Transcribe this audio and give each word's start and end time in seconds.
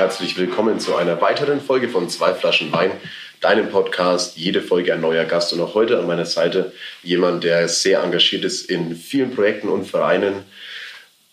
Herzlich 0.00 0.38
willkommen 0.38 0.80
zu 0.80 0.96
einer 0.96 1.20
weiteren 1.20 1.60
Folge 1.60 1.90
von 1.90 2.08
Zwei 2.08 2.32
Flaschen 2.32 2.72
Wein, 2.72 2.90
deinem 3.42 3.68
Podcast. 3.68 4.38
Jede 4.38 4.62
Folge 4.62 4.94
ein 4.94 5.02
neuer 5.02 5.26
Gast 5.26 5.52
und 5.52 5.60
auch 5.60 5.74
heute 5.74 5.98
an 5.98 6.06
meiner 6.06 6.24
Seite 6.24 6.72
jemand, 7.02 7.44
der 7.44 7.68
sehr 7.68 8.02
engagiert 8.02 8.46
ist 8.46 8.70
in 8.70 8.96
vielen 8.96 9.30
Projekten 9.30 9.68
und 9.68 9.84
Vereinen. 9.84 10.44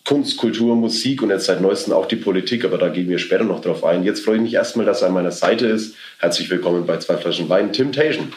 Kunst, 0.04 0.36
Kultur, 0.36 0.76
Musik 0.76 1.22
und 1.22 1.30
jetzt 1.30 1.46
seit 1.46 1.62
neuestem 1.62 1.94
auch 1.94 2.04
die 2.04 2.16
Politik, 2.16 2.62
aber 2.66 2.76
da 2.76 2.90
gehen 2.90 3.08
wir 3.08 3.18
später 3.18 3.44
noch 3.44 3.62
drauf 3.62 3.84
ein. 3.84 4.04
Jetzt 4.04 4.22
freue 4.22 4.36
ich 4.36 4.42
mich 4.42 4.52
erstmal, 4.52 4.84
dass 4.84 5.00
er 5.00 5.08
an 5.08 5.14
meiner 5.14 5.32
Seite 5.32 5.66
ist. 5.66 5.96
Herzlich 6.18 6.50
willkommen 6.50 6.84
bei 6.84 6.98
Zwei 6.98 7.16
Flaschen 7.16 7.48
Wein, 7.48 7.72
Tim 7.72 7.90
Taschen. 7.90 8.34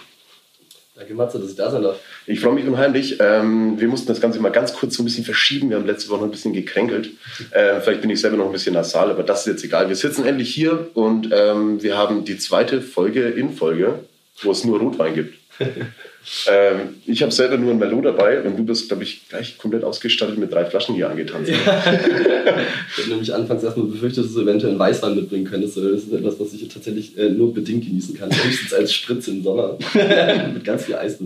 Danke, 1.01 1.15
Matze, 1.15 1.39
dass 1.39 1.49
ich 1.49 1.55
da 1.55 1.71
sein 1.71 1.81
darf. 1.81 1.99
Ich 2.27 2.41
freue 2.41 2.53
mich 2.53 2.67
unheimlich. 2.67 3.17
Ähm, 3.19 3.79
wir 3.79 3.87
mussten 3.87 4.05
das 4.05 4.21
Ganze 4.21 4.39
mal 4.39 4.51
ganz 4.51 4.73
kurz 4.73 4.95
so 4.95 5.01
ein 5.01 5.05
bisschen 5.05 5.23
verschieben. 5.23 5.71
Wir 5.71 5.77
haben 5.77 5.87
letzte 5.87 6.09
Woche 6.09 6.19
noch 6.19 6.27
ein 6.27 6.31
bisschen 6.31 6.53
gekränkelt. 6.53 7.09
Äh, 7.51 7.81
vielleicht 7.81 8.01
bin 8.01 8.09
ich 8.11 8.21
selber 8.21 8.37
noch 8.37 8.45
ein 8.45 8.51
bisschen 8.51 8.75
nasal, 8.75 9.09
aber 9.09 9.23
das 9.23 9.41
ist 9.41 9.47
jetzt 9.47 9.63
egal. 9.63 9.89
Wir 9.89 9.95
sitzen 9.95 10.25
endlich 10.25 10.53
hier 10.53 10.89
und 10.93 11.29
ähm, 11.33 11.81
wir 11.81 11.97
haben 11.97 12.23
die 12.23 12.37
zweite 12.37 12.81
Folge 12.81 13.27
in 13.29 13.51
Folge, 13.51 13.99
wo 14.43 14.51
es 14.51 14.63
nur 14.63 14.79
Rotwein 14.79 15.15
gibt. 15.15 15.37
ähm, 16.47 16.95
ich 17.05 17.21
habe 17.21 17.31
selber 17.31 17.57
nur 17.57 17.71
ein 17.71 17.79
Merlot 17.79 18.05
dabei 18.05 18.41
und 18.41 18.57
du 18.57 18.63
bist, 18.63 18.87
glaube 18.87 19.03
ich, 19.03 19.27
gleich 19.29 19.57
komplett 19.57 19.83
ausgestattet 19.83 20.37
mit 20.37 20.53
drei 20.53 20.65
Flaschen 20.65 20.95
hier 20.95 21.09
angetanzt. 21.09 21.49
Ich 21.49 21.65
habe 21.65 23.09
nämlich 23.09 23.33
anfangs 23.33 23.63
erstmal 23.63 23.87
befürchtet, 23.87 24.25
dass 24.25 24.33
du 24.33 24.41
eventuell 24.41 24.71
einen 24.71 24.79
Weißwein 24.79 25.15
mitbringen 25.15 25.45
könntest. 25.45 25.77
aber 25.77 25.89
Das 25.89 26.03
ist 26.03 26.13
etwas, 26.13 26.39
was 26.39 26.53
ich 26.53 26.67
tatsächlich 26.67 27.17
äh, 27.17 27.29
nur 27.29 27.53
bedingt 27.53 27.85
genießen 27.85 28.17
kann. 28.17 28.29
Höchstens 28.29 28.73
als 28.73 28.93
Spritz 28.93 29.27
im 29.27 29.43
Sommer. 29.43 29.77
mit 30.53 30.63
ganz 30.63 30.85
viel 30.85 30.95
Eis. 30.95 31.17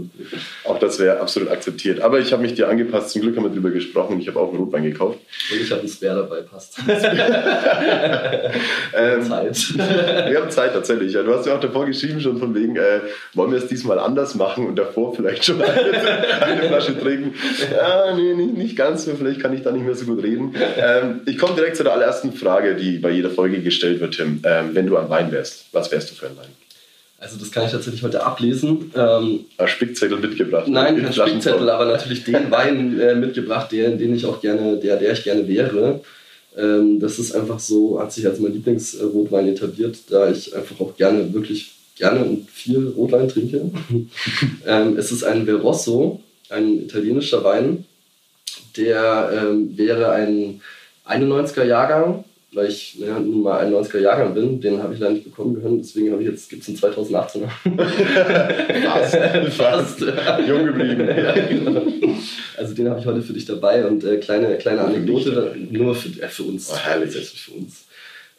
Auch 0.63 0.79
das 0.79 0.99
wäre 0.99 1.19
absolut 1.19 1.49
akzeptiert. 1.49 2.02
Aber 2.02 2.19
ich 2.19 2.31
habe 2.31 2.41
mich 2.41 2.53
dir 2.53 2.69
angepasst. 2.69 3.11
Zum 3.11 3.21
Glück 3.21 3.35
haben 3.35 3.43
wir 3.43 3.49
darüber 3.49 3.71
gesprochen. 3.71 4.19
Ich 4.19 4.27
habe 4.27 4.39
auch 4.39 4.49
einen 4.49 4.59
Rotwein 4.59 4.83
gekauft. 4.83 5.19
Und 5.52 5.61
ich 5.61 5.71
habe 5.71 5.81
einen 5.81 5.89
Spare 5.89 6.27
dabei, 6.27 6.41
passt. 6.41 6.77
Ähm, 8.95 9.23
Zeit. 9.23 9.77
Wir 9.77 10.41
haben 10.41 10.49
Zeit 10.49 10.73
tatsächlich. 10.73 11.13
Ja, 11.13 11.23
du 11.23 11.33
hast 11.33 11.45
ja 11.45 11.55
auch 11.55 11.59
davor 11.59 11.85
geschrieben, 11.85 12.21
schon 12.21 12.37
von 12.37 12.55
wegen, 12.55 12.75
äh, 12.75 13.02
wollen 13.33 13.52
wir 13.52 13.57
es 13.57 13.67
diesmal 13.67 13.99
anders 13.99 14.35
machen 14.35 14.67
und 14.67 14.75
davor 14.86 15.16
vielleicht 15.16 15.45
schon 15.45 15.61
eine, 15.61 15.73
eine 16.41 16.64
Flasche 16.64 17.00
trinken. 17.00 17.33
Ja, 17.72 18.16
nee, 18.16 18.33
nicht, 18.33 18.58
nicht 18.58 18.75
ganz 18.75 19.05
so. 19.05 19.16
Vielleicht 19.16 19.39
kann 19.39 19.53
ich 19.53 19.64
da 19.64 19.72
nicht 19.72 19.86
mehr 19.86 19.95
so 19.95 20.05
gut 20.05 20.23
reden. 20.23 20.53
Ähm, 20.77 21.22
ich 21.25 21.38
komme 21.38 21.55
direkt 21.55 21.77
zu 21.77 21.83
der 21.83 21.94
allerersten 21.94 22.33
Frage, 22.33 22.75
die 22.75 23.00
bei 23.00 23.11
jeder 23.11 23.30
Folge 23.30 23.61
gestellt 23.61 24.00
wird, 24.00 24.16
Tim. 24.16 24.42
Ähm, 24.44 24.69
wenn 24.73 24.88
du 24.88 24.97
ein 24.97 25.09
Wein 25.09 25.31
wärst, 25.31 25.66
was 25.72 25.92
wärst 25.92 26.11
du 26.11 26.16
für 26.16 26.27
ein 26.27 26.38
Wein? 26.38 26.50
Also 27.17 27.38
das 27.38 27.52
kann 27.52 27.66
ich 27.66 27.72
tatsächlich 27.72 28.03
heute 28.03 28.23
ablesen. 28.23 28.92
Ähm, 28.95 29.45
Ein 29.58 29.67
Spickzettel 29.67 30.19
mitgebracht. 30.19 30.67
Nein, 30.67 30.97
In 30.97 31.03
kein. 31.05 31.14
Spickzettel, 31.14 31.70
aber 31.70 31.86
natürlich 31.86 32.23
den 32.23 32.52
Wein 32.52 32.99
äh, 32.99 33.16
mitgebracht, 33.16 33.72
den, 33.72 33.97
den 33.97 34.16
ich 34.16 34.25
auch 34.25 34.42
gerne, 34.42 34.77
der, 34.77 34.97
der 34.97 35.14
ich 35.14 35.23
gerne 35.23 35.47
wäre. 35.47 36.02
Ähm, 36.58 36.99
das 36.99 37.17
ist 37.17 37.33
einfach 37.33 37.59
so, 37.59 37.99
hat 37.99 38.11
sich 38.11 38.27
als 38.27 38.39
mein 38.39 38.53
Lieblingsrotwein 38.53 39.47
etabliert, 39.47 39.97
da 40.09 40.30
ich 40.30 40.55
einfach 40.55 40.80
auch 40.80 40.95
gerne, 40.95 41.33
wirklich 41.33 41.74
gerne 41.95 42.23
und 42.23 42.49
viel 42.49 42.87
Rotwein 42.89 43.27
trinke. 43.27 43.71
ähm, 44.65 44.97
es 44.97 45.11
ist 45.11 45.23
ein 45.23 45.45
Verosso, 45.45 46.21
ein 46.49 46.83
italienischer 46.83 47.43
Wein, 47.43 47.86
der 48.77 49.31
ähm, 49.33 49.77
wäre 49.77 50.11
ein 50.11 50.61
91er 51.08 51.64
Jahrgang, 51.64 52.23
weil 52.55 52.70
ich 52.70 52.95
ja, 52.95 53.20
nun 53.20 53.43
mal 53.43 53.65
91er 53.65 53.99
Jahrgang 53.99 54.33
bin, 54.33 54.61
den 54.61 54.81
habe 54.81 54.93
ich 54.93 54.99
leider 54.99 55.14
nicht 55.14 55.25
bekommen 55.25 55.61
können, 55.61 55.80
deswegen 55.80 56.11
habe 56.11 56.23
ich 56.23 56.30
jetzt, 56.30 56.49
gibt 56.49 56.64
es 56.64 56.70
einen 56.70 56.77
2018er. 56.77 57.49
Fast. 58.87 59.17
Fast. 59.55 59.99
Jung 60.47 60.65
geblieben. 60.65 61.09
Ja, 61.15 61.33
genau. 61.33 61.81
Also 62.58 62.73
den 62.73 62.89
habe 62.89 62.99
ich 62.99 63.05
heute 63.05 63.21
für 63.21 63.33
dich 63.33 63.45
dabei 63.45 63.86
und 63.86 64.03
äh, 64.03 64.17
kleine, 64.17 64.58
kleine 64.58 64.81
Anekdote, 64.81 65.55
nur 65.70 65.95
für, 65.95 66.09
äh, 66.21 66.27
für 66.27 66.43
uns. 66.43 66.71
Oh, 66.71 66.77
herrlich. 66.77 67.14
Für 67.14 67.52
uns. 67.53 67.84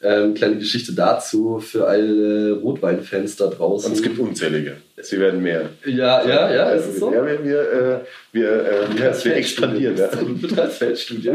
Ähm, 0.03 0.35
kleine 0.35 0.57
Geschichte 0.59 0.93
dazu 0.93 1.59
für 1.59 1.87
alle 1.87 2.53
Rotweinfans 2.53 3.37
da 3.37 3.47
draußen. 3.47 3.91
Und 3.91 3.97
es 3.97 4.03
gibt 4.03 4.19
unzählige. 4.19 4.77
Sie 5.01 5.19
werden 5.19 5.43
mehr. 5.43 5.71
ja, 5.87 6.23
ja, 6.23 6.55
ja, 6.55 6.71
ist 6.71 6.87
es 6.87 7.01
so? 7.01 7.11
Ja, 7.11 7.25
wir, 7.25 7.43
wir, 7.43 7.61
äh, 7.61 8.01
wir, 8.33 8.51
äh, 8.51 8.83
ja, 8.99 9.25
wir 9.25 9.37
expandieren. 9.37 9.97
Ja. 9.97 10.09
Bitte 10.41 10.63
als 10.63 10.77
Feldstudie. 10.77 11.33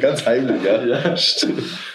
Ganz 0.00 0.24
heimlich, 0.24 0.62
ja. 0.64 0.82
Ja. 0.84 1.14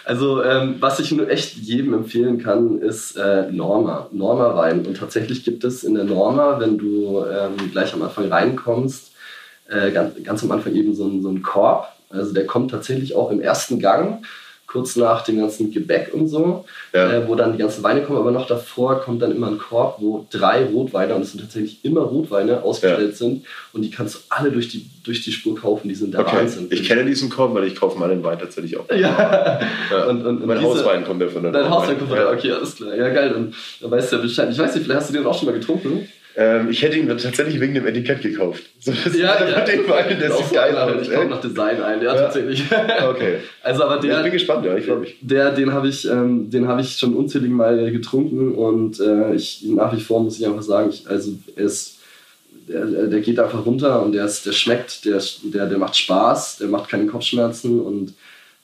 Also, 0.03 0.43
ähm, 0.43 0.75
was 0.79 0.99
ich 0.99 1.11
nur 1.11 1.27
echt 1.27 1.55
jedem 1.55 1.95
empfehlen 1.95 2.37
kann, 2.37 2.79
ist 2.79 3.17
äh, 3.17 3.51
Norma. 3.51 4.07
Norma 4.11 4.55
Wein. 4.55 4.85
Und 4.85 4.97
tatsächlich 4.97 5.43
gibt 5.43 5.63
es 5.63 5.83
in 5.83 5.95
der 5.95 6.03
Norma, 6.03 6.59
wenn 6.59 6.77
du 6.77 7.25
ähm, 7.25 7.71
gleich 7.71 7.93
am 7.95 8.03
Anfang 8.03 8.31
reinkommst, 8.31 9.11
äh, 9.69 9.89
ganz, 9.89 10.23
ganz 10.23 10.43
am 10.43 10.51
Anfang 10.51 10.75
eben 10.75 10.93
so 10.93 11.05
einen 11.05 11.23
so 11.23 11.29
einen 11.29 11.41
Korb. 11.41 11.87
Also, 12.09 12.31
der 12.31 12.45
kommt 12.45 12.69
tatsächlich 12.69 13.15
auch 13.15 13.31
im 13.31 13.41
ersten 13.41 13.79
Gang, 13.79 14.23
kurz 14.75 14.97
nach 14.97 15.21
dem 15.23 15.39
ganzen 15.39 15.71
Gebäck 15.71 16.13
und 16.13 16.27
so, 16.27 16.65
Ja. 16.93 17.09
äh, 17.13 17.27
wo 17.27 17.35
dann 17.35 17.53
die 17.53 17.57
ganzen 17.59 17.81
Weine 17.81 18.01
kommen. 18.01 18.19
Aber 18.19 18.31
noch 18.31 18.45
davor 18.45 18.99
kommt 18.99 19.21
dann 19.21 19.31
immer 19.31 19.47
ein 19.47 19.57
Korb, 19.57 20.01
wo 20.01 20.27
drei 20.29 20.65
Rotweine, 20.65 21.15
und 21.15 21.21
es 21.21 21.31
sind 21.31 21.39
tatsächlich 21.39 21.79
immer 21.83 22.01
Rotweine, 22.01 22.61
ausgestellt 22.61 23.15
sind. 23.15 23.45
Und 23.71 23.83
die 23.83 23.89
kannst 23.89 24.15
du 24.15 24.19
alle 24.29 24.51
durch 24.51 24.67
die, 24.67 24.85
durch 25.05 25.21
die 25.23 25.31
Spur 25.31 25.55
kaufen. 25.55 25.87
Die 25.87 25.95
sind 25.95 26.13
der 26.13 26.21
Okay. 26.21 26.35
Wahnsinn. 26.39 26.67
Ich 26.71 26.83
kenne 26.83 27.05
diesen 27.05 27.29
Korb, 27.29 27.53
weil 27.55 27.63
ich 27.63 27.75
kaufe 27.75 27.97
meinen 27.97 28.21
Wein 28.23 28.37
tatsächlich 28.37 28.77
auch. 28.77 28.85
Ja. 28.95 29.59
Ja. 29.91 30.05
Und, 30.07 30.25
und, 30.25 30.41
und 30.41 30.45
mein 30.45 30.57
diese- 30.59 30.69
Hauswein 30.69 31.05
kommt 31.05 31.21
ja 31.21 31.29
von 31.29 31.43
der 31.43 31.51
Dein 31.53 31.69
Hauswein 31.69 31.97
kommt 31.97 32.09
von 32.09 32.17
ja. 32.17 32.25
da, 32.25 32.31
okay, 32.33 32.51
alles 32.51 32.75
klar. 32.75 32.93
Ja, 32.95 33.09
geil, 33.09 33.29
dann, 33.29 33.53
dann 33.79 33.91
weißt 33.91 34.11
du 34.11 34.15
ja 34.17 34.21
Bescheid. 34.21 34.49
Ich 34.51 34.57
weiß 34.59 34.75
nicht, 34.75 34.83
vielleicht 34.83 34.99
hast 35.01 35.09
du 35.09 35.13
den 35.13 35.25
auch 35.25 35.37
schon 35.37 35.45
mal 35.47 35.53
getrunken. 35.57 36.09
Ähm, 36.37 36.69
ich 36.69 36.81
hätte 36.81 36.97
ihn 36.97 37.07
tatsächlich 37.07 37.59
wegen 37.61 37.73
dem 37.73 37.87
Etikett 37.87 38.21
gekauft. 38.21 38.63
So, 38.79 38.91
das 38.91 39.13
den 39.13 39.23
Wein, 39.23 40.19
der 40.19 40.31
sieht 40.31 40.53
geil 40.53 40.75
aus. 40.77 41.07
Ich 41.07 41.13
komme 41.13 41.29
nach 41.29 41.41
Design 41.41 41.81
ein, 41.81 42.01
ja, 42.01 42.13
Ja. 42.13 42.21
tatsächlich. 42.21 42.63
Okay. 43.09 43.37
Also, 43.63 43.83
aber 43.83 43.95
ich 43.95 44.01
bin 44.01 44.09
der, 44.11 44.29
gespannt, 44.29 44.65
ja, 44.65 44.75
ich 44.75 44.85
freue 44.85 44.99
mich. 44.99 45.17
der 45.21 45.51
den 45.51 45.71
habe 45.73 45.87
ich, 45.87 46.05
ähm, 46.07 46.49
den 46.49 46.67
habe 46.67 46.81
ich 46.81 46.97
schon 46.97 47.15
unzählige 47.15 47.53
Mal 47.53 47.91
getrunken 47.91 48.53
und 48.53 48.99
äh, 48.99 49.33
ich 49.33 49.63
nach 49.63 49.95
wie 49.95 50.01
vor 50.01 50.21
muss 50.21 50.37
ich 50.39 50.45
einfach 50.45 50.61
sagen, 50.61 50.89
ich, 50.89 51.07
also 51.07 51.31
er 51.55 51.65
ist, 51.65 51.99
der, 52.67 52.85
der 53.07 53.21
geht 53.21 53.39
einfach 53.39 53.65
runter 53.65 54.03
und 54.03 54.11
der, 54.11 54.25
ist, 54.25 54.45
der 54.45 54.51
schmeckt, 54.51 55.05
der, 55.05 55.21
der, 55.43 55.67
der 55.67 55.77
macht 55.77 55.95
Spaß, 55.95 56.57
der 56.57 56.67
macht 56.67 56.89
keine 56.89 57.05
Kopfschmerzen 57.07 57.79
und 57.79 58.13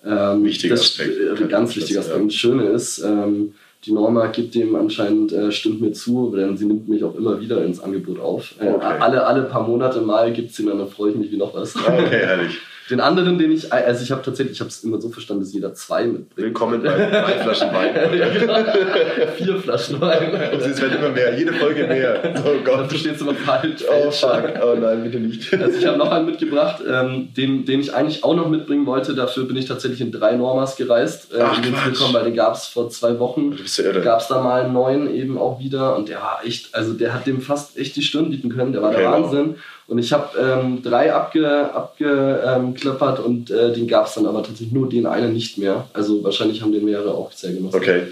ähm, 0.05 0.43
Wichtiger 0.43 0.75
das, 0.75 0.83
Aspekt. 0.83 1.49
Ganz 1.49 1.75
wichtiger 1.75 1.99
Aspekt. 2.01 2.19
Und 2.19 2.27
das 2.27 2.35
Schöne 2.35 2.63
ist, 2.69 2.99
ähm, 2.99 3.53
die 3.85 3.91
Norma 3.93 4.27
gibt 4.27 4.53
dem 4.55 4.75
anscheinend, 4.75 5.31
äh, 5.33 5.51
stimmt 5.51 5.81
mir 5.81 5.91
zu, 5.91 6.31
denn 6.35 6.55
sie 6.57 6.65
nimmt 6.65 6.87
mich 6.87 7.03
auch 7.03 7.15
immer 7.15 7.39
wieder 7.41 7.63
ins 7.65 7.79
Angebot 7.79 8.19
auf. 8.19 8.53
Äh, 8.59 8.69
Okay. 8.69 8.85
alle, 8.99 9.25
alle 9.25 9.43
paar 9.43 9.67
Monate 9.67 10.01
mal 10.01 10.31
gibt 10.31 10.53
sie 10.53 10.63
mir, 10.63 10.75
dann 10.75 10.87
freue 10.87 11.11
ich 11.11 11.17
mich 11.17 11.31
wie 11.31 11.37
noch 11.37 11.53
was. 11.55 11.75
Okay, 11.75 12.19
herrlich. 12.25 12.59
Den 12.89 12.99
anderen, 12.99 13.37
den 13.37 13.51
ich, 13.51 13.71
also 13.71 14.03
ich 14.03 14.11
habe 14.11 14.21
tatsächlich, 14.21 14.55
ich 14.55 14.59
habe 14.59 14.69
es 14.69 14.83
immer 14.83 14.99
so 14.99 15.09
verstanden, 15.09 15.43
dass 15.43 15.53
jeder 15.53 15.73
zwei 15.73 16.03
mitbringt. 16.05 16.37
Willkommen 16.37 16.81
bei 16.83 16.89
drei 16.89 17.39
Flaschen 17.43 17.73
Wein. 17.73 17.95
Ja. 18.17 19.27
Vier 19.37 19.57
Flaschen 19.57 20.01
Wein. 20.01 20.33
Und 20.53 20.61
es 20.61 20.81
werden 20.81 20.97
immer 20.97 21.09
mehr, 21.09 21.37
jede 21.37 21.53
Folge 21.53 21.87
mehr. 21.87 22.33
Oh 22.45 22.63
Gott. 22.63 22.91
steht 22.91 23.21
immer 23.21 23.35
falsch. 23.35 23.83
Oh 23.89 24.11
fuck. 24.11 24.43
Oh 24.61 24.75
nein, 24.79 25.03
bitte 25.03 25.19
nicht. 25.19 25.53
Also 25.53 25.77
ich 25.77 25.85
habe 25.85 25.97
noch 25.97 26.11
einen 26.11 26.25
mitgebracht, 26.25 26.81
ähm, 26.87 27.33
den, 27.35 27.65
den 27.65 27.79
ich 27.79 27.93
eigentlich 27.93 28.23
auch 28.23 28.35
noch 28.35 28.49
mitbringen 28.49 28.85
wollte. 28.85 29.13
Dafür 29.13 29.45
bin 29.45 29.55
ich 29.57 29.65
tatsächlich 29.65 30.01
in 30.01 30.11
drei 30.11 30.35
Normas 30.35 30.75
gereist, 30.75 31.33
äh, 31.33 31.41
Ach, 31.41 31.61
bekommen, 31.61 32.13
weil 32.13 32.25
den 32.25 32.35
gab 32.35 32.55
es 32.55 32.65
vor 32.65 32.89
zwei 32.89 33.19
Wochen. 33.19 33.51
Du 33.51 33.57
bist 33.57 33.77
ja 33.77 33.85
irre. 33.85 34.01
Gab 34.01 34.21
es 34.21 34.27
da 34.27 34.41
mal 34.41 34.63
einen 34.63 34.73
neuen 34.73 35.13
eben 35.13 35.37
auch 35.37 35.59
wieder 35.59 35.95
und 35.95 36.09
der 36.09 36.17
war 36.17 36.41
echt, 36.43 36.73
also 36.73 36.93
der 36.93 37.13
hat 37.13 37.27
dem 37.27 37.41
fast 37.41 37.77
echt 37.77 37.95
die 37.95 38.01
Stirn 38.01 38.29
bieten 38.29 38.49
können, 38.49 38.73
der 38.73 38.81
war 38.81 38.89
Okay, 38.89 39.01
der 39.01 39.11
wow. 39.11 39.55
Und 39.91 39.97
ich 39.97 40.13
habe 40.13 40.39
ähm, 40.39 40.81
drei 40.81 41.13
abge, 41.13 41.69
abgeklappert 41.73 43.19
und 43.19 43.51
äh, 43.51 43.73
den 43.73 43.89
gab 43.89 44.07
es 44.07 44.13
dann 44.13 44.25
aber 44.25 44.41
tatsächlich 44.41 44.71
nur 44.71 44.87
den 44.87 45.05
einen 45.05 45.33
nicht 45.33 45.57
mehr. 45.57 45.89
Also 45.91 46.23
wahrscheinlich 46.23 46.61
haben 46.61 46.71
den 46.71 46.85
mehrere 46.85 47.13
auch 47.13 47.29
sehr 47.33 47.51
genossen. 47.51 47.75
Okay. 47.75 48.03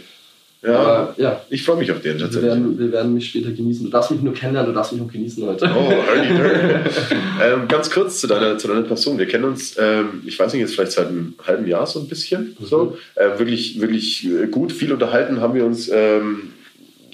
Ja, 0.61 0.77
Aber 0.77 1.13
ja, 1.15 1.41
ich 1.49 1.63
freue 1.63 1.77
mich 1.77 1.89
auf 1.89 2.01
den 2.01 2.15
wir 2.15 2.25
tatsächlich. 2.25 2.51
werden, 2.51 2.77
wir 2.77 2.91
werden 2.91 3.13
mich 3.13 3.29
später 3.29 3.51
genießen. 3.51 3.85
Du 3.85 3.91
darfst 3.91 4.11
mich 4.11 4.21
nur 4.21 4.33
kennenlernen, 4.33 4.73
du 4.73 4.75
darfst 4.75 4.91
mich 4.91 5.01
auch 5.01 5.09
genießen 5.09 5.45
heute. 5.45 5.71
Oh, 5.73 5.89
early 5.89 6.27
ähm, 7.41 7.69
ganz 7.69 7.89
kurz 7.89 8.19
zu 8.19 8.27
deiner, 8.27 8.57
zu 8.57 8.67
deiner 8.67 8.81
Person. 8.81 9.17
Wir 9.17 9.27
kennen 9.27 9.45
uns, 9.45 9.77
ähm, 9.79 10.21
ich 10.25 10.37
weiß 10.37 10.51
nicht, 10.51 10.59
jetzt 10.59 10.75
vielleicht 10.75 10.91
seit 10.91 11.07
einem 11.07 11.35
halben 11.47 11.65
Jahr 11.65 11.87
so 11.87 12.01
ein 12.01 12.09
bisschen. 12.09 12.57
So. 12.59 12.97
Äh, 13.15 13.39
wirklich, 13.39 13.79
wirklich 13.79 14.27
äh, 14.27 14.47
gut. 14.47 14.73
Viel 14.73 14.91
unterhalten 14.91 15.39
haben 15.39 15.53
wir 15.53 15.63
uns 15.63 15.87
ähm, 15.87 16.51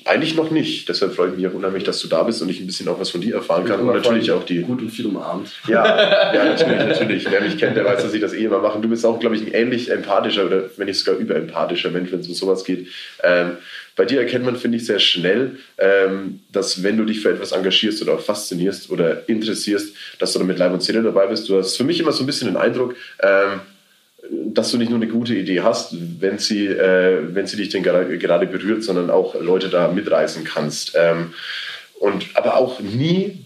eigentlich 0.06 0.36
noch 0.36 0.52
nicht. 0.52 0.88
Deshalb 0.88 1.16
freue 1.16 1.30
ich 1.30 1.36
mich 1.36 1.48
auch 1.48 1.54
unheimlich, 1.54 1.84
dass 1.84 2.00
du 2.00 2.08
da 2.08 2.22
bist 2.24 2.42
und 2.42 2.50
ich 2.50 2.60
ein 2.60 2.68
bisschen 2.68 2.88
auch 2.88 3.00
was 3.00 3.10
von 3.10 3.22
dir 3.22 3.36
erfahren 3.36 3.66
kann. 3.66 3.80
Und 3.82 3.88
natürlich 3.88 4.32
auch 4.32 4.44
die. 4.44 4.62
Gut 4.62 4.82
und 4.82 4.90
viel 4.90 5.08
umarmt. 5.08 5.52
Ja, 5.68 5.86
ja, 6.34 6.46
natürlich, 6.46 6.78
natürlich. 6.78 7.32
Wer 7.32 7.42
mich 7.42 7.58
kennt, 7.58 7.76
der 7.76 7.86
weiß, 7.86 8.04
dass 8.04 8.14
ich 8.14 8.22
das 8.22 8.34
eh 8.34 8.46
immer 8.46 8.60
mache. 8.60 8.80
Du 8.80 8.88
bist 8.88 9.04
auch, 9.04 9.20
glaube 9.20 9.36
ich, 9.36 9.42
ein 9.42 9.52
ähnlich 9.52 9.90
empathischer 9.90 10.46
oder 10.46 10.70
wenn 10.78 10.86
nicht 10.86 11.00
sogar 11.00 11.20
überempathischer 11.20 11.90
Mensch, 11.90 12.12
wenn 12.12 12.20
es 12.20 12.28
um 12.28 12.36
sowas 12.36 12.64
geht. 12.64 12.88
Ähm, 13.24 13.58
bei 13.96 14.06
dir 14.06 14.20
erkennt 14.20 14.46
man, 14.46 14.58
finde 14.58 14.78
ich, 14.78 14.86
sehr 14.86 15.00
schnell, 15.00 15.58
ähm, 15.80 16.42
dass 16.52 16.84
wenn 16.84 16.98
du 16.98 17.06
dich 17.06 17.22
für 17.22 17.32
etwas 17.32 17.52
engagierst 17.52 18.02
oder 18.02 18.20
faszinierst 18.20 18.92
oder 18.92 19.28
interessierst, 19.28 19.96
dass 20.20 20.34
du 20.34 20.40
da 20.40 20.46
mit 20.46 20.60
Leib 20.60 20.74
und 20.74 20.84
Seele 20.84 21.02
dabei 21.02 21.28
bist. 21.28 21.50
Du 21.50 21.58
hast 21.58 21.78
für 21.78 21.84
mich 21.84 22.00
immer 22.00 22.12
so 22.12 22.24
ein 22.24 22.28
bisschen 22.28 22.48
den 22.48 22.58
Eindruck, 22.58 22.96
ähm, 23.22 23.62
dass 24.30 24.72
du 24.72 24.78
nicht 24.78 24.90
nur 24.90 25.00
eine 25.00 25.08
gute 25.08 25.36
Idee 25.36 25.62
hast, 25.62 25.96
wenn 26.20 26.38
sie, 26.40 26.68
äh, 26.68 27.20
wenn 27.34 27.48
sie 27.48 27.58
dich 27.58 27.70
denn 27.70 27.84
gerade, 27.84 28.18
gerade 28.18 28.48
berührt, 28.48 28.84
sondern 28.84 29.10
auch 29.10 29.36
Leute 29.40 29.70
da 29.70 29.90
mitreißen 29.90 30.44
kannst. 30.44 30.94
Ähm, 30.96 31.34
und 32.00 32.26
aber 32.34 32.58
auch 32.58 32.80
nie 32.80 33.46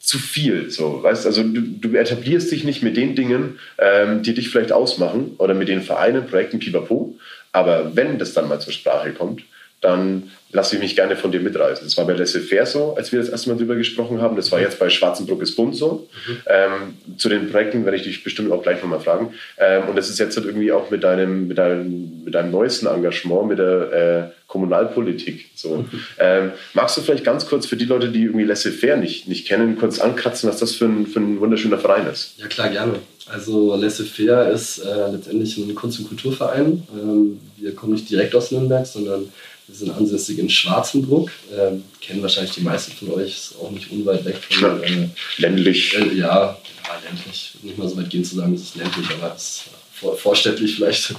zu 0.00 0.18
viel. 0.18 0.70
So, 0.70 1.02
weißt? 1.02 1.26
Also 1.26 1.42
du, 1.42 1.60
du 1.60 1.94
etablierst 1.94 2.50
dich 2.50 2.64
nicht 2.64 2.82
mit 2.82 2.96
den 2.96 3.14
Dingen, 3.14 3.58
ähm, 3.78 4.22
die 4.22 4.34
dich 4.34 4.48
vielleicht 4.48 4.72
ausmachen 4.72 5.34
oder 5.38 5.54
mit 5.54 5.68
den 5.68 5.82
Vereinen, 5.82 6.26
Projekten, 6.26 6.58
pipapo. 6.58 7.18
Aber 7.52 7.94
wenn 7.94 8.18
das 8.18 8.32
dann 8.32 8.48
mal 8.48 8.60
zur 8.60 8.72
Sprache 8.72 9.12
kommt, 9.12 9.42
dann 9.80 10.30
lasse 10.50 10.76
ich 10.76 10.82
mich 10.82 10.96
gerne 10.96 11.16
von 11.16 11.30
dir 11.30 11.40
mitreißen. 11.40 11.84
Das 11.84 11.96
war 11.96 12.06
bei 12.06 12.14
Laissez-faire 12.14 12.64
so, 12.64 12.94
als 12.96 13.12
wir 13.12 13.18
das 13.18 13.28
erste 13.28 13.50
Mal 13.50 13.58
drüber 13.58 13.76
gesprochen 13.76 14.22
haben. 14.22 14.36
Das 14.36 14.50
war 14.50 14.60
jetzt 14.60 14.78
bei 14.78 14.88
Schwarzenbruck 14.88 15.42
ist 15.42 15.56
bunt 15.56 15.76
so. 15.76 16.08
Ähm, 16.46 16.94
zu 17.18 17.28
den 17.28 17.50
Projekten 17.50 17.84
werde 17.84 17.98
ich 17.98 18.04
dich 18.04 18.24
bestimmt 18.24 18.50
auch 18.50 18.62
gleich 18.62 18.80
nochmal 18.80 19.00
fragen. 19.00 19.34
Ähm, 19.58 19.88
und 19.88 19.96
das 19.96 20.08
ist 20.08 20.18
jetzt 20.18 20.36
halt 20.36 20.46
irgendwie 20.46 20.72
auch 20.72 20.90
mit 20.90 21.04
deinem, 21.04 21.48
mit 21.48 21.58
deinem, 21.58 22.24
mit 22.24 22.34
deinem 22.34 22.50
neuesten 22.50 22.86
Engagement, 22.86 23.48
mit 23.48 23.58
der 23.58 24.32
äh, 24.32 24.38
Kommunalpolitik. 24.46 25.50
So. 25.54 25.84
Ähm, 26.18 26.52
magst 26.72 26.96
du 26.96 27.02
vielleicht 27.02 27.24
ganz 27.24 27.46
kurz 27.46 27.66
für 27.66 27.76
die 27.76 27.84
Leute, 27.84 28.08
die 28.08 28.22
irgendwie 28.22 28.46
Laissez-faire 28.46 28.96
nicht, 28.96 29.28
nicht 29.28 29.46
kennen, 29.46 29.76
kurz 29.78 29.98
ankratzen, 29.98 30.48
was 30.48 30.58
das 30.58 30.74
für 30.74 30.86
ein, 30.86 31.06
für 31.06 31.20
ein 31.20 31.40
wunderschöner 31.40 31.78
Verein 31.78 32.06
ist? 32.06 32.34
Ja, 32.38 32.46
klar, 32.46 32.70
gerne. 32.70 32.94
Also 33.26 33.76
Laissez-faire 33.76 34.50
ist 34.50 34.78
äh, 34.78 35.10
letztendlich 35.12 35.58
ein 35.58 35.74
Kunst- 35.74 35.98
und 35.98 36.08
Kulturverein. 36.08 36.82
Ähm, 36.94 37.38
wir 37.58 37.74
kommen 37.74 37.92
nicht 37.92 38.08
direkt 38.08 38.34
aus 38.34 38.50
Nürnberg, 38.50 38.86
sondern 38.86 39.30
wir 39.68 39.74
sind 39.76 39.90
ansässig 39.90 40.38
in 40.38 40.48
Schwarzenbruck. 40.50 41.30
Ähm, 41.56 41.84
kennen 42.00 42.22
wahrscheinlich 42.22 42.54
die 42.54 42.62
meisten 42.62 42.92
von 42.92 43.12
euch, 43.14 43.30
ist 43.36 43.54
auch 43.62 43.70
nicht 43.70 43.90
unweit 43.92 44.24
weg 44.24 44.36
von. 44.50 44.82
Äh, 44.82 45.08
Ländlich. 45.36 45.94
äh, 45.96 46.14
ja, 46.14 46.56
ja, 46.56 46.58
ländlich. 47.08 47.52
Nicht 47.62 47.78
mal 47.78 47.88
so 47.88 47.96
weit 47.96 48.10
gehen 48.10 48.24
zu 48.24 48.34
sagen, 48.36 48.54
es 48.54 48.62
ist 48.62 48.76
ländlich, 48.76 49.06
aber 49.10 49.34
es 49.36 49.42
ist 49.42 49.64
vor, 49.92 50.16
vorstädtlich 50.16 50.74
vielleicht. 50.76 51.14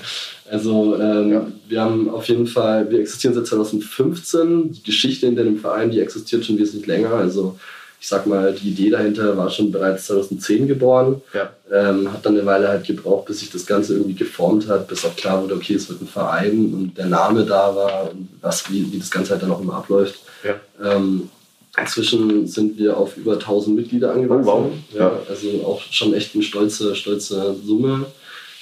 Also 0.49 0.95
ähm, 0.99 1.31
Ja. 1.31 1.47
wir 1.67 1.81
haben 1.81 2.09
auf 2.09 2.27
jeden 2.27 2.47
Fall, 2.47 2.89
wir 2.89 2.99
existieren 2.99 3.35
seit 3.35 3.45
2015. 3.47 4.71
Die 4.73 4.83
Geschichte 4.83 5.27
hinter 5.27 5.43
dem 5.43 5.59
Verein, 5.59 5.91
die 5.91 5.99
existiert 5.99 6.43
schon 6.45 6.57
wesentlich 6.57 6.87
länger. 6.87 7.11
Also 7.13 7.59
ich 8.01 8.07
sag 8.07 8.25
mal, 8.27 8.53
die 8.53 8.69
Idee 8.69 8.89
dahinter 8.91 9.35
war 9.35 9.49
schon 9.49 9.71
bereits 9.71 10.07
2010 10.07 10.67
geboren. 10.67 11.21
Ja. 11.33 11.51
Ähm, 11.71 12.11
hat 12.11 12.25
dann 12.25 12.35
eine 12.37 12.45
Weile 12.45 12.69
halt 12.69 12.85
gebraucht, 12.87 13.25
bis 13.25 13.39
sich 13.39 13.51
das 13.51 13.65
Ganze 13.65 13.93
irgendwie 13.93 14.15
geformt 14.15 14.67
hat, 14.67 14.87
bis 14.87 15.03
auch 15.05 15.15
klar 15.15 15.41
wurde, 15.43 15.55
okay, 15.55 15.73
es 15.75 15.89
wird 15.89 16.01
ein 16.01 16.07
Verein 16.07 16.73
und 16.73 16.97
der 16.97 17.07
Name 17.07 17.45
da 17.45 17.75
war 17.75 18.09
und 18.11 18.29
was, 18.41 18.71
wie, 18.71 18.91
wie 18.91 18.99
das 18.99 19.11
Ganze 19.11 19.31
halt 19.33 19.43
dann 19.43 19.51
auch 19.51 19.61
immer 19.61 19.75
abläuft. 19.75 20.19
Ja. 20.43 20.55
Ähm, 20.83 21.29
inzwischen 21.77 22.47
sind 22.47 22.77
wir 22.77 22.97
auf 22.97 23.17
über 23.17 23.33
1000 23.33 23.75
Mitglieder 23.75 24.11
angewachsen. 24.13 24.47
Oh, 24.49 24.63
wow. 24.63 24.71
Ja, 24.93 24.99
Ja. 24.99 25.19
also 25.27 25.47
auch 25.65 25.81
schon 25.91 26.13
echt 26.13 26.33
eine 26.35 26.43
stolze, 26.43 26.95
stolze 26.95 27.55
Summe. 27.65 28.05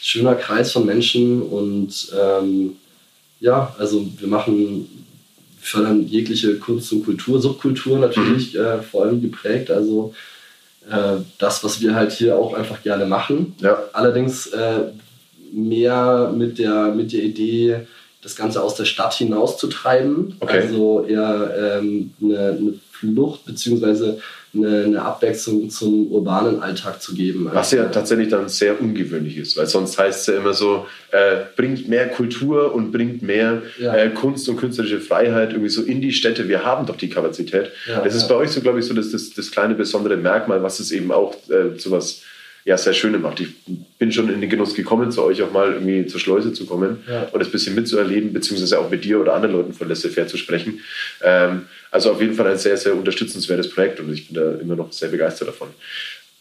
Schöner 0.01 0.35
Kreis 0.35 0.71
von 0.71 0.85
Menschen 0.85 1.41
und 1.41 2.11
ähm, 2.19 2.75
ja, 3.39 3.75
also 3.77 4.05
wir 4.17 4.27
machen, 4.27 5.05
fördern 5.67 6.07
jegliche 6.07 6.55
Kunst 6.55 6.91
und 6.93 7.03
Kultur, 7.03 7.41
Subkultur 7.41 7.99
natürlich 7.99 8.55
äh, 8.55 8.81
vor 8.81 9.03
allem 9.03 9.21
geprägt. 9.21 9.69
Also 9.69 10.13
äh, 10.89 11.17
das, 11.37 11.63
was 11.63 11.81
wir 11.81 11.93
halt 11.93 12.13
hier 12.13 12.37
auch 12.37 12.53
einfach 12.53 12.81
gerne 12.83 13.05
machen. 13.05 13.55
Ja. 13.59 13.77
Allerdings 13.93 14.47
äh, 14.47 14.91
mehr 15.51 16.33
mit 16.35 16.57
der, 16.57 16.93
mit 16.95 17.11
der 17.11 17.23
Idee, 17.23 17.81
das 18.21 18.35
Ganze 18.35 18.63
aus 18.63 18.75
der 18.75 18.85
Stadt 18.85 19.13
hinauszutreiben. 19.13 20.35
Okay. 20.39 20.61
Also 20.61 21.05
eher 21.05 21.79
ähm, 21.79 22.11
eine, 22.21 22.37
eine 22.37 22.73
Flucht 22.91 23.45
bzw. 23.45 24.13
Eine, 24.65 24.83
eine 24.85 25.01
Abwechslung 25.01 25.69
zum 25.69 26.07
urbanen 26.11 26.61
Alltag 26.61 27.01
zu 27.01 27.13
geben. 27.15 27.49
Was 27.51 27.71
ja 27.71 27.85
tatsächlich 27.85 28.29
dann 28.29 28.49
sehr 28.49 28.79
ungewöhnlich 28.81 29.37
ist, 29.37 29.57
weil 29.57 29.67
sonst 29.67 29.97
heißt 29.97 30.21
es 30.21 30.27
ja 30.27 30.39
immer 30.41 30.53
so, 30.53 30.85
äh, 31.11 31.37
bringt 31.55 31.87
mehr 31.87 32.07
Kultur 32.09 32.73
und 32.73 32.91
bringt 32.91 33.21
mehr 33.21 33.61
Ja. 33.79 33.95
äh, 33.95 34.09
Kunst 34.09 34.47
und 34.49 34.57
künstlerische 34.57 34.99
Freiheit 34.99 35.51
irgendwie 35.51 35.69
so 35.69 35.81
in 35.81 36.01
die 36.01 36.11
Städte. 36.11 36.47
Wir 36.47 36.63
haben 36.65 36.85
doch 36.85 36.95
die 36.97 37.09
Kapazität. 37.09 37.71
Ja, 37.87 38.01
das 38.03 38.15
ist 38.15 38.27
bei 38.27 38.35
euch 38.35 38.51
so, 38.51 38.61
glaube 38.61 38.79
ich, 38.79 38.85
so 38.85 38.93
das, 38.93 39.11
das, 39.11 39.31
das 39.31 39.51
kleine 39.51 39.75
besondere 39.75 40.17
Merkmal, 40.17 40.63
was 40.63 40.79
es 40.79 40.91
eben 40.91 41.11
auch 41.11 41.35
äh, 41.49 41.77
zu 41.77 41.91
was 41.91 42.21
ja, 42.67 42.77
sehr 42.77 42.93
Schöne 42.93 43.17
macht. 43.17 43.39
Ich 43.39 43.47
bin 43.97 44.11
schon 44.11 44.29
in 44.29 44.41
den 44.41 44.49
Genuss 44.49 44.75
gekommen, 44.75 45.09
zu 45.09 45.23
euch 45.23 45.41
auch 45.41 45.53
mal 45.53 45.71
irgendwie 45.71 46.05
zur 46.05 46.19
Schleuse 46.19 46.51
zu 46.51 46.65
kommen 46.65 46.97
Ja. 47.09 47.23
und 47.31 47.39
das 47.39 47.49
bisschen 47.49 47.75
mitzuerleben, 47.75 48.33
beziehungsweise 48.33 48.77
auch 48.77 48.89
mit 48.89 49.05
dir 49.05 49.21
oder 49.21 49.35
anderen 49.35 49.55
Leuten 49.55 49.71
von 49.71 49.87
Laissez-faire 49.87 50.27
zu 50.27 50.35
sprechen. 50.35 50.81
Ähm, 51.23 51.67
also 51.91 52.11
auf 52.11 52.19
jeden 52.19 52.33
Fall 52.33 52.47
ein 52.47 52.57
sehr, 52.57 52.75
sehr 52.75 52.93
unterstützenswertes 52.93 53.69
Projekt 53.69 54.01
und 54.01 54.11
ich 54.13 54.27
bin 54.27 54.35
da 54.35 54.51
immer 54.59 54.75
noch 54.75 54.91
sehr 54.91 55.07
begeistert 55.07 55.47
davon. 55.47 55.69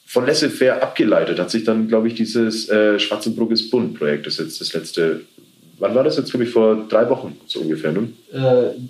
Von 0.04 0.26
Laissez-faire 0.26 0.82
abgeleitet 0.82 1.38
hat 1.38 1.52
sich 1.52 1.62
dann, 1.62 1.86
glaube 1.86 2.08
ich, 2.08 2.14
dieses 2.14 2.68
äh, 2.68 2.98
Schwarzenbruck 2.98 3.52
ist 3.52 3.70
bunt 3.70 3.96
Projekt, 3.96 4.26
das 4.26 4.38
jetzt 4.38 4.60
das 4.60 4.72
letzte, 4.72 5.20
wann 5.78 5.94
war 5.94 6.02
das 6.02 6.16
jetzt, 6.16 6.30
glaube 6.30 6.42
ich, 6.42 6.50
vor 6.50 6.86
drei 6.88 7.08
Wochen 7.08 7.38
so 7.46 7.60
ungefähr, 7.60 7.92
ne? 7.92 8.08
äh, 8.32 8.80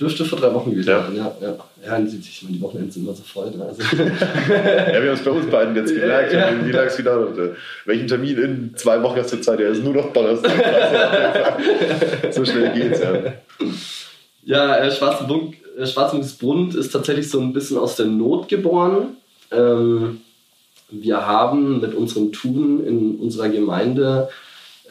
dürfte 0.00 0.24
vor 0.24 0.38
drei 0.38 0.52
Wochen 0.52 0.70
gewesen 0.70 0.88
Ja. 0.88 1.02
sein, 1.02 1.16
ja. 1.16 1.36
Ja, 1.40 1.48
ja 1.48 1.98
ich 2.06 2.42
meine, 2.42 2.54
die 2.54 2.60
Wochenenden 2.60 2.90
sind 2.90 3.04
immer 3.04 3.14
so 3.14 3.22
voll. 3.22 3.50
Ne? 3.50 3.64
Also, 3.64 3.82
Ja, 3.96 5.02
wir 5.02 5.10
haben 5.10 5.18
es 5.18 5.22
bei 5.22 5.30
uns 5.30 5.46
beiden 5.46 5.76
jetzt 5.76 5.94
gemerkt. 5.94 6.32
Ja. 6.32 6.50
Wie 6.64 6.70
lag 6.72 6.86
es 6.86 6.98
wieder? 6.98 7.26
Welchen 7.84 8.06
Termin 8.06 8.38
in 8.38 8.72
zwei 8.76 9.02
Wochen 9.02 9.16
hast 9.16 9.32
du 9.32 9.40
Zeit? 9.40 9.60
Ja, 9.60 9.68
ist 9.68 9.82
nur 9.82 9.94
noch 9.94 10.12
Donnerstag. 10.12 10.52
so 12.30 12.44
schnell 12.44 12.72
geht's, 12.72 13.00
ja. 13.00 13.32
Ja, 14.44 14.76
äh, 14.76 14.90
Schwarzenbund, 14.92 15.54
äh, 15.78 15.86
Schwarzenbund 15.86 16.74
ist 16.74 16.90
tatsächlich 16.90 17.28
so 17.28 17.40
ein 17.40 17.52
bisschen 17.52 17.78
aus 17.78 17.96
der 17.96 18.06
Not 18.06 18.48
geboren. 18.48 19.16
Ähm, 19.50 20.20
wir 20.90 21.26
haben 21.26 21.80
mit 21.80 21.94
unserem 21.94 22.32
Tun 22.32 22.84
in 22.86 23.16
unserer 23.16 23.48
Gemeinde, 23.48 24.28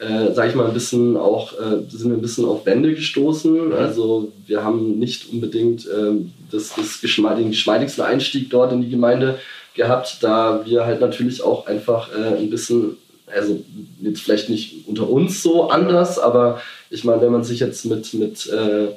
äh, 0.00 0.32
sag 0.32 0.48
ich 0.48 0.54
mal, 0.54 0.66
ein 0.66 0.74
bisschen 0.74 1.16
auch, 1.16 1.52
äh, 1.54 1.88
sind 1.88 2.10
wir 2.10 2.16
ein 2.16 2.22
bisschen 2.22 2.44
auf 2.44 2.66
Wände 2.66 2.94
gestoßen. 2.94 3.72
Also 3.72 4.32
wir 4.46 4.62
haben 4.62 4.98
nicht 4.98 5.32
unbedingt 5.32 5.86
ähm, 5.86 6.32
das, 6.50 6.74
das 6.74 7.00
geschmeid, 7.00 7.38
den 7.38 7.50
geschmeidigsten 7.50 8.04
Einstieg 8.04 8.50
dort 8.50 8.72
in 8.72 8.82
die 8.82 8.90
Gemeinde 8.90 9.38
gehabt, 9.74 10.18
da 10.22 10.64
wir 10.64 10.84
halt 10.84 11.00
natürlich 11.00 11.42
auch 11.42 11.66
einfach 11.66 12.10
äh, 12.14 12.36
ein 12.38 12.50
bisschen, 12.50 12.96
also 13.26 13.62
jetzt 14.00 14.20
vielleicht 14.20 14.48
nicht 14.48 14.86
unter 14.86 15.08
uns 15.08 15.42
so 15.42 15.70
anders, 15.70 16.18
aber 16.18 16.60
ich 16.90 17.04
meine, 17.04 17.20
wenn 17.22 17.32
man 17.32 17.44
sich 17.44 17.60
jetzt 17.60 17.84
mit, 17.84 18.12
mit 18.14 18.46
äh, 18.46 18.88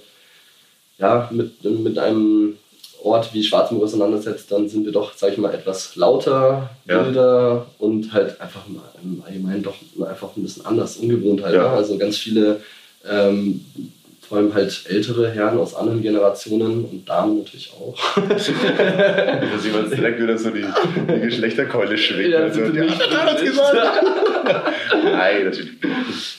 ja, 1.00 1.30
mit, 1.32 1.64
mit 1.64 1.98
einem 1.98 2.58
Ort 3.04 3.34
wie 3.34 3.44
Schwarzenburg 3.44 3.86
auseinandersetzt, 3.88 4.52
dann 4.52 4.68
sind 4.68 4.86
wir 4.86 4.92
doch, 4.92 5.14
sag 5.16 5.32
ich 5.32 5.38
mal, 5.38 5.54
etwas 5.54 5.96
lauter, 5.96 6.70
Ja. 6.86 7.06
wilder 7.06 7.66
und 7.80 8.12
halt 8.14 8.40
einfach 8.42 8.62
im, 8.68 8.80
im 9.04 9.24
Allgemeinen 9.26 9.64
doch 9.64 9.76
einfach 10.08 10.36
ein 10.36 10.44
bisschen 10.44 10.66
anders, 10.66 10.98
ungewohnt 10.98 11.44
halt. 11.44 11.56
Ja. 11.56 11.64
Ne? 11.64 11.70
Also 11.70 11.98
ganz 11.98 12.18
viele, 12.18 12.62
ähm, 13.10 13.64
vor 14.28 14.38
allem 14.38 14.54
halt 14.54 14.84
ältere 14.88 15.32
Herren 15.32 15.58
aus 15.58 15.74
anderen 15.74 16.02
Generationen 16.04 16.86
und 16.86 17.08
Damen 17.10 17.40
natürlich 17.40 17.72
auch. 17.74 17.96
Da 18.16 18.38
sieht 18.38 19.74
man 19.74 19.90
direkt 19.90 20.22
wieder 20.22 20.38
so 20.38 20.52
die, 20.52 20.66
die 21.12 21.20
Geschlechterkeule 21.22 21.98
schwingen. 21.98 22.32
Ja, 22.34 22.40
also, 22.40 22.62
bitte 22.62 22.78
ja, 22.78 22.84
nicht. 22.84 23.02
Nein, 25.20 25.46
natürlich. 25.46 25.72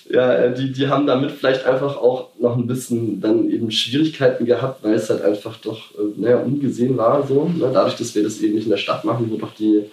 ja, 0.09 0.35
äh, 0.35 0.55
die, 0.55 0.73
die 0.73 0.89
haben 0.89 1.07
damit 1.07 1.31
vielleicht 1.33 1.67
einfach 1.67 1.97
auch 1.97 2.31
noch 2.39 2.57
ein 2.57 2.67
bisschen 2.67 3.21
dann 3.21 3.51
eben 3.51 3.71
Schwierigkeiten 3.71 4.47
gehabt, 4.47 4.83
weil 4.83 4.95
es 4.95 5.11
halt 5.11 5.23
einfach 5.23 5.57
doch, 5.59 5.95
äh, 5.95 6.21
naja, 6.21 6.39
ungesehen 6.39 6.97
war 6.97 7.27
so. 7.27 7.45
Ne? 7.45 7.71
Dadurch, 7.73 7.97
dass 7.97 8.15
wir 8.15 8.23
das 8.23 8.41
eben 8.41 8.55
nicht 8.55 8.65
in 8.65 8.71
der 8.71 8.79
Stadt 8.79 9.05
machen, 9.05 9.31
wo 9.31 9.37
doch 9.37 9.55
die, 9.55 9.85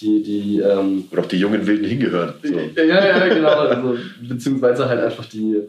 die, 0.00 0.22
die 0.22 0.60
ähm, 0.60 1.04
Und 1.10 1.18
auch 1.18 1.26
die 1.26 1.38
jungen 1.38 1.66
Wilden 1.66 1.84
hingehören. 1.84 2.34
So. 2.42 2.58
Ja, 2.76 2.84
ja, 2.84 3.28
genau. 3.28 3.50
Also, 3.50 3.98
beziehungsweise 4.20 4.88
halt 4.88 5.00
einfach 5.00 5.26
die, 5.26 5.68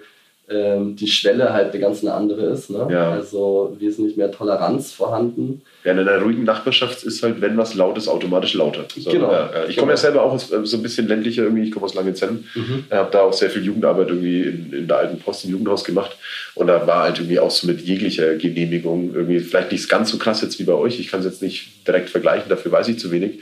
ähm, 0.49 0.97
die 0.97 1.07
Schwelle 1.07 1.53
halt 1.53 1.71
eine 1.71 1.79
ganz 1.79 2.01
eine 2.01 2.13
andere 2.13 2.47
ist. 2.47 2.69
Ne? 2.69 2.85
Ja. 2.91 3.11
Also 3.11 3.75
wesentlich 3.79 4.17
mehr 4.17 4.29
Toleranz 4.29 4.91
vorhanden. 4.91 5.61
Ja, 5.85 5.93
in 5.93 5.99
einer 5.99 6.21
ruhigen 6.21 6.43
Nachbarschaft 6.43 7.03
ist 7.03 7.23
halt, 7.23 7.39
wenn 7.39 7.57
was 7.57 7.75
laut 7.75 7.97
ist, 7.97 8.09
automatisch 8.09 8.53
lauter. 8.53 8.85
So, 8.93 9.09
Genau. 9.09 9.31
Ja, 9.31 9.49
ja. 9.53 9.65
Ich 9.69 9.77
komme 9.77 9.91
ja 9.91 9.97
selber 9.97 10.23
auch 10.23 10.33
aus, 10.33 10.51
äh, 10.51 10.65
so 10.65 10.77
ein 10.77 10.83
bisschen 10.83 11.07
ländlicher 11.07 11.43
irgendwie, 11.43 11.63
ich 11.63 11.71
komme 11.71 11.85
aus 11.85 11.93
Langenzenn. 11.93 12.43
Mhm. 12.55 12.85
Ich 12.89 12.93
habe 12.93 13.09
da 13.11 13.21
auch 13.21 13.31
sehr 13.31 13.49
viel 13.49 13.63
Jugendarbeit 13.63 14.09
irgendwie 14.09 14.41
in, 14.41 14.73
in 14.73 14.87
der 14.87 14.97
alten 14.97 15.17
Post 15.17 15.45
im 15.45 15.51
Jugendhaus 15.51 15.85
gemacht. 15.85 16.17
Und 16.55 16.67
da 16.67 16.85
war 16.85 17.03
halt 17.03 17.19
irgendwie 17.19 17.39
auch 17.39 17.51
so 17.51 17.65
mit 17.65 17.79
jeglicher 17.79 18.35
Genehmigung 18.35 19.13
irgendwie, 19.13 19.39
vielleicht 19.39 19.71
nicht 19.71 19.87
ganz 19.87 20.09
so 20.09 20.17
krass 20.17 20.41
jetzt 20.41 20.59
wie 20.59 20.63
bei 20.63 20.73
euch, 20.73 20.99
ich 20.99 21.07
kann 21.07 21.21
es 21.21 21.25
jetzt 21.25 21.41
nicht 21.41 21.87
direkt 21.87 22.09
vergleichen, 22.09 22.49
dafür 22.49 22.71
weiß 22.71 22.89
ich 22.89 22.99
zu 22.99 23.11
wenig. 23.11 23.39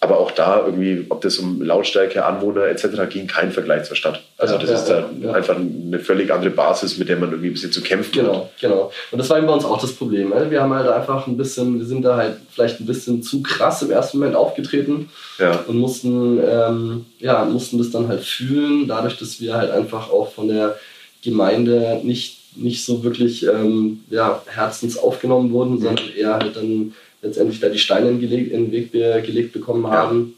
Aber 0.00 0.20
auch 0.20 0.30
da 0.30 0.62
irgendwie, 0.64 1.06
ob 1.08 1.22
das 1.22 1.38
um 1.38 1.62
Lautstärke, 1.62 2.24
Anwohner 2.24 2.66
etc. 2.66 3.08
ging, 3.08 3.26
kein 3.26 3.50
Vergleich 3.50 3.84
zur 3.84 3.96
Stadt. 3.96 4.22
Also 4.36 4.54
Ja, 4.54 4.60
das 4.60 4.70
ja, 4.70 4.76
ist 4.76 4.84
da 4.86 5.10
ja. 5.22 5.32
einfach 5.32 5.56
eine 5.56 5.98
völlig 5.98 6.30
andere 6.30 6.50
Basis, 6.50 6.98
mit 6.98 7.08
der 7.08 7.16
man 7.16 7.30
irgendwie 7.30 7.48
ein 7.48 7.54
bisschen 7.54 7.72
zu 7.72 7.82
kämpfen 7.82 8.12
Genau, 8.12 8.50
genau. 8.60 8.92
Und 9.10 9.18
das 9.18 9.30
war 9.30 9.38
eben 9.38 9.46
bei 9.46 9.54
uns 9.54 9.64
auch 9.64 9.80
das 9.80 9.92
Problem. 9.92 10.30
Ne? 10.30 10.50
Wir 10.50 10.60
haben 10.60 10.74
halt 10.74 10.88
einfach 10.88 11.26
ein 11.26 11.36
bisschen, 11.36 11.78
wir 11.78 11.86
sind 11.86 12.02
da 12.02 12.16
halt 12.16 12.36
vielleicht 12.50 12.80
ein 12.80 12.86
bisschen 12.86 13.22
zu 13.22 13.42
krass 13.42 13.82
im 13.82 13.90
ersten 13.90 14.18
Moment 14.18 14.36
aufgetreten 14.36 15.08
hat. 15.38 15.66
Und 15.66 15.78
mussten, 15.78 16.40
ähm, 16.46 17.06
ja, 17.18 17.44
mussten 17.44 17.78
das 17.78 17.90
dann 17.90 18.08
halt 18.08 18.22
fühlen, 18.22 18.86
dadurch, 18.86 19.18
dass 19.18 19.40
wir 19.40 19.54
halt 19.54 19.70
einfach 19.70 20.10
auch 20.10 20.32
von 20.32 20.48
der 20.48 20.76
Gemeinde 21.22 22.00
nicht, 22.02 22.56
nicht 22.56 22.84
so 22.84 23.02
wirklich 23.02 23.46
ähm, 23.46 24.04
ja, 24.10 24.42
herzens 24.46 24.98
aufgenommen 24.98 25.52
wurden, 25.52 25.80
sondern 25.80 26.08
eher 26.16 26.34
halt 26.34 26.56
dann 26.56 26.92
letztendlich 27.26 27.60
da 27.60 27.68
die 27.68 27.78
Steine 27.78 28.08
in, 28.10 28.20
den 28.20 28.72
Weg 28.72 28.92
gelegt 28.92 29.52
bekommen 29.52 29.86
haben. 29.86 30.34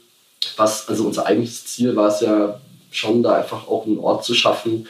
Was, 0.56 0.88
also 0.88 1.04
unser 1.04 1.26
eigentliches 1.26 1.66
Ziel 1.66 1.96
war 1.96 2.08
es 2.08 2.20
ja 2.20 2.60
schon, 2.90 3.22
da 3.22 3.36
einfach 3.36 3.68
auch 3.68 3.86
einen 3.86 3.98
Ort 3.98 4.24
zu 4.24 4.34
schaffen, 4.34 4.86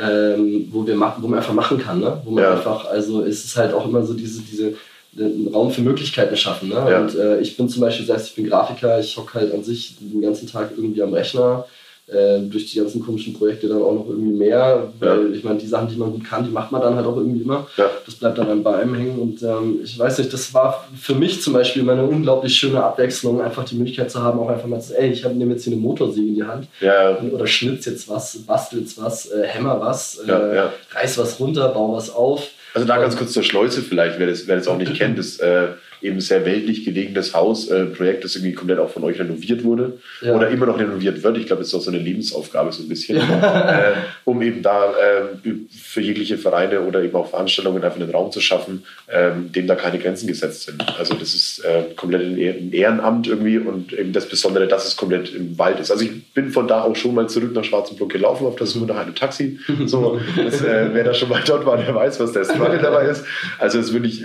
ähm, 0.00 0.68
wo, 0.70 0.86
wir 0.86 0.94
machen, 0.96 1.22
wo 1.22 1.28
man 1.28 1.38
einfach 1.38 1.52
machen 1.52 1.78
kann. 1.78 2.00
Ne? 2.00 2.20
Wo 2.24 2.30
man 2.30 2.44
Ja. 2.44 2.52
einfach, 2.54 2.86
also 2.86 3.22
es 3.22 3.44
ist 3.44 3.56
halt 3.56 3.72
auch 3.74 3.86
immer 3.86 4.04
so 4.04 4.14
diese, 4.14 4.40
diese 4.42 4.74
einen 5.16 5.48
Raum 5.52 5.70
für 5.70 5.82
Möglichkeiten 5.82 6.36
schaffen. 6.36 6.68
Ne? 6.68 6.74
Ja. 6.74 7.00
Und 7.00 7.14
äh, 7.14 7.40
ich 7.40 7.56
bin 7.56 7.68
zum 7.68 7.80
Beispiel, 7.82 8.06
selbst 8.06 8.28
ich 8.28 8.34
bin 8.34 8.48
Grafiker, 8.48 8.98
ich 8.98 9.16
hocke 9.16 9.34
halt 9.34 9.54
an 9.54 9.62
sich 9.62 9.96
den 10.00 10.20
ganzen 10.20 10.48
Tag 10.50 10.72
irgendwie 10.76 11.02
am 11.02 11.14
Rechner. 11.14 11.66
Äh, 12.06 12.40
durch 12.50 12.70
die 12.70 12.78
ganzen 12.78 13.02
komischen 13.02 13.32
Projekte 13.32 13.66
dann 13.66 13.80
auch 13.80 13.94
noch 13.94 14.06
irgendwie 14.10 14.36
mehr. 14.36 14.92
Weil 15.00 15.34
ich 15.34 15.42
meine, 15.42 15.58
die 15.58 15.66
Sachen, 15.66 15.88
die 15.88 15.96
man 15.96 16.12
gut 16.12 16.22
kann, 16.24 16.44
die 16.44 16.50
macht 16.50 16.70
man 16.70 16.82
dann 16.82 16.96
halt 16.96 17.06
auch 17.06 17.16
irgendwie 17.16 17.40
immer. 17.42 17.66
Ja. 17.78 17.90
Das 18.04 18.14
bleibt 18.16 18.36
dann 18.36 18.62
bei 18.62 18.76
einem 18.76 18.94
hängen. 18.94 19.18
Und 19.18 19.42
ähm, 19.42 19.80
ich 19.82 19.98
weiß 19.98 20.18
nicht, 20.18 20.30
das 20.30 20.52
war 20.52 20.86
für 21.00 21.14
mich 21.14 21.40
zum 21.40 21.54
Beispiel 21.54 21.80
immer 21.80 21.92
eine 21.92 22.04
unglaublich 22.04 22.54
schöne 22.54 22.84
Abwechslung, 22.84 23.40
einfach 23.40 23.64
die 23.64 23.76
Möglichkeit 23.76 24.10
zu 24.10 24.22
haben, 24.22 24.38
auch 24.38 24.50
einfach 24.50 24.66
mal 24.66 24.82
zu 24.82 24.90
sagen, 24.90 25.02
ey, 25.02 25.12
ich 25.12 25.24
habe 25.24 25.34
nehme 25.34 25.52
jetzt 25.54 25.64
hier 25.64 25.72
eine 25.72 25.80
Motorsäge 25.80 26.26
in 26.28 26.34
die 26.34 26.44
Hand 26.44 26.68
Ja, 26.82 27.10
und- 27.16 27.32
oder 27.32 27.46
schnitz 27.46 27.86
jetzt 27.86 28.06
was, 28.06 28.36
bastelst 28.46 29.00
was, 29.02 29.30
äh, 29.30 29.42
hämmer 29.46 29.80
was, 29.80 30.18
äh, 30.18 30.28
Ja, 30.28 30.54
ja. 30.54 30.72
reiß 30.92 31.16
was 31.16 31.40
runter, 31.40 31.68
bau 31.68 31.94
was 31.96 32.14
auf. 32.14 32.48
Also 32.74 32.86
da 32.88 32.98
ganz 32.98 33.16
kurz 33.16 33.32
zur 33.32 33.44
Schleuse 33.44 33.82
vielleicht, 33.82 34.18
wer 34.18 34.26
das, 34.26 34.46
wer 34.48 34.56
das 34.56 34.66
auch 34.68 34.76
nicht 34.76 34.94
kennt, 34.94 35.16
das 35.18 35.38
äh, 35.38 35.68
eben 36.04 36.20
sehr 36.20 36.44
weltlich 36.44 36.84
gelegenes 36.84 37.34
Haus, 37.34 37.68
äh, 37.68 37.86
Projekt, 37.86 38.24
das 38.24 38.36
irgendwie 38.36 38.52
komplett 38.54 38.78
auch 38.78 38.90
von 38.90 39.02
euch 39.04 39.18
renoviert 39.18 39.64
wurde 39.64 39.98
Ja. 40.20 40.34
oder 40.34 40.48
immer 40.50 40.66
noch 40.66 40.78
renoviert 40.78 41.22
wird. 41.22 41.38
Ich 41.38 41.46
glaube, 41.46 41.60
das 41.62 41.68
ist 41.68 41.74
auch 41.74 41.80
so 41.80 41.90
eine 41.90 41.98
Lebensaufgabe 42.00 42.70
so 42.72 42.82
ein 42.82 42.88
bisschen, 42.88 43.16
äh, 43.42 43.92
um 44.24 44.40
eben 44.42 44.62
da 44.62 44.92
äh, 44.92 45.50
für 45.70 46.00
jegliche 46.00 46.38
Vereine 46.38 46.82
oder 46.82 47.02
eben 47.02 47.14
auch 47.16 47.28
Veranstaltungen 47.30 47.82
einfach 47.82 48.00
einen 48.00 48.10
Raum 48.10 48.30
zu 48.32 48.40
schaffen, 48.40 48.84
ähm, 49.10 49.50
dem 49.52 49.66
da 49.66 49.74
keine 49.74 49.98
Grenzen 49.98 50.26
gesetzt 50.26 50.62
sind. 50.64 50.84
Also 50.98 51.14
das 51.14 51.34
ist 51.34 51.64
äh, 51.64 51.94
komplett 51.96 52.22
ein 52.22 52.36
Ehr- 52.38 52.54
ein 52.54 52.72
Ehrenamt 52.72 53.26
irgendwie 53.26 53.58
und 53.58 53.92
eben 53.92 54.12
das 54.12 54.28
Besondere, 54.28 54.66
dass 54.68 54.86
es 54.86 54.96
komplett 54.96 55.34
im 55.34 55.58
Wald 55.58 55.80
ist. 55.80 55.90
Also 55.90 56.04
ich 56.04 56.32
bin 56.34 56.50
von 56.50 56.68
da 56.68 56.82
auch 56.82 56.96
schon 56.96 57.14
mal 57.14 57.28
zurück 57.28 57.52
nach 57.54 57.64
Schwarzenbruck 57.64 58.12
gelaufen 58.12 58.46
auf 58.46 58.56
das 58.56 58.70
Suche 58.70 58.86
nach 58.86 58.96
einem 58.98 59.14
Taxi. 59.14 59.58
So, 59.86 60.20
das, 60.36 60.62
äh, 60.62 60.90
wer 60.92 61.04
da 61.04 61.14
schon 61.14 61.28
mal 61.28 61.42
dort 61.46 61.64
war, 61.66 61.76
der 61.76 61.94
weiß, 61.94 62.20
was 62.20 62.32
der 62.32 62.44
Struggle 62.44 62.78
dabei 62.78 63.06
ist. 63.06 63.24
Also 63.58 63.78
es 63.78 63.86
ist 63.86 63.92
wirklich 63.94 64.24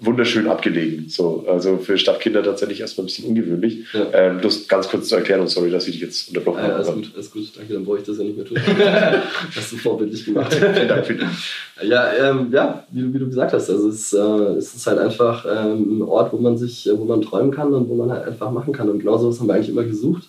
wunderschön 0.00 0.46
abgelegen. 0.48 1.08
So, 1.08 1.44
also 1.46 1.76
für 1.78 1.98
Stadtkinder 1.98 2.42
tatsächlich 2.42 2.80
erstmal 2.80 3.04
ein 3.04 3.06
bisschen 3.08 3.26
ungewöhnlich. 3.26 3.84
Ja. 3.92 4.06
Ähm, 4.12 4.40
das 4.42 4.66
ganz 4.66 4.88
kurz 4.88 5.08
zur 5.08 5.18
Erklärung, 5.18 5.46
sorry, 5.46 5.70
dass 5.70 5.86
ich 5.86 5.92
dich 5.92 6.00
jetzt 6.02 6.28
unterbrochen 6.28 6.62
habe. 6.62 6.74
alles 6.76 6.88
aber- 6.88 6.96
gut, 6.96 7.10
alles 7.14 7.30
gut, 7.30 7.52
danke, 7.56 7.74
dann 7.74 7.84
brauche 7.84 7.98
ich 7.98 8.04
das 8.04 8.16
ja 8.18 8.24
nicht 8.24 8.36
mehr 8.36 8.46
tun. 8.46 8.58
Hast 9.54 9.72
du 9.72 9.76
vorbildlich 9.76 10.24
gemacht. 10.24 10.52
Vielen 10.74 10.88
Dank 10.88 11.06
für 11.06 11.14
die. 11.14 11.86
Ja, 11.86 12.12
ähm, 12.12 12.48
ja 12.52 12.84
wie, 12.90 13.02
du- 13.02 13.14
wie 13.14 13.18
du 13.18 13.26
gesagt 13.26 13.52
hast, 13.52 13.68
also 13.70 13.88
es, 13.88 14.12
äh, 14.12 14.18
es 14.58 14.74
ist 14.74 14.86
halt 14.86 14.98
einfach 14.98 15.44
ähm, 15.44 15.98
ein 15.98 16.02
Ort, 16.02 16.32
wo 16.32 16.38
man 16.38 16.56
sich, 16.56 16.88
wo 16.94 17.04
man 17.04 17.20
träumen 17.22 17.50
kann 17.50 17.72
und 17.74 17.88
wo 17.88 17.94
man 17.94 18.10
halt 18.10 18.26
einfach 18.26 18.50
machen 18.50 18.72
kann. 18.72 18.88
Und 18.88 19.00
genau 19.00 19.18
sowas 19.18 19.38
haben 19.40 19.48
wir 19.48 19.54
eigentlich 19.54 19.68
immer 19.70 19.84
gesucht, 19.84 20.24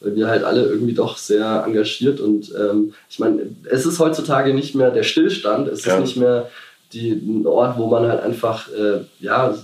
weil 0.00 0.16
wir 0.16 0.26
halt 0.26 0.42
alle 0.44 0.62
irgendwie 0.64 0.94
doch 0.94 1.16
sehr 1.16 1.62
engagiert 1.66 2.18
und 2.20 2.52
ähm, 2.58 2.92
ich 3.08 3.20
meine, 3.20 3.42
es 3.70 3.86
ist 3.86 4.00
heutzutage 4.00 4.52
nicht 4.52 4.74
mehr 4.74 4.90
der 4.90 5.04
Stillstand, 5.04 5.68
es 5.68 5.84
Ja. 5.84 5.94
ist 5.96 6.00
nicht 6.00 6.16
mehr 6.16 6.48
die, 6.92 7.10
ein 7.12 7.46
Ort, 7.46 7.78
wo 7.78 7.86
man 7.86 8.06
halt 8.06 8.22
einfach, 8.22 8.68
äh, 8.68 9.00
ja, 9.20 9.54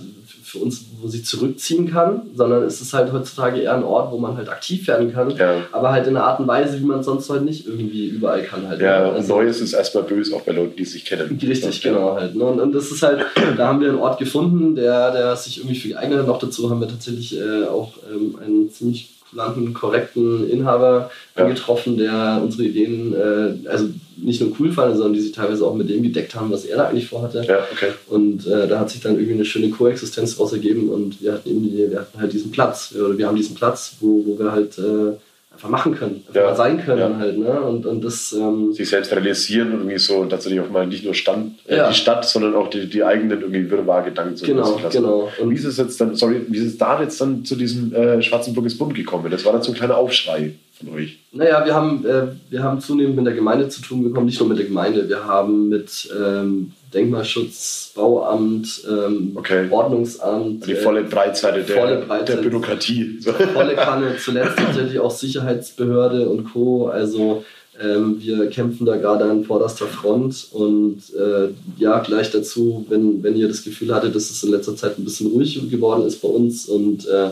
für 0.43 0.57
uns, 0.57 0.83
wo 0.99 1.07
sich 1.07 1.25
zurückziehen 1.25 1.91
kann, 1.91 2.21
sondern 2.35 2.63
es 2.63 2.81
ist 2.81 2.91
halt 2.93 3.13
heutzutage 3.13 3.61
eher 3.61 3.75
ein 3.75 3.83
Ort, 3.83 4.11
wo 4.11 4.17
man 4.17 4.35
halt 4.35 4.49
aktiv 4.49 4.87
werden 4.87 5.13
kann, 5.13 5.29
Ja. 5.37 5.57
aber 5.71 5.91
halt 5.91 6.07
in 6.07 6.17
einer 6.17 6.25
Art 6.25 6.39
und 6.39 6.47
Weise, 6.47 6.79
wie 6.79 6.85
man 6.85 7.01
es 7.01 7.05
sonst 7.05 7.29
halt 7.29 7.43
nicht 7.43 7.67
irgendwie 7.67 8.07
überall 8.07 8.41
kann 8.41 8.67
halt. 8.67 8.81
Ja, 8.81 9.11
Also- 9.11 9.35
Neues 9.35 9.61
ist 9.61 9.73
erstmal 9.73 10.05
böse, 10.05 10.35
auch 10.35 10.41
bei 10.41 10.53
Leuten, 10.53 10.75
die 10.75 10.81
es 10.83 10.93
nicht 10.95 11.05
kennen. 11.05 11.39
Richtig, 11.39 11.83
Ja. 11.83 11.91
genau 11.91 12.15
halt. 12.15 12.35
Ne? 12.35 12.43
Und, 12.45 12.59
und 12.59 12.73
das 12.73 12.89
ist 12.89 13.03
halt, 13.03 13.23
da 13.57 13.67
haben 13.67 13.79
wir 13.79 13.89
einen 13.89 13.99
Ort 13.99 14.17
gefunden, 14.17 14.75
der, 14.75 15.11
der 15.11 15.35
sich 15.35 15.59
irgendwie 15.59 15.75
für 15.77 15.89
geeignet 15.89 16.17
hat. 16.19 16.27
Noch 16.27 16.39
dazu 16.39 16.67
haben 16.71 16.79
wir 16.81 16.87
tatsächlich 16.87 17.37
äh, 17.39 17.65
auch 17.65 17.93
ähm, 18.11 18.39
einen 18.43 18.71
ziemlich 18.71 19.18
kulanten, 19.29 19.73
korrekten 19.73 20.49
Inhaber 20.49 21.11
Ja. 21.35 21.43
angetroffen, 21.43 21.97
der 21.97 22.41
unsere 22.43 22.63
Ideen, 22.63 23.13
äh, 23.13 23.67
also 23.69 23.89
nicht 24.17 24.41
nur 24.41 24.51
cool 24.59 24.71
fand, 24.71 24.95
sondern 24.95 25.13
die 25.13 25.21
sich 25.21 25.31
teilweise 25.31 25.65
auch 25.65 25.75
mit 25.75 25.89
dem 25.89 26.03
gedeckt 26.03 26.35
haben, 26.35 26.51
was 26.51 26.65
er 26.65 26.77
da 26.77 26.87
eigentlich 26.87 27.07
vorhatte. 27.07 27.43
Ja, 27.47 27.59
okay. 27.71 27.91
Und 28.07 28.45
äh, 28.47 28.67
da 28.67 28.79
hat 28.79 28.89
sich 28.89 29.01
dann 29.01 29.15
irgendwie 29.15 29.33
eine 29.33 29.45
schöne 29.45 29.69
Koexistenz 29.69 30.35
daraus 30.35 30.51
ergeben 30.53 30.89
und 30.89 31.21
wir 31.21 31.33
hatten 31.33 31.49
eben 31.49 31.63
die, 31.63 31.89
wir 31.89 31.99
hatten 31.99 32.19
halt 32.19 32.33
diesen 32.33 32.51
Platz, 32.51 32.93
oder 32.95 33.17
wir 33.17 33.27
haben 33.27 33.37
diesen 33.37 33.55
Platz, 33.55 33.95
wo, 34.01 34.23
wo 34.25 34.37
wir 34.37 34.51
halt 34.51 34.77
äh, 34.77 35.13
einfach 35.59 35.69
machen 35.69 35.93
können, 35.95 36.23
einfach 36.29 36.41
Ja. 36.41 36.55
sein 36.55 36.83
können 36.83 36.99
Ja. 37.13 37.17
halt. 37.19 37.37
Ne? 37.37 37.61
Und, 37.61 37.85
und 37.85 38.03
das 38.03 38.31
ähm, 38.33 38.71
Sich 38.73 38.89
selbst 38.89 39.11
realisieren 39.11 39.73
und 39.73 39.79
irgendwie 39.79 39.97
so 39.99 40.23
tatsächlich 40.25 40.61
auch 40.61 40.69
mal 40.69 40.87
nicht 40.87 41.03
nur 41.03 41.13
Stand, 41.13 41.59
äh, 41.67 41.75
Ja. 41.77 41.89
die 41.89 41.95
Stadt, 41.95 42.25
sondern 42.25 42.55
auch 42.55 42.69
die, 42.69 42.87
die 42.89 43.03
eigenen 43.03 43.41
irgendwie 43.41 43.69
Wirrwarr-Gedanken 43.69 44.37
zu 44.37 44.45
Genau, 44.45 44.79
genau. 44.89 45.29
Und 45.41 45.49
wie 45.51 45.55
ist 45.55 45.65
es 45.65 45.77
jetzt 45.77 45.99
dann, 45.99 46.15
sorry, 46.15 46.41
wie 46.47 46.57
ist 46.59 46.65
es 46.65 46.77
da 46.77 47.01
jetzt 47.01 47.19
dann 47.19 47.43
zu 47.43 47.55
diesem 47.55 47.93
äh, 47.93 48.21
Schwarzenburges 48.21 48.77
Bund 48.77 48.95
gekommen? 48.95 49.29
Das 49.29 49.43
war 49.45 49.51
dann 49.53 49.61
so 49.61 49.71
ein 49.71 49.75
kleiner 49.75 49.97
Aufschrei 49.97 50.53
von 50.79 50.93
euch. 50.95 51.19
Naja, 51.31 51.65
wir 51.65 51.73
haben, 51.73 52.05
äh, 52.05 52.27
wir 52.49 52.63
haben 52.63 52.79
zunehmend 52.81 53.15
mit 53.15 53.25
der 53.25 53.33
Gemeinde 53.33 53.69
zu 53.69 53.81
tun 53.81 54.03
bekommen, 54.03 54.25
nicht 54.25 54.39
nur 54.39 54.49
mit 54.49 54.57
der 54.57 54.65
Gemeinde, 54.65 55.07
wir 55.09 55.25
haben 55.25 55.69
mit 55.69 56.09
ähm, 56.17 56.71
Denkmalschutz, 56.93 57.91
Bauamt, 57.95 58.83
ähm, 58.89 59.33
Okay. 59.35 59.67
Ordnungsamt, 59.69 60.65
Die 60.65 60.71
äh, 60.71 60.75
volle 60.75 61.03
Breitseite 61.03 61.63
der, 61.63 61.77
volle 61.77 61.97
Breitseite. 61.97 62.41
der 62.41 62.49
Bürokratie. 62.49 63.19
Volle 63.21 63.75
Kanne, 63.75 64.15
zuletzt 64.17 64.57
tatsächlich 64.57 64.99
auch 64.99 65.11
Sicherheitsbehörde 65.11 66.27
und 66.29 66.51
Co. 66.51 66.87
Also 66.87 67.43
ähm, 67.81 68.17
wir 68.19 68.49
kämpfen 68.49 68.85
da 68.85 68.97
gerade 68.97 69.25
an 69.25 69.43
vorderster 69.45 69.85
Front 69.85 70.47
und 70.51 70.97
äh, 71.15 71.49
ja, 71.77 71.99
gleich 71.99 72.31
dazu, 72.31 72.85
wenn, 72.89 73.23
wenn 73.23 73.35
ihr 73.35 73.47
das 73.47 73.63
Gefühl 73.63 73.93
hattet, 73.93 74.15
dass 74.15 74.29
es 74.29 74.43
in 74.43 74.51
letzter 74.51 74.75
Zeit 74.75 74.97
ein 74.97 75.05
bisschen 75.05 75.27
ruhig 75.27 75.59
geworden 75.69 76.05
ist 76.05 76.21
bei 76.21 76.27
uns 76.27 76.65
und 76.65 77.07
äh, 77.07 77.29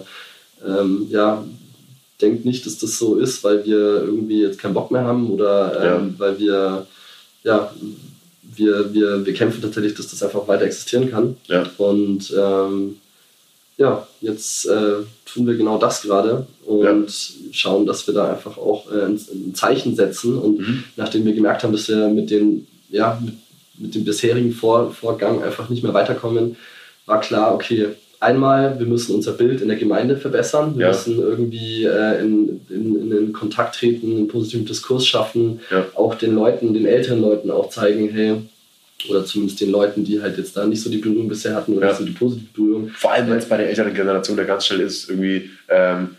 ähm, 0.66 1.08
ja, 1.10 1.44
denkt 2.22 2.46
nicht, 2.46 2.66
dass 2.66 2.78
das 2.80 2.98
so 2.98 3.18
ist, 3.18 3.44
weil 3.44 3.66
wir 3.66 3.78
irgendwie 3.78 4.42
jetzt 4.42 4.60
keinen 4.60 4.74
Bock 4.74 4.92
mehr 4.92 5.04
haben 5.04 5.30
oder 5.30 5.98
ähm, 5.98 6.16
weil 6.18 6.40
wir, 6.40 6.88
ja, 7.44 7.72
wir, 8.56 8.94
wir, 8.94 9.26
wir 9.26 9.34
kämpfen 9.34 9.62
tatsächlich, 9.62 9.94
dass 9.94 10.08
das 10.10 10.24
einfach 10.24 10.48
weiter 10.48 10.64
existieren 10.66 11.12
kann. 11.12 11.38
Ja. 11.48 11.70
Und 11.78 12.34
ähm, 12.36 12.98
ja, 13.78 14.08
jetzt 14.22 14.66
äh, 14.66 15.04
tun 15.26 15.46
wir 15.46 15.56
genau 15.56 15.78
das 15.78 16.02
gerade 16.02 16.48
und 16.66 17.14
schauen, 17.52 17.86
dass 17.86 18.08
wir 18.08 18.14
da 18.16 18.32
einfach 18.32 18.58
auch 18.58 18.92
äh, 18.92 19.06
ein, 19.06 19.22
ein 19.32 19.54
Zeichen 19.54 19.96
setzen. 19.96 20.38
Und 20.38 20.60
Mhm. 20.60 20.84
nachdem 20.96 21.26
wir 21.26 21.34
gemerkt 21.34 21.64
haben, 21.64 21.74
dass 21.74 21.88
wir 21.88 22.08
mit, 22.08 22.32
den, 22.32 22.66
ja, 22.90 23.22
mit, 23.24 23.36
mit 23.78 23.94
dem 23.94 24.04
bisherigen 24.04 24.52
Vor 24.54 24.92
Vorgang 24.92 25.44
einfach 25.44 25.70
nicht 25.70 25.84
mehr 25.84 25.94
weiterkommen, 25.94 26.56
war 27.06 27.22
klar, 27.22 27.54
okay, 27.54 27.90
einmal, 28.20 28.80
wir 28.80 28.86
müssen 28.88 29.16
unser 29.16 29.34
Bild 29.34 29.62
in 29.62 29.68
der 29.68 29.78
Gemeinde 29.78 30.18
verbessern, 30.18 30.74
wir 30.76 30.86
Ja. 30.88 30.92
müssen 30.92 31.20
irgendwie 31.20 31.86
äh, 31.86 32.20
in, 32.22 32.62
in, 32.70 33.00
in 33.02 33.10
den 33.10 33.34
Kontakt 33.34 33.76
treten, 33.76 34.12
einen 34.12 34.28
positiven 34.28 34.66
Diskurs 34.66 35.06
schaffen, 35.08 35.60
Ja. 35.72 35.86
auch 35.96 36.16
den 36.16 36.34
Leuten, 36.36 36.74
den 36.74 36.86
älteren 36.86 37.22
Leuten 37.22 37.52
auch 37.52 37.70
zeigen, 37.70 38.10
hey, 38.10 38.36
oder 39.10 39.24
zumindest 39.26 39.62
den 39.62 39.70
Leuten, 39.72 40.04
die 40.04 40.22
halt 40.22 40.38
jetzt 40.38 40.58
da 40.58 40.66
nicht 40.66 40.82
so 40.82 40.90
die 40.90 40.98
Berührung 40.98 41.28
bisher 41.30 41.56
hatten 41.56 41.74
oder 41.78 41.86
Ja. 41.86 41.92
nicht 41.92 42.00
so 42.00 42.06
die 42.06 42.12
positive 42.14 42.48
Berührung. 42.54 42.90
Vor 42.90 43.12
allem, 43.14 43.30
weil 43.30 43.38
es 43.38 43.46
bei 43.46 43.58
der 43.58 43.70
älteren 43.70 43.94
Generation 43.94 44.38
ja 44.38 44.44
ganz 44.44 44.66
schnell 44.66 44.82
ist, 44.82 45.10
irgendwie, 45.10 45.50
ähm, 45.70 46.10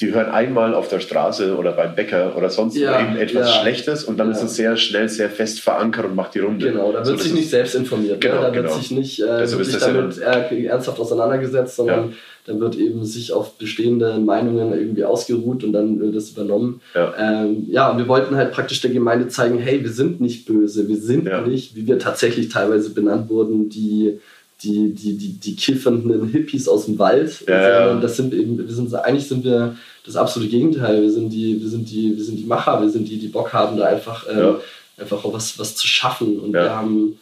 die 0.00 0.14
hören 0.14 0.30
einmal 0.30 0.74
auf 0.74 0.88
der 0.88 1.00
Straße 1.00 1.56
oder 1.56 1.72
beim 1.72 1.96
Bäcker 1.96 2.36
oder 2.36 2.50
sonst 2.50 2.76
Ja, 2.76 3.00
eben 3.00 3.16
etwas 3.16 3.48
ja. 3.48 3.60
Schlechtes 3.60 4.04
und 4.04 4.16
dann 4.18 4.28
Ja. 4.28 4.36
ist 4.36 4.42
es 4.42 4.54
sehr 4.54 4.76
schnell, 4.76 5.08
sehr 5.08 5.28
fest 5.28 5.60
verankert 5.60 6.06
und 6.06 6.14
macht 6.14 6.34
die 6.34 6.38
Runde. 6.38 6.70
Genau, 6.70 6.92
da 6.92 7.04
So, 7.04 7.10
wird 7.10 7.20
das 7.20 7.24
sich 7.24 7.34
nicht 7.34 7.50
selbst 7.50 7.74
informiert. 7.74 8.20
Genau, 8.20 8.36
ne? 8.36 8.40
Da 8.42 8.50
genau. 8.50 8.68
wird 8.68 8.74
sich 8.74 8.92
nicht 8.92 9.20
äh, 9.20 9.26
das 9.26 9.52
ja 9.52 9.78
damit 9.80 10.18
äh, 10.18 10.64
ernsthaft 10.66 11.00
auseinandergesetzt, 11.00 11.76
sondern 11.76 12.14
dann 12.46 12.60
wird 12.60 12.76
eben 12.76 13.04
sich 13.04 13.32
auf 13.32 13.58
bestehende 13.58 14.18
Meinungen 14.20 14.72
irgendwie 14.72 15.04
ausgeruht 15.04 15.64
und 15.64 15.72
dann 15.72 16.00
wird 16.00 16.14
das 16.14 16.30
übernommen. 16.30 16.80
Ja. 16.94 17.12
Ähm, 17.18 17.66
ja, 17.68 17.90
und 17.90 17.98
wir 17.98 18.08
wollten 18.08 18.36
halt 18.36 18.52
praktisch 18.52 18.80
der 18.80 18.92
Gemeinde 18.92 19.28
zeigen, 19.28 19.58
hey, 19.58 19.82
wir 19.82 19.90
sind 19.90 20.20
nicht 20.20 20.46
böse, 20.46 20.88
wir 20.88 20.96
sind 20.96 21.28
nicht, 21.46 21.74
wie 21.74 21.86
wir 21.86 21.98
tatsächlich 21.98 22.48
teilweise 22.48 22.90
benannt 22.90 23.28
wurden, 23.28 23.68
die 23.68 24.20
die, 24.62 24.92
die, 24.92 25.16
die, 25.16 25.32
die 25.34 25.56
kiffernden 25.56 26.28
Hippies 26.28 26.68
aus 26.68 26.86
dem 26.86 26.98
Wald, 26.98 27.44
Ja, 27.46 27.78
sondern 27.84 28.00
das 28.02 28.16
sind 28.16 28.34
eben, 28.34 28.58
wir 28.58 28.74
sind 28.74 28.92
eigentlich 28.94 29.28
sind 29.28 29.44
wir 29.44 29.76
das 30.04 30.16
absolute 30.16 30.50
Gegenteil. 30.50 31.02
Wir 31.02 31.10
sind 31.10 31.30
die, 31.30 31.60
wir 31.60 31.68
sind 31.68 31.88
die, 31.90 32.16
wir 32.16 32.24
sind 32.24 32.36
die 32.36 32.44
Macher, 32.44 32.80
wir 32.80 32.90
sind 32.90 33.08
die, 33.08 33.18
die 33.18 33.28
Bock 33.28 33.52
haben, 33.52 33.76
da 33.76 33.84
einfach, 33.86 34.26
ähm, 34.28 34.56
einfach 34.98 35.24
auch 35.24 35.32
was, 35.32 35.58
was 35.58 35.76
zu 35.76 35.86
schaffen. 35.86 36.38
Und 36.40 36.52
wir 36.64 36.74
haben 36.76 37.18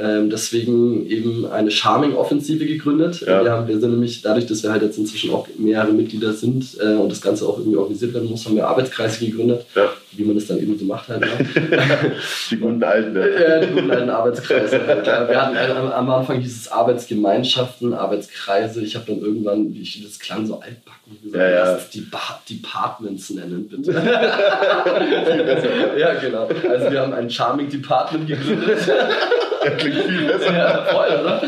Ähm, 0.00 0.30
deswegen 0.30 1.10
eben 1.10 1.44
eine 1.46 1.72
Charming-Offensive 1.72 2.64
gegründet. 2.66 3.20
Ja. 3.26 3.42
Wir, 3.42 3.50
haben, 3.50 3.66
wir 3.66 3.80
sind 3.80 3.90
nämlich, 3.90 4.22
dadurch, 4.22 4.46
dass 4.46 4.62
wir 4.62 4.70
halt 4.70 4.82
jetzt 4.82 4.96
inzwischen 4.96 5.32
auch 5.32 5.48
mehrere 5.58 5.92
Mitglieder 5.92 6.32
sind 6.34 6.76
äh, 6.80 6.94
und 6.94 7.10
das 7.10 7.20
Ganze 7.20 7.44
auch 7.44 7.58
irgendwie 7.58 7.78
organisiert 7.78 8.14
werden 8.14 8.30
muss, 8.30 8.46
haben 8.46 8.54
wir 8.54 8.68
Arbeitskreise 8.68 9.18
gegründet, 9.26 9.66
Ja. 9.74 9.90
Wie 10.12 10.24
man 10.24 10.34
das 10.34 10.46
dann 10.46 10.58
eben 10.58 10.78
so 10.78 10.84
macht 10.84 11.08
halt. 11.08 11.20
Ne? 11.20 11.28
Die 12.50 12.56
guten 12.56 12.82
alten. 12.82 13.16
Ja, 13.16 13.60
die 13.60 13.72
guten 13.72 13.90
alten 13.90 14.10
Arbeitskreise. 14.10 14.86
Halt. 14.86 15.06
Wir 15.06 15.42
hatten 15.42 15.56
äh, 15.56 15.92
am, 15.92 16.10
Anfang 16.10 16.40
hieß 16.40 16.60
es 16.62 16.72
Arbeitsgemeinschaften, 16.72 17.94
Arbeitskreise. 17.94 18.82
Ich 18.82 18.94
habe 18.96 19.06
dann 19.06 19.20
irgendwann, 19.20 19.72
wie 19.74 19.82
ich, 19.82 20.02
das 20.02 20.18
klang 20.18 20.46
so 20.46 20.60
altbacken, 20.60 21.18
gesagt, 21.22 21.42
Ja, 21.42 21.50
ja. 21.50 21.64
lass 21.64 21.82
es 21.82 21.90
die 21.90 22.00
ba 22.00 22.40
Departments 22.48 23.30
nennen, 23.30 23.68
bitte. 23.68 23.92
ja, 25.98 26.14
genau. 26.14 26.48
Also 26.68 26.90
wir 26.90 27.00
haben 27.00 27.12
ein 27.12 27.28
Charming 27.28 27.68
Department 27.68 28.26
gegründet. 28.26 28.78
Klingt 29.78 30.04
viel 30.04 30.26
besser. 30.26 30.56
Ja, 30.56 30.84
voll, 30.84 31.08
oder? 31.20 31.42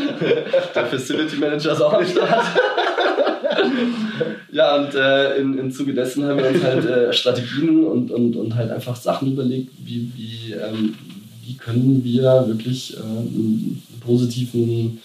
Der 0.75 0.85
Facility 0.85 1.37
Manager 1.37 1.71
ist 1.71 1.81
auch 1.81 1.93
am 1.93 2.05
Start. 2.05 2.45
Ja, 4.51 4.75
und 4.75 4.93
äh, 4.95 5.37
in, 5.37 5.57
im 5.57 5.71
Zuge 5.71 5.93
dessen 5.93 6.25
haben 6.25 6.39
wir 6.39 6.49
uns 6.49 6.63
halt 6.63 6.85
äh, 6.85 7.13
Strategien 7.13 7.85
und, 7.85 8.11
und, 8.11 8.35
und 8.35 8.55
halt 8.55 8.71
einfach 8.71 8.95
Sachen 8.95 9.31
überlegt, 9.31 9.71
wie, 9.83 10.11
wie, 10.15 10.53
ähm, 10.53 10.95
wie 11.45 11.55
können 11.55 12.03
wir 12.03 12.43
wirklich 12.47 12.97
äh, 12.97 12.99
einen 12.99 13.81
positiven 14.01 14.99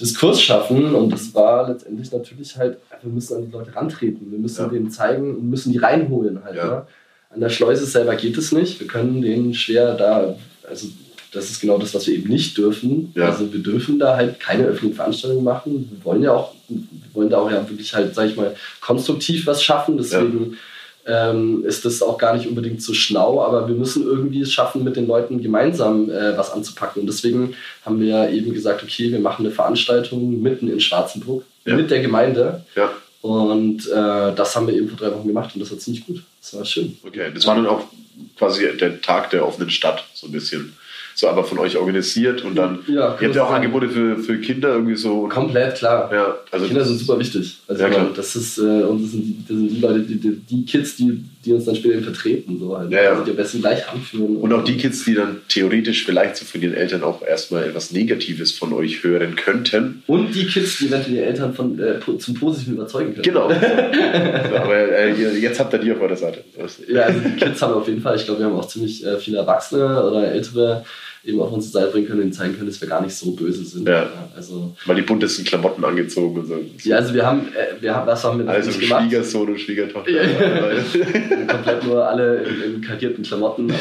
Diskurs 0.00 0.42
schaffen. 0.42 0.94
Und 0.94 1.10
das 1.12 1.34
war 1.34 1.68
letztendlich 1.68 2.12
natürlich 2.12 2.56
halt, 2.56 2.78
wir 3.02 3.10
müssen 3.10 3.36
an 3.36 3.46
die 3.46 3.52
Leute 3.52 3.74
rantreten, 3.74 4.30
wir 4.30 4.38
müssen 4.38 4.62
Ja. 4.62 4.68
denen 4.68 4.90
zeigen 4.90 5.36
und 5.36 5.48
müssen 5.48 5.72
die 5.72 5.78
reinholen 5.78 6.44
halt. 6.44 6.56
Ja. 6.56 6.66
Ne? 6.66 6.86
An 7.30 7.40
der 7.40 7.48
Schleuse 7.48 7.86
selber 7.86 8.14
geht 8.14 8.36
es 8.36 8.52
nicht. 8.52 8.78
Wir 8.80 8.86
können 8.86 9.20
denen 9.22 9.52
schwer 9.54 9.94
da, 9.94 10.36
also 10.68 10.88
das 11.36 11.50
ist 11.50 11.60
genau 11.60 11.78
das, 11.78 11.94
was 11.94 12.06
wir 12.06 12.14
eben 12.14 12.28
nicht 12.28 12.56
dürfen. 12.58 13.12
Ja. 13.14 13.26
Also 13.26 13.52
wir 13.52 13.60
dürfen 13.60 13.98
da 13.98 14.16
halt 14.16 14.40
keine 14.40 14.64
öffentlichen 14.64 14.96
Veranstaltungen 14.96 15.44
machen. 15.44 15.88
Wir 15.92 16.04
wollen 16.04 16.22
ja 16.22 16.32
auch, 16.32 16.52
wir 16.68 16.80
wollen 17.14 17.30
da 17.30 17.38
auch 17.38 17.50
ja 17.50 17.68
wirklich 17.68 17.94
halt, 17.94 18.14
sag 18.14 18.28
ich 18.28 18.36
mal, 18.36 18.54
konstruktiv 18.80 19.46
was 19.46 19.62
schaffen. 19.62 19.96
Deswegen 19.98 20.56
ähm, 21.06 21.64
ist 21.64 21.84
das 21.84 22.02
auch 22.02 22.18
gar 22.18 22.34
nicht 22.36 22.48
unbedingt 22.48 22.82
so 22.82 22.92
schlau, 22.92 23.40
aber 23.40 23.68
wir 23.68 23.76
müssen 23.76 24.02
irgendwie 24.04 24.40
es 24.40 24.52
schaffen, 24.52 24.82
mit 24.82 24.96
den 24.96 25.06
Leuten 25.06 25.40
gemeinsam 25.40 26.10
äh, 26.10 26.36
was 26.36 26.50
anzupacken. 26.50 27.02
Und 27.02 27.06
deswegen 27.06 27.54
haben 27.84 28.00
wir 28.00 28.28
eben 28.30 28.52
gesagt, 28.52 28.82
okay, 28.82 29.12
wir 29.12 29.20
machen 29.20 29.46
eine 29.46 29.54
Veranstaltung 29.54 30.42
mitten 30.42 30.68
in 30.68 30.80
Schwarzenburg 30.80 31.44
Ja. 31.64 31.76
mit 31.76 31.90
der 31.92 32.00
Gemeinde. 32.00 32.64
Ja, 32.74 32.90
Und 33.20 33.86
äh, 33.88 34.34
das 34.34 34.56
haben 34.56 34.66
wir 34.66 34.74
eben 34.74 34.88
vor 34.88 34.98
drei 34.98 35.14
Wochen 35.14 35.28
gemacht 35.28 35.50
und 35.54 35.60
das 35.60 35.70
war 35.70 35.78
ziemlich 35.78 36.04
gut. 36.06 36.22
Das 36.40 36.54
war 36.56 36.64
schön. 36.64 36.96
okay. 37.06 37.30
Das 37.32 37.46
war 37.46 37.54
dann 37.54 37.66
auch 37.66 37.82
quasi 38.38 38.66
der 38.76 39.00
Tag 39.00 39.30
der 39.30 39.46
offenen 39.46 39.70
Stadt, 39.70 40.04
so 40.14 40.26
ein 40.26 40.32
bisschen. 40.32 40.72
So 41.18 41.28
aber 41.28 41.44
von 41.44 41.58
euch 41.58 41.78
organisiert 41.78 42.44
und 42.44 42.56
dann. 42.56 42.80
Ja, 42.86 43.16
ihr 43.18 43.26
habt 43.28 43.34
ja 43.34 43.42
auch 43.42 43.50
man 43.50 43.62
Angebote 43.62 43.88
für, 43.88 44.18
für 44.18 44.38
Kinder 44.38 44.74
irgendwie 44.74 44.96
so. 44.96 45.26
Komplett, 45.28 45.76
klar. 45.76 46.10
Ja, 46.12 46.36
also 46.50 46.66
Kinder 46.66 46.84
sind 46.84 46.98
super 46.98 47.18
wichtig. 47.18 47.58
Also 47.66 47.82
Ja, 47.82 47.88
klar. 47.88 48.10
das 48.14 48.36
ist 48.36 48.58
äh, 48.58 48.82
und 48.82 49.02
das 49.02 49.12
sind, 49.12 49.44
das 49.48 49.56
sind 49.56 49.68
die 49.70 49.80
Leute, 49.80 50.00
die, 50.00 50.36
die 50.36 50.64
Kids, 50.66 50.96
die, 50.96 51.24
die 51.46 51.52
uns 51.52 51.64
dann 51.64 51.76
später 51.76 52.02
vertreten. 52.02 52.58
So 52.58 52.76
halt. 52.76 52.90
Ja, 52.90 53.02
ja. 53.02 53.10
Also 53.10 53.24
die 53.24 53.30
am 53.30 53.36
besten 53.36 53.60
gleich 53.60 53.88
anführen. 53.88 54.36
Und 54.36 54.52
auch 54.52 54.64
die 54.64 54.76
Kids, 54.76 55.04
die 55.04 55.14
dann 55.14 55.40
theoretisch 55.48 56.04
vielleicht 56.04 56.36
so 56.36 56.44
von 56.44 56.60
ihren 56.60 56.74
Eltern 56.74 57.02
auch 57.02 57.22
erstmal 57.22 57.64
etwas 57.64 57.92
Negatives 57.92 58.52
von 58.52 58.72
euch 58.72 59.02
hören 59.04 59.36
könnten. 59.36 60.02
Und 60.06 60.34
die 60.34 60.46
Kids, 60.46 60.78
die 60.78 60.88
eventuell 60.88 61.14
die 61.14 61.20
Eltern 61.20 61.54
von, 61.54 61.78
äh, 61.78 62.00
zum 62.18 62.34
Positiven 62.34 62.74
überzeugen 62.74 63.14
können. 63.14 63.22
Genau. 63.22 63.48
so, 64.50 64.56
aber 64.56 64.76
äh, 64.76 65.38
jetzt 65.38 65.60
habt 65.60 65.72
ihr 65.72 65.78
die 65.78 65.92
auf 65.92 66.00
eurer 66.00 66.16
Seite. 66.16 66.44
Ja, 66.88 67.02
also 67.02 67.20
die 67.20 67.36
Kids 67.36 67.62
haben 67.62 67.72
wir 67.72 67.76
auf 67.76 67.88
jeden 67.88 68.02
Fall, 68.02 68.16
ich 68.16 68.24
glaube, 68.24 68.40
wir 68.40 68.46
haben 68.46 68.56
auch 68.56 68.68
ziemlich 68.68 69.06
äh, 69.06 69.18
viele 69.18 69.38
Erwachsene 69.38 70.04
oder 70.04 70.30
Ältere 70.32 70.84
eben 71.26 71.40
auf 71.40 71.52
unsere 71.52 71.72
Seite 71.72 71.90
bringen 71.92 72.06
können 72.06 72.22
und 72.22 72.32
zeigen 72.32 72.54
können, 72.54 72.68
dass 72.68 72.80
wir 72.80 72.88
gar 72.88 73.02
nicht 73.02 73.14
so 73.14 73.32
böse 73.32 73.64
sind. 73.64 73.88
Ja. 73.88 74.08
also, 74.34 74.72
Mal 74.86 74.94
die 74.94 75.02
buntesten 75.02 75.44
Klamotten 75.44 75.84
angezogen 75.84 76.38
und 76.38 76.46
so. 76.46 76.54
ja, 76.88 76.96
also 76.96 77.12
wir 77.14 77.26
haben, 77.26 77.48
äh, 77.48 77.82
wir 77.82 77.94
haben, 77.94 78.06
was 78.06 78.22
haben 78.22 78.38
wir 78.38 78.48
Also 78.48 78.70
natürlich 78.70 78.88
gemacht? 78.88 79.02
Schwiegersohn 79.02 79.48
und 79.48 79.60
Schwiegertochter. 79.60 80.10
Ja, 80.10 80.22
ja. 80.22 81.46
Komplett 81.46 81.84
nur 81.84 82.08
alle 82.08 82.44
in, 82.44 82.74
in 82.74 82.80
karierten 82.80 83.24
Klamotten. 83.24 83.66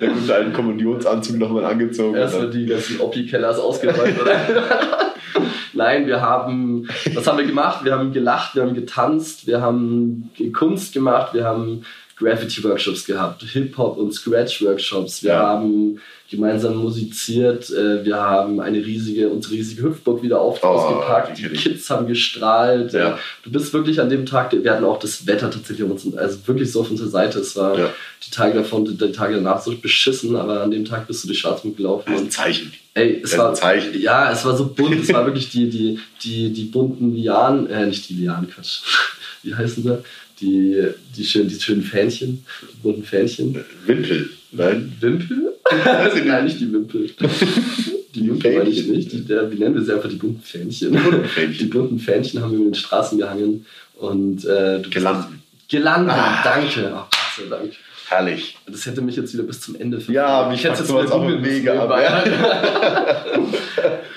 Der 0.00 0.08
gute 0.08 0.34
alten 0.34 0.52
Kommunionsanzug 0.52 1.38
nochmal 1.38 1.64
angezogen. 1.64 2.14
Erstmal 2.16 2.50
die 2.50 2.66
ganzen 2.66 3.00
Oppi-Kellers 3.00 3.58
ausgeräumt. 3.58 4.14
Nein, 5.72 6.06
wir 6.06 6.20
haben, 6.20 6.88
was 7.12 7.26
haben 7.26 7.38
wir 7.38 7.46
gemacht? 7.46 7.84
Wir 7.84 7.92
haben 7.92 8.12
gelacht, 8.12 8.54
wir 8.54 8.62
haben 8.62 8.74
getanzt, 8.74 9.48
wir 9.48 9.60
haben 9.60 10.30
Kunst 10.52 10.94
gemacht, 10.94 11.34
wir 11.34 11.44
haben 11.44 11.84
Graffiti-Workshops 12.16 13.04
gehabt, 13.04 13.42
Hip-Hop- 13.42 13.96
und 13.98 14.12
Scratch-Workshops, 14.12 15.22
wir 15.22 15.32
Ja. 15.32 15.38
haben 15.40 16.00
gemeinsam 16.30 16.76
musiziert, 16.76 17.70
äh, 17.70 18.04
wir 18.04 18.16
haben 18.16 18.60
eine 18.60 18.78
riesige, 18.78 19.28
unsere 19.28 19.54
riesige 19.54 19.82
Hüpfburg 19.82 20.22
wieder 20.22 20.40
auf, 20.40 20.60
Oh, 20.62 20.66
ausgepackt, 20.66 21.38
die. 21.38 21.48
Kids 21.48 21.88
haben 21.90 22.06
gestrahlt. 22.06 22.92
Ja. 22.92 23.18
Du 23.42 23.50
bist 23.52 23.72
wirklich 23.72 24.00
an 24.00 24.08
dem 24.08 24.26
Tag, 24.26 24.52
wir 24.52 24.70
hatten 24.72 24.84
auch 24.84 24.98
das 24.98 25.26
Wetter 25.26 25.50
tatsächlich 25.50 25.88
uns, 25.88 26.16
also 26.16 26.38
wirklich 26.46 26.72
so 26.72 26.80
auf 26.80 26.90
unserer 26.90 27.08
Seite. 27.08 27.38
Es 27.40 27.54
war 27.56 27.78
Ja. 27.78 27.90
Die 28.26 28.30
Tage 28.30 28.54
davon, 28.54 28.84
die 28.84 29.12
Tage 29.12 29.34
danach 29.36 29.60
so 29.62 29.76
beschissen, 29.76 30.34
aber 30.36 30.62
an 30.62 30.70
dem 30.70 30.84
Tag 30.84 31.06
bist 31.06 31.22
du 31.24 31.28
durch 31.28 31.38
Schwarzmund 31.40 31.76
gelaufen. 31.76 32.04
Das 32.06 32.20
ist 32.20 32.26
ein 32.26 32.30
Zeichen. 32.30 32.72
Ey, 32.94 33.20
es 33.22 33.36
war 33.36 33.50
ein 33.50 33.56
Zeichen. 33.56 34.00
Ja, 34.00 34.30
es 34.32 34.44
war 34.44 34.56
so 34.56 34.66
bunt. 34.68 35.00
Es 35.00 35.12
war 35.12 35.24
wirklich 35.26 35.50
die, 35.50 35.68
die, 35.68 35.98
die, 36.22 36.52
die 36.52 36.64
bunten 36.64 37.14
Lianen, 37.14 37.68
äh, 37.68 37.86
nicht 37.86 38.08
die 38.08 38.14
Lianen, 38.14 38.48
Quatsch. 38.50 38.80
Wie 39.42 39.54
heißen 39.54 39.82
sie? 39.82 39.98
Die, 40.40 40.82
die, 41.16 41.24
schönen, 41.24 41.48
die 41.48 41.60
schönen 41.60 41.82
Fähnchen, 41.82 42.44
die 42.62 42.76
bunten 42.82 43.04
Fähnchen. 43.04 43.64
Wimpel. 43.86 44.30
Nein. 44.52 44.92
Wimpel? 45.00 45.52
Nein, 46.24 46.44
nicht 46.44 46.60
die 46.60 46.72
Wimpel. 46.72 47.10
Die 48.14 48.28
Wimpel 48.28 48.58
meine 48.58 48.70
ich 48.70 48.86
nicht. 48.86 49.12
Die, 49.12 49.24
der, 49.24 49.50
wie 49.50 49.56
nennen 49.56 49.74
wir 49.74 49.82
sie 49.82 49.92
einfach 49.92 50.08
die 50.08 50.16
bunten 50.16 50.42
Fähnchen? 50.42 50.96
Fähnchen. 51.28 51.58
Die 51.58 51.64
bunten 51.66 51.98
Fähnchen 51.98 52.40
haben 52.40 52.52
wir 52.52 52.58
über 52.58 52.70
den 52.70 52.74
Straßen 52.74 53.18
gehangen. 53.18 53.64
Und, 53.96 54.44
äh, 54.44 54.82
Gelanden. 54.90 55.42
Gelanden, 55.68 56.10
Ah. 56.10 56.42
danke. 56.42 56.92
Oh, 56.92 56.96
Gott 56.98 57.10
sei 57.36 57.44
Dank. 57.48 57.72
Herrlich. 58.14 58.56
Das 58.66 58.86
hätte 58.86 59.02
mich 59.02 59.16
jetzt 59.16 59.32
wieder 59.34 59.42
bis 59.42 59.60
zum 59.60 59.74
Ende 59.76 59.98
Ja, 60.08 60.48
mich 60.48 60.60
ich 60.60 60.64
hätte 60.64 60.80
jetzt 60.80 60.88
wieder 60.88 61.04
googeln 61.06 61.40
mega 61.42 61.74
müssen 61.74 61.92
ab, 61.92 62.24
nebenbei. 62.24 63.58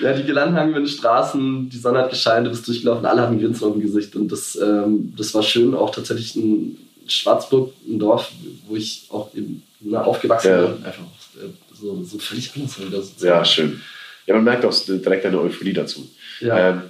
ja, 0.00 0.12
die 0.12 0.24
Gelandhangen 0.24 0.70
über 0.70 0.80
den 0.80 0.88
Straßen, 0.88 1.68
die 1.68 1.76
Sonne 1.78 2.00
hat 2.00 2.10
gescheint, 2.10 2.46
du 2.46 2.50
bist 2.50 2.66
durchgelaufen, 2.68 3.06
alle 3.06 3.26
ein 3.26 3.40
Grinsen 3.40 3.66
auf 3.66 3.72
dem 3.72 3.82
Gesicht 3.82 4.14
und 4.16 4.30
das, 4.30 4.56
ähm, 4.56 5.12
das 5.16 5.34
war 5.34 5.42
schön. 5.42 5.74
Auch 5.74 5.90
tatsächlich 5.90 6.36
in 6.36 6.78
Schwarzburg, 7.08 7.72
ein 7.88 7.98
Dorf, 7.98 8.30
wo 8.66 8.76
ich 8.76 9.06
auch 9.10 9.34
eben 9.34 9.62
ne, 9.80 10.04
aufgewachsen 10.04 10.50
Ja. 10.50 10.66
bin, 10.66 10.84
einfach 10.84 11.02
äh, 11.36 11.48
so, 11.74 12.02
so 12.04 12.18
völlig 12.18 12.52
anders. 12.54 12.78
Wieder 12.80 13.02
so 13.02 13.26
Ja, 13.26 13.44
schön. 13.44 13.80
Ja, 14.26 14.34
man 14.34 14.44
merkt 14.44 14.64
auch 14.64 14.74
direkt 14.86 15.24
eine 15.26 15.40
Euphorie 15.40 15.72
dazu. 15.72 16.08
Ja. 16.40 16.70
Ähm, 16.70 16.82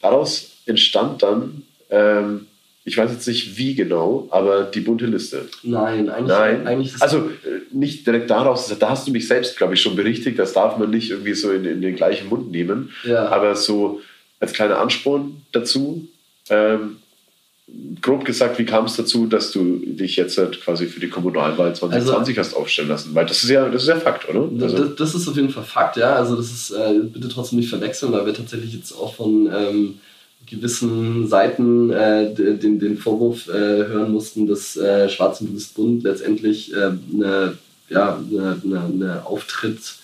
daraus 0.00 0.52
entstand 0.66 1.22
dann, 1.22 1.62
ähm, 1.90 2.46
ich 2.86 2.96
weiß 2.96 3.10
jetzt 3.10 3.26
nicht 3.26 3.58
wie 3.58 3.74
genau, 3.74 4.28
aber 4.30 4.62
die 4.62 4.80
bunte 4.80 5.06
Liste. 5.06 5.46
Nein, 5.64 6.08
eigentlich, 6.08 6.28
Nein, 6.28 6.66
eigentlich 6.66 6.94
ist 6.94 7.02
also 7.02 7.18
äh, 7.18 7.60
nicht 7.72 8.06
direkt 8.06 8.30
daraus, 8.30 8.72
da 8.78 8.90
hast 8.90 9.06
du 9.08 9.10
mich 9.12 9.26
selbst, 9.28 9.56
glaube 9.58 9.74
ich, 9.74 9.82
schon 9.82 9.96
berichtigt, 9.96 10.38
das 10.38 10.52
darf 10.52 10.78
man 10.78 10.88
nicht 10.90 11.10
irgendwie 11.10 11.34
so 11.34 11.50
in, 11.50 11.64
in 11.64 11.82
den 11.82 11.96
gleichen 11.96 12.28
Mund 12.28 12.50
nehmen, 12.52 12.90
Ja. 13.04 13.28
aber 13.28 13.56
so 13.56 14.00
als 14.40 14.52
kleiner 14.52 14.78
Ansporn 14.78 15.42
dazu, 15.50 16.06
ähm, 16.48 16.98
grob 18.00 18.24
gesagt, 18.24 18.58
wie 18.60 18.64
kam 18.64 18.84
es 18.84 18.94
dazu, 18.94 19.26
dass 19.26 19.50
du 19.50 19.80
dich 19.84 20.14
jetzt 20.14 20.38
halt 20.38 20.60
quasi 20.62 20.86
für 20.86 21.00
die 21.00 21.08
Kommunalwahl 21.08 21.74
2020 21.74 22.38
hast 22.38 22.54
aufstellen 22.54 22.88
lassen? 22.88 23.12
Weil 23.14 23.26
das 23.26 23.42
ist 23.42 23.50
ja, 23.50 23.68
das 23.68 23.82
ist 23.82 23.88
ja 23.88 23.96
Fakt, 23.96 24.28
oder? 24.28 24.48
Das, 24.52 24.72
Also, 24.74 24.84
das, 24.84 24.96
das 24.96 25.14
ist 25.16 25.28
auf 25.28 25.34
jeden 25.34 25.50
Fall 25.50 25.64
Fakt, 25.64 25.96
ja. 25.96 26.14
Also 26.14 26.36
das 26.36 26.52
ist, 26.52 26.70
äh, 26.70 27.00
bitte 27.12 27.28
trotzdem 27.28 27.58
nicht 27.58 27.68
verwechseln, 27.68 28.12
weil 28.12 28.24
wir 28.26 28.34
tatsächlich 28.34 28.72
jetzt 28.74 28.92
auch 28.92 29.16
von 29.16 29.50
ähm, 29.52 29.98
gewissen 30.46 31.26
Seiten 31.26 31.90
äh, 31.90 32.32
den, 32.34 32.78
den 32.78 32.96
Vorwurf 32.96 33.48
äh, 33.48 33.52
hören 33.52 34.12
mussten, 34.12 34.46
dass 34.46 34.76
äh, 34.76 35.08
Schwarz 35.08 35.40
und 35.40 35.48
Bewusst 35.48 35.74
Bund 35.74 36.02
letztendlich 36.02 36.72
äh, 36.74 36.92
eine, 37.12 37.58
ja, 37.88 38.18
eine, 38.18 38.60
eine, 38.64 38.80
eine 38.84 39.26
Auftritt 39.26 39.96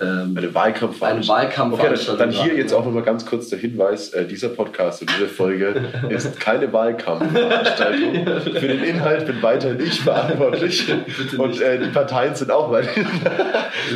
ähm, 0.00 0.34
eine 0.36 0.52
Wahlkampfveranstaltung. 0.52 1.36
Eine 1.36 1.46
Wahlkampfveranstaltung 1.48 2.14
Okay, 2.14 2.18
dann 2.18 2.44
hier 2.44 2.52
war, 2.52 2.58
jetzt 2.58 2.72
auch 2.72 2.84
nochmal 2.84 3.04
ganz 3.04 3.24
kurz 3.26 3.48
der 3.48 3.60
Hinweis: 3.60 4.12
äh, 4.12 4.24
dieser 4.24 4.48
Podcast 4.48 5.02
und 5.02 5.10
diese 5.14 5.28
Folge 5.28 5.84
ist 6.08 6.40
keine 6.40 6.72
Wahlkampfveranstaltung. 6.72 8.26
Für 8.42 8.66
den 8.66 8.82
Inhalt 8.82 9.26
bin 9.26 9.40
weiterhin 9.40 9.78
ich 9.80 10.00
verantwortlich. 10.00 10.92
Und 11.38 11.60
äh, 11.60 11.78
die 11.78 11.88
Parteien 11.90 12.34
sind 12.34 12.50
auch 12.50 12.70
weiterhin. 12.70 13.06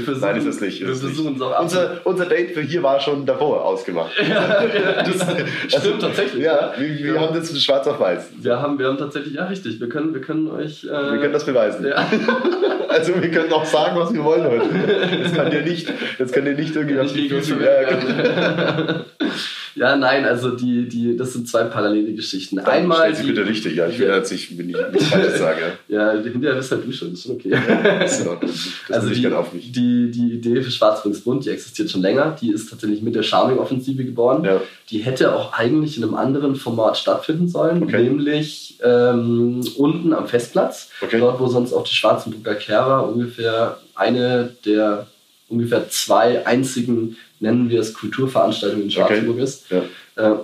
Wir 0.05 0.17
Nein, 0.19 0.37
ist 0.37 0.47
das 0.47 0.61
nicht. 0.61 0.81
wir 0.81 0.89
Ist 0.89 1.03
das 1.03 1.11
versuchen 1.11 1.37
es 1.37 1.43
auch 1.43 1.61
unser, 1.61 2.01
unser 2.05 2.27
Date 2.27 2.53
für 2.53 2.61
hier 2.61 2.83
war 2.83 3.01
schon 3.01 3.27
davor 3.27 3.65
ausgemacht. 3.65 4.13
das 4.19 5.27
stimmt 5.83 6.01
tatsächlich. 6.01 6.45
Ja, 6.45 6.73
wir, 6.77 7.15
wir 7.15 7.21
haben 7.21 7.35
das 7.35 7.63
schwarz 7.63 7.87
auf 7.87 7.99
weiß. 8.01 8.29
Wir 8.41 8.61
haben, 8.61 8.79
wir 8.79 8.87
haben 8.87 8.99
tatsächlich, 8.99 9.35
ja 9.35 9.47
richtig, 9.47 9.81
wir 9.81 9.89
können, 9.89 10.15
wir 10.15 10.21
können 10.21 10.49
euch. 10.49 10.85
Äh, 10.85 10.89
Wir 10.89 11.19
können 11.19 11.33
das 11.33 11.45
beweisen. 11.45 11.87
Also 12.89 13.21
wir 13.21 13.31
können 13.31 13.53
auch 13.53 13.65
sagen, 13.65 13.99
was 13.99 14.13
wir 14.13 14.25
wollen 14.25 14.45
heute. 14.45 15.23
Das 15.23 15.33
kann 15.33 15.51
dir 15.51 15.63
nicht, 15.63 15.88
das 16.19 16.33
kann 16.33 16.45
dir 16.45 16.55
nicht 16.55 16.75
irgendwie 16.75 16.99
auf 16.99 17.13
die 17.13 17.29
Füße. 17.29 17.57
Ja, 17.63 17.89
genau. 17.89 19.01
Ja, 19.79 19.95
nein, 19.95 20.25
also 20.25 20.51
die, 20.57 20.89
die, 20.89 21.17
das 21.17 21.35
sind 21.35 21.47
zwei 21.49 21.63
parallele 21.65 22.13
Geschichten. 22.13 22.57
Dann 22.57 22.67
Einmal 22.67 23.15
sie 23.15 23.23
die, 23.23 23.29
bitte 23.29 23.47
richtig, 23.47 23.77
ja. 23.77 23.87
Ich 23.87 23.97
will 24.01 24.09
jetzt 24.09 24.33
nicht, 24.33 24.59
wenn 24.59 24.71
ich 24.71 24.77
nichts 24.93 25.07
Falsches 25.09 25.39
sage. 25.39 25.61
ja, 25.87 26.13
hinterher 26.15 26.57
bist 26.57 26.73
halt 26.73 26.85
du 26.85 26.91
schon, 26.91 27.13
ist 27.13 27.23
schon 27.23 27.37
okay. 27.37 27.51
Das 28.01 28.13
ist 28.13 28.23
in 28.23 28.29
Ordnung. 28.29 28.51
Das 28.89 28.97
also 29.03 29.11
die, 29.15 29.21
gerne 29.21 29.39
auf 29.39 29.53
mich. 29.53 29.71
die, 29.71 30.11
die 30.11 30.33
Idee 30.33 30.63
für 30.63 30.71
Schwarz-Bund, 30.73 31.45
die 31.45 31.51
existiert 31.51 31.91
schon 31.93 32.03
länger. 32.03 32.37
Die 32.41 32.51
ist 32.51 32.69
tatsächlich 32.71 33.03
mit 33.03 33.15
der 33.15 33.23
Charming-Offensive 33.23 34.05
geboren. 34.05 34.43
Ja. 34.45 34.61
Die 34.91 34.99
hätte 34.99 35.33
auch 35.33 35.53
eigentlich 35.53 35.97
in 35.97 36.03
einem 36.03 36.15
anderen 36.15 36.57
Format 36.57 36.97
stattfinden 36.99 37.47
sollen, 37.47 37.85
Okay. 37.85 38.03
nämlich 38.03 38.79
ähm, 38.83 39.61
unten 39.77 40.13
am 40.13 40.27
Festplatz, 40.27 40.91
Okay. 41.03 41.21
dort 41.21 41.39
wo 41.39 41.47
sonst 41.47 41.73
auch 41.73 41.85
die 41.85 41.95
Schwarzenburger 41.95 42.57
Kehrer 42.57 43.09
ungefähr 43.09 43.79
eine 43.95 44.57
der 44.65 45.07
ungefähr 45.49 45.89
zwei 45.91 46.47
einzigen, 46.47 47.17
nennen 47.41 47.71
wir 47.71 47.81
es, 47.81 47.95
Kulturveranstaltungen 47.95 48.85
in 48.85 48.91
Schwarzenburg 48.91 49.39
ist. 49.39 49.65
Ja. 49.71 49.83
Äh, 50.17 50.37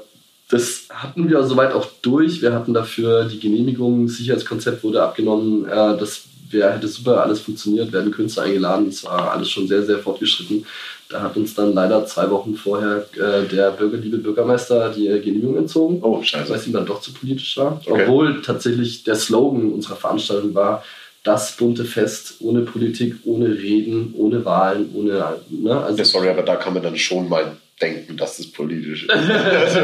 das 0.51 0.89
hatten 0.91 1.29
wir 1.29 1.43
soweit 1.45 1.73
auch 1.73 1.87
durch. 2.03 2.43
Wir 2.43 2.53
hatten 2.53 2.75
dafür 2.75 3.25
die 3.25 3.41
Genehmigung, 3.41 4.09
Sicherheitskonzept 4.09 4.85
wurde 4.85 5.03
abgenommen. 5.03 5.65
Äh, 5.67 5.97
das 5.99 6.25
wär, 6.51 6.73
hätte 6.73 6.89
super 6.89 7.23
alles 7.23 7.41
funktioniert, 7.41 7.93
werden 7.93 8.13
Künstler 8.13 8.45
eingeladen. 8.45 8.89
Es 8.89 9.05
war 9.05 9.33
alles 9.33 9.51
schon 9.51 9.67
sehr, 9.67 9.83
sehr 9.83 9.99
fortgeschritten. 9.99 10.65
Da 11.09 11.23
hat 11.23 11.37
uns 11.37 11.55
dann 11.55 11.75
leider 11.75 12.07
zwei 12.07 12.31
Wochen 12.31 12.55
vorher 12.55 13.07
äh, 13.15 13.47
der 13.47 13.73
bürgerliebe 13.73 14.19
Bürgermeister 14.19 14.91
die 14.91 15.09
äh, 15.09 15.21
Genehmigung 15.21 15.57
entzogen. 15.59 15.99
Oh, 16.03 16.19
Weil 16.19 16.25
scheiße. 16.25 16.55
es 16.55 16.67
ihm 16.67 16.73
dann 16.73 16.87
doch 16.87 17.01
zu 17.01 17.13
politisch 17.13 17.57
war. 17.57 17.81
Okay. 17.85 18.03
Obwohl 18.03 18.43
tatsächlich 18.43 19.05
der 19.05 19.15
Slogan 19.15 19.73
unserer 19.73 19.97
Veranstaltung 19.97 20.55
war, 20.55 20.83
das 21.25 21.57
bunte 21.57 21.85
Fest 21.85 22.35
ohne 22.41 22.61
Politik, 22.61 23.17
ohne 23.25 23.49
Reden, 23.49 24.15
ohne 24.17 24.45
Wahlen, 24.45 24.91
ohne. 24.95 25.41
Ne? 25.49 25.77
Also, 25.77 25.99
Ja, 25.99 26.05
sorry, 26.05 26.29
aber 26.29 26.43
da 26.43 26.57
kann 26.57 26.75
man 26.75 26.83
dann 26.83 26.97
schon 26.97 27.29
mal 27.29 27.57
denken, 27.83 28.17
dass 28.17 28.37
das 28.37 28.47
politisch 28.47 29.05
ist. 29.09 29.11
also, 29.11 29.81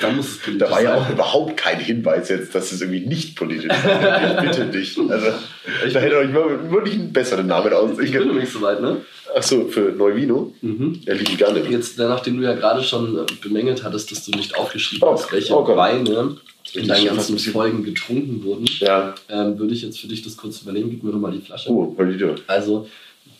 da 0.00 0.10
muss 0.10 0.26
es 0.28 0.38
politisch 0.38 0.58
da 0.58 0.70
war 0.70 0.82
ja 0.82 0.90
sein. 0.96 0.98
auch 1.06 1.10
überhaupt 1.10 1.56
kein 1.56 1.78
Hinweis 1.78 2.28
jetzt, 2.28 2.54
dass 2.54 2.72
es 2.72 2.80
irgendwie 2.80 3.06
nicht 3.06 3.36
politisch 3.36 3.66
ist. 3.66 3.72
Ich 3.82 4.40
bitte 4.48 4.66
dich. 4.66 4.98
Also, 5.08 5.26
da 5.92 6.00
hätte 6.00 6.16
euch 6.18 6.32
wirklich 6.32 6.94
einen 6.94 7.12
besseren 7.12 7.46
Namen 7.46 7.66
Ich 7.66 7.70
bin 7.70 7.78
ausdenken. 7.90 8.30
übrigens 8.30 8.52
soweit, 8.52 8.80
ne? 8.80 8.96
Achso, 9.34 9.66
für 9.68 9.92
Neuvino? 9.92 10.52
Mhm. 10.60 11.00
Ja, 11.06 11.14
lieben 11.14 11.36
gerne. 11.36 11.60
Jetzt, 11.70 11.98
äh, 11.98 12.02
nachdem 12.08 12.38
du 12.38 12.42
ja 12.44 12.52
gerade 12.54 12.82
schon 12.82 13.18
äh, 13.18 13.20
bemängelt 13.40 13.82
hattest, 13.84 14.10
dass 14.10 14.24
du 14.26 14.32
nicht 14.36 14.56
aufgeschrieben 14.56 15.08
Oh, 15.08 15.12
hast, 15.14 15.32
welche 15.32 15.54
oh. 15.56 15.66
Weine 15.76 16.36
in 16.74 16.88
deinen 16.88 17.06
ganzen 17.06 17.38
Folgen 17.38 17.82
getrunken 17.84 18.42
wurden, 18.44 18.66
Ja. 18.80 19.14
ähm, 19.30 19.58
würde 19.58 19.72
ich 19.74 19.82
jetzt 19.82 20.00
für 20.00 20.06
dich 20.08 20.22
das 20.22 20.36
kurz 20.36 20.60
übernehmen. 20.62 20.90
Gib 20.90 21.02
mir 21.04 21.12
doch 21.12 21.18
mal 21.18 21.32
die 21.32 21.40
Flasche. 21.40 21.70
Oh, 21.70 21.86
Polido. 21.86 22.34
Also, 22.46 22.88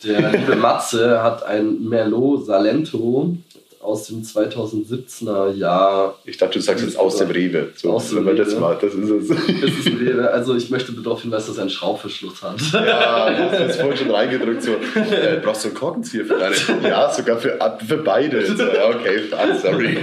der 0.05 0.33
liebe 0.33 0.57
Matze 0.57 1.23
hat 1.23 1.43
ein 1.45 1.83
Merlot 1.89 2.47
Salento 2.47 3.37
aus 3.83 4.07
dem 4.07 4.23
2017er 4.23 5.53
Jahr. 5.55 6.19
Ich 6.25 6.37
dachte, 6.37 6.59
du 6.59 6.61
sagst 6.65 6.85
jetzt 6.85 6.99
aus 6.99 7.17
dem 7.17 7.31
Rewe. 7.31 7.73
So, 7.77 7.93
Aus 7.93 8.09
dem 8.11 8.19
aber 8.19 8.35
das 8.35 8.53
Rewe. 8.53 8.61
war, 8.61 8.75
das 8.77 8.95
ist 8.95 9.11
es. 9.11 9.29
Das 9.61 9.71
ist 9.71 9.87
ein 9.87 9.97
Rewe. 9.97 10.31
Also, 10.31 10.55
ich 10.57 10.71
möchte 10.71 10.93
darauf 10.93 11.23
hinweisen, 11.23 11.49
dass 11.49 11.57
er 11.59 11.63
einen 11.63 11.71
Schraubverschluss 11.71 12.43
hat. 12.43 12.61
Ja, 12.73 13.31
das 13.59 13.71
ist 13.71 13.81
vorhin 13.81 13.97
schon 13.99 14.11
reingedrückt. 14.11 14.63
So, 14.63 14.73
äh, 14.73 15.41
brauchst 15.43 15.65
du 15.65 15.69
einen 15.69 15.77
Korkenzieher 15.77 16.25
für 16.25 16.39
deine? 16.39 16.55
Ja, 16.89 17.13
sogar 17.13 17.39
für, 17.39 17.59
für 17.87 17.97
beide. 17.99 18.47
So, 18.57 18.63
ja, 18.63 18.89
okay, 18.89 19.21
I'm 19.33 19.61
sorry. 19.61 19.99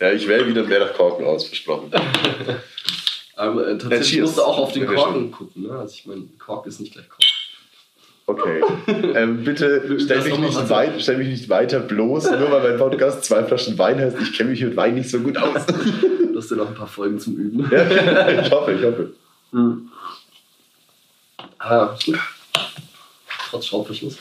Ja, 0.00 0.12
ich 0.12 0.28
wähle 0.28 0.46
wieder 0.46 0.62
mehr 0.64 0.80
nach 0.80 0.92
Korken 0.94 1.26
aus, 1.26 1.46
versprochen. 1.46 1.90
Aber 3.34 3.66
äh, 3.68 3.76
tatsächlich 3.78 4.08
cheers. 4.10 4.22
musst 4.26 4.38
du 4.38 4.42
auch 4.42 4.58
auf 4.58 4.72
den 4.72 4.84
Ja, 4.84 4.92
Korken 4.94 5.30
gucken. 5.30 5.62
Ne? 5.64 5.70
Also, 5.72 5.94
ich 5.94 6.06
meine, 6.06 6.22
Kork 6.38 6.66
ist 6.66 6.80
nicht 6.80 6.92
gleich 6.92 7.08
Kork. 7.08 7.20
Okay. 8.28 8.60
Ähm, 8.88 9.44
bitte 9.44 9.98
stell 10.00 10.22
mich, 10.22 10.38
nicht 10.38 10.68
weit, 10.68 11.00
stell 11.00 11.16
mich 11.16 11.28
nicht 11.28 11.48
weiter 11.48 11.78
bloß, 11.78 12.24
nur 12.32 12.50
weil 12.50 12.70
mein 12.70 12.78
Podcast 12.78 13.24
zwei 13.24 13.44
Flaschen 13.44 13.78
Wein 13.78 14.00
heißt. 14.00 14.16
Ich 14.20 14.32
kenne 14.32 14.50
mich 14.50 14.60
mit 14.60 14.76
Wein 14.76 14.96
nicht 14.96 15.08
so 15.08 15.20
gut 15.20 15.36
aus. 15.36 15.64
Du 15.66 16.36
hast 16.36 16.50
ja 16.50 16.56
noch 16.56 16.68
ein 16.68 16.74
paar 16.74 16.88
Folgen 16.88 17.20
zum 17.20 17.36
Üben. 17.36 17.70
Ja, 17.70 18.28
ich 18.28 18.50
hoffe, 18.50 18.72
ich 18.72 18.84
hoffe. 18.84 19.12
Mhm. 19.52 19.88
Ah, 21.58 21.96
gut. 22.04 22.18
Trotz 23.48 23.66
Schraubverschluss. 23.66 24.16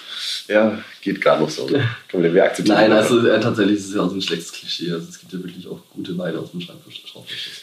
Ja, 0.48 0.78
geht 1.02 1.20
gar 1.20 1.40
noch 1.40 1.50
so. 1.50 1.66
Können 2.08 2.24
wir, 2.24 2.34
wir 2.34 2.44
akzeptieren 2.44 2.78
Nein, 2.78 2.92
also 2.92 3.26
äh, 3.28 3.40
tatsächlich 3.40 3.78
ist 3.78 3.90
es 3.90 3.96
ja 3.96 4.02
auch 4.02 4.10
so 4.10 4.16
ein 4.16 4.22
schlechtes 4.22 4.52
Klischee. 4.52 4.92
Also 4.92 5.08
es 5.10 5.20
gibt 5.20 5.34
ja 5.34 5.40
wirklich 5.40 5.68
auch 5.68 5.80
gute 5.90 6.16
Weine 6.18 6.40
aus 6.40 6.52
dem 6.52 6.62
Schraubverschluss. 6.62 7.10
Schraubverschluss. 7.10 7.62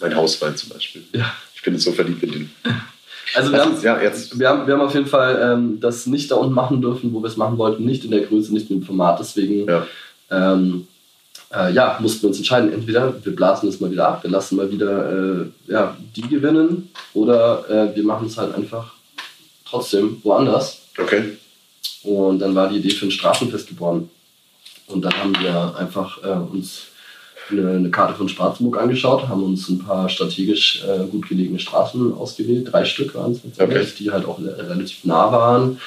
Mein 0.00 0.14
Hauswein 0.14 0.54
zum 0.56 0.68
Beispiel. 0.68 1.04
Ja. 1.12 1.34
Ich 1.54 1.62
bin 1.62 1.72
jetzt 1.72 1.84
so 1.84 1.92
verliebt 1.92 2.22
in 2.22 2.32
den. 2.32 2.50
Also 3.34 3.52
wir 3.52 3.60
haben, 3.60 3.82
ja, 3.82 4.00
jetzt. 4.00 4.38
wir, 4.38 4.48
haben, 4.48 4.66
wir 4.66 4.74
haben 4.74 4.80
auf 4.82 4.94
jeden 4.94 5.06
Fall 5.06 5.40
ähm, 5.42 5.80
das 5.80 6.06
nicht 6.06 6.30
da 6.30 6.36
unten 6.36 6.54
machen 6.54 6.80
dürfen, 6.80 7.12
wo 7.12 7.20
wir 7.22 7.28
es 7.28 7.36
machen 7.36 7.58
wollten. 7.58 7.84
Nicht 7.84 8.04
in 8.04 8.10
der 8.12 8.20
Größe, 8.20 8.52
nicht 8.52 8.70
im 8.70 8.82
Format. 8.82 9.18
Deswegen 9.18 9.66
Ja. 9.68 9.86
ähm, 10.30 10.86
äh, 11.54 11.72
ja, 11.72 11.98
mussten 12.00 12.22
wir 12.22 12.28
uns 12.28 12.38
entscheiden. 12.38 12.72
Entweder 12.72 13.14
wir 13.24 13.34
blasen 13.34 13.68
es 13.68 13.80
mal 13.80 13.90
wieder 13.90 14.08
ab, 14.08 14.22
wir 14.22 14.30
lassen 14.30 14.56
mal 14.56 14.70
wieder 14.70 15.42
äh, 15.42 15.46
ja, 15.66 15.96
die 16.14 16.22
gewinnen 16.22 16.90
oder 17.14 17.64
äh, 17.68 17.96
wir 17.96 18.04
machen 18.04 18.26
es 18.26 18.36
halt 18.36 18.54
einfach 18.54 18.92
trotzdem 19.68 20.20
woanders. 20.22 20.82
Okay. 20.98 21.36
Und 22.02 22.38
dann 22.38 22.54
war 22.54 22.68
die 22.68 22.76
Idee 22.76 22.90
für 22.90 23.06
ein 23.06 23.10
Straßenfest 23.10 23.68
geboren. 23.68 24.08
Und 24.86 25.04
dann 25.04 25.12
haben 25.18 25.34
wir 25.40 25.74
einfach 25.76 26.22
äh, 26.22 26.28
uns 26.28 26.86
eine, 27.50 27.70
eine 27.70 27.90
Karte 27.90 28.14
von 28.14 28.28
Schwarzenburg 28.28 28.78
angeschaut, 28.80 29.28
haben 29.28 29.42
uns 29.42 29.68
ein 29.68 29.78
paar 29.78 30.08
strategisch 30.08 30.82
äh, 30.84 31.06
gut 31.06 31.28
gelegene 31.28 31.58
Straßen 31.58 32.12
ausgewählt, 32.14 32.72
drei 32.72 32.84
Stück 32.84 33.14
waren 33.14 33.32
es 33.32 33.40
Okay. 33.58 33.86
die 33.98 34.10
halt 34.10 34.26
auch 34.26 34.38
relativ 34.40 35.04
nah 35.04 35.30
waren. 35.32 35.78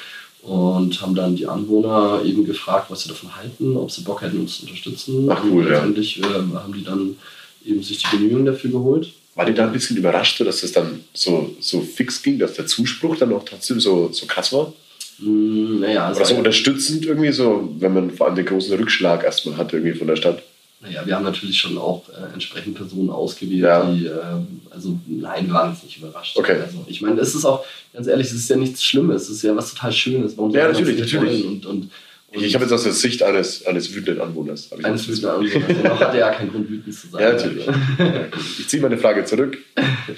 Und 0.41 1.02
haben 1.02 1.15
dann 1.15 1.36
die 1.36 1.48
Anwohner 1.48 2.22
eben 2.24 2.45
gefragt, 2.45 2.89
was 2.89 3.02
sie 3.02 3.10
davon 3.10 3.36
halten, 3.36 3.76
ob 3.76 3.91
sie 3.91 4.04
Bock 4.04 4.22
hätten, 4.22 4.39
uns 4.39 4.58
zu 4.58 4.63
unterstützen. 4.63 5.30
Ach, 5.30 5.43
cool, 5.43 5.63
und 5.63 5.63
ja. 5.65 5.74
letztendlich 5.74 6.19
äh, 6.22 6.24
haben 6.24 6.74
die 6.74 6.84
dann 6.84 7.17
eben 7.65 7.84
sich 7.84 7.98
die 7.98 8.10
Genehmigung 8.10 8.45
dafür 8.45 8.72
geholt. 8.72 9.12
War 9.36 9.45
die 9.45 9.54
da 9.54 9.65
ein 9.65 9.74
bisschen 9.74 9.98
überrascht, 9.98 10.39
dass 10.39 10.62
das 10.62 10.72
dann 10.72 11.02
so, 11.13 11.56
so 11.60 11.82
fix 11.82 12.22
ging, 12.22 12.39
dass 12.39 12.54
der 12.54 12.67
Zuspruch 12.67 13.17
dann 13.17 13.34
auch 13.34 13.43
trotzdem 13.43 13.82
so, 13.82 14.10
so 14.13 14.26
krass 14.28 14.54
war? 14.54 14.74
Hm, 15.19 15.82
naja, 15.82 16.08
also 16.08 16.22
Oder 16.22 16.30
so 16.30 16.36
unterstützend 16.36 17.06
irgendwie, 17.06 17.32
so, 17.32 17.69
wenn 17.80 17.93
man 17.93 18.12
vor 18.12 18.28
allem 18.28 18.36
den 18.36 18.45
großen 18.45 18.76
Rückschlag 18.78 19.24
erstmal 19.24 19.58
hat 19.58 19.74
irgendwie 19.74 19.98
von 19.98 20.08
der 20.08 20.15
Stadt? 20.15 20.41
Naja, 20.82 21.06
wir 21.06 21.13
haben 21.15 21.26
natürlich 21.26 21.58
schon 21.60 21.78
auch 21.78 22.08
äh, 22.10 22.34
entsprechend 22.34 22.76
Personen 22.76 23.10
ausgewählt, 23.10 23.60
Ja. 23.62 23.84
die, 23.84 24.06
ähm, 24.06 24.62
also 24.70 24.98
nein, 25.08 25.48
wir 25.48 25.54
waren 25.54 25.74
jetzt 25.74 25.84
nicht 25.84 25.98
überrascht. 25.98 26.38
Okay. 26.38 26.58
Also, 26.62 26.86
ich 26.88 27.02
meine, 27.02 27.20
es 27.20 27.36
ist 27.36 27.44
auch, 27.44 27.65
ganz 27.94 28.08
ehrlich, 28.08 28.28
es 28.28 28.34
ist 28.34 28.50
ja 28.50 28.56
nichts 28.56 28.82
Schlimmes, 28.84 29.24
es 29.24 29.30
ist 29.30 29.42
ja 29.42 29.54
was 29.56 29.74
total 29.74 29.92
Schönes. 29.92 30.38
Warum 30.38 30.52
Ja, 30.52 30.72
natürlich, 30.72 31.00
natürlich. 31.00 31.46
Und, 31.46 31.65
und, 31.65 31.89
und 32.32 32.44
Ich 32.44 32.54
habe 32.56 32.63
jetzt 32.63 32.72
aus 32.72 32.84
der 32.84 32.94
Sicht 32.94 33.22
eines, 33.24 33.65
eines 33.65 33.94
wütenden 33.94 34.22
Anwohners. 34.22 34.70
eines 34.84 35.06
wütenden 35.10 35.30
Anwohners. 35.32 35.63
Also, 35.68 35.82
noch 35.89 36.00
hat 36.00 36.13
er 36.13 36.20
ja 36.20 36.30
keinen 36.32 36.52
Grund, 36.52 36.70
wütend 36.70 36.96
zu 36.96 37.08
sein. 37.10 37.22
Ja, 37.24 37.34
natürlich. 37.34 37.65
Ich 38.60 38.68
ziehe 38.70 38.82
meine 38.82 38.98
Frage 38.98 39.26
zurück. 39.26 39.58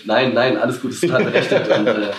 nein, 0.06 0.34
nein, 0.36 0.58
alles 0.58 0.80
gut, 0.80 0.91
es 0.91 0.97
ist 0.97 1.10
total 1.10 1.24
berechtigt. 1.24 1.62
und, 1.76 1.88
äh, 1.88 2.12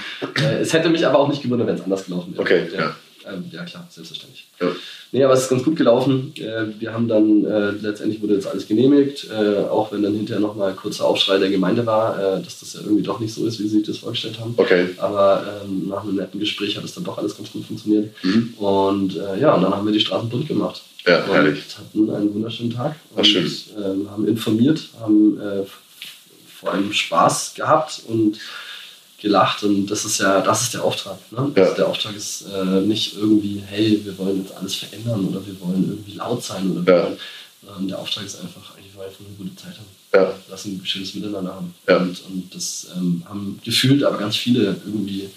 äh, 0.42 0.60
es 0.62 0.72
hätte 0.72 0.88
mich 0.90 1.06
aber 1.06 1.18
auch 1.20 1.28
nicht 1.28 1.42
gewundert, 1.42 1.68
wenn 1.68 1.76
es 1.76 1.82
anders 1.82 2.06
gelaufen 2.06 2.32
wäre. 2.32 2.42
Okay, 2.42 2.62
ja. 2.74 2.80
ja. 2.80 2.96
Ähm, 3.26 3.44
ja, 3.50 3.64
klar, 3.64 3.86
selbstverständlich. 3.90 4.46
Ja. 4.60 4.68
Nee, 5.12 5.24
aber 5.24 5.34
es 5.34 5.42
ist 5.42 5.48
ganz 5.50 5.62
gut 5.62 5.76
gelaufen. 5.76 6.32
Äh, 6.36 6.66
Wir 6.78 6.92
haben 6.92 7.08
dann, 7.08 7.44
äh, 7.44 7.70
letztendlich 7.70 8.22
wurde 8.22 8.34
jetzt 8.34 8.46
alles 8.46 8.66
genehmigt, 8.66 9.28
äh, 9.30 9.58
auch 9.68 9.92
wenn 9.92 10.02
dann 10.02 10.14
hinterher 10.14 10.40
nochmal 10.40 10.70
ein 10.70 10.76
kurzer 10.76 11.04
Aufschrei 11.04 11.38
der 11.38 11.50
Gemeinde 11.50 11.84
war, 11.86 12.18
äh, 12.18 12.42
dass 12.42 12.60
das 12.60 12.74
ja 12.74 12.80
irgendwie 12.80 13.02
doch 13.02 13.20
nicht 13.20 13.34
so 13.34 13.46
ist, 13.46 13.58
wie 13.58 13.64
sie 13.64 13.78
sich 13.78 13.86
das 13.86 13.98
vorgestellt 13.98 14.38
haben. 14.40 14.54
Okay. 14.56 14.90
Aber 14.98 15.62
ähm, 15.64 15.88
nach 15.88 16.02
einem 16.02 16.16
netten 16.16 16.40
Gespräch 16.40 16.76
hat 16.76 16.84
es 16.84 16.94
dann 16.94 17.04
doch 17.04 17.18
alles 17.18 17.36
ganz 17.36 17.52
gut 17.52 17.64
funktioniert. 17.64 18.10
Mhm. 18.22 18.54
Und 18.58 19.16
äh, 19.16 19.40
ja, 19.40 19.54
und 19.54 19.62
dann 19.62 19.74
haben 19.74 19.86
wir 19.86 19.92
die 19.92 20.00
Straßen 20.00 20.28
bunt 20.28 20.48
gemacht. 20.48 20.82
Ja, 21.06 21.24
und 21.24 21.32
herrlich. 21.32 21.62
hatten 21.76 22.10
einen 22.10 22.32
wunderschönen 22.34 22.72
Tag. 22.72 22.96
Ach, 23.12 23.18
und 23.18 23.26
schön. 23.26 23.50
ähm, 23.76 24.10
haben 24.10 24.26
informiert, 24.26 24.80
haben 25.00 25.40
äh, 25.40 25.64
vor 26.60 26.72
allem 26.72 26.92
Spaß 26.92 27.54
gehabt 27.54 28.02
und 28.06 28.38
gelacht. 29.22 29.62
Und 29.62 29.86
das 29.86 30.04
ist 30.04 30.18
ja, 30.18 30.40
das 30.40 30.62
ist 30.62 30.74
der 30.74 30.84
Auftrag. 30.84 31.18
Ne? 31.30 31.50
Ja. 31.56 31.62
Also 31.62 31.74
der 31.76 31.88
Auftrag 31.88 32.14
ist 32.14 32.44
äh, 32.52 32.80
nicht 32.82 33.16
irgendwie, 33.16 33.62
hey, 33.66 34.00
wir 34.04 34.18
wollen 34.18 34.42
jetzt 34.42 34.54
alles 34.56 34.74
verändern 34.74 35.26
oder 35.28 35.46
wir 35.46 35.58
wollen 35.60 35.88
irgendwie 35.88 36.12
laut 36.12 36.42
sein 36.44 36.70
oder 36.76 36.92
Ja. 36.92 37.04
wollen, 37.04 37.88
der 37.88 37.98
Auftrag 37.98 38.26
ist 38.26 38.40
einfach, 38.40 38.76
eigentlich 38.76 38.94
wollen 38.96 39.06
einfach 39.08 39.20
eine 39.20 39.36
gute 39.36 39.56
Zeit 39.56 39.74
haben. 39.78 39.86
Ja. 40.12 40.34
Lass 40.50 40.64
ein 40.66 40.80
schönes 40.84 41.14
Miteinander 41.14 41.54
haben. 41.54 41.74
Ja. 41.88 41.96
Und, 41.98 42.20
und 42.26 42.54
das 42.54 42.88
ähm, 42.96 43.22
haben 43.26 43.60
gefühlt 43.64 44.02
aber 44.04 44.18
ganz 44.18 44.36
viele 44.36 44.76
irgendwie 44.84 45.28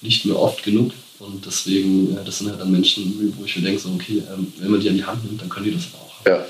nicht 0.00 0.24
mehr 0.24 0.38
oft 0.38 0.62
genug. 0.64 0.92
Und 1.18 1.46
deswegen, 1.46 2.16
äh, 2.16 2.24
das 2.24 2.38
sind 2.38 2.48
halt 2.50 2.60
dann 2.60 2.70
Menschen, 2.70 3.34
wo 3.36 3.44
ich 3.44 3.56
mir 3.56 3.62
denke, 3.62 3.80
so, 3.80 3.90
okay, 3.90 4.22
ähm, 4.34 4.52
wenn 4.58 4.70
man 4.70 4.80
die 4.80 4.88
an 4.88 4.96
die 4.96 5.04
Hand 5.04 5.24
nimmt, 5.24 5.40
dann 5.40 5.48
können 5.48 5.66
die 5.66 5.74
das 5.74 5.84
aber 5.92 6.02
auch. 6.02 6.26
Ja. 6.26 6.46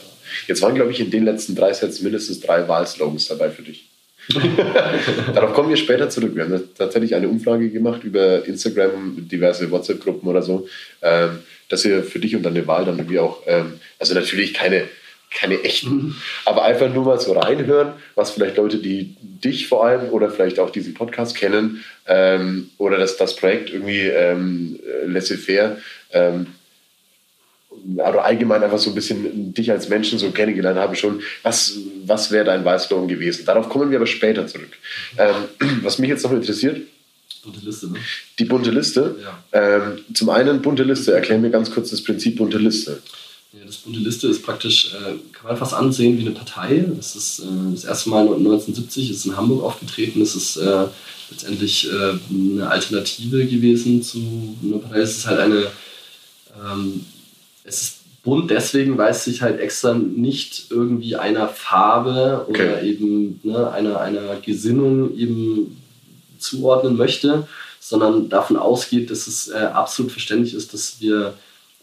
Jetzt 0.49 0.63
waren, 0.63 0.75
glaube 0.75 0.93
ich, 0.93 1.01
in 1.01 1.11
den 1.11 1.25
letzten 1.25 1.55
drei 1.55 1.73
Sätzen 1.73 2.05
mindestens 2.05 2.41
drei 2.41 2.67
Wahlslogans 2.67 3.27
dabei 3.27 3.51
für 3.51 3.63
dich. 3.63 3.89
Darauf 5.35 5.53
kommen 5.53 5.69
wir 5.69 5.77
später 5.77 6.09
zurück. 6.09 6.35
Wir 6.35 6.45
haben 6.45 6.61
tatsächlich 6.77 7.15
eine 7.15 7.29
Umfrage 7.29 7.71
gemacht 7.71 8.05
über 8.05 8.45
Instagram, 8.45 9.29
diverse 9.29 9.71
WhatsApp-Gruppen 9.71 10.29
oder 10.29 10.43
so, 10.43 10.69
ähm, 11.03 11.41
dass 11.69 11.85
wir 11.85 12.03
für 12.03 12.19
dich 12.19 12.35
und 12.35 12.43
deine 12.43 12.67
Wahl 12.67 12.85
dann 12.85 12.99
irgendwie 12.99 13.19
auch, 13.19 13.43
ähm, 13.47 13.75
also 13.99 14.15
natürlich 14.15 14.55
keine, 14.55 14.85
keine 15.31 15.63
echten. 15.63 16.17
Aber 16.45 16.65
einfach 16.65 16.93
nur 16.93 17.05
mal 17.05 17.21
so 17.21 17.33
reinhören, 17.33 17.93
was 18.15 18.31
vielleicht 18.31 18.57
Leute, 18.57 18.79
die 18.79 19.17
dich 19.21 19.69
vor 19.69 19.87
allem 19.87 20.11
oder 20.11 20.31
vielleicht 20.31 20.59
auch 20.59 20.71
diesen 20.71 20.95
Podcast 20.95 21.37
kennen 21.37 21.85
ähm, 22.07 22.71
oder 22.79 22.99
das, 22.99 23.17
das 23.17 23.37
Projekt 23.37 23.71
irgendwie 23.71 24.07
ähm, 24.07 24.81
laissez-faire 25.07 25.79
oder 27.95 28.25
allgemein 28.25 28.63
einfach 28.63 28.79
so 28.79 28.91
ein 28.91 28.95
bisschen 28.95 29.55
dich 29.55 29.71
als 29.71 29.89
Menschen 29.89 30.19
so 30.19 30.31
kennengelernt 30.31 30.79
habe 30.79 30.97
schon, 30.97 31.21
was, 31.43 31.79
was 32.05 32.31
wäre 32.31 32.45
dein 32.45 32.65
Weißlohn 32.65 33.09
gewesen? 33.09 33.45
Darauf 33.47 33.69
kommen 33.69 33.91
wir 33.91 33.99
aber 33.99 34.07
später 34.07 34.47
zurück. 34.47 34.73
Ähm, 35.19 35.35
was 35.83 35.99
mich 35.99 36.11
jetzt 36.11 36.25
noch 36.25 36.33
interessiert, 36.33 36.81
Bunte 37.47 37.65
Liste, 37.65 37.87
ne? 37.87 37.99
die 38.41 38.45
bunte 38.45 38.71
Liste. 38.71 39.17
Ja. 39.23 39.77
Ähm, 39.77 40.01
zum 40.13 40.31
einen 40.31 40.63
bunte 40.63 40.83
Liste. 40.83 41.13
Erklär 41.13 41.39
mir 41.39 41.51
ganz 41.51 41.71
kurz 41.71 41.91
das 41.91 42.03
Prinzip 42.03 42.37
bunte 42.37 42.59
Liste. 42.59 43.01
Ja, 43.53 43.65
das 43.65 43.77
bunte 43.77 44.01
Liste 44.01 44.27
ist 44.27 44.43
praktisch, 44.43 44.93
äh, 44.93 45.15
kann 45.33 45.47
man 45.47 45.57
fast 45.57 45.73
ansehen 45.73 46.19
wie 46.19 46.23
eine 46.23 46.33
Partei. 46.33 46.85
Das 46.97 47.15
ist 47.15 47.39
äh, 47.39 47.45
das 47.73 47.85
erste 47.85 48.11
Mal 48.11 48.23
1970, 48.23 49.11
ist 49.11 49.27
in 49.27 49.37
Hamburg 49.37 49.63
aufgetreten. 49.63 50.19
Das 50.19 50.35
ist 50.35 50.57
äh, 50.57 50.87
letztendlich 51.31 51.89
äh, 51.89 52.19
eine 52.31 52.69
Alternative 52.69 53.47
gewesen 53.47 54.03
zu 54.03 54.57
einer 54.65 54.79
Partei. 54.79 54.99
Es 54.99 55.19
ist 55.19 55.27
halt 55.27 55.39
eine, 55.39 55.69
ähm, 56.61 57.07
es 57.67 57.83
ist 57.83 57.97
bunt 58.23 58.51
deswegen, 58.51 58.99
weil 58.99 59.13
es 59.13 59.25
sich 59.25 59.41
halt 59.43 59.61
extra 59.61 59.95
nicht 59.95 60.67
irgendwie 60.71 61.15
einer 61.17 61.47
Farbe 61.49 62.45
oder 62.49 62.61
Okay. 62.79 62.89
eben 62.91 63.41
ne, 63.45 63.71
einer, 63.71 64.01
einer 64.01 64.35
Gesinnung 64.45 65.17
eben 65.17 65.77
zuordnen 66.39 66.97
möchte, 66.97 67.47
sondern 67.79 68.29
davon 68.29 68.57
ausgeht, 68.57 69.11
dass 69.13 69.29
es 69.29 69.49
äh, 69.49 69.55
absolut 69.59 70.11
verständlich 70.11 70.55
ist, 70.55 70.75
dass 70.75 71.01
wir 71.01 71.35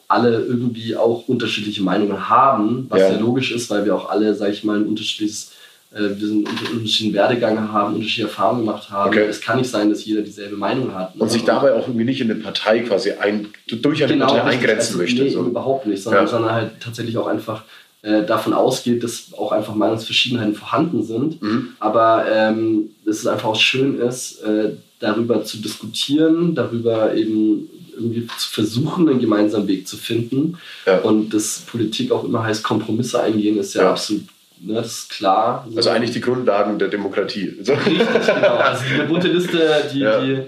alle 0.09 0.41
irgendwie 0.41 0.97
auch 0.97 1.29
unterschiedliche 1.29 1.81
Meinungen 1.81 2.27
haben, 2.29 2.87
was 2.89 2.99
Ja. 2.99 3.13
ja, 3.13 3.19
logisch 3.19 3.51
ist, 3.53 3.69
weil 3.69 3.85
wir 3.85 3.95
auch 3.95 4.09
alle, 4.09 4.35
sag 4.35 4.51
ich 4.51 4.65
mal, 4.65 4.77
ein 4.77 4.85
unterschiedliches, 4.87 5.51
wir 5.95 6.27
sind 6.27 6.47
unter 6.49 6.61
unterschiedlichen 6.71 7.13
Werdegang 7.13 7.71
haben, 7.71 7.93
unterschiedliche 7.95 8.23
Erfahrungen 8.23 8.61
gemacht 8.65 8.89
haben. 8.89 9.09
Okay. 9.09 9.25
Es 9.29 9.41
kann 9.41 9.57
nicht 9.59 9.69
sein, 9.69 9.89
dass 9.89 10.03
jeder 10.05 10.21
dieselbe 10.21 10.55
Meinung 10.57 10.93
hat. 10.95 11.15
ne? 11.15 11.21
Und 11.21 11.29
sich 11.31 11.43
dabei 11.43 11.73
auch 11.73 11.87
irgendwie 11.87 12.05
nicht 12.05 12.19
in 12.21 12.31
eine 12.31 12.39
Partei 12.39 12.79
quasi 12.79 13.11
ein, 13.11 13.47
durch 13.67 14.03
eine 14.03 14.15
Partei 14.17 14.33
Genau, 14.35 14.45
richtig. 14.47 14.61
eingrenzen 14.69 14.87
also, 14.93 14.97
möchte. 14.97 15.23
Nee, 15.23 15.29
so. 15.29 15.43
überhaupt 15.45 15.85
nicht, 15.85 16.01
sondern, 16.01 16.23
Ja. 16.25 16.27
sondern 16.31 16.51
halt 16.51 16.71
tatsächlich 16.79 17.17
auch 17.17 17.27
einfach 17.27 17.63
äh, 18.01 18.25
davon 18.25 18.53
ausgeht, 18.53 19.01
dass 19.03 19.27
auch 19.37 19.51
einfach 19.53 19.75
Meinungsverschiedenheiten 19.75 20.55
vorhanden 20.55 21.03
sind. 21.03 21.41
Mhm. 21.41 21.69
Aber 21.79 22.25
ähm, 22.29 22.89
dass 23.05 23.19
es 23.19 23.27
einfach 23.27 23.49
auch 23.49 23.55
schön 23.59 23.97
ist, 23.99 24.41
äh, 24.43 24.71
darüber 24.99 25.43
zu 25.45 25.57
diskutieren, 25.57 26.55
darüber 26.55 27.13
eben 27.15 27.69
irgendwie 27.95 28.25
zu 28.37 28.49
versuchen, 28.49 29.07
einen 29.07 29.19
gemeinsamen 29.19 29.67
Weg 29.67 29.87
zu 29.87 29.97
finden. 29.97 30.57
Ja. 30.85 30.97
Und 30.99 31.33
dass 31.33 31.59
Politik 31.67 32.11
auch 32.11 32.23
immer 32.23 32.43
heißt, 32.43 32.63
Kompromisse 32.63 33.21
eingehen, 33.21 33.57
ist 33.59 33.75
ja, 33.75 33.83
Ja. 33.83 33.91
absolut, 33.91 34.23
ne, 34.65 34.73
das 34.75 34.87
ist 34.87 35.09
klar. 35.11 35.67
Also 35.75 35.89
eigentlich 35.89 36.11
die 36.11 36.21
Grundlagen 36.21 36.79
der 36.79 36.87
Demokratie. 36.89 37.57
So. 37.61 37.73
Richtig, 37.73 37.97
genau. 37.97 38.55
Also 38.55 38.83
eine 38.93 39.03
bunte 39.05 39.27
Liste, 39.27 39.59
die, 39.93 39.99
Ja. 39.99 40.21
die, 40.21 40.39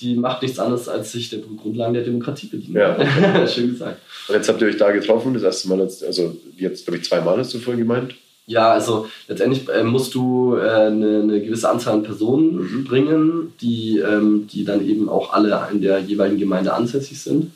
die 0.00 0.14
macht 0.16 0.42
nichts 0.42 0.58
anderes, 0.58 0.88
als 0.88 1.12
sich 1.12 1.28
der 1.30 1.40
Grundlagen 1.40 1.94
der 1.94 2.04
Demokratie 2.04 2.46
bedienen. 2.46 2.76
Ja. 2.76 3.46
Schön 3.48 3.70
gesagt. 3.70 4.00
Und 4.28 4.34
jetzt 4.34 4.48
habt 4.48 4.60
ihr 4.62 4.68
euch 4.68 4.76
da 4.76 4.90
getroffen, 4.92 5.34
das 5.34 5.42
erste 5.42 5.68
Mal, 5.68 5.80
also 5.80 6.36
jetzt 6.56 6.84
glaube 6.86 6.98
ich 6.98 7.04
zweimal 7.08 7.38
hast 7.38 7.52
du 7.54 7.58
vorhin 7.58 7.80
gemeint. 7.86 8.14
Ja, 8.46 8.72
also 8.72 9.08
letztendlich 9.28 9.68
äh, 9.68 9.82
musst 9.84 10.14
du 10.14 10.56
äh, 10.56 10.60
eine, 10.70 11.20
eine 11.20 11.40
gewisse 11.42 11.68
Anzahl 11.68 11.94
an 11.94 12.02
Personen 12.02 12.56
Mhm. 12.56 12.84
bringen, 12.84 13.52
die, 13.60 13.98
ähm, 13.98 14.46
die 14.50 14.64
dann 14.64 14.86
eben 14.88 15.08
auch 15.10 15.34
alle 15.34 15.68
in 15.70 15.82
der 15.82 15.98
jeweiligen 15.98 16.38
Gemeinde 16.40 16.72
ansässig 16.72 17.20
sind. 17.20 17.50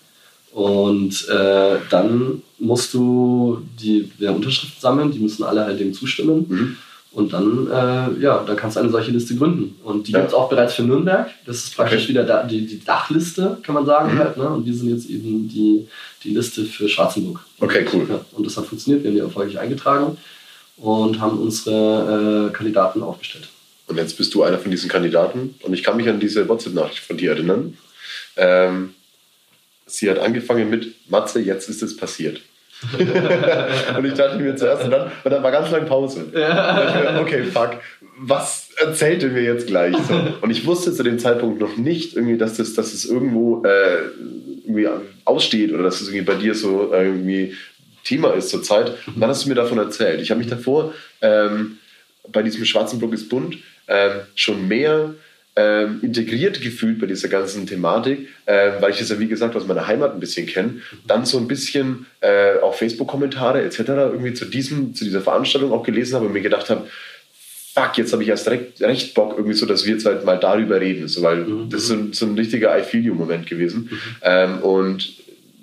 Und 0.52 1.28
äh, 1.28 1.76
dann 1.90 2.42
musst 2.58 2.92
du 2.94 3.62
die 3.80 4.10
der 4.20 4.34
Unterschriften 4.34 4.80
sammeln, 4.80 5.10
die 5.10 5.18
müssen 5.18 5.42
alle 5.44 5.64
halt 5.64 5.80
dem 5.80 5.94
zustimmen. 5.94 6.46
Mhm. 6.48 6.76
Und 7.12 7.32
dann, 7.34 7.66
äh, 7.66 8.22
ja, 8.22 8.42
dann 8.46 8.56
kannst 8.56 8.76
du 8.76 8.80
eine 8.80 8.90
solche 8.90 9.10
Liste 9.10 9.34
gründen. 9.36 9.76
Und 9.84 10.08
die 10.08 10.12
Ja. 10.12 10.20
gibt 10.20 10.30
es 10.30 10.34
auch 10.34 10.48
bereits 10.48 10.74
für 10.74 10.82
Nürnberg. 10.82 11.28
Das 11.44 11.56
ist 11.58 11.76
praktisch 11.76 12.02
Okay. 12.04 12.08
wieder 12.08 12.24
da, 12.24 12.42
die, 12.42 12.66
die 12.66 12.82
Dachliste, 12.82 13.58
kann 13.62 13.74
man 13.74 13.84
sagen. 13.84 14.14
Mhm. 14.14 14.18
Halt, 14.18 14.36
ne? 14.38 14.48
Und 14.48 14.64
wir 14.64 14.72
sind 14.74 14.88
jetzt 14.88 15.10
eben 15.10 15.46
die, 15.48 15.86
die 16.24 16.30
Liste 16.30 16.64
für 16.64 16.88
Schwarzenburg. 16.88 17.40
Okay, 17.60 17.84
cool. 17.92 18.06
Ja, 18.08 18.20
und 18.32 18.46
das 18.46 18.56
hat 18.56 18.64
funktioniert. 18.66 19.02
Wir 19.04 19.10
haben 19.10 19.16
die 19.16 19.20
erfolgreich 19.20 19.58
eingetragen 19.58 20.16
und 20.78 21.20
haben 21.20 21.38
unsere 21.38 22.48
äh, 22.48 22.52
Kandidaten 22.56 23.02
aufgestellt. 23.02 23.48
Und 23.88 23.96
jetzt 23.98 24.16
bist 24.16 24.32
du 24.32 24.42
einer 24.42 24.58
von 24.58 24.70
diesen 24.70 24.88
Kandidaten. 24.88 25.54
Und 25.62 25.74
ich 25.74 25.82
kann 25.82 25.98
mich 25.98 26.08
an 26.08 26.18
diese 26.20 26.48
WhatsApp-Nachricht 26.48 27.00
von 27.00 27.18
dir 27.18 27.32
erinnern. 27.32 27.76
Ähm, 28.36 28.94
sie 29.92 30.10
hat 30.10 30.18
angefangen 30.18 30.70
mit 30.70 31.10
Matze, 31.10 31.40
jetzt 31.40 31.68
ist 31.68 31.82
es 31.82 31.96
passiert. 31.96 32.40
und 33.96 34.04
ich 34.04 34.14
dachte 34.14 34.38
mir 34.38 34.56
zuerst, 34.56 34.84
und 34.84 34.90
dann, 34.90 35.12
und 35.22 35.30
dann 35.30 35.42
war 35.42 35.52
ganz 35.52 35.70
lang 35.70 35.86
Pause. 35.86 36.26
Dachte 36.32 37.12
mir, 37.12 37.20
okay, 37.20 37.44
fuck, 37.44 37.76
was 38.18 38.70
erzählt 38.80 39.22
er 39.22 39.30
mir 39.30 39.42
jetzt 39.42 39.68
gleich? 39.68 39.94
So. 39.96 40.14
Und 40.40 40.50
ich 40.50 40.66
wusste 40.66 40.92
zu 40.92 41.02
dem 41.02 41.18
Zeitpunkt 41.18 41.60
noch 41.60 41.76
nicht, 41.76 42.16
irgendwie, 42.16 42.36
dass 42.36 42.56
das, 42.56 42.74
dass 42.74 42.92
es 42.92 43.04
irgendwo 43.04 43.64
äh, 43.64 43.98
irgendwie 44.64 44.88
aussteht 45.24 45.72
oder 45.72 45.84
dass 45.84 46.00
es 46.00 46.08
irgendwie 46.08 46.24
bei 46.24 46.34
dir 46.34 46.54
so 46.54 46.92
äh, 46.92 47.06
irgendwie 47.06 47.54
Thema 48.04 48.32
ist 48.34 48.48
zurzeit. 48.48 48.94
Und 49.06 49.20
dann 49.20 49.30
hast 49.30 49.44
du 49.44 49.48
mir 49.48 49.54
davon 49.54 49.78
erzählt. 49.78 50.20
Ich 50.20 50.30
habe 50.30 50.38
mich 50.38 50.48
davor 50.48 50.92
ähm, 51.20 51.78
bei 52.30 52.42
diesem 52.42 52.64
Schwarzenblock 52.64 53.12
ist 53.12 53.28
bunt 53.28 53.58
ähm, 53.88 54.12
schon 54.34 54.68
mehr 54.68 55.14
ähm, 55.54 55.98
integriert 56.02 56.60
gefühlt 56.62 56.98
bei 56.98 57.06
dieser 57.06 57.28
ganzen 57.28 57.66
Thematik, 57.66 58.28
ähm, 58.46 58.72
weil 58.80 58.90
ich 58.92 58.98
das 58.98 59.10
ja 59.10 59.18
wie 59.18 59.28
gesagt 59.28 59.54
aus 59.54 59.66
meiner 59.66 59.86
Heimat 59.86 60.14
ein 60.14 60.20
bisschen 60.20 60.46
kenne. 60.46 60.76
Dann 61.06 61.26
so 61.26 61.36
ein 61.38 61.46
bisschen 61.48 62.06
äh, 62.20 62.58
auch 62.62 62.74
Facebook-Kommentare 62.74 63.62
etc. 63.62 63.78
irgendwie 63.80 64.32
zu, 64.32 64.46
diesem, 64.46 64.94
zu 64.94 65.04
dieser 65.04 65.20
Veranstaltung 65.20 65.72
auch 65.72 65.82
gelesen 65.82 66.14
habe 66.14 66.26
und 66.26 66.32
mir 66.32 66.40
gedacht 66.40 66.70
habe, 66.70 66.86
fuck, 67.74 67.96
jetzt 67.98 68.12
habe 68.12 68.22
ich 68.22 68.28
erst 68.28 68.48
recht, 68.48 68.80
recht 68.80 69.14
Bock 69.14 69.34
irgendwie 69.36 69.54
so, 69.56 69.66
dass 69.66 69.84
wir 69.86 69.92
jetzt 69.94 70.06
halt 70.06 70.24
mal 70.24 70.38
darüber 70.38 70.80
reden, 70.80 71.08
so, 71.08 71.22
weil 71.22 71.46
das 71.70 71.82
ist 71.82 71.88
so, 71.88 71.94
ein- 71.94 72.12
so 72.12 72.26
ein 72.26 72.34
richtiger 72.34 72.78
I 72.78 72.82
feel 72.82 73.02
you 73.02 73.14
Moment 73.14 73.46
gewesen. 73.46 73.90
Ähm, 74.22 74.58
und 74.60 75.12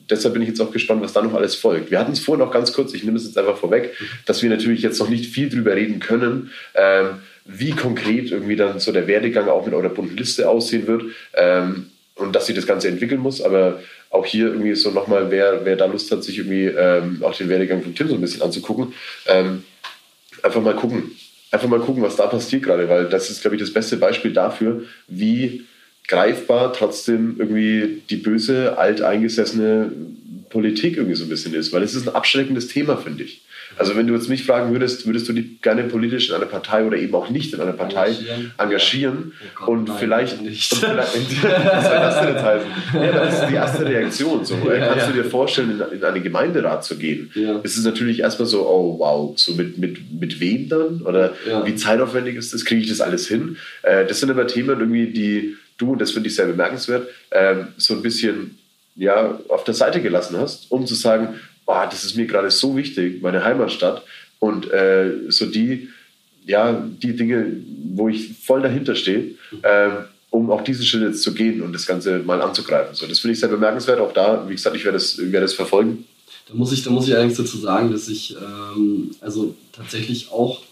deshalb 0.10 0.34
bin 0.34 0.41
ich 0.41 0.49
jetzt 0.49 0.60
auch 0.60 0.71
gespannt, 0.71 1.02
was 1.04 1.13
da 1.13 1.21
noch 1.21 1.36
alles 1.36 1.54
folgt. 1.56 1.91
Wir 1.91 1.99
hatten 1.99 2.12
es 2.13 2.19
vorhin 2.19 2.43
auch 2.45 2.52
ganz 2.52 2.73
kurz, 2.73 2.93
ich 2.95 3.04
nehme 3.04 3.17
es 3.17 3.25
jetzt 3.25 3.38
einfach 3.38 3.58
vorweg, 3.58 3.93
dass 4.25 4.41
wir 4.41 4.49
natürlich 4.49 4.82
jetzt 4.82 4.99
noch 4.99 5.10
nicht 5.10 5.32
viel 5.32 5.49
drüber 5.49 5.75
reden 5.75 5.99
können, 5.99 6.49
ähm, 6.73 7.19
wie 7.52 7.72
konkret 7.72 8.32
irgendwie 8.32 8.56
dann 8.56 8.80
so 8.80 8.92
der 8.92 9.08
Werdegang 9.08 9.48
auch 9.48 9.66
mit 9.66 9.74
eurer 9.74 9.90
bunten 9.90 10.16
Liste 10.16 10.48
aussehen 10.48 10.86
wird 10.86 11.04
ähm, 11.34 11.90
und 12.16 12.36
dass 12.36 12.46
sich 12.46 12.56
das 12.56 12.68
Ganze 12.68 12.90
entwickeln 12.90 13.22
muss. 13.22 13.42
Aber 13.42 13.82
auch 14.12 14.26
hier 14.26 14.48
irgendwie 14.48 14.76
so 14.76 14.92
nochmal, 14.92 15.32
wer, 15.32 15.66
wer 15.66 15.76
da 15.76 15.86
Lust 15.86 16.12
hat, 16.12 16.24
sich 16.24 16.38
irgendwie 16.38 16.66
ähm, 16.66 17.24
auch 17.24 17.36
den 17.36 17.50
Werdegang 17.50 17.82
von 17.82 17.96
Tim 17.96 18.08
so 18.08 18.16
ein 18.16 18.22
bisschen 18.22 18.42
anzugucken, 18.42 18.94
ähm, 19.28 19.64
einfach 20.44 20.62
mal 20.62 20.76
gucken. 20.76 21.12
Einfach 21.52 21.68
mal 21.68 21.80
gucken, 21.80 22.04
was 22.04 22.16
da 22.16 22.28
passiert 22.28 22.62
gerade, 22.62 22.88
weil 22.88 23.10
das 23.10 23.32
ist, 23.32 23.42
glaube 23.42 23.56
ich, 23.56 23.62
das 23.62 23.74
beste 23.74 23.98
Beispiel 23.98 24.32
dafür, 24.32 24.84
wie 25.08 25.66
greifbar 26.08 26.74
trotzdem 26.74 27.38
irgendwie 27.40 28.04
die 28.10 28.18
böse, 28.18 28.78
alteingesessene 28.78 29.92
Politik 30.52 30.98
irgendwie 30.98 31.16
so 31.16 31.24
ein 31.26 31.30
bisschen 31.30 31.56
ist. 31.56 31.74
Weil 31.74 31.82
es 31.82 31.96
ist 31.96 32.08
ein 32.08 32.14
abschreckendes 32.14 32.68
Thema, 32.68 32.98
finde 32.98 33.24
ich. 33.24 33.42
Also 33.80 33.96
wenn 33.96 34.06
du 34.08 34.13
jetzt 34.13 34.28
mich 34.30 34.44
fragen 34.46 34.72
würdest, 34.74 35.06
würdest 35.08 35.28
du 35.30 35.34
dich 35.34 35.62
gerne 35.62 35.84
politisch 35.86 36.30
in 36.30 36.36
einer 36.36 36.46
Partei 36.46 36.84
oder 36.86 36.98
eben 36.98 37.15
auch 37.15 37.30
nicht 37.30 37.54
in 37.54 37.62
einer 37.62 37.72
Partei 37.74 38.08
Engagieren? 38.10 38.52
engagieren 38.58 39.32
Oh 39.42 39.46
Gott, 39.56 39.68
und 39.70 39.88
nein, 39.88 39.98
vielleicht, 40.00 40.42
nicht. 40.42 40.74
und 40.74 40.80
vielleicht 40.82 41.44
was 41.44 41.84
soll 41.86 41.94
das 41.96 42.20
denn 42.20 42.34
jetzt 42.34 42.44
heißen? 42.44 42.68
Ja, 42.94 43.12
das 43.12 43.39
ist 43.42 43.50
die 43.50 43.56
erste 43.56 43.86
Reaktion. 43.86 44.46
So. 44.46 44.56
Ja, 44.56 44.88
Kannst 44.89 45.08
ja. 45.08 45.12
du 45.13 45.24
dir 45.24 45.30
vorstellen, 45.30 45.82
in, 45.92 45.98
in 45.98 46.04
einen 46.04 46.22
Gemeinderat 46.24 46.84
zu 46.84 46.98
gehen? 46.98 47.32
Ja. 47.36 47.62
Es 47.63 47.78
ist 47.78 47.86
natürlich 47.86 48.20
erstmal 48.20 48.48
so, 48.48 48.68
oh 48.68 49.00
wow, 49.00 49.34
so 49.39 49.54
mit, 49.54 49.78
mit, 49.78 49.98
mit 50.20 50.39
wem 50.39 50.68
dann? 50.70 51.02
Oder 51.04 51.34
Ja. 51.48 51.65
wie 51.65 51.76
zeitaufwendig 51.76 52.36
ist 52.36 52.54
das? 52.54 52.65
Kriege 52.65 52.82
ich 52.82 52.89
das 52.89 53.02
alles 53.02 53.28
hin? 53.28 53.56
Äh, 53.84 54.06
das 54.06 54.20
sind 54.20 54.30
aber 54.30 54.46
Themen 54.46 54.78
irgendwie, 54.80 55.08
die 55.08 55.56
du, 55.78 55.94
und 55.94 56.02
das 56.02 56.12
finde 56.12 56.28
ich 56.28 56.36
sehr 56.36 56.46
bemerkenswert, 56.48 57.08
ähm, 57.32 57.68
so 57.78 57.94
ein 57.94 58.02
bisschen 58.02 58.58
ja, 58.96 59.39
auf 59.48 59.63
der 59.63 59.74
Seite 59.74 60.02
gelassen 60.02 60.38
hast, 60.38 60.70
um 60.70 60.86
zu 60.86 60.94
sagen, 60.94 61.36
boah, 61.69 61.88
das 61.88 62.03
ist 62.03 62.15
mir 62.15 62.25
gerade 62.25 62.49
so 62.49 62.75
wichtig, 62.75 63.21
meine 63.21 63.43
Heimatstadt 63.43 64.01
und 64.39 64.71
äh, 64.71 65.29
so 65.29 65.45
die, 65.45 65.89
ja, 66.43 66.73
die 66.73 67.15
Dinge, 67.15 67.58
wo 67.93 68.10
ich 68.10 68.32
voll 68.43 68.63
dahinter 68.63 68.95
stehe, 68.95 69.36
ähm, 69.62 69.91
um 70.32 70.49
auch 70.49 70.63
diesen 70.63 70.84
Schritt 70.84 71.03
jetzt 71.03 71.21
zu 71.21 71.32
gehen 71.36 71.62
und 71.62 71.71
das 71.71 71.86
Ganze 71.86 72.23
mal 72.25 72.41
anzugreifen. 72.41 72.95
So, 72.95 73.05
das 73.05 73.19
finde 73.19 73.34
ich 73.34 73.39
sehr 73.39 73.49
bemerkenswert. 73.49 73.99
Auch 73.99 74.13
da, 74.13 74.49
wie 74.49 74.55
gesagt, 74.55 74.75
ich 74.75 74.84
werde 74.84 74.97
das, 74.97 75.19
werde 75.19 75.41
das 75.41 75.53
verfolgen. 75.53 76.05
Da 76.47 76.55
muss 76.55 76.71
ich, 76.71 76.82
da 76.82 76.89
muss 76.89 77.08
ich 77.08 77.13
allerdings 77.13 77.38
dazu 77.38 77.58
sagen, 77.58 77.91
dass 77.91 78.10
ich 78.10 78.36
ähm, 78.36 79.12
also 79.21 79.55
tatsächlich 79.71 80.32
auch 80.32 80.63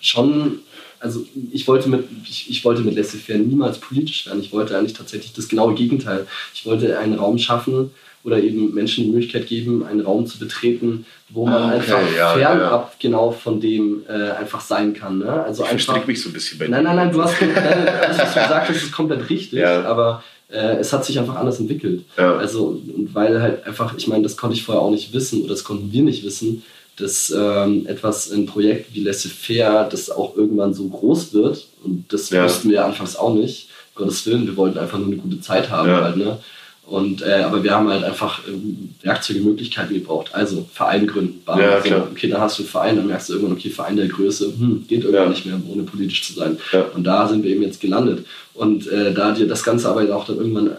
schon, 0.00 0.62
also 0.98 1.24
ich 1.52 1.68
wollte 1.68 1.88
mit, 1.88 2.08
ich, 2.28 2.50
ich 2.50 2.64
wollte 2.64 2.82
mit 2.82 2.96
Laissez-faire 2.96 3.38
niemals 3.38 3.78
politisch 3.78 4.26
werden. 4.26 4.40
Ich 4.40 4.50
wollte 4.50 4.76
eigentlich 4.76 4.94
tatsächlich 4.94 5.32
das 5.32 5.48
genaue 5.48 5.76
Gegenteil. 5.76 6.26
Ich 6.52 6.66
wollte 6.66 6.98
einen 6.98 7.14
Raum 7.14 7.38
schaffen 7.38 7.92
oder 8.24 8.42
eben 8.42 8.72
Menschen 8.74 9.04
die 9.04 9.10
Möglichkeit 9.10 9.46
geben, 9.46 9.84
einen 9.84 10.00
Raum 10.00 10.26
zu 10.26 10.38
betreten, 10.38 11.04
wo 11.28 11.44
man 11.44 11.54
Ah, 11.54 11.66
okay, 11.68 11.74
einfach 11.76 12.16
ja, 12.16 12.32
fernab 12.34 12.96
genau 12.98 13.30
von 13.30 13.60
dem 13.60 14.02
äh, 14.08 14.30
einfach 14.30 14.60
sein 14.62 14.94
kann. 14.94 15.18
Ne? 15.18 15.30
Also 15.30 15.62
Ich 15.64 15.70
einfach, 15.70 16.06
mich 16.06 16.22
so 16.22 16.30
ein 16.30 16.32
bisschen 16.32 16.58
bei 16.58 16.66
Nein, 16.68 16.82
dir. 16.82 16.88
nein, 16.88 16.96
nein, 16.96 17.12
du 17.12 17.22
hast 17.22 17.40
nein, 17.40 17.54
alles, 17.56 18.18
was 18.18 18.34
du 18.34 18.40
gesagt 18.40 18.68
hast, 18.70 18.76
ist 18.76 18.92
komplett 18.92 19.28
richtig, 19.28 19.58
Ja. 19.58 19.84
aber 19.84 20.22
äh, 20.50 20.76
es 20.78 20.92
hat 20.92 21.04
sich 21.04 21.18
einfach 21.18 21.36
anders 21.36 21.60
entwickelt. 21.60 22.04
Ja. 22.16 22.36
Also, 22.36 22.80
weil 23.12 23.40
halt 23.42 23.66
einfach, 23.66 23.94
ich 23.96 24.06
meine, 24.08 24.22
das 24.22 24.36
konnte 24.38 24.56
ich 24.56 24.62
vorher 24.64 24.82
auch 24.82 24.90
nicht 24.90 25.12
wissen 25.12 25.40
oder 25.40 25.50
das 25.50 25.64
konnten 25.64 25.92
wir 25.92 26.02
nicht 26.02 26.24
wissen, 26.24 26.62
dass 26.96 27.30
ähm, 27.36 27.86
etwas, 27.86 28.30
ein 28.30 28.46
Projekt 28.46 28.94
wie 28.94 29.00
Laissez-faire, 29.00 29.88
das 29.90 30.10
auch 30.10 30.36
irgendwann 30.36 30.72
so 30.74 30.86
groß 30.88 31.34
wird. 31.34 31.66
Und 31.82 32.10
das 32.12 32.30
Ja. 32.30 32.44
wussten 32.44 32.70
wir 32.70 32.84
anfangs 32.86 33.16
auch 33.16 33.34
nicht. 33.34 33.68
Gottes 33.96 34.24
Willen, 34.26 34.46
wir 34.46 34.56
wollten 34.56 34.78
einfach 34.78 34.98
nur 34.98 35.08
eine 35.08 35.16
gute 35.16 35.40
Zeit 35.40 35.70
haben 35.70 35.88
Ja. 35.88 36.02
halt, 36.04 36.16
ne? 36.16 36.38
Und, 36.86 37.22
äh, 37.22 37.42
aber 37.44 37.64
wir 37.64 37.70
haben 37.72 37.88
halt 37.88 38.04
einfach 38.04 38.40
ähm, 38.46 38.90
Werkzeuge, 39.02 39.40
Möglichkeiten 39.40 39.94
gebraucht. 39.94 40.34
Also 40.34 40.68
Verein 40.72 41.06
gründen. 41.06 41.42
Bam. 41.44 41.58
Ja, 41.58 41.80
klar. 41.80 42.08
okay, 42.10 42.28
dann 42.28 42.40
hast 42.42 42.58
du 42.58 42.62
einen 42.62 42.70
Verein, 42.70 42.96
dann 42.96 43.06
merkst 43.06 43.28
du 43.28 43.32
irgendwann, 43.34 43.56
okay, 43.56 43.70
Verein 43.70 43.96
der 43.96 44.08
Größe, 44.08 44.52
hm, 44.58 44.84
geht 44.86 45.02
irgendwann 45.02 45.24
Ja. 45.24 45.30
nicht 45.30 45.46
mehr, 45.46 45.58
ohne 45.66 45.82
politisch 45.84 46.26
zu 46.26 46.34
sein. 46.34 46.58
Ja. 46.72 46.82
Und 46.94 47.04
da 47.04 47.26
sind 47.26 47.42
wir 47.42 47.50
eben 47.50 47.62
jetzt 47.62 47.80
gelandet. 47.80 48.26
Und 48.52 48.86
äh, 48.88 49.14
da 49.14 49.32
dir 49.32 49.48
das 49.48 49.64
Ganze 49.64 49.88
aber 49.88 50.14
auch 50.14 50.26
dann 50.26 50.36
irgendwann, 50.36 50.72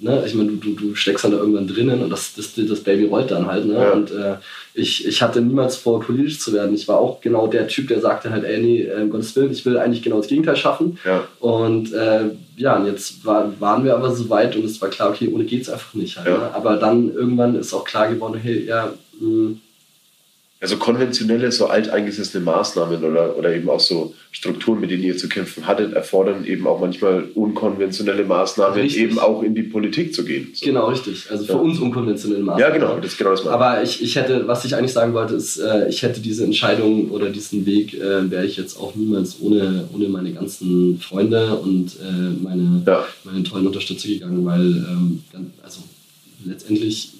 ne, 0.00 0.24
ich 0.26 0.34
meine, 0.34 0.50
du, 0.50 0.56
du, 0.56 0.74
du 0.74 0.94
steckst 0.96 1.24
dann 1.24 1.30
da 1.30 1.38
irgendwann 1.38 1.68
drinnen 1.68 2.02
und 2.02 2.10
das, 2.10 2.34
das, 2.34 2.54
das 2.56 2.80
Baby 2.80 3.04
rollt 3.04 3.30
dann 3.30 3.46
halt. 3.46 3.64
Ne? 3.64 3.74
Ja. 3.74 3.92
Und 3.92 4.10
äh, 4.10 4.34
ich, 4.74 5.06
ich 5.06 5.22
hatte 5.22 5.40
niemals 5.40 5.76
vor, 5.76 6.00
politisch 6.00 6.40
zu 6.40 6.52
werden. 6.52 6.74
Ich 6.74 6.88
war 6.88 6.98
auch 6.98 7.20
genau 7.20 7.46
der 7.46 7.68
Typ, 7.68 7.88
der 7.88 8.00
sagte 8.00 8.30
halt, 8.30 8.44
ey, 8.44 8.60
nee, 8.60 8.82
äh, 8.82 9.02
um 9.02 9.10
Gottes 9.10 9.36
Willen, 9.36 9.52
ich 9.52 9.64
will 9.66 9.78
eigentlich 9.78 10.02
genau 10.02 10.16
das 10.16 10.28
Gegenteil 10.28 10.56
schaffen. 10.56 10.98
Ja. 11.04 11.24
Und 11.40 11.92
äh, 11.92 12.30
ja, 12.56 12.76
und 12.76 12.86
jetzt 12.86 13.24
war, 13.24 13.52
waren 13.60 13.84
wir 13.84 13.94
aber 13.94 14.14
so 14.14 14.30
weit 14.30 14.56
und 14.56 14.64
es 14.64 14.80
war 14.80 14.88
klar, 14.88 15.10
okay, 15.10 15.28
ohne 15.32 15.44
geht's 15.44 15.68
einfach 15.68 15.94
nicht 15.94 16.16
halt. 16.16 16.28
Ja. 16.28 16.38
Ne? 16.38 16.54
Aber 16.54 16.76
dann 16.76 17.12
irgendwann 17.12 17.54
ist 17.54 17.74
auch 17.74 17.84
klar 17.84 18.08
geworden, 18.08 18.40
hey, 18.42 18.64
ja, 18.64 18.92
mh, 19.20 19.56
Also 20.62 20.76
konventionelle, 20.76 21.50
so 21.50 21.66
alteingesessene 21.66 22.42
Maßnahmen 22.44 23.02
oder, 23.02 23.36
oder 23.36 23.52
eben 23.52 23.68
auch 23.68 23.80
so 23.80 24.14
Strukturen, 24.30 24.80
mit 24.80 24.92
denen 24.92 25.02
ihr 25.02 25.16
zu 25.16 25.28
kämpfen 25.28 25.66
hattet, 25.66 25.92
erfordern 25.92 26.44
eben 26.44 26.68
auch 26.68 26.80
manchmal 26.80 27.24
unkonventionelle 27.34 28.24
Maßnahmen, 28.24 28.78
Richtig. 28.80 29.02
eben 29.02 29.18
auch 29.18 29.42
in 29.42 29.56
die 29.56 29.64
Politik 29.64 30.14
zu 30.14 30.24
gehen. 30.24 30.50
So. 30.54 30.64
genau 30.64 30.86
richtig. 30.86 31.26
Also 31.32 31.46
für 31.46 31.54
Ja. 31.54 31.58
uns 31.58 31.80
unkonventionelle 31.80 32.44
Maßnahmen. 32.44 32.60
Ja, 32.74 32.78
genau, 32.78 32.96
das 33.00 33.10
ist 33.12 33.18
genau 33.18 33.30
das. 33.32 33.44
Aber 33.44 33.82
ich, 33.82 34.00
ich 34.04 34.14
hätte, 34.14 34.46
was 34.46 34.64
ich 34.64 34.76
eigentlich 34.76 34.92
sagen 34.92 35.12
wollte, 35.14 35.34
ist, 35.34 35.58
äh, 35.58 35.88
ich 35.88 36.00
hätte 36.04 36.20
diese 36.20 36.44
Entscheidung 36.44 37.10
oder 37.10 37.28
diesen 37.30 37.66
Weg, 37.66 37.94
äh, 37.94 38.30
wäre 38.30 38.46
ich 38.46 38.56
jetzt 38.56 38.78
auch 38.78 38.94
niemals 38.94 39.38
ohne, 39.40 39.88
ohne 39.92 40.08
meine 40.08 40.32
ganzen 40.32 41.00
Freunde 41.00 41.56
und 41.56 41.96
äh, 42.00 42.40
meine, 42.40 42.82
Ja. 42.86 43.04
meine 43.24 43.42
tollen 43.42 43.66
Unterstützer 43.66 44.06
gegangen, 44.06 44.44
weil 44.46 44.60
ähm, 44.60 45.24
dann- 45.32 45.50
also 45.64 45.80
letztendlich 46.46 47.14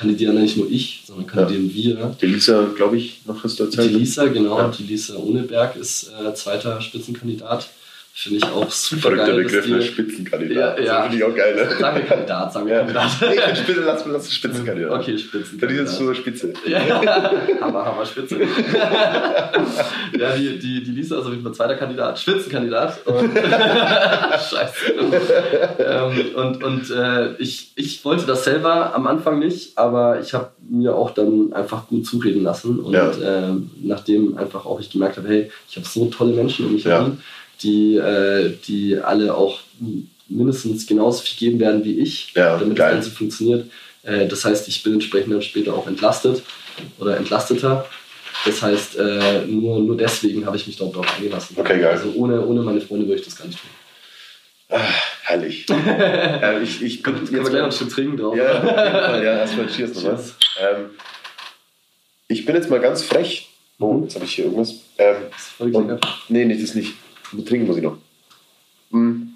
kandidieren 0.00 0.40
nicht 0.40 0.56
nur 0.56 0.70
ich, 0.70 1.02
sondern 1.06 1.26
kandidieren 1.26 1.74
wir. 1.74 2.16
Die 2.20 2.26
Lisa, 2.26 2.68
glaube 2.74 2.96
ich, 2.96 3.20
noch 3.26 3.44
hast 3.44 3.60
du 3.60 3.66
Die 3.66 3.76
erzählt. 3.76 3.92
Lisa, 3.92 4.26
genau, 4.26 4.68
die 4.68 4.84
Lisa 4.84 5.16
Ohneberg 5.16 5.76
ist 5.76 6.10
äh, 6.10 6.32
zweiter 6.34 6.80
Spitzenkandidat. 6.80 7.68
Finde 8.12 8.38
ich 8.38 8.44
auch 8.44 8.70
super 8.70 9.02
Verrückter 9.02 9.26
geil. 9.28 9.44
Begriff, 9.44 9.68
ne? 9.68 9.80
Spitzenkandidat. 9.82 10.78
Ja, 10.78 10.84
ja. 10.84 11.02
Finde 11.02 11.16
ich 11.16 11.24
auch 11.24 11.34
geil, 11.34 11.54
ne? 11.54 11.70
Sagen 11.78 11.96
wir 11.96 12.04
Kandidat, 12.04 12.52
sagen 12.52 12.66
wir 12.66 12.72
Ja. 12.74 12.78
Kandidat. 12.80 13.10
Nee, 13.22 13.56
Spitze, 13.56 13.80
lass, 13.80 14.04
lass 14.06 14.24
es 14.26 14.34
Spitzenkandidat. 14.34 14.90
Okay, 15.00 15.12
Dann 15.12 15.18
Spitzenkandidat. 15.18 15.86
ist 15.86 15.92
es 15.92 15.98
so 15.98 16.14
Spitze. 16.14 16.52
Ja, 16.66 16.80
hammer, 17.62 17.84
hammer, 17.86 18.04
Spitze. 18.04 18.36
ja, 20.18 20.36
die, 20.36 20.58
die, 20.58 20.82
die 20.82 20.90
Lisa 20.90 21.18
ist 21.18 21.24
auf 21.24 21.30
jeden 21.30 21.42
Fall 21.42 21.52
zweiter 21.54 21.76
Kandidat, 21.76 22.18
Spitzenkandidat. 22.18 23.06
Und 23.06 23.30
Scheiße. 23.36 24.92
ähm, 25.78 26.34
und 26.36 26.64
und 26.64 26.90
äh, 26.90 27.34
ich, 27.38 27.72
ich 27.76 28.04
wollte 28.04 28.26
das 28.26 28.44
selber 28.44 28.94
am 28.94 29.06
Anfang 29.06 29.38
nicht, 29.38 29.78
aber 29.78 30.20
ich 30.20 30.34
habe 30.34 30.50
mir 30.68 30.94
auch 30.94 31.10
dann 31.12 31.52
einfach 31.52 31.86
gut 31.88 32.06
zureden 32.06 32.42
lassen. 32.42 32.80
Und 32.80 32.92
Ja. 32.92 33.10
ähm, 33.22 33.70
nachdem 33.82 34.36
einfach 34.36 34.66
auch 34.66 34.80
ich 34.80 34.90
gemerkt 34.90 35.16
habe, 35.16 35.28
hey, 35.28 35.50
ich 35.68 35.76
habe 35.76 35.86
so 35.86 36.06
tolle 36.06 36.32
Menschen 36.34 36.66
um 36.66 36.72
mich 36.74 36.84
Ja. 36.84 37.10
Die, 37.62 37.96
äh, 37.96 38.54
die 38.66 38.98
alle 38.98 39.34
auch 39.34 39.60
mindestens 40.28 40.86
genauso 40.86 41.22
viel 41.22 41.36
geben 41.38 41.60
werden 41.60 41.84
wie 41.84 41.98
ich, 41.98 42.32
Ja, 42.34 42.56
damit 42.58 42.76
geil. 42.76 42.94
das 42.96 43.04
Ganze 43.06 43.10
funktioniert. 43.10 43.66
Äh, 44.02 44.26
das 44.28 44.44
heißt, 44.44 44.68
ich 44.68 44.82
bin 44.82 44.94
entsprechend 44.94 45.32
dann 45.32 45.42
später 45.42 45.74
auch 45.74 45.86
entlastet 45.86 46.42
oder 46.98 47.16
entlasteter. 47.16 47.86
Das 48.46 48.62
heißt, 48.62 48.96
äh, 48.96 49.42
nur, 49.46 49.80
nur 49.80 49.96
deswegen 49.96 50.46
habe 50.46 50.56
ich 50.56 50.66
mich 50.66 50.76
dort 50.76 50.96
drauf 50.96 51.06
eingelassen. 51.16 51.56
Okay, 51.58 51.78
geil. 51.80 51.90
Also 51.92 52.12
ohne, 52.14 52.40
ohne 52.46 52.62
meine 52.62 52.80
Freunde 52.80 53.06
würde 53.06 53.20
ich 53.20 53.26
das 53.26 53.36
gar 53.36 53.46
nicht 53.46 53.58
tun. 53.60 53.70
Ah, 54.70 54.80
herrlich. 55.24 55.66
äh, 55.86 56.62
ich, 56.62 56.80
ich 56.80 57.02
bin 57.02 57.14
Können 57.16 57.30
wir 57.32 57.40
gleich 57.42 57.52
noch 57.54 57.64
ein 57.64 57.72
Stück 57.72 57.90
trinken 57.90 58.16
drauf. 58.16 58.36
Ja, 58.36 58.60
Fall, 58.60 59.24
ja, 59.24 59.38
erstmal 59.40 59.66
Cheers 59.66 59.94
nochmal. 59.94 60.14
Cheers. 60.16 60.34
Ähm, 60.60 60.90
ich 62.28 62.44
bin 62.46 62.54
jetzt 62.54 62.70
mal 62.70 62.80
ganz 62.80 63.02
frech. 63.02 63.48
Oh, 63.80 64.00
jetzt 64.04 64.14
habe 64.14 64.24
ich 64.24 64.34
hier 64.34 64.44
irgendwas. 64.44 64.70
Ähm, 64.98 65.16
Das 65.32 65.40
ist 65.40 65.48
voll 65.48 65.74
und, 65.74 66.00
nee, 66.28 66.44
nicht 66.44 66.62
das 66.62 66.74
nicht. 66.74 66.92
Trinken 67.46 67.66
muss 67.66 67.76
ich 67.76 67.82
noch. 67.82 67.98
Mm. 68.90 69.28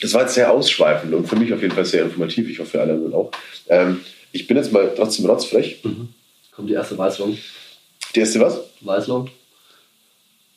Das 0.00 0.14
war 0.14 0.22
jetzt 0.22 0.34
sehr 0.34 0.50
ausschweifend 0.50 1.12
und 1.12 1.26
für 1.26 1.36
mich 1.36 1.52
auf 1.52 1.60
jeden 1.60 1.74
Fall 1.74 1.84
sehr 1.84 2.04
informativ. 2.04 2.48
Ich 2.48 2.58
hoffe, 2.58 2.70
für 2.70 2.80
alle 2.80 2.94
anderen 2.94 3.12
auch. 3.12 3.30
Ähm, 3.68 4.00
ich 4.32 4.46
bin 4.46 4.56
jetzt 4.56 4.72
mal 4.72 4.92
trotzdem 4.96 5.26
rotzfrech. 5.26 5.80
Mhm. 5.84 6.08
Kommt 6.52 6.70
die 6.70 6.74
erste 6.74 6.96
Weißlong. 6.96 7.36
Die 8.14 8.20
erste 8.20 8.40
was? 8.40 8.60
Weißlong. 8.80 9.28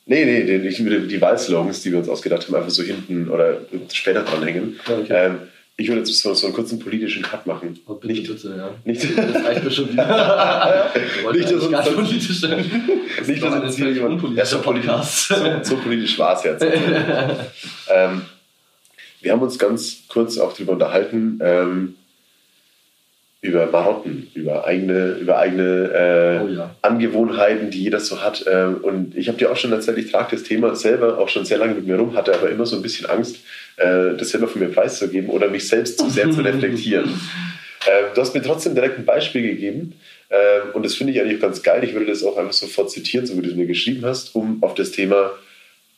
Nee, 0.06 0.24
nee, 0.24 0.58
die, 0.58 1.08
die 1.08 1.20
Wahlslogans, 1.20 1.82
die 1.82 1.90
wir 1.90 1.98
uns 1.98 2.08
ausgedacht 2.08 2.46
haben, 2.46 2.54
einfach 2.54 2.70
so 2.70 2.82
hinten 2.82 3.30
oder 3.30 3.62
später 3.92 4.22
dranhängen. 4.22 4.78
Okay. 4.86 5.06
Ähm, 5.08 5.38
ich 5.76 5.88
würde 5.88 6.00
jetzt 6.00 6.16
so, 6.22 6.32
so 6.34 6.46
einen 6.46 6.54
kurzen 6.54 6.78
politischen 6.78 7.22
Cut 7.22 7.46
machen. 7.46 7.78
Oh, 7.86 7.94
bitte, 7.94 8.12
nicht, 8.14 8.26
bitte, 8.28 8.54
ja. 8.56 8.70
nicht, 8.84 9.02
Das 9.18 9.44
reicht 9.44 9.64
mir 9.64 9.70
schon 9.70 9.92
wieder. 9.92 10.92
Nicht, 11.32 11.50
dass 11.50 11.62
uns- 11.64 11.94
politisch 11.94 12.42
nicht, 13.26 13.42
dass 13.42 13.54
uns 13.62 13.76
hier 13.76 13.90
jemand- 13.90 14.36
Ja, 14.36 14.44
so 14.44 14.58
politisch- 14.60 15.28
so, 15.28 15.34
so 15.62 15.76
politisch 15.82 16.16
war 16.18 16.36
es 16.36 16.44
jetzt. 16.44 16.62
ähm, 17.92 18.22
wir 19.20 19.32
haben 19.32 19.42
uns 19.42 19.58
ganz 19.58 20.02
kurz 20.08 20.38
auch 20.38 20.52
darüber 20.52 20.72
unterhalten, 20.74 21.40
ähm, 21.42 21.94
über 23.40 23.66
Marotten, 23.66 24.30
über 24.34 24.64
eigene, 24.66 25.16
über 25.20 25.38
eigene 25.38 25.90
äh, 25.92 26.40
Oh 26.44 26.48
ja. 26.48 26.74
Angewohnheiten, 26.82 27.70
die 27.70 27.82
jeder 27.82 28.00
so 28.00 28.22
hat. 28.22 28.44
Ähm, 28.50 28.76
und 28.82 29.16
ich 29.16 29.28
habe 29.28 29.36
dir 29.38 29.50
auch 29.50 29.56
schon 29.56 29.72
erzählt, 29.72 29.98
ich 29.98 30.10
trage 30.10 30.36
das 30.36 30.44
Thema 30.44 30.74
selber 30.76 31.18
auch 31.18 31.28
schon 31.28 31.44
sehr 31.44 31.58
lange 31.58 31.74
mit 31.74 31.86
mir 31.86 31.96
rum, 31.96 32.14
hatte 32.16 32.32
aber 32.34 32.48
immer 32.50 32.64
so 32.64 32.76
ein 32.76 32.82
bisschen 32.82 33.04
Angst, 33.10 33.36
äh, 33.76 34.16
das 34.16 34.30
selber 34.30 34.48
von 34.48 34.62
mir 34.62 34.68
preiszugeben 34.68 35.30
oder 35.30 35.48
mich 35.48 35.68
selbst 35.68 35.98
zu 35.98 36.08
sehr 36.08 36.30
zu 36.30 36.40
reflektieren. 36.42 37.08
Ähm, 37.86 38.04
du 38.14 38.20
hast 38.20 38.34
mir 38.34 38.42
trotzdem 38.42 38.74
direkt 38.74 38.98
ein 38.98 39.04
Beispiel 39.04 39.42
gegeben. 39.42 39.94
Ähm, 40.30 40.70
und 40.72 40.84
das 40.84 40.94
finde 40.94 41.12
ich 41.12 41.20
eigentlich 41.20 41.40
ganz 41.40 41.62
geil. 41.62 41.84
Ich 41.84 41.92
würde 41.92 42.06
das 42.06 42.24
auch 42.24 42.36
einfach 42.36 42.52
sofort 42.52 42.90
zitieren, 42.90 43.26
so 43.26 43.36
wie 43.36 43.42
du 43.42 43.50
es 43.50 43.56
mir 43.56 43.66
geschrieben 43.66 44.04
hast, 44.04 44.34
um 44.34 44.62
auf 44.62 44.74
das 44.74 44.90
Thema 44.90 45.32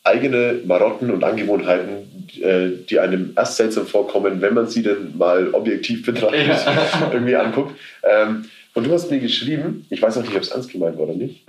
eigene 0.04 0.60
Marotten 0.64 1.10
und 1.10 1.24
Angewohnheiten, 1.24 2.28
äh, 2.40 2.84
die 2.88 2.98
einem 2.98 3.32
erst 3.36 3.56
seltsam 3.56 3.86
vorkommen, 3.86 4.40
wenn 4.40 4.54
man 4.54 4.68
sie 4.68 4.82
dann 4.82 5.16
mal 5.16 5.50
objektiv 5.52 6.04
betrachtet, 6.06 6.64
irgendwie 7.12 7.36
anguckt. 7.36 7.76
Ähm, 8.02 8.44
und 8.74 8.86
du 8.86 8.92
hast 8.92 9.10
mir 9.10 9.20
geschrieben, 9.20 9.86
ich 9.90 10.02
weiß 10.02 10.18
auch 10.18 10.22
nicht, 10.22 10.36
ob 10.36 10.42
es 10.42 10.50
ernst 10.50 10.70
gemeint 10.70 10.96
war 10.98 11.04
oder 11.04 11.14
nicht, 11.14 11.44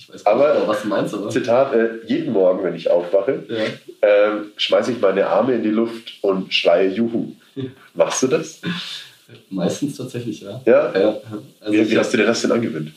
Ich 0.00 0.08
weiß 0.12 0.24
gar 0.24 0.34
Aber- 0.34 0.54
nicht, 0.54 0.66
was 0.68 0.82
du 0.82 0.88
meinst, 0.88 1.12
aber. 1.14 1.28
Zitat, 1.28 1.74
äh, 1.74 1.88
jeden 2.06 2.32
Morgen, 2.32 2.64
wenn 2.64 2.74
ich 2.74 2.90
aufwache, 2.90 3.44
Ja. 3.48 3.56
ähm, 4.00 4.46
schmeiße 4.56 4.92
ich 4.92 5.00
meine 5.00 5.26
Arme 5.26 5.54
in 5.54 5.62
die 5.62 5.68
Luft 5.70 6.14
und 6.22 6.52
schreie 6.54 6.88
Juhu. 6.88 7.32
Machst 7.94 8.22
du 8.22 8.28
das? 8.28 8.60
Meistens 9.50 9.98
tatsächlich, 9.98 10.40
ja. 10.40 10.60
Ja? 10.64 10.92
ja. 10.98 11.16
Also 11.60 11.72
Wie, 11.72 11.90
wie 11.90 11.98
hast 11.98 12.12
du 12.14 12.16
dir 12.16 12.24
das 12.26 12.40
denn 12.40 12.50
angewöhnt? 12.52 12.92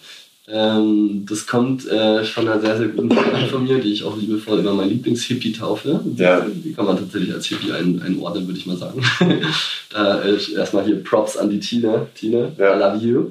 Ähm, 0.48 1.26
das 1.30 1.46
kommt 1.46 1.88
äh, 1.90 2.24
von 2.24 2.48
einer 2.48 2.60
sehr, 2.60 2.78
sehr 2.78 2.88
guten 2.90 3.12
Freundin 3.12 3.48
von 3.50 3.64
mir, 3.64 3.80
die 3.80 3.94
ich 3.94 4.04
auch 4.04 4.18
liebevoll 4.18 4.60
immer 4.60 4.74
mein 4.74 4.90
Lieblingshippie 4.90 5.52
taufe. 5.54 6.02
Ja. 6.18 6.46
Die 6.46 6.74
kann 6.74 6.86
man 6.86 6.98
tatsächlich 6.98 7.34
als 7.34 7.46
Hippie 7.48 7.72
ein, 7.74 8.02
einordnen, 8.02 8.46
würde 8.48 8.60
ich 8.60 8.66
mal 8.66 8.76
sagen. 8.78 9.02
da 9.92 10.22
äh, 10.22 10.38
erstmal 10.56 10.86
hier 10.86 11.04
Props 11.04 11.38
an 11.38 11.50
die 11.50 11.60
Tine. 11.60 12.08
Tine, 12.16 12.52
Ja. 12.58 12.76
I 12.76 12.80
love 12.80 13.06
you. 13.06 13.30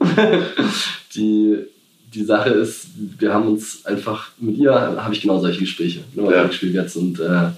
die, 1.15 1.59
die 2.15 2.25
Sache 2.25 2.51
ist, 2.51 2.87
wir 3.19 3.33
haben 3.33 3.49
uns 3.49 3.85
einfach, 3.87 4.31
mit 4.39 4.57
ihr 4.59 4.73
habe 4.73 5.15
ich 5.15 5.23
genau 5.23 5.41
solche 5.41 5.61
Gespräche, 5.61 6.01
genau 6.15 6.31
Ja. 6.31 6.45
Gespräche 6.47 6.75
jetzt 6.75 6.97
und 6.97 7.19
äh, 7.21 7.51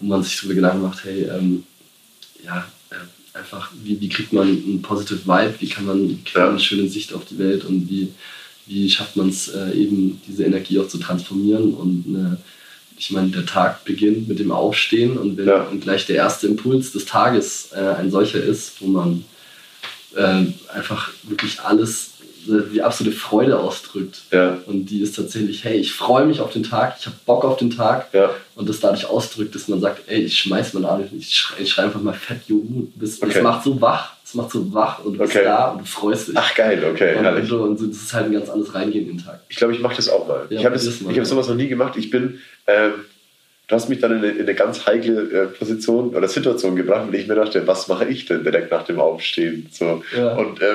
wo 0.00 0.06
man 0.06 0.22
sich 0.22 0.36
darüber 0.36 0.54
Gedanken 0.54 0.82
macht, 0.82 1.04
hey, 1.04 1.24
ähm, 1.24 1.62
ja, 2.44 2.66
äh, 2.90 3.38
einfach, 3.38 3.70
wie, 3.82 4.00
wie 4.00 4.08
kriegt 4.08 4.32
man 4.32 4.48
einen 4.48 4.82
positive 4.82 5.24
Vibe, 5.26 5.54
wie 5.60 5.68
kann 5.68 5.86
man, 5.86 6.08
kriegt 6.24 6.36
man 6.36 6.50
eine 6.50 6.58
schöne 6.60 6.88
Sicht 6.88 7.12
auf 7.12 7.24
die 7.24 7.38
Welt 7.38 7.64
und 7.64 7.88
wie, 7.88 8.08
wie 8.66 8.90
schafft 8.90 9.16
man 9.16 9.28
es 9.28 9.48
äh, 9.48 9.72
eben, 9.72 10.20
diese 10.26 10.44
Energie 10.44 10.78
auch 10.80 10.88
zu 10.88 10.98
transformieren 10.98 11.74
und 11.74 12.04
eine, 12.08 12.38
ich 12.96 13.10
meine, 13.10 13.28
der 13.28 13.44
Tag 13.44 13.84
beginnt 13.84 14.28
mit 14.28 14.38
dem 14.38 14.52
Aufstehen 14.52 15.18
und 15.18 15.36
wenn 15.36 15.46
Ja. 15.48 15.62
und 15.64 15.80
gleich 15.80 16.06
der 16.06 16.16
erste 16.16 16.46
Impuls 16.46 16.92
des 16.92 17.04
Tages 17.04 17.70
äh, 17.72 17.80
ein 17.80 18.10
solcher 18.10 18.42
ist, 18.42 18.80
wo 18.80 18.86
man 18.86 19.24
äh, 20.14 20.44
einfach 20.72 21.10
wirklich 21.24 21.60
alles, 21.60 22.10
die 22.46 22.82
absolute 22.82 23.16
Freude 23.16 23.58
ausdrückt. 23.58 24.22
Ja, 24.30 24.58
Und 24.66 24.86
die 24.86 25.00
ist 25.00 25.16
tatsächlich, 25.16 25.64
hey, 25.64 25.76
ich 25.78 25.92
freue 25.92 26.26
mich 26.26 26.40
auf 26.40 26.52
den 26.52 26.62
Tag, 26.62 26.96
ich 27.00 27.06
habe 27.06 27.16
Bock 27.26 27.44
auf 27.44 27.56
den 27.56 27.70
Tag 27.70 28.08
ja, 28.12 28.30
und 28.54 28.68
das 28.68 28.80
dadurch 28.80 29.06
ausdrückt, 29.06 29.54
dass 29.54 29.68
man 29.68 29.80
sagt, 29.80 30.02
ey, 30.08 30.22
ich 30.22 30.38
schmeiß 30.38 30.74
meine 30.74 30.88
Arme, 30.88 31.08
ich 31.16 31.34
schrei, 31.34 31.56
ich 31.62 31.70
schrei 31.70 31.84
einfach 31.84 32.00
mal 32.02 32.14
fett 32.14 32.40
Juhu. 32.46 32.88
Das, 32.96 33.22
Okay. 33.22 33.32
das 33.34 33.42
macht 33.42 33.64
so 33.64 33.80
wach, 33.80 34.12
das 34.22 34.34
macht 34.34 34.50
so 34.50 34.72
wach 34.74 34.98
und 35.04 35.14
du 35.14 35.18
bist 35.20 35.34
Okay. 35.34 35.44
da 35.44 35.70
und 35.72 35.80
du 35.80 35.84
freust 35.86 36.28
dich. 36.28 36.36
Ach 36.36 36.54
geil, 36.54 36.84
okay, 36.92 37.16
und, 37.16 37.24
herrlich. 37.24 37.50
und, 37.52 37.60
und 37.60 37.78
so, 37.78 37.86
das 37.86 37.96
ist 37.96 38.12
halt 38.14 38.26
ein 38.26 38.32
ganz 38.32 38.48
anderes 38.50 38.74
Reingehen 38.74 39.08
in 39.08 39.16
den 39.16 39.24
Tag. 39.24 39.40
Ich 39.48 39.56
glaube, 39.56 39.72
ich 39.74 39.80
mache 39.80 39.96
das 39.96 40.08
auch 40.08 40.26
mal. 40.28 40.46
Ja, 40.50 40.58
ich 40.60 40.64
habe 40.66 40.76
mal, 40.76 41.16
hab 41.16 41.26
sowas 41.26 41.48
noch 41.48 41.54
nie 41.56 41.68
gemacht. 41.68 41.94
Ich 41.96 42.10
bin, 42.10 42.38
ähm, 42.66 42.92
du 43.66 43.74
hast 43.74 43.88
mich 43.88 43.98
dann 43.98 44.12
in 44.12 44.18
eine, 44.18 44.28
in 44.28 44.42
eine 44.42 44.54
ganz 44.54 44.86
heikle 44.86 45.22
äh, 45.22 45.46
Position 45.46 46.14
oder 46.14 46.28
Situation 46.28 46.76
gebracht, 46.76 47.06
weil 47.08 47.20
ich 47.20 47.26
mir 47.26 47.34
dachte, 47.34 47.66
was 47.66 47.88
mache 47.88 48.04
ich 48.06 48.26
denn 48.26 48.44
direkt 48.44 48.70
nach 48.70 48.82
dem 48.84 49.00
Aufstehen? 49.00 49.68
So. 49.70 50.02
Ja. 50.16 50.34
Und 50.36 50.60
äh, 50.60 50.74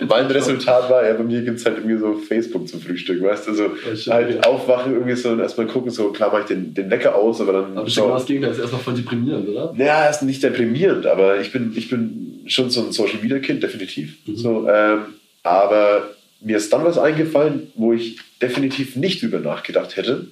mein 0.08 0.26
Resultat 0.26 0.90
war, 0.90 1.06
ja, 1.06 1.14
bei 1.14 1.22
mir 1.22 1.42
gibt 1.42 1.58
es 1.58 1.66
halt 1.66 1.78
irgendwie 1.78 1.98
so 1.98 2.14
Facebook 2.14 2.68
zum 2.68 2.80
Frühstück, 2.80 3.22
weißt 3.22 3.46
du? 3.46 3.50
Also 3.52 3.70
Ja, 4.10 4.14
halt 4.14 4.34
ja. 4.34 4.40
aufwachen, 4.42 4.92
irgendwie 4.92 5.14
so 5.14 5.30
und 5.30 5.40
erstmal 5.40 5.68
gucken, 5.68 5.90
so 5.90 6.10
klar 6.10 6.32
mache 6.32 6.42
ich 6.42 6.46
den, 6.48 6.74
den 6.74 6.90
Wecker 6.90 7.14
aus, 7.14 7.40
aber 7.40 7.52
dann. 7.52 7.78
Aber 7.78 7.88
so, 7.88 8.08
das 8.08 8.26
Gegenteil, 8.26 8.52
ist 8.52 8.58
erstmal 8.58 8.82
voll 8.82 8.94
deprimierend, 8.94 9.48
oder? 9.48 9.72
ja, 9.76 10.08
ist 10.08 10.22
nicht 10.22 10.42
deprimierend, 10.42 11.06
aber 11.06 11.40
ich 11.40 11.52
bin, 11.52 11.72
ich 11.76 11.88
bin 11.88 12.40
schon 12.46 12.70
so 12.70 12.80
ein 12.80 12.92
Social 12.92 13.18
Media 13.22 13.38
Kind, 13.38 13.62
definitiv. 13.62 14.16
So, 14.34 14.68
ähm, 14.68 15.14
aber 15.42 16.10
mir 16.40 16.56
ist 16.56 16.72
dann 16.72 16.84
was 16.84 16.98
eingefallen, 16.98 17.70
wo 17.74 17.92
ich 17.92 18.18
definitiv 18.42 18.96
nicht 18.96 19.22
drüber 19.22 19.38
nachgedacht 19.38 19.96
hätte. 19.96 20.26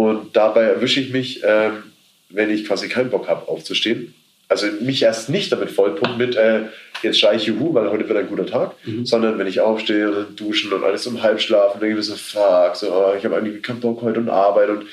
Und 0.00 0.34
dabei 0.34 0.62
erwische 0.62 1.00
ich 1.00 1.12
mich, 1.12 1.42
ähm, 1.44 1.82
wenn 2.30 2.50
ich 2.50 2.66
quasi 2.66 2.88
keinen 2.88 3.10
Bock 3.10 3.28
habe, 3.28 3.48
aufzustehen. 3.48 4.14
Also 4.48 4.66
mich 4.80 5.02
erst 5.02 5.28
nicht 5.28 5.52
damit 5.52 5.70
vollpumpen 5.70 6.18
mit, 6.18 6.36
äh, 6.36 6.62
jetzt 7.02 7.20
schreie 7.20 7.36
ich 7.36 7.46
Juhu, 7.46 7.74
weil 7.74 7.90
heute 7.90 8.08
wird 8.08 8.18
ein 8.18 8.28
guter 8.28 8.46
Tag, 8.46 8.74
sondern 9.04 9.38
wenn 9.38 9.46
ich 9.46 9.60
aufstehe 9.60 10.10
und 10.10 10.40
duschen 10.40 10.72
und 10.72 10.82
alles 10.82 11.06
um 11.06 11.22
halb 11.22 11.40
schlafen, 11.40 11.80
denke 11.80 11.92
ich 11.92 11.96
mir 11.96 12.02
so, 12.02 12.16
fuck, 12.16 12.74
so, 12.74 12.92
oh, 12.92 13.14
ich 13.16 13.24
habe 13.24 13.36
eigentlich 13.36 13.62
keinen 13.62 13.80
Bock 13.80 14.02
heute 14.02 14.18
und 14.20 14.28
Arbeit 14.28 14.70
und 14.70 14.86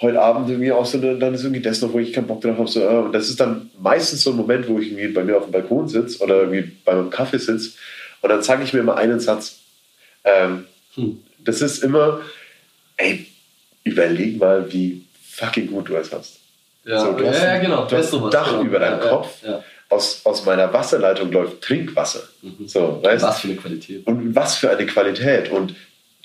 heute 0.00 0.20
Abend 0.20 0.48
irgendwie 0.50 0.70
auch 0.70 0.86
so, 0.86 0.98
dann 0.98 1.34
ist 1.34 1.42
irgendwie 1.42 1.62
das 1.62 1.80
noch, 1.80 1.92
wo 1.92 1.98
ich 1.98 2.12
keinen 2.12 2.26
Bock 2.26 2.42
drauf 2.42 2.58
habe. 2.58 2.68
So, 2.68 2.80
äh, 2.80 2.86
und 2.86 3.12
das 3.12 3.28
ist 3.28 3.40
dann 3.40 3.70
meistens 3.80 4.22
so 4.22 4.30
ein 4.30 4.36
Moment, 4.36 4.68
wo 4.68 4.78
ich 4.78 4.88
irgendwie 4.88 5.08
bei 5.08 5.24
mir 5.24 5.36
auf 5.36 5.44
dem 5.44 5.52
Balkon 5.52 5.88
sitze 5.88 6.22
oder 6.22 6.42
irgendwie 6.42 6.70
bei 6.84 6.94
meinem 6.94 7.10
Kaffee 7.10 7.38
sitze 7.38 7.72
und 8.20 8.28
dann 8.28 8.42
sage 8.42 8.62
ich 8.62 8.72
mir 8.72 8.80
immer 8.80 8.96
einen 8.96 9.18
Satz. 9.18 9.60
Ähm, 10.22 10.66
Hm. 10.94 11.22
Das 11.38 11.62
ist 11.62 11.82
immer, 11.82 12.20
ey, 12.96 13.26
überleg 13.84 14.38
mal, 14.38 14.72
wie 14.72 15.04
fucking 15.30 15.68
gut 15.68 15.88
du 15.88 15.96
es 15.96 16.12
hast. 16.12 16.38
Ja, 16.84 16.98
So, 17.00 17.12
du 17.12 17.24
ja, 17.24 17.30
hast 17.30 17.42
ja, 17.42 17.48
ein- 17.52 17.62
genau. 17.62 17.84
du 17.86 17.96
hast 17.96 18.12
ein 18.12 18.30
Dach 18.30 18.60
über 18.60 18.78
deinem 18.78 19.00
ja, 19.00 19.08
Kopf. 19.08 19.42
Ja, 19.44 19.62
Aus, 19.88 20.20
aus 20.24 20.44
meiner 20.44 20.72
Wasserleitung 20.72 21.30
läuft 21.30 21.60
Trinkwasser. 21.62 22.22
Mhm. 22.42 22.66
So, 22.66 23.00
weißt 23.02 23.22
Was 23.24 23.40
für 23.40 23.48
eine 23.48 23.56
Qualität. 23.56 24.06
und 24.06 24.34
was 24.34 24.56
für 24.56 24.70
eine 24.70 24.86
Qualität. 24.86 25.50
Und 25.50 25.74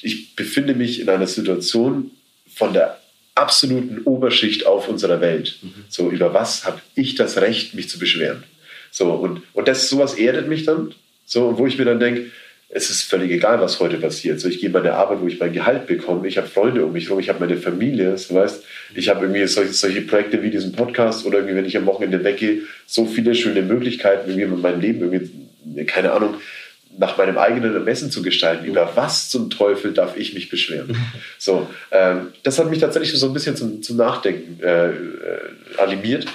ich 0.02 0.36
befinde 0.36 0.74
mich 0.74 1.00
in 1.00 1.10
einer 1.10 1.28
Situation 1.28 2.12
von 2.56 2.74
der 2.74 2.98
absoluten 3.36 4.02
Oberschicht 4.04 4.66
auf 4.66 4.88
unserer 4.88 5.22
Welt. 5.22 5.58
So, 5.90 6.10
über 6.10 6.34
was 6.34 6.66
habe 6.66 6.82
ich 6.96 7.16
das 7.16 7.38
Recht, 7.38 7.76
mich 7.76 7.88
zu 7.90 8.00
beschweren? 8.00 8.44
So, 8.90 9.12
und, 9.12 9.42
und 9.54 9.68
das, 9.68 9.90
sowas 9.90 10.16
erdet 10.16 10.48
mich 10.48 10.64
dann. 10.66 10.94
So, 11.26 11.58
wo 11.60 11.68
ich 11.68 11.78
mir 11.78 11.86
dann 11.86 12.00
denke, 12.00 12.32
es 12.70 12.90
ist 12.90 13.04
völlig 13.04 13.32
egal, 13.32 13.62
was 13.62 13.80
heute 13.80 13.98
passiert. 13.98 14.42
So, 14.42 14.50
ich 14.50 14.60
gehe 14.60 14.70
meine 14.70 14.94
Arbeit, 14.94 15.22
wo 15.22 15.28
ich 15.28 15.40
mein 15.40 15.54
Gehalt 15.54 15.88
bekomme. 15.88 16.28
Ich 16.28 16.38
habe 16.38 16.48
Freunde 16.48 16.86
um 16.86 16.92
mich 16.92 17.06
herum, 17.06 17.20
ich 17.20 17.30
habe 17.30 17.40
meine 17.40 17.58
Familie. 17.58 18.18
So, 18.18 18.36
weißt, 18.36 18.64
ich 18.94 19.08
habe 19.08 19.26
irgendwie 19.26 19.48
solche, 19.48 19.72
solche 19.72 20.02
Projekte 20.02 20.44
wie 20.44 20.50
diesen 20.50 20.74
Podcast 20.74 21.26
oder 21.26 21.38
irgendwie, 21.38 21.56
wenn 21.56 21.66
ich 21.66 21.78
am 21.78 21.86
Wochenende 21.86 22.24
weggehe, 22.24 22.64
so 22.86 23.06
viele 23.06 23.36
schöne 23.36 23.62
Möglichkeiten, 23.62 24.30
irgendwie 24.30 24.48
mit 24.48 24.62
meinem 24.62 24.82
Leben, 24.82 25.02
irgendwie, 25.02 25.86
keine 25.86 26.12
Ahnung, 26.12 26.36
nach 26.98 27.18
meinem 27.18 27.38
eigenen 27.38 27.74
Ermessen 27.74 28.12
zu 28.12 28.22
gestalten. 28.22 28.66
Über 28.66 28.92
was 28.96 29.30
zum 29.30 29.50
Teufel 29.50 29.94
darf 29.94 30.18
ich 30.18 30.34
mich 30.34 30.50
beschweren? 30.50 30.98
So, 31.40 31.70
ähm, 31.92 32.34
das 32.44 32.60
hat 32.60 32.70
mich 32.70 32.80
tatsächlich 32.80 33.18
so 33.18 33.28
ein 33.28 33.34
bisschen 33.34 33.56
zum, 33.56 33.82
zum 33.82 33.96
Nachdenken 33.96 34.60
äh, 34.62 34.90
äh, 34.90 34.94
animiert. 35.78 36.26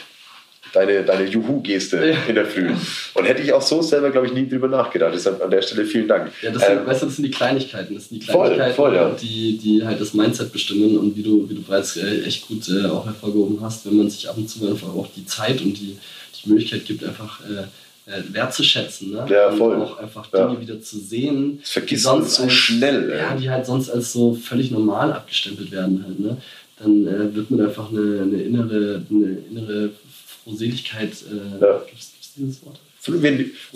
Deine, 0.72 1.04
deine 1.04 1.26
Juhu-Geste 1.28 1.96
Ja. 2.10 2.16
in 2.28 2.34
der 2.34 2.46
Früh. 2.46 2.70
Und 3.14 3.24
hätte 3.26 3.42
ich 3.42 3.52
auch 3.52 3.60
so 3.60 3.82
selber, 3.82 4.10
glaube 4.10 4.26
ich, 4.28 4.32
nie 4.32 4.48
drüber 4.48 4.68
nachgedacht. 4.68 5.12
Deshalb 5.14 5.42
an 5.42 5.50
der 5.50 5.60
Stelle 5.62 5.84
vielen 5.84 6.08
Dank. 6.08 6.32
Ja, 6.40 6.50
das 6.50 6.62
sind, 6.66 6.78
Ähm, 6.78 6.86
weißt 6.86 7.02
du, 7.02 7.06
das 7.06 7.16
sind 7.16 7.24
die 7.24 7.30
Kleinigkeiten. 7.30 7.94
Das 7.94 8.08
sind 8.08 8.22
die 8.22 8.26
Voll, 8.26 8.46
Kleinigkeiten, 8.54 8.74
voll, 8.76 8.94
ja. 8.94 9.10
die, 9.20 9.58
die 9.58 9.84
halt 9.84 10.00
das 10.00 10.14
Mindset 10.14 10.50
bestimmen 10.52 10.96
und 10.96 11.14
wie 11.16 11.22
du, 11.22 11.48
wie 11.50 11.54
du 11.54 11.62
bereits 11.62 11.96
äh, 11.96 12.22
echt 12.22 12.48
gut 12.48 12.68
äh, 12.70 12.86
auch 12.86 13.04
hervorgehoben 13.04 13.58
hast, 13.60 13.84
wenn 13.86 13.96
man 13.98 14.08
sich 14.08 14.28
ab 14.28 14.36
und 14.38 14.48
zu 14.48 14.66
einfach 14.66 14.88
auch 14.88 15.08
die 15.14 15.26
Zeit 15.26 15.60
und 15.60 15.74
die, 15.74 15.98
die 16.42 16.48
Möglichkeit 16.48 16.86
gibt, 16.86 17.04
einfach 17.04 17.40
äh, 17.40 18.10
äh, 18.10 18.22
wertzuschätzen. 18.32 19.12
Ne? 19.12 19.26
Ja, 19.28 19.48
und 19.50 19.58
voll. 19.58 19.76
auch 19.82 19.98
einfach 19.98 20.26
Ja. 20.32 20.46
Dinge 20.48 20.60
wieder 20.60 20.80
zu 20.80 20.98
sehen, 20.98 21.58
Das 21.60 21.70
vergisst 21.70 22.06
man 22.06 22.24
so 22.24 22.48
schnell, 22.48 23.10
ey. 23.12 23.18
Ja, 23.18 23.36
die 23.36 23.50
halt 23.50 23.66
sonst 23.66 23.90
als 23.90 24.12
so 24.12 24.34
völlig 24.34 24.70
normal 24.70 25.12
abgestempelt 25.12 25.70
werden 25.70 26.02
halt. 26.06 26.18
Ne? 26.18 26.36
Dann 26.78 27.06
äh, 27.06 27.34
wird 27.34 27.50
man 27.50 27.60
einfach 27.66 27.90
eine, 27.90 28.22
eine 28.22 28.42
innere, 28.42 29.02
eine 29.10 29.36
innere 29.50 29.90
Frohseligkeit. 30.44 31.10
Äh, 31.10 31.60
Ja. 31.64 31.82
Gibt 31.86 32.00
es 32.00 32.12
dieses 32.36 32.64
Wort? 32.64 32.80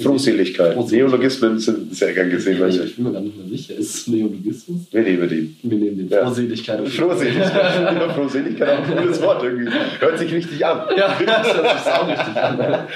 Frohseligkeit. 0.01 0.77
Neologismen 0.93 1.59
sind 1.59 1.97
sehr 1.97 2.13
gern 2.13 2.31
gesehen. 2.31 2.65
Ich, 2.69 2.81
ich, 2.81 2.95
bin 2.95 3.07
mir 3.07 3.13
gar 3.13 3.21
nicht 3.21 3.37
mehr 3.37 3.49
sicher. 3.49 3.75
Ist 3.75 3.95
es 3.95 4.07
Neologismus? 4.07 4.83
wir 4.93 5.03
nehmen 5.03 5.29
die. 5.29 5.57
Wir 5.69 5.79
nehmen 5.79 5.99
den 5.99 6.09
Ja. 6.09 6.25
Frohseligkeit. 6.27 6.89
Frohseligkeit. 6.89 8.13
Frohseligkeit 8.15 8.69
auch 8.69 8.89
ein 8.89 8.97
cooles 8.99 9.21
Wort 9.23 9.43
irgendwie. 9.43 9.73
Hört 9.99 10.19
sich 10.21 10.33
richtig 10.33 10.65
an. 10.65 10.97
Ja, 10.97 11.19
das 11.27 11.55
hört 11.57 11.85
sich 11.85 11.93
auch 11.93 12.09
richtig 12.09 12.37
an. 12.37 12.87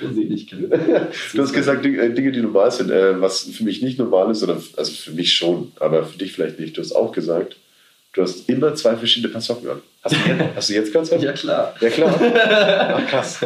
Frohseligkeit. 0.00 1.12
Du 1.34 1.42
hast 1.42 1.52
gesagt, 1.52 1.84
äh, 1.84 2.14
Dinge, 2.14 2.32
die 2.32 2.40
normal 2.40 2.70
sind. 2.70 2.90
Äh, 2.90 3.20
was 3.20 3.42
für 3.42 3.64
mich 3.64 3.82
nicht 3.82 3.98
normal 3.98 4.30
ist, 4.30 4.42
oder 4.42 4.60
also 4.78 4.92
für 4.92 5.12
mich 5.12 5.32
schon, 5.34 5.72
aber 5.80 6.04
für 6.06 6.16
dich 6.16 6.32
vielleicht 6.32 6.58
nicht. 6.58 6.78
Du 6.78 6.80
hast 6.80 6.92
auch 6.92 7.12
gesagt, 7.12 7.56
du 8.12 8.22
hast 8.22 8.48
immer 8.48 8.74
zwei 8.74 8.96
verschiedene 8.96 9.32
Paar 9.32 9.40
Socken 9.40 9.70
an. 9.70 9.82
Hast 10.02 10.14
du 10.14 10.18
jetzt, 10.28 10.42
hast 10.56 10.68
du 10.68 10.74
jetzt 10.74 10.92
ganz 10.92 11.10
Ja, 11.10 11.32
klar. 11.32 11.74
Ja, 11.80 11.88
klar. 11.88 12.14
Ach, 12.94 13.06
krass. 13.06 13.40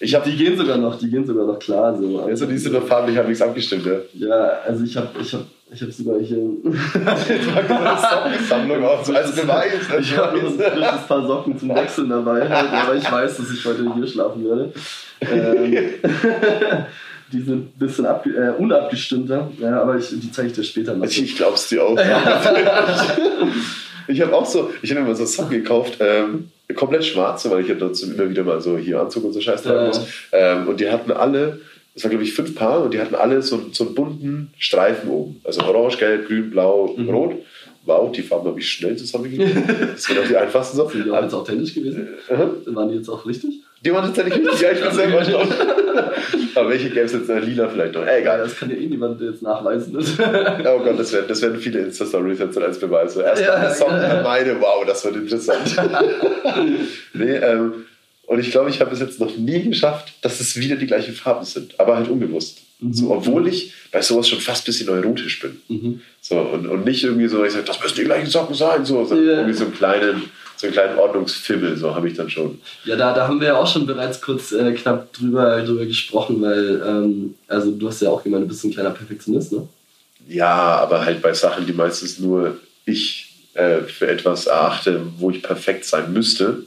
Ich 0.00 0.14
habe 0.14 0.30
Die 0.30 0.36
gehen 0.36 0.56
sogar 0.56 0.78
noch, 0.78 0.98
die 0.98 1.10
gehen 1.10 1.26
sogar 1.26 1.46
noch 1.46 1.58
klar. 1.58 1.96
So. 1.96 2.20
Also 2.20 2.46
die 2.46 2.58
sind 2.58 2.74
doch 2.74 2.86
farblich 2.86 3.16
halbwegs 3.16 3.42
abgestimmt, 3.42 3.86
ja. 3.86 3.96
Ja, 4.14 4.60
also 4.66 4.84
ich 4.84 4.96
habe 4.96 5.08
ich 5.20 5.34
hab, 5.34 5.42
ich 5.72 5.82
hab 5.82 5.92
sogar 5.92 6.18
hier. 6.20 6.38
Sammlung 8.48 8.84
auch 8.84 9.04
so 9.04 9.12
als 9.12 9.34
Beweis. 9.34 9.72
Ich 10.00 10.16
habe 10.16 10.38
noch 10.38 10.50
ein 10.50 10.58
frisches 10.58 11.06
Paar 11.06 11.26
Socken 11.26 11.58
zum 11.58 11.74
Wechseln 11.74 12.08
dabei, 12.08 12.48
halt, 12.48 12.72
aber 12.72 12.94
ich 12.94 13.10
weiß, 13.10 13.36
dass 13.36 13.50
ich 13.50 13.64
heute 13.64 13.92
hier 13.94 14.06
schlafen 14.06 14.44
werde. 14.44 14.72
Ähm, 15.20 15.88
die 17.32 17.42
sind 17.42 17.56
ein 17.56 17.72
bisschen 17.78 18.06
äh, 18.06 18.52
unabgestimmter, 18.56 19.50
ja, 19.60 19.82
aber 19.82 19.96
ich, 19.96 20.08
die 20.08 20.30
zeige 20.30 20.48
ich 20.48 20.54
dir 20.54 20.64
später 20.64 20.94
noch. 20.94 21.04
Ich 21.04 21.36
glaub's 21.36 21.68
dir 21.68 21.84
auch. 21.84 21.98
Ich 24.08 24.20
habe 24.20 24.34
auch 24.34 24.46
so, 24.46 24.70
ich 24.82 24.90
habe 24.90 25.00
mir 25.02 25.08
mal 25.08 25.14
so 25.16 25.24
Socken 25.24 25.62
gekauft, 25.62 25.98
ähm, 26.00 26.50
komplett 26.74 27.04
schwarze, 27.04 27.50
weil 27.50 27.62
ich 27.62 27.68
ja 27.68 27.74
trotzdem 27.76 28.14
immer 28.14 28.28
wieder 28.28 28.42
mal 28.44 28.60
so 28.60 28.76
hier 28.76 29.00
Anzug 29.00 29.24
und 29.24 29.32
so 29.32 29.40
Scheiß 29.40 29.62
tragen 29.62 29.86
muss. 29.88 30.00
Ähm, 30.32 30.68
und 30.68 30.80
die 30.80 30.90
hatten 30.90 31.10
alle, 31.12 31.60
es 31.94 32.02
waren 32.04 32.10
glaube 32.10 32.24
ich 32.24 32.32
fünf 32.34 32.54
Paar 32.54 32.82
und 32.82 32.92
die 32.94 33.00
hatten 33.00 33.14
alle 33.14 33.42
so, 33.42 33.60
so 33.72 33.84
einen 33.86 33.94
bunten 33.94 34.52
Streifen 34.58 35.08
oben. 35.10 35.40
Also 35.44 35.62
orange, 35.62 35.98
gelb, 35.98 36.26
grün, 36.26 36.50
blau, 36.50 36.94
Mhm. 36.96 37.10
rot. 37.10 37.34
Wow, 37.84 38.12
die 38.12 38.20
Farben 38.22 38.46
habe 38.48 38.60
ich 38.60 38.68
schnell 38.70 38.96
zusammengegeben. 38.96 39.64
Das 39.94 40.08
waren 40.10 40.18
auch 40.18 40.28
die 40.28 40.36
einfachsten 40.36 40.76
Sind 40.76 41.06
die 41.06 41.10
auch 41.10 41.22
jetzt 41.22 41.32
authentisch 41.34 41.74
gewesen? 41.74 42.08
Aha. 42.28 42.50
Waren 42.66 42.90
die 42.90 42.96
jetzt 42.96 43.08
auch 43.08 43.24
richtig? 43.24 43.62
Die 43.84 43.92
waren 43.92 44.04
tatsächlich 44.06 44.34
richtig, 44.44 44.60
ja, 44.60 44.72
ich 44.72 44.80
bin 44.82 44.92
selber 44.92 45.24
stolz. 45.24 45.48
Aber 46.54 46.68
welche 46.70 46.88
gäbe 46.88 47.02
es 47.02 47.12
jetzt? 47.12 47.28
Äh, 47.30 47.38
lila 47.38 47.68
vielleicht 47.68 47.94
noch. 47.94 48.02
Äh, 48.02 48.06
Ja, 48.06 48.16
egal. 48.18 48.38
das 48.40 48.56
kann 48.56 48.70
ja 48.70 48.76
eh 48.76 48.86
niemand 48.86 49.20
jetzt 49.20 49.42
nachweisen. 49.42 49.96
Oh 49.96 50.78
Gott, 50.80 50.98
das 50.98 51.12
werden, 51.12 51.26
das 51.28 51.40
werden 51.42 51.58
viele 51.60 51.80
Insta-Stories 51.80 52.38
jetzt 52.40 52.58
als 52.58 52.78
Beweis. 52.80 53.14
So, 53.14 53.20
Erst 53.20 53.42
Ja, 53.42 53.54
eine 53.54 53.74
Song, 53.74 53.90
dann 53.90 54.22
meine, 54.24 54.60
wow, 54.60 54.84
das 54.86 55.04
wird 55.04 55.16
interessant. 55.16 55.76
nee, 57.14 57.36
ähm, 57.36 57.84
und 58.26 58.38
ich 58.40 58.50
glaube, 58.50 58.68
ich 58.70 58.80
habe 58.80 58.92
es 58.92 59.00
jetzt 59.00 59.20
noch 59.20 59.36
nie 59.36 59.62
geschafft, 59.68 60.12
dass 60.22 60.40
es 60.40 60.56
wieder 60.58 60.76
die 60.76 60.86
gleichen 60.86 61.14
Farben 61.14 61.44
sind, 61.44 61.78
aber 61.80 61.96
halt 61.96 62.08
unbewusst. 62.08 62.58
Mhm. 62.80 62.92
So, 62.92 63.10
obwohl 63.12 63.48
ich 63.48 63.72
bei 63.90 64.02
sowas 64.02 64.28
schon 64.28 64.38
fast 64.40 64.62
ein 64.64 64.66
bisschen 64.66 64.86
neurotisch 64.86 65.40
bin. 65.40 65.60
Mhm. 65.68 66.00
So, 66.20 66.38
und, 66.38 66.66
und 66.66 66.84
nicht 66.84 67.02
irgendwie 67.04 67.28
so, 67.28 67.42
ich 67.44 67.52
sage, 67.52 67.64
das 67.64 67.80
müssen 67.82 67.96
die 67.96 68.04
gleichen 68.04 68.28
Socken 68.28 68.54
sein, 68.54 68.84
so, 68.84 69.04
sondern 69.04 69.26
Ja. 69.26 69.32
irgendwie 69.36 69.54
so 69.54 69.64
einen 69.64 69.74
kleinen, 69.74 70.22
so 70.58 70.66
einen 70.66 70.74
kleinen 70.74 70.98
Ordnungsfimmel, 70.98 71.76
so 71.76 71.94
habe 71.94 72.08
ich 72.08 72.16
dann 72.16 72.28
schon. 72.28 72.60
Ja, 72.84 72.96
da, 72.96 73.14
da 73.14 73.28
haben 73.28 73.40
wir 73.40 73.48
ja 73.48 73.56
auch 73.56 73.66
schon 73.66 73.86
bereits 73.86 74.20
kurz 74.20 74.52
äh, 74.52 74.72
knapp 74.72 75.12
drüber, 75.12 75.62
drüber 75.62 75.86
gesprochen, 75.86 76.42
weil, 76.42 76.82
ähm, 76.84 77.34
also 77.46 77.70
du 77.70 77.88
hast 77.88 78.02
ja 78.02 78.10
auch 78.10 78.24
gemeint, 78.24 78.44
du 78.44 78.48
bist 78.48 78.64
ein 78.64 78.72
kleiner 78.72 78.90
Perfektionist, 78.90 79.52
ne? 79.52 79.68
Ja, 80.26 80.78
aber 80.78 81.04
halt 81.04 81.22
bei 81.22 81.32
Sachen, 81.32 81.64
die 81.64 81.72
meistens 81.72 82.18
nur 82.18 82.58
ich 82.84 83.28
äh, 83.54 83.82
für 83.82 84.08
etwas 84.08 84.46
erachte, 84.46 85.00
wo 85.18 85.30
ich 85.30 85.42
perfekt 85.42 85.84
sein 85.84 86.12
müsste, 86.12 86.64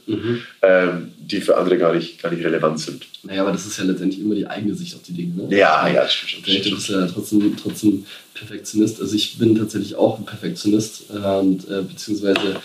ähm, 0.61 1.11
die 1.17 1.41
für 1.41 1.57
andere 1.57 1.77
gar 1.77 1.93
nicht, 1.93 2.21
gar 2.21 2.31
nicht 2.31 2.43
relevant 2.43 2.79
sind. 2.79 3.05
Naja, 3.23 3.41
aber 3.41 3.51
das 3.51 3.65
ist 3.65 3.77
ja 3.77 3.83
letztendlich 3.83 4.21
immer 4.21 4.35
die 4.35 4.47
eigene 4.47 4.73
Sicht 4.73 4.95
auf 4.95 5.01
die 5.03 5.13
Dinge, 5.13 5.35
ne? 5.35 5.55
Ja, 5.55 5.87
ja, 5.87 6.03
das 6.03 6.13
stimmt 6.13 6.47
du 6.47 6.75
bist 6.75 6.89
ja 6.89 7.05
trotzdem, 7.07 7.55
trotzdem 7.61 8.05
Perfektionist. 8.33 9.01
Also 9.01 9.15
ich 9.15 9.37
bin 9.37 9.57
tatsächlich 9.57 9.95
auch 9.95 10.17
ein 10.17 10.25
Perfektionist 10.25 11.09
äh, 11.11 11.17
und 11.17 11.67
beziehungsweise 11.67 12.55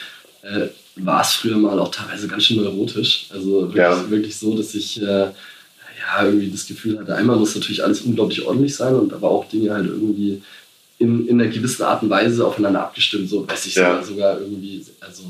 äh, 0.43 0.69
war 0.97 1.21
es 1.23 1.33
früher 1.35 1.57
mal 1.57 1.79
auch 1.79 1.91
teilweise 1.91 2.27
ganz 2.29 2.45
schön 2.45 2.57
neurotisch. 2.63 3.27
Also 3.31 3.63
wirklich, 3.63 3.77
Ja. 3.77 4.11
wirklich 4.11 4.37
so, 4.37 4.57
dass 4.57 4.75
ich 4.75 5.01
äh, 5.03 5.05
ja 5.27 6.25
irgendwie 6.25 6.51
das 6.51 6.67
Gefühl 6.67 6.99
hatte, 6.99 7.15
einmal 7.15 7.37
muss 7.37 7.55
natürlich 7.55 7.83
alles 7.85 8.01
unglaublich 8.03 8.45
ordentlich 8.47 8.75
sein 8.75 8.95
und 8.95 9.13
aber 9.13 9.31
auch 9.31 9.49
Dinge 9.49 9.73
halt 9.75 9.87
irgendwie 9.87 10.43
in, 10.99 11.27
in 11.29 11.41
einer 11.41 11.51
gewissen 11.51 11.83
Art 11.83 12.03
und 12.03 12.09
Weise 12.11 12.47
aufeinander 12.47 12.81
abgestimmt. 12.83 13.29
So 13.29 13.47
weiß 13.49 13.67
ich 13.67 13.75
Ja. 13.75 13.91
sogar, 14.03 14.05
sogar 14.05 14.41
irgendwie, 14.41 14.85
also 15.01 15.25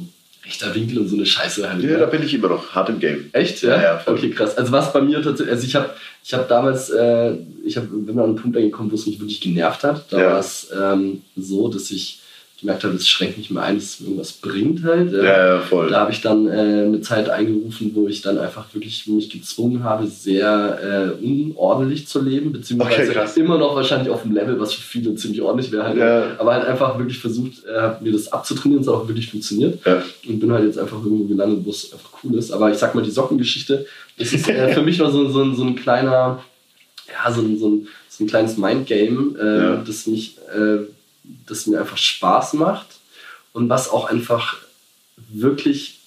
rechter 0.44 0.72
Winkel 0.76 0.98
und 0.98 1.08
so 1.08 1.16
eine 1.16 1.26
Scheiße 1.26 1.68
halt. 1.68 1.82
Ja, 1.82 1.90
ne? 1.90 1.98
da 1.98 2.06
bin 2.06 2.22
ich 2.22 2.32
immer 2.32 2.48
noch 2.48 2.70
hart 2.72 2.88
im 2.88 3.00
Game. 3.00 3.30
Echt? 3.32 3.62
Ja, 3.62 3.70
Ja, 3.76 3.82
ja. 3.82 4.02
Okay, 4.06 4.30
krass. 4.30 4.56
Also 4.56 4.70
was 4.70 4.92
bei 4.92 5.00
mir 5.00 5.20
tatsächlich, 5.20 5.52
also 5.52 5.66
ich 5.66 5.74
habe 5.74 5.90
ich 6.22 6.32
hab 6.34 6.48
damals, 6.48 6.90
äh, 6.90 7.32
ich 7.64 7.76
habe, 7.76 7.88
wenn 7.90 8.14
man 8.14 8.24
an 8.24 8.30
einen 8.30 8.38
Punkt 8.38 8.56
angekommen, 8.56 8.92
wo 8.92 8.94
es 8.94 9.06
mich 9.06 9.18
wirklich 9.18 9.40
genervt 9.40 9.82
hat, 9.82 10.04
da 10.12 10.20
Ja. 10.20 10.30
war 10.32 10.38
es 10.38 10.68
ähm, 10.80 11.22
so, 11.36 11.66
dass 11.66 11.90
ich 11.90 12.20
gemerkt 12.58 12.84
habe, 12.84 12.94
das 12.94 13.06
schränkt 13.06 13.36
mich 13.36 13.50
mehr 13.50 13.62
ein, 13.64 13.74
dass 13.76 13.84
es 13.84 14.00
irgendwas 14.00 14.32
bringt 14.32 14.82
halt. 14.82 15.12
ja. 15.12 15.22
Ja, 15.22 15.46
ja, 15.56 15.60
voll. 15.60 15.90
Da 15.90 16.00
habe 16.00 16.10
ich 16.12 16.22
dann 16.22 16.46
äh, 16.46 16.84
eine 16.86 17.00
Zeit 17.02 17.28
eingerufen, 17.28 17.90
wo 17.94 18.08
ich 18.08 18.22
dann 18.22 18.38
einfach 18.38 18.72
wirklich 18.72 19.06
mich 19.06 19.28
gezwungen 19.28 19.84
habe, 19.84 20.06
sehr 20.06 21.12
äh, 21.20 21.24
unordentlich 21.24 22.08
zu 22.08 22.22
leben, 22.22 22.52
beziehungsweise 22.52 23.10
Okay, 23.10 23.40
immer 23.40 23.58
noch 23.58 23.74
wahrscheinlich 23.76 24.08
auf 24.08 24.22
dem 24.22 24.32
Level, 24.32 24.58
was 24.58 24.72
für 24.72 24.80
viele 24.80 25.14
ziemlich 25.16 25.42
ordentlich 25.42 25.70
wäre 25.70 25.84
halt. 25.84 25.98
Ja. 25.98 26.24
Aber 26.38 26.54
halt 26.54 26.64
einfach 26.66 26.98
wirklich 26.98 27.18
versucht, 27.18 27.64
äh, 27.66 27.90
mir 28.02 28.12
das 28.12 28.32
abzutrainieren, 28.32 28.82
es 28.82 28.88
hat 28.88 28.94
auch 28.94 29.06
wirklich 29.08 29.30
funktioniert. 29.30 29.78
Ja. 29.84 30.02
Und 30.26 30.40
bin 30.40 30.50
halt 30.50 30.64
jetzt 30.64 30.78
einfach 30.78 30.96
irgendwo 31.04 31.24
gelandet, 31.24 31.60
wo 31.64 31.70
es 31.70 31.92
einfach 31.92 32.10
cool 32.24 32.36
ist. 32.38 32.50
Aber 32.52 32.70
ich 32.70 32.78
sag 32.78 32.94
mal, 32.94 33.02
die 33.04 33.10
Sockengeschichte, 33.10 33.84
das 34.18 34.32
ist 34.32 34.48
äh, 34.48 34.68
für 34.72 34.82
mich 34.82 34.96
noch 34.98 35.12
so, 35.12 35.28
so, 35.28 35.42
ein- 35.42 35.54
so 35.54 35.62
ein 35.62 35.76
kleiner, 35.76 36.42
ja, 37.08 37.30
so 37.30 37.42
ein, 37.42 37.58
so 37.58 37.68
ein, 37.68 37.88
so 38.08 38.24
ein 38.24 38.28
kleines 38.28 38.56
Mindgame, 38.56 39.38
äh, 39.82 39.86
das 39.86 40.06
mich, 40.06 40.36
äh, 40.56 40.78
das 41.46 41.66
mir 41.66 41.80
einfach 41.80 41.98
Spaß 41.98 42.54
macht 42.54 42.86
und 43.52 43.68
was 43.68 43.88
auch 43.90 44.06
einfach 44.10 44.56
wirklich 45.30 45.98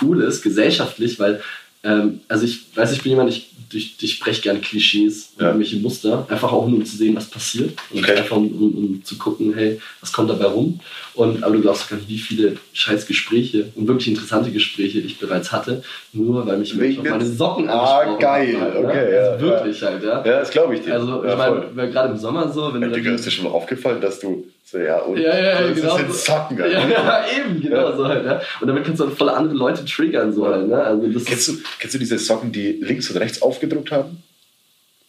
cool 0.00 0.22
ist, 0.22 0.42
gesellschaftlich, 0.42 1.18
weil, 1.18 1.42
ähm, 1.82 2.20
also 2.28 2.44
ich 2.44 2.64
weiß, 2.76 2.92
ich 2.92 3.02
bin 3.02 3.10
jemand, 3.10 3.30
ich, 3.30 3.50
ich, 3.72 3.96
ich 4.00 4.12
spreche 4.14 4.42
gerne 4.42 4.60
Klischees 4.60 5.30
und 5.36 5.42
Ja. 5.42 5.48
irgendwelche 5.48 5.76
Muster, 5.76 6.26
einfach 6.28 6.52
auch 6.52 6.66
nur 6.68 6.78
um 6.78 6.84
zu 6.84 6.96
sehen, 6.96 7.16
was 7.16 7.26
passiert 7.26 7.78
und 7.90 8.00
Okay. 8.00 8.16
einfach 8.18 8.36
um, 8.36 8.46
um, 8.52 8.74
um 8.74 9.04
zu 9.04 9.16
gucken, 9.16 9.54
hey, 9.54 9.80
was 10.00 10.12
kommt 10.12 10.28
dabei 10.30 10.46
rum? 10.46 10.80
Und, 11.14 11.42
aber 11.42 11.54
du 11.56 11.62
glaubst 11.62 11.88
gar 11.88 11.96
nicht, 11.96 12.08
wie 12.08 12.18
viele 12.18 12.56
scheiß 12.72 13.06
Gespräche 13.06 13.70
und 13.74 13.88
wirklich 13.88 14.08
interessante 14.08 14.50
Gespräche 14.52 15.00
ich 15.00 15.18
bereits 15.18 15.50
hatte, 15.52 15.82
nur 16.12 16.46
weil 16.46 16.58
mich 16.58 16.78
Wegen 16.78 17.02
meine 17.02 17.26
Socken 17.26 17.68
Ah, 17.68 18.16
geil. 18.18 18.60
Halt, 18.60 18.74
ne? 18.74 18.88
okay, 18.88 19.14
ja, 19.14 19.20
also 19.32 19.44
wirklich 19.44 19.82
halt, 19.82 20.02
ja. 20.04 20.24
Ja, 20.24 20.40
das 20.40 20.50
glaube 20.50 20.74
ich 20.76 20.82
dir. 20.82 20.94
Also 20.94 21.24
ja, 21.24 21.32
ich 21.32 21.72
meine, 21.74 21.90
gerade 21.90 22.12
im 22.12 22.18
Sommer 22.18 22.52
so, 22.52 22.72
wenn 22.74 22.82
Ja, 22.82 22.88
du 22.88 22.94
Digga, 22.94 23.12
ist 23.14 23.26
dir 23.26 23.30
schon 23.30 23.44
mal 23.44 23.50
aufgefallen, 23.50 24.00
dass 24.00 24.20
du 24.20 24.46
so, 24.70 24.78
ja, 24.78 24.98
und 25.00 25.18
ja, 25.18 25.36
ja, 25.36 25.60
ja, 25.60 25.68
das 25.68 25.76
genau. 25.80 25.96
sind 25.96 26.14
Socken. 26.14 26.58
Ja, 26.58 26.64
Alter. 26.64 26.88
ja, 26.90 27.24
eben, 27.38 27.60
genau 27.60 27.90
Ja. 27.90 27.96
so 27.96 28.06
halt, 28.06 28.24
ja. 28.24 28.40
Und 28.60 28.66
damit 28.68 28.84
kannst 28.84 29.00
du 29.00 29.04
dann 29.06 29.16
voll 29.16 29.28
andere 29.28 29.54
Leute 29.54 29.84
triggern, 29.84 30.32
so 30.32 30.46
halt, 30.46 30.68
ne? 30.68 30.82
Also 30.82 31.08
das 31.08 31.24
Kennst 31.24 31.48
du, 31.48 31.52
kennst 31.78 31.94
du 31.94 31.98
diese 31.98 32.18
Socken, 32.18 32.52
die 32.52 32.72
links 32.80 33.10
und 33.10 33.16
rechts 33.16 33.42
aufgedruckt 33.42 33.90
haben? 33.90 34.22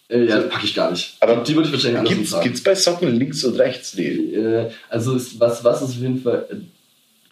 äh, 0.09 0.26
ja, 0.26 0.38
das 0.39 0.49
packe 0.49 0.66
ich 0.66 0.74
gar 0.76 0.91
nicht. 0.91 1.16
Aber 1.20 1.38
die, 1.38 1.55
würde 1.55 1.68
ich 1.68 1.74
wahrscheinlich 1.74 1.99
anders 1.99 2.14
Gibt's, 2.16 2.32
tragen. 2.32 2.43
gibt's 2.43 2.64
bei 2.64 2.76
Socken 2.76 3.16
links 3.18 3.43
und 3.43 3.55
rechts? 3.59 3.93
Nee. 3.95 4.09
Äh, 4.36 4.72
also 4.89 5.16
was, 5.39 5.64
was 5.64 5.82
ist 5.82 5.89
auf 5.89 5.95
jeden 5.95 6.22
Fall, 6.22 6.45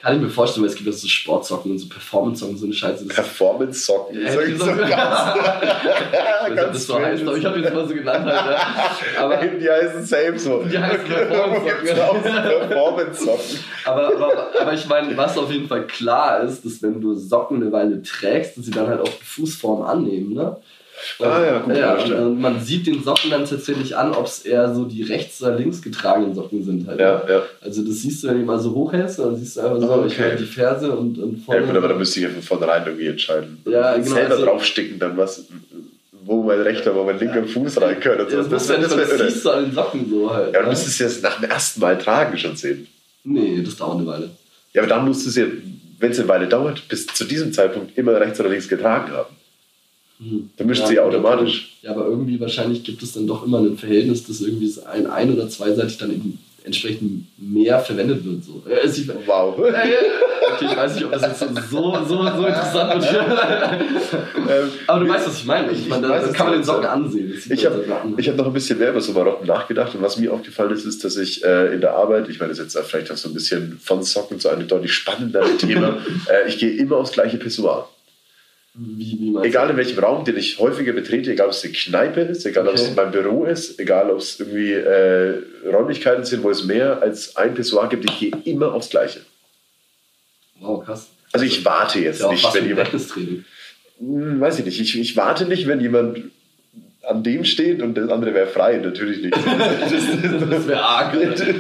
kann 0.01 0.15
ich 0.15 0.21
mir 0.21 0.29
vorstellen, 0.29 0.63
weil 0.63 0.69
es 0.71 0.75
gibt 0.77 0.87
ja 0.87 0.93
so 0.93 1.07
Sportsocken 1.07 1.71
und 1.71 1.77
so 1.77 1.89
Performance-Socken, 1.89 2.57
so 2.57 2.65
eine 2.65 2.73
Scheiße. 2.73 3.05
Performance-Socken. 3.07 4.21
Ja, 4.21 4.31
So- 4.31 4.39
so 4.57 4.65
ganz- 4.65 4.89
ganz 6.55 6.73
das 6.73 6.87
so 6.87 6.99
heißt, 6.99 7.21
aber 7.27 7.37
ich 7.37 7.45
habe 7.45 7.59
jetzt 7.59 7.73
mal 7.73 7.87
so 7.87 7.93
genannt 7.93 8.25
halt, 8.25 8.51
ja. 9.15 9.23
Aber, 9.23 9.37
die 9.45 9.69
heißen 9.69 10.03
same 10.03 10.39
so. 10.39 10.63
Die 10.63 10.77
heißen 10.77 11.05
Performance-Socken. 11.05 12.21
Performance-Socken. 12.69 13.59
aber, 13.85 14.07
aber, 14.15 14.47
aber 14.61 14.73
ich 14.73 14.87
meine, 14.87 15.15
was 15.17 15.37
auf 15.37 15.51
jeden 15.51 15.67
Fall 15.67 15.85
klar 15.87 16.41
ist, 16.43 16.63
dass 16.65 16.81
wenn 16.81 17.01
du 17.01 17.15
Socken 17.15 17.61
eine 17.61 17.71
Weile 17.71 18.01
trägst, 18.01 18.57
dass 18.57 18.65
sie 18.65 18.71
dann 18.71 18.87
halt 18.87 19.01
auch 19.01 19.09
die 19.09 19.25
Fußform 19.25 19.81
annehmen, 19.83 20.33
ne? 20.33 20.57
Und, 21.19 21.25
Ah, 21.25 21.45
ja, 21.45 21.59
gut, 21.59 21.75
ja, 21.77 21.95
und, 21.95 22.11
und 22.13 22.41
man 22.41 22.59
sieht 22.61 22.87
den 22.87 23.03
Socken 23.03 23.31
dann 23.31 23.45
tatsächlich 23.45 23.95
an, 23.95 24.11
ob 24.13 24.25
es 24.25 24.39
eher 24.45 24.73
so 24.73 24.85
die 24.85 25.03
rechts 25.03 25.41
oder 25.41 25.55
links 25.55 25.81
getragenen 25.81 26.33
Socken 26.35 26.63
sind 26.63 26.87
halt. 26.87 26.99
Ja, 26.99 27.23
ja. 27.29 27.41
Also 27.61 27.83
das 27.83 27.95
siehst 28.01 28.23
du, 28.23 28.27
wenn 28.29 28.39
du 28.39 28.45
mal 28.45 28.59
so 28.59 28.73
hochhältst, 28.73 29.19
dann 29.19 29.35
siehst 29.35 29.57
du 29.57 29.61
einfach 29.61 29.79
so, 29.79 29.91
Ah, 29.91 30.05
ich 30.05 30.13
okay. 30.13 30.21
meine 30.29 30.35
die 30.37 30.45
Ferse 30.45 30.91
und, 30.91 31.17
und 31.17 31.37
Ja 31.39 31.43
vorne. 31.45 31.65
gut, 31.67 31.75
aber 31.77 31.87
da 31.89 31.95
müsste 31.95 32.19
ich 32.19 32.25
ja 32.25 32.31
von 32.31 32.41
vornherein 32.41 32.83
irgendwie 32.85 33.07
entscheiden. 33.07 33.57
Ja, 33.65 33.95
genau, 33.97 34.07
Selber 34.15 34.31
also- 34.35 34.45
draufsticken, 34.45 34.99
dann 34.99 35.17
was, 35.17 35.45
wo 36.25 36.43
mein 36.43 36.61
rechter, 36.61 36.93
wo 36.95 37.03
mein 37.03 37.17
linker 37.19 37.43
Fuß 37.45 37.81
rein 37.81 37.99
könnte. 37.99 38.23
ja, 38.31 38.37
das, 38.37 38.49
das, 38.49 38.67
das, 38.67 38.67
das, 38.67 38.89
das, 38.95 39.09
das, 39.09 39.17
das 39.17 39.33
siehst 39.33 39.45
du 39.45 39.49
an 39.51 39.63
den 39.65 39.73
Socken 39.73 40.09
so 40.09 40.33
halt. 40.33 40.53
Ja, 40.53 40.59
du 40.59 40.65
ne? 40.65 40.71
müsstest 40.71 41.01
es 41.01 41.21
nach 41.21 41.39
dem 41.39 41.49
ersten 41.49 41.79
Mal 41.81 41.97
tragen 41.97 42.37
schon 42.37 42.55
sehen. 42.55 42.87
Nee, 43.23 43.61
das 43.63 43.75
dauert 43.77 43.97
eine 43.99 44.07
Weile. 44.07 44.29
Ja, 44.73 44.81
aber 44.81 44.89
dann 44.89 45.05
musst 45.05 45.25
du 45.25 45.29
es 45.29 45.35
ja, 45.35 45.45
wenn 45.99 46.11
es 46.11 46.19
eine 46.19 46.27
Weile 46.27 46.47
dauert, 46.47 46.87
bis 46.87 47.05
zu 47.07 47.25
diesem 47.25 47.51
Zeitpunkt 47.51 47.97
immer 47.97 48.19
rechts 48.19 48.39
oder 48.39 48.49
links 48.49 48.67
getragen 48.69 49.11
haben. 49.11 49.35
Hm. 50.19 50.49
Dann 50.57 50.67
mischt 50.67 50.85
sie 50.85 50.95
ja 50.95 51.03
automatisch. 51.03 51.77
Ja, 51.81 51.91
aber 51.91 52.05
irgendwie 52.05 52.39
wahrscheinlich 52.39 52.83
gibt 52.83 53.01
es 53.03 53.13
dann 53.13 53.25
doch 53.27 53.45
immer 53.45 53.59
ein 53.59 53.77
Verhältnis, 53.77 54.25
dass 54.27 54.41
irgendwie 54.41 54.73
ein, 54.91 55.07
ein- 55.07 55.33
oder 55.33 55.47
zweiseitig 55.49 55.97
dann 55.97 56.11
eben 56.11 56.39
entsprechend 56.65 57.25
mehr 57.37 57.79
verwendet 57.79 58.23
wird. 58.25 58.43
So. 58.43 58.61
Ja, 58.69 58.77
also 58.83 59.01
ja, 59.01 59.13
Wow. 59.25 59.57
ja, 59.59 59.73
okay, 60.53 60.65
ich 60.69 60.75
weiß 60.75 60.95
nicht, 60.95 61.05
ob 61.05 61.13
das 61.13 61.21
jetzt 61.21 61.39
so, 61.71 61.97
so, 62.05 62.05
so 62.05 62.45
interessant 62.45 63.01
wird. 63.01 63.23
Ähm, 64.49 64.69
aber 64.87 65.05
du 65.05 65.09
weißt, 65.11 65.27
was 65.27 65.37
ich 65.37 65.45
meine. 65.45 65.71
Ich 65.71 65.87
meine, 65.87 66.07
Ich 66.07 66.11
weiß, 66.11 66.21
das 66.21 66.29
was 66.31 66.35
kann 66.37 66.47
man 66.47 66.55
den 66.55 66.63
Socken 66.63 66.85
ansehen. 66.85 67.33
Ich 67.49 67.65
habe 67.65 67.75
an. 68.01 68.15
hab 68.17 68.35
noch 68.35 68.47
ein 68.47 68.53
bisschen 68.53 68.79
mehr 68.79 68.89
über 68.89 68.99
so 68.99 69.11
Marotten 69.13 69.45
nachgedacht 69.45 69.93
und 69.93 70.01
was 70.01 70.17
mir 70.17 70.33
aufgefallen 70.33 70.71
ist, 70.71 70.85
ist, 70.85 71.03
dass 71.03 71.17
ich 71.17 71.43
äh, 71.43 71.73
in 71.73 71.81
der 71.81 71.93
Arbeit, 71.93 72.27
ich 72.29 72.39
meine, 72.39 72.49
das 72.49 72.57
ist 72.59 72.73
jetzt 72.73 72.87
vielleicht 72.89 73.11
auch 73.11 73.17
so 73.17 73.29
ein 73.29 73.33
bisschen 73.35 73.79
von 73.83 74.01
Socken 74.01 74.39
zu 74.39 74.49
einem 74.49 74.67
deutlich 74.67 74.91
spannenderen 74.93 75.57
Thema, 75.59 75.97
äh, 76.29 76.47
ich 76.49 76.57
gehe 76.57 76.71
immer 76.71 76.97
aufs 76.97 77.11
gleiche 77.11 77.37
Pissoir. 77.37 77.87
Wie, 78.75 79.17
wie 79.19 79.35
Egal 79.47 79.69
in 79.71 79.77
welchem 79.77 79.99
Raum, 79.99 80.23
den 80.23 80.37
ich 80.37 80.59
häufiger 80.59 80.93
betrete, 80.93 81.31
egal 81.31 81.47
ob 81.47 81.53
es 81.53 81.63
eine 81.63 81.73
Kneipe 81.73 82.21
ist, 82.21 82.45
egal 82.45 82.67
ob 82.67 82.75
es 82.75 82.83
Okay. 82.83 82.93
mein 82.95 83.11
Büro 83.11 83.45
ist, 83.45 83.79
egal 83.79 84.09
ob 84.11 84.19
es 84.19 84.39
irgendwie 84.39 84.73
äh, 84.73 85.41
Räumlichkeiten 85.65 86.23
sind, 86.23 86.43
wo 86.43 86.49
es 86.49 86.63
mehr 86.63 87.01
als 87.01 87.35
ein 87.35 87.53
Pissoir 87.55 87.89
gibt, 87.89 88.05
ich 88.05 88.19
gehe 88.19 88.31
immer 88.45 88.73
aufs 88.73 88.89
gleiche. 88.89 89.21
Wow, 90.59 90.85
krass. 90.85 91.09
Also 91.31 91.45
ich 91.45 91.63
warte 91.65 91.99
jetzt 91.99 92.21
ja 92.21 92.29
nicht, 92.31 92.53
wenn 92.53 92.67
jemand. 92.67 92.89
Hm, 93.99 94.39
weiß 94.39 94.59
ich 94.59 94.65
nicht. 94.65 94.79
Ich, 94.79 94.99
ich 94.99 95.15
warte 95.17 95.45
nicht, 95.45 95.67
wenn 95.67 95.81
jemand 95.81 96.19
an 97.07 97.23
dem 97.23 97.43
steht 97.45 97.81
und 97.81 97.95
das 97.95 98.09
andere 98.09 98.33
wäre 98.33 98.47
frei. 98.47 98.77
Natürlich 98.77 99.21
nicht. 99.21 99.35
Das 100.49 100.67
wäre 100.67 100.83
arg. 100.83 101.15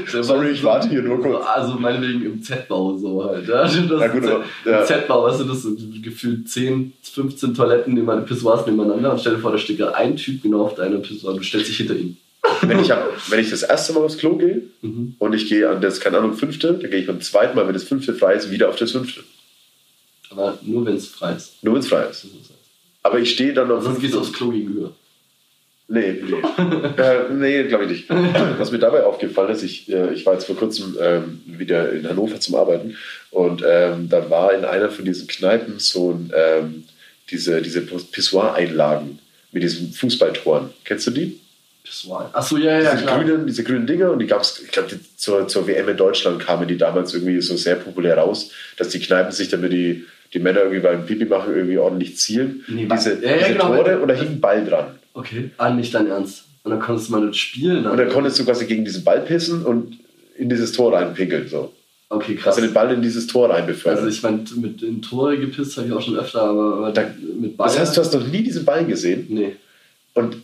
Sorry, 0.21 0.49
ich 0.51 0.63
warte 0.63 0.89
hier 0.89 1.01
nur 1.01 1.21
kurz. 1.21 1.45
Also 1.45 1.73
meinetwegen 1.75 2.23
im 2.25 2.41
Z-Bau 2.43 2.97
so 2.97 3.23
halt. 3.25 3.47
Ja, 3.47 3.63
das 3.63 3.75
Ja, 3.75 4.07
gut, 4.07 4.25
aber- 4.25 4.43
ja. 4.65 4.81
Im 4.81 4.85
Z-Bau, 4.85 5.23
weißt 5.23 5.39
du, 5.41 5.43
das 5.45 5.63
sind 5.63 6.03
gefühlt 6.03 6.49
10, 6.49 6.93
15 7.01 7.53
Toiletten, 7.53 7.93
nebeneinander, 7.93 8.27
Pissoirs 8.27 8.65
nebeneinander 8.65 9.11
und 9.11 9.19
stell 9.21 9.35
dir 9.35 9.39
vor, 9.39 9.51
da 9.51 9.57
steht 9.57 9.77
gerade 9.77 9.95
ein 9.95 10.15
Typ 10.17 10.43
genau 10.43 10.65
auf 10.65 10.75
deiner 10.75 10.97
Pissoir 10.99 11.31
und 11.33 11.39
du 11.39 11.43
stellst 11.43 11.69
dich 11.69 11.77
hinter 11.77 11.95
ihm. 11.95 12.17
wenn, 12.61 12.79
ich 12.79 12.91
hab, 12.91 13.05
wenn 13.31 13.39
ich 13.39 13.49
das 13.49 13.63
erste 13.63 13.93
Mal 13.93 14.01
aufs 14.03 14.17
Klo 14.17 14.35
gehe 14.37 14.61
Mhm. 14.81 15.15
und 15.19 15.33
ich 15.33 15.47
gehe 15.49 15.69
an 15.69 15.81
das, 15.81 15.99
keine 15.99 16.17
Ahnung, 16.19 16.33
fünfte, 16.33 16.73
dann 16.73 16.89
gehe 16.91 16.99
ich 17.01 17.07
beim 17.07 17.21
zweiten 17.21 17.55
Mal, 17.55 17.65
wenn 17.67 17.73
das 17.73 17.83
fünfte 17.83 18.13
frei 18.13 18.35
ist, 18.35 18.49
wieder 18.51 18.69
auf 18.69 18.75
das 18.77 18.91
fünfte. 18.91 19.21
Aber 20.31 20.57
nur 20.61 20.85
wenn 20.85 20.95
es 20.95 21.07
frei 21.07 21.33
ist. 21.33 21.53
Nur 21.63 21.73
wenn 21.73 21.81
es 21.81 21.87
frei 21.87 22.05
ist. 22.09 22.27
Aber 23.03 23.19
ich 23.19 23.31
stehe 23.31 23.53
dann 23.53 23.71
auf 23.71 23.83
Sonst 23.83 23.99
gehst 24.01 24.13
du 24.13 24.19
aufs 24.19 24.31
Klo 24.33 24.49
gegenüber. 24.51 24.91
Nee, 25.91 26.21
nee. 26.21 26.35
äh, 27.01 27.33
nee, 27.33 27.63
glaube 27.63 27.85
ich 27.85 27.89
nicht. 27.89 28.09
Was 28.59 28.71
mir 28.71 28.77
dabei 28.77 29.03
aufgefallen 29.03 29.49
ist, 29.49 29.63
ich, 29.63 29.91
äh, 29.91 30.13
ich 30.13 30.23
war 30.23 30.33
jetzt 30.33 30.45
vor 30.45 30.55
kurzem 30.55 30.95
ähm, 31.01 31.41
wieder 31.45 31.91
in 31.91 32.07
Hannover 32.07 32.39
zum 32.39 32.55
Arbeiten 32.55 32.95
und 33.31 33.63
ähm, 33.67 34.07
da 34.07 34.29
war 34.29 34.53
in 34.53 34.65
einer 34.65 34.91
von 34.91 35.03
diesen 35.03 35.27
Kneipen 35.27 35.79
so 35.79 36.11
ein, 36.11 36.31
ähm, 36.35 36.83
diese, 37.31 37.63
diese 37.63 37.81
Pissoir-Einlagen 37.81 39.17
mit 39.51 39.63
diesen 39.63 39.91
Fußballtoren. 39.91 40.69
Kennst 40.85 41.07
du 41.07 41.11
die? 41.11 41.39
Pissoir. 41.83 42.29
Achso, 42.33 42.57
ja, 42.57 42.79
ja, 42.79 42.91
diese, 42.91 43.03
klar. 43.05 43.23
grünen, 43.23 43.47
diese 43.47 43.63
grünen 43.63 43.87
Dinger 43.87 44.11
und 44.11 44.19
die 44.19 44.27
gab 44.27 44.41
es, 44.41 44.61
ich 44.63 44.71
glaube, 44.71 44.89
zur, 45.15 45.47
zur 45.47 45.67
WM 45.67 45.89
in 45.89 45.97
Deutschland 45.97 46.39
kamen 46.39 46.67
die 46.67 46.77
damals 46.77 47.15
irgendwie 47.15 47.41
so 47.41 47.57
sehr 47.57 47.75
populär 47.75 48.17
raus, 48.17 48.51
dass 48.77 48.89
die 48.89 48.99
Kneipen 48.99 49.31
sich, 49.31 49.49
damit 49.49 49.71
die, 49.71 50.05
die 50.33 50.39
Männer 50.39 50.61
irgendwie 50.61 50.81
beim 50.81 51.07
Pipi 51.07 51.25
machen, 51.25 51.55
irgendwie 51.55 51.79
ordentlich 51.79 52.17
zielen. 52.17 52.63
Nee, 52.67 52.87
diese 52.91 53.15
ja, 53.23 53.31
ja, 53.31 53.37
diese 53.37 53.53
genau. 53.53 53.75
Tore 53.75 53.99
und 53.99 54.07
da 54.07 54.13
hing 54.13 54.33
ein 54.33 54.39
Ball 54.41 54.63
dran. 54.63 54.99
Okay. 55.19 55.51
Ah, 55.57 55.69
nicht 55.69 55.93
dein 55.93 56.07
Ernst. 56.07 56.45
Und 56.63 56.71
dann 56.71 56.79
konntest 56.79 57.09
du 57.09 57.13
mal 57.13 57.21
nicht 57.25 57.39
spielen. 57.39 57.85
Und 57.85 57.97
dann 57.97 58.09
konntest 58.09 58.39
du 58.39 58.45
quasi 58.45 58.65
gegen 58.65 58.85
diesen 58.85 59.03
Ball 59.03 59.21
pissen 59.21 59.63
und 59.65 59.97
in 60.37 60.49
dieses 60.49 60.71
Tor 60.71 60.93
reinpinkeln. 60.93 61.47
So. 61.47 61.73
okay, 62.09 62.35
krass. 62.35 62.55
Also 62.55 62.67
den 62.67 62.73
Ball 62.73 62.91
in 62.93 63.01
dieses 63.01 63.27
Tor 63.27 63.49
rein 63.49 63.65
befördern. 63.67 64.03
Also 64.05 64.15
ich 64.15 64.21
meine, 64.23 64.43
mit 64.55 64.81
in 64.81 65.01
Tore 65.01 65.37
gepisst 65.37 65.77
habe 65.77 65.87
ich 65.87 65.93
auch 65.93 66.01
schon 66.01 66.17
öfter, 66.17 66.41
aber, 66.41 66.75
aber 66.77 66.91
Da- 66.91 67.11
mit 67.39 67.55
Ball. 67.57 67.67
das 67.67 67.79
heißt, 67.79 67.97
du 67.97 68.01
hast 68.01 68.13
noch 68.13 68.25
nie 68.27 68.43
diesen 68.43 68.65
Ball 68.65 68.85
gesehen. 68.85 69.27
Nee. 69.29 69.55
Und 70.13 70.37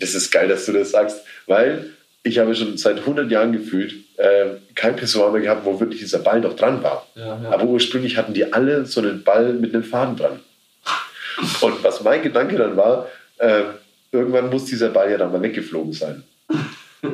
das 0.00 0.14
ist 0.14 0.30
geil, 0.30 0.48
dass 0.48 0.66
du 0.66 0.72
das 0.72 0.90
sagst, 0.90 1.18
weil 1.46 1.90
ich 2.22 2.38
habe 2.38 2.54
schon 2.54 2.76
seit 2.76 2.98
100 3.00 3.30
Jahren 3.30 3.52
gefühlt 3.52 3.94
äh, 4.16 4.56
kein 4.74 4.96
Pissoir 4.96 5.30
mehr 5.32 5.40
gehabt, 5.42 5.64
wo 5.64 5.78
wirklich 5.80 6.00
dieser 6.00 6.18
Ball 6.18 6.40
noch 6.40 6.56
dran 6.56 6.82
war. 6.82 7.06
Ja, 7.14 7.40
ja. 7.42 7.50
Aber 7.50 7.64
ursprünglich 7.64 8.16
hatten 8.16 8.34
die 8.34 8.52
alle 8.52 8.84
so 8.86 9.00
einen 9.00 9.22
Ball 9.22 9.52
mit 9.54 9.72
einem 9.74 9.84
Faden 9.84 10.16
dran. 10.16 10.40
Und 11.60 11.84
was 11.84 12.02
mein 12.02 12.22
Gedanke 12.22 12.56
dann 12.56 12.76
war, 12.76 13.06
äh, 13.38 13.62
irgendwann 14.12 14.50
muss 14.50 14.64
dieser 14.66 14.90
Ball 14.90 15.10
ja 15.10 15.18
dann 15.18 15.32
mal 15.32 15.42
weggeflogen 15.42 15.92
sein. 15.92 16.24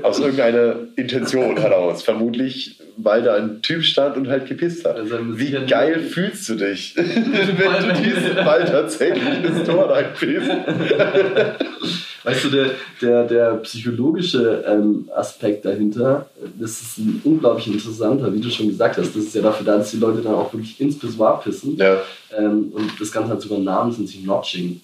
Aus 0.02 0.18
irgendeiner 0.18 0.76
Intention 0.96 1.58
heraus. 1.58 2.02
Vermutlich, 2.02 2.80
weil 2.96 3.22
da 3.22 3.34
ein 3.34 3.60
Typ 3.60 3.84
stand 3.84 4.16
und 4.16 4.28
halt 4.28 4.46
gepisst 4.46 4.86
hat. 4.86 4.96
Also 4.96 5.18
Wie 5.38 5.52
geil 5.66 6.00
fühlst 6.00 6.48
du 6.48 6.54
dich, 6.54 6.96
wenn 6.96 7.88
du 7.88 8.02
diesen 8.02 8.34
Ball 8.36 8.64
tatsächlich 8.64 9.44
ins 9.44 9.64
Tor 9.64 9.90
reinpisst? 9.90 10.50
Weißt 12.24 12.44
du, 12.44 12.48
der, 12.48 12.70
der, 13.02 13.24
der 13.24 13.54
psychologische 13.56 14.64
ähm, 14.66 15.10
Aspekt 15.14 15.66
dahinter, 15.66 16.30
das 16.58 16.80
ist 16.80 16.96
ein 16.96 17.20
unglaublich 17.22 17.66
interessanter, 17.66 18.32
wie 18.32 18.40
du 18.40 18.48
schon 18.48 18.68
gesagt 18.68 18.96
hast. 18.96 19.14
Das 19.14 19.24
ist 19.24 19.34
ja 19.34 19.42
dafür 19.42 19.66
da, 19.66 19.76
dass 19.76 19.90
die 19.90 19.98
Leute 19.98 20.22
dann 20.22 20.34
auch 20.34 20.50
wirklich 20.50 20.80
ins 20.80 20.98
Pissoir 20.98 21.42
pissen. 21.42 21.76
Ja. 21.76 22.00
Ähm, 22.34 22.72
und 22.72 22.98
das 22.98 23.12
Ganze 23.12 23.30
hat 23.30 23.42
sogar 23.42 23.58
einen 23.58 23.66
Namen, 23.66 23.92
nennt 23.92 24.08
sich 24.08 24.24
Notching. 24.24 24.80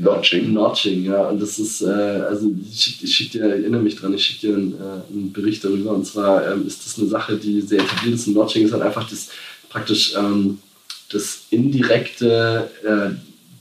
Notching. 0.00 0.52
Notching, 0.52 1.04
ja. 1.04 1.28
Und 1.28 1.40
das 1.40 1.58
ist, 1.58 1.82
äh, 1.82 1.86
also 1.86 2.50
ich 2.70 2.80
schicke 2.80 3.04
ich 3.04 3.16
schick 3.16 3.30
dir, 3.32 3.42
erinnere 3.42 3.82
mich 3.82 3.96
dran, 3.96 4.14
ich 4.14 4.24
schicke 4.24 4.48
dir 4.48 4.56
einen, 4.56 4.72
äh, 4.74 5.12
einen 5.12 5.32
Bericht 5.32 5.64
darüber. 5.64 5.92
Und 5.92 6.06
zwar 6.06 6.50
ähm, 6.50 6.66
ist 6.66 6.84
das 6.84 6.98
eine 6.98 7.08
Sache, 7.08 7.36
die 7.36 7.60
sehr 7.60 7.80
etabliert 7.80 8.14
ist. 8.14 8.26
Und 8.26 8.34
Notching 8.34 8.64
ist 8.64 8.72
halt 8.72 8.82
einfach 8.82 9.08
das 9.08 9.28
praktisch 9.68 10.14
ähm, 10.16 10.58
das 11.10 11.42
indirekte 11.50 12.70
äh, 12.84 13.14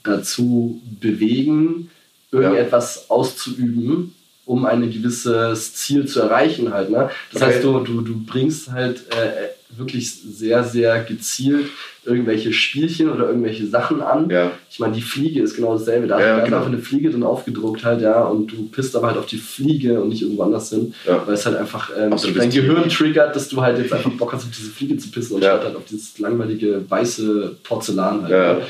dazu 0.04 0.82
bewegen, 1.00 1.90
irgendetwas 2.32 3.10
auszuüben, 3.10 4.14
um 4.50 4.66
ein 4.66 4.82
gewisses 4.90 5.76
Ziel 5.76 6.08
zu 6.08 6.22
erreichen 6.22 6.74
halt. 6.74 6.90
Ne? 6.90 7.12
Das 7.32 7.42
Okay. 7.44 7.52
heißt, 7.54 7.64
du, 7.64 7.80
du, 7.82 8.02
du 8.02 8.14
bringst 8.26 8.72
halt 8.72 9.04
äh, 9.12 9.78
wirklich 9.78 10.12
sehr, 10.12 10.64
sehr 10.64 11.04
gezielt 11.04 11.68
irgendwelche 12.04 12.52
Spielchen 12.52 13.12
oder 13.12 13.28
irgendwelche 13.28 13.68
Sachen 13.68 14.02
an. 14.02 14.28
Ja. 14.32 14.50
Ich 14.72 14.80
meine, 14.80 14.94
die 14.96 15.04
Fliege 15.04 15.44
ist 15.44 15.54
genau 15.56 15.78
dasselbe. 15.78 16.08
Da, 16.08 16.20
Ja, 16.20 16.38
ist 16.40 16.46
genau. 16.46 16.58
einfach 16.58 16.70
eine 16.70 16.80
Fliege 16.80 17.12
drin 17.12 17.22
aufgedruckt 17.22 17.84
halt, 17.86 18.02
ja, 18.02 18.24
und 18.24 18.52
du 18.52 18.68
pisst 18.70 18.96
aber 18.96 19.08
halt 19.10 19.18
auf 19.20 19.28
die 19.28 19.38
Fliege 19.38 20.02
und 20.02 20.10
nicht 20.10 20.24
irgendwo 20.24 20.42
anders 20.42 20.72
hin, 20.72 20.96
Ja. 21.06 21.22
weil 21.28 21.36
es 21.36 21.46
halt 21.46 21.58
einfach 21.58 21.92
ähm, 21.96 22.10
bist 22.10 22.26
dein 22.36 22.50
Gehirn 22.50 22.90
triggert, 22.90 23.36
dass 23.36 23.50
du 23.50 23.62
halt 23.62 23.78
jetzt 23.78 23.94
einfach 23.94 24.10
Bock 24.14 24.34
hast, 24.34 24.46
auf 24.46 24.50
diese 24.58 24.72
Fliege 24.72 24.98
zu 24.98 25.12
pissen 25.12 25.36
und 25.36 25.44
Ja. 25.44 25.52
statt 25.52 25.66
halt 25.66 25.76
auf 25.76 25.86
dieses 25.88 26.18
langweilige 26.18 26.84
weiße 26.90 27.58
Porzellan 27.62 28.24
halt. 28.24 28.32
Ja. 28.32 28.62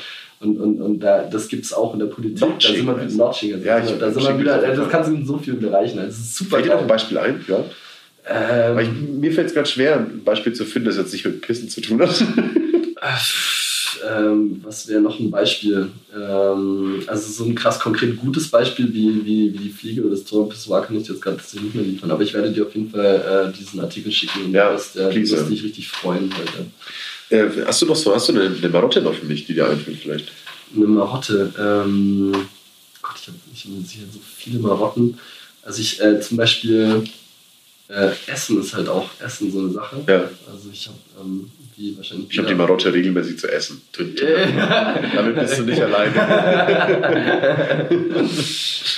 Und, 0.42 0.58
und, 0.58 0.82
und 0.82 1.00
da, 1.02 1.24
das 1.24 1.48
gibt 1.50 1.66
es 1.66 1.74
auch 1.74 1.94
in 1.94 2.00
der 2.00 2.06
Politik. 2.08 2.40
Notching 2.42 2.72
da 2.72 2.78
sind 2.78 2.88
wir 2.88 2.96
wieder 3.08 3.26
Notching. 3.26 3.54
Also 3.56 3.66
Ja, 3.66 3.80
ich- 3.84 3.98
da 4.00 4.12
sind 4.12 4.24
wir 4.24 4.40
wieder, 4.40 4.62
mir 4.62 4.76
das 4.76 4.90
kannst 4.90 5.10
du 5.10 5.16
in 5.16 5.26
so 5.26 5.38
vielen 5.38 5.60
Bereichen. 5.60 6.00
Also, 6.00 6.12
das 6.12 6.20
ist 6.20 6.36
super 6.36 6.50
Fällt 6.58 6.66
dir 6.68 6.74
noch 6.76 6.82
ein. 6.82 6.88
Beispiel 6.88 7.18
ein? 7.18 7.46
Ja. 7.48 7.64
Ähm, 8.32 8.80
ich, 8.80 8.90
mir 9.20 9.32
fällt 9.34 9.48
es 9.48 9.54
gerade 9.54 9.68
schwer, 9.68 9.98
ein 9.98 10.24
Beispiel 10.24 10.54
zu 10.54 10.64
finden, 10.66 10.88
das 10.88 10.98
jetzt 10.98 11.12
nicht 11.14 11.26
mit 11.26 11.42
Pissen 11.42 11.68
zu 11.68 11.82
tun 11.82 12.00
hat. 12.02 12.24
ähm, 14.10 14.62
was 14.64 14.88
wäre 14.88 15.02
noch 15.02 15.20
ein 15.20 15.32
Beispiel? 15.32 15.90
Ähm, 16.16 17.04
also 17.08 17.32
so 17.32 17.50
ein 17.50 17.56
krass 17.56 17.80
konkret 17.80 18.18
gutes 18.18 18.50
Beispiel 18.50 18.94
wie, 18.94 19.26
wie, 19.26 19.54
wie 19.54 19.58
die 19.58 19.70
Fliege 19.70 20.02
oder 20.02 20.12
das 20.12 20.24
Torpissoir 20.26 20.84
kann 20.86 20.96
ich 21.00 21.08
jetzt 21.08 21.22
gerade 21.22 21.38
nicht 21.38 21.76
mehr 21.76 21.84
liefern, 21.84 22.12
aber 22.12 22.24
ich 22.24 22.34
werde 22.34 22.52
dir 22.52 22.66
auf 22.66 22.76
jeden 22.76 22.90
Fall 22.90 23.50
äh, 23.54 23.58
diesen 23.58 23.80
Artikel 23.80 24.12
schicken 24.12 24.46
und 24.46 24.52
Ja, 24.54 24.70
du 24.70 24.76
wirst, 24.76 24.96
äh, 24.96 25.12
dich 25.12 25.64
richtig 25.64 25.90
freuen 25.90 26.30
heute. 26.38 26.66
Äh, 27.30 27.47
hast 27.65 27.82
du 27.82 27.86
noch 27.86 27.95
so, 27.95 28.13
hast 28.13 28.30
du 28.30 28.34
eine, 28.34 28.55
eine 28.55 28.69
Marotte 28.69 29.01
noch 29.01 29.13
für 29.13 29.25
mich, 29.25 29.45
die 29.45 29.53
dir 29.53 29.69
einfällt 29.69 29.99
vielleicht? 29.99 30.32
Eine 30.75 30.88
Marotte. 30.88 31.53
Ähm, 31.57 32.32
Gott, 33.01 33.15
ich 33.21 33.27
habe 33.27 33.38
ich 33.53 33.65
hab 33.65 33.88
sicher 33.88 34.05
so 34.11 34.19
viele 34.38 34.59
Marotten. 34.59 35.19
Also 35.63 35.82
ich 35.82 36.01
äh, 36.01 36.19
zum 36.21 36.38
Beispiel 36.38 37.03
äh, 37.89 38.11
Essen 38.27 38.61
ist 38.61 38.73
halt 38.73 38.88
auch 38.88 39.09
Essen 39.19 39.51
so 39.51 39.59
eine 39.59 39.71
Sache. 39.71 40.03
Ja. 40.07 40.30
Also 40.51 40.69
ich 40.71 40.88
habe 40.88 40.97
ähm, 41.19 41.51
wie 41.80 41.95
wahrscheinlich 41.95 42.30
Ich 42.30 42.38
habe 42.38 42.49
die 42.49 42.55
Marotte 42.55 42.93
regelmäßig 42.93 43.39
zu 43.39 43.47
essen. 43.51 43.82
Damit 45.15 45.36
bist 45.36 45.59
du 45.59 45.63
nicht 45.63 45.82
alleine. 45.82 46.13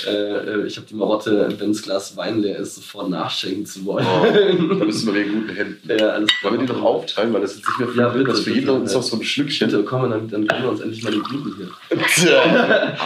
äh, 0.06 0.10
äh, 0.10 0.66
ich 0.66 0.76
habe 0.76 0.86
die 0.88 0.94
Marotte, 0.94 1.48
wenn 1.58 1.72
das 1.72 1.82
Glas 1.82 2.16
Wein 2.16 2.40
leer 2.40 2.58
ist, 2.58 2.74
sofort 2.74 3.08
nachschenken 3.08 3.64
zu 3.66 3.84
wollen. 3.84 4.04
Oh, 4.04 4.24
da 4.24 4.84
du 4.84 5.06
noch 5.06 5.14
in 5.14 5.32
guten 5.32 5.54
Händen. 5.54 5.88
ja, 5.88 6.08
alles 6.08 6.30
Wollen 6.42 6.58
wir 6.60 6.66
die 6.66 6.72
noch 6.72 6.82
aufteilen, 6.82 7.32
weil 7.32 7.42
das 7.42 7.54
jetzt 7.56 7.68
nicht 7.68 7.78
mehr 7.78 7.88
viel 7.88 8.00
Ja, 8.00 8.08
bitte, 8.08 8.30
ist. 8.32 8.40
Für 8.40 8.50
jeden 8.50 8.70
uns 8.70 8.92
noch 8.92 9.02
so 9.02 9.16
ein 9.16 9.22
Schlückchen. 9.22 9.70
Bitte, 9.70 9.84
komm, 9.84 10.10
dann, 10.10 10.28
dann 10.28 10.48
gönnen 10.48 10.64
wir 10.64 10.70
uns 10.70 10.80
endlich 10.80 11.04
mal 11.04 11.12
den 11.12 11.22
guten 11.22 11.54
hier. 11.56 11.68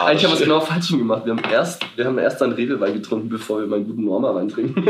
Eigentlich 0.05 0.25
haben 0.25 0.31
wir 0.31 0.35
es 0.35 0.41
genau 0.41 0.61
falsch 0.61 0.89
gemacht. 0.89 1.27
Wir 1.27 1.37
haben 1.37 1.43
erst, 1.53 1.83
wir 1.97 2.07
haben 2.07 2.19
erst 2.19 2.43
einen 2.43 2.53
Redelwein 2.53 2.95
getrunken, 2.95 3.29
bevor 3.29 3.61
wir 3.61 3.67
mal 3.67 3.77
einen 3.77 3.87
guten 3.87 4.05
Norma-Wein 4.05 4.49
trinken. 4.49 4.85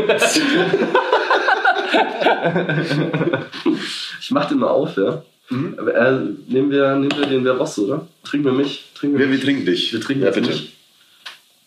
ich 4.20 4.30
mach 4.30 4.46
den 4.48 4.58
mal 4.58 4.68
auf, 4.68 4.96
ja. 4.96 5.22
Mhm. 5.48 5.78
Äh, 5.78 6.10
nehmen, 6.52 6.70
wir, 6.70 6.96
nehmen 6.96 7.16
wir 7.16 7.26
den 7.26 7.44
Verosso, 7.44 7.82
oder? 7.84 8.08
Trinken 8.24 8.46
wir 8.46 8.52
mich? 8.52 8.84
Trinken 8.94 9.18
Wir, 9.18 9.26
wir 9.30 9.38
wir 9.38 9.44
trinken 9.44 9.66
dich. 9.66 9.92
Wir 9.92 10.00
trinken 10.00 10.24
ja, 10.24 10.30
bitte. 10.30 10.48
mich. 10.48 10.72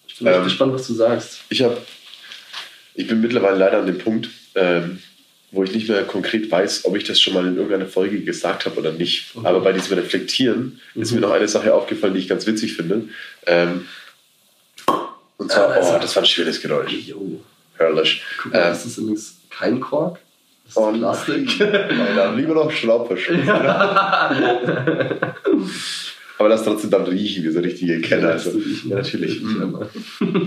Ich 0.07 0.17
bin 0.17 0.27
echt 0.27 0.37
Ähm, 0.37 0.43
gespannt, 0.43 0.73
was 0.73 0.87
du 0.87 0.93
sagst. 0.93 1.41
Ich, 1.49 1.61
hab, 1.63 1.77
ich 2.95 3.07
bin 3.07 3.21
mittlerweile 3.21 3.57
leider 3.57 3.79
an 3.79 3.85
dem 3.85 3.97
Punkt, 3.97 4.29
ähm, 4.55 4.99
wo 5.51 5.63
ich 5.63 5.73
nicht 5.73 5.87
mehr 5.87 6.03
konkret 6.03 6.51
weiß, 6.51 6.85
ob 6.85 6.97
ich 6.97 7.05
das 7.05 7.21
schon 7.21 7.33
mal 7.33 7.45
in 7.47 7.55
irgendeiner 7.55 7.85
Folge 7.87 8.19
gesagt 8.21 8.65
habe 8.65 8.77
oder 8.77 8.91
nicht. 8.91 9.31
Okay. 9.35 9.47
Aber 9.47 9.61
bei 9.61 9.71
diesem 9.71 9.97
Reflektieren 9.97 10.81
ist 10.95 11.11
mir 11.13 11.21
noch 11.21 11.31
eine 11.31 11.47
Sache 11.47 11.73
aufgefallen, 11.73 12.13
die 12.13 12.19
ich 12.19 12.27
ganz 12.27 12.45
witzig 12.45 12.73
finde. 12.73 13.07
Ähm, 13.45 13.87
und 15.37 15.51
zwar, 15.51 15.69
Ah, 15.71 15.75
das- 15.75 15.89
oh, 15.91 15.99
das 15.99 16.15
war 16.17 16.23
ein 16.23 16.27
schönes 16.27 16.61
Geräusch. 16.61 16.91
Jo. 16.91 17.39
Herrlich. 17.77 18.21
Guck 18.43 18.51
mal, 18.51 18.57
Ähm, 18.59 18.63
das 18.65 18.85
ist 18.85 18.97
übrigens 18.97 19.38
kein 19.59 19.79
Kork. 19.79 20.19
Das 20.65 20.73
ist 20.73 20.77
Oh, 20.77 20.91
Plastik. 20.91 21.61
Alter, 21.61 22.35
lieber 22.35 22.53
noch 22.53 22.71
Schraubverschluss. 22.71 23.47
Aber 26.37 26.47
lass 26.47 26.63
trotzdem 26.63 26.89
dann 26.91 27.03
riechen, 27.03 27.43
wie 27.43 27.49
so 27.51 27.59
richtige 27.59 27.99
Kenner. 27.99 28.29
Also, 28.29 28.51
ja, 28.85 28.95
natürlich. 28.95 29.41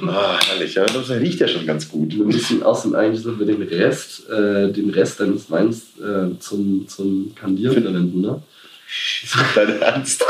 Ah, 0.06 0.38
herrlich, 0.46 0.74
ja. 0.74 0.86
Das 0.86 1.10
riecht 1.10 1.40
ja 1.40 1.48
schon 1.48 1.66
ganz 1.66 1.86
gut. 1.88 2.16
Wir 2.16 2.24
müssen 2.24 2.62
außerdem 2.62 2.96
eigentlich 2.96 3.22
so 3.22 3.34
für 3.34 3.44
den 3.44 3.60
Rest, 3.60 4.30
äh, 4.30 4.72
den 4.72 4.88
Rest 4.90 5.20
deines 5.20 5.50
Weins 5.50 5.98
äh, 6.00 6.38
zum, 6.38 6.88
zum 6.88 7.34
Kandieren 7.34 7.82
verwenden, 7.82 8.22
ne? 8.22 8.42
Dein 9.54 9.80
Ernst? 9.80 10.24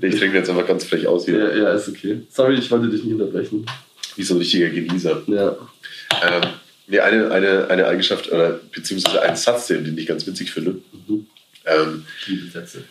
ich 0.00 0.18
trinke 0.18 0.36
jetzt 0.38 0.50
einfach 0.50 0.66
ganz 0.66 0.84
frech 0.84 1.06
aus 1.06 1.24
hier. 1.26 1.38
Ja, 1.38 1.56
ja, 1.56 1.72
ist 1.72 1.88
okay. 1.88 2.22
Sorry, 2.30 2.54
ich 2.54 2.70
wollte 2.70 2.88
dich 2.88 3.04
nicht 3.04 3.14
unterbrechen. 3.14 3.66
Wie 4.16 4.22
so 4.22 4.34
ein 4.34 4.38
richtiger 4.38 4.68
Genießer. 4.68 5.22
Ja. 5.26 5.56
Ähm, 6.22 6.42
nee, 6.86 7.00
eine, 7.00 7.30
eine, 7.30 7.68
eine 7.68 7.86
Eigenschaft 7.86 8.30
oder 8.30 8.60
beziehungsweise 8.74 9.22
ein 9.22 9.36
Satz, 9.36 9.66
den 9.68 9.84
den 9.84 9.96
ich 9.96 10.06
ganz 10.06 10.26
witzig 10.26 10.52
finde. 10.52 10.78
Mhm. 11.08 11.26
Ähm, 11.64 12.04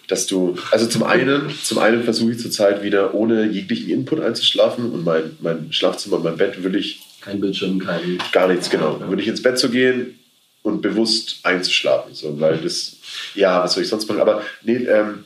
dass 0.07 0.27
du, 0.27 0.57
also 0.71 0.87
zum 0.87 1.03
einen, 1.03 1.49
zum 1.61 1.77
einen 1.79 2.03
versuche 2.03 2.31
ich 2.31 2.39
zurzeit 2.39 2.83
wieder 2.83 3.13
ohne 3.13 3.45
jeglichen 3.45 3.89
Input 3.89 4.21
einzuschlafen 4.21 4.91
und 4.91 5.03
mein, 5.03 5.35
mein 5.41 5.73
Schlafzimmer, 5.73 6.19
mein 6.19 6.37
Bett 6.37 6.63
würde 6.63 6.77
ich 6.77 7.01
Kein 7.19 7.41
Bildschirm, 7.41 7.79
kein. 7.79 8.17
gar 8.31 8.47
nichts, 8.47 8.69
genau. 8.69 8.97
Ja. 8.99 9.09
Würde 9.09 9.21
ich 9.21 9.27
ins 9.27 9.41
Bett 9.43 9.59
zu 9.59 9.69
gehen 9.69 10.17
und 10.63 10.81
bewusst 10.81 11.39
einzuschlafen, 11.43 12.13
so, 12.13 12.39
weil 12.39 12.59
das, 12.59 12.95
ja, 13.35 13.61
was 13.61 13.73
soll 13.73 13.83
ich 13.83 13.89
sonst 13.89 14.07
machen? 14.07 14.21
Aber 14.21 14.41
nee, 14.63 14.77
ähm, 14.85 15.25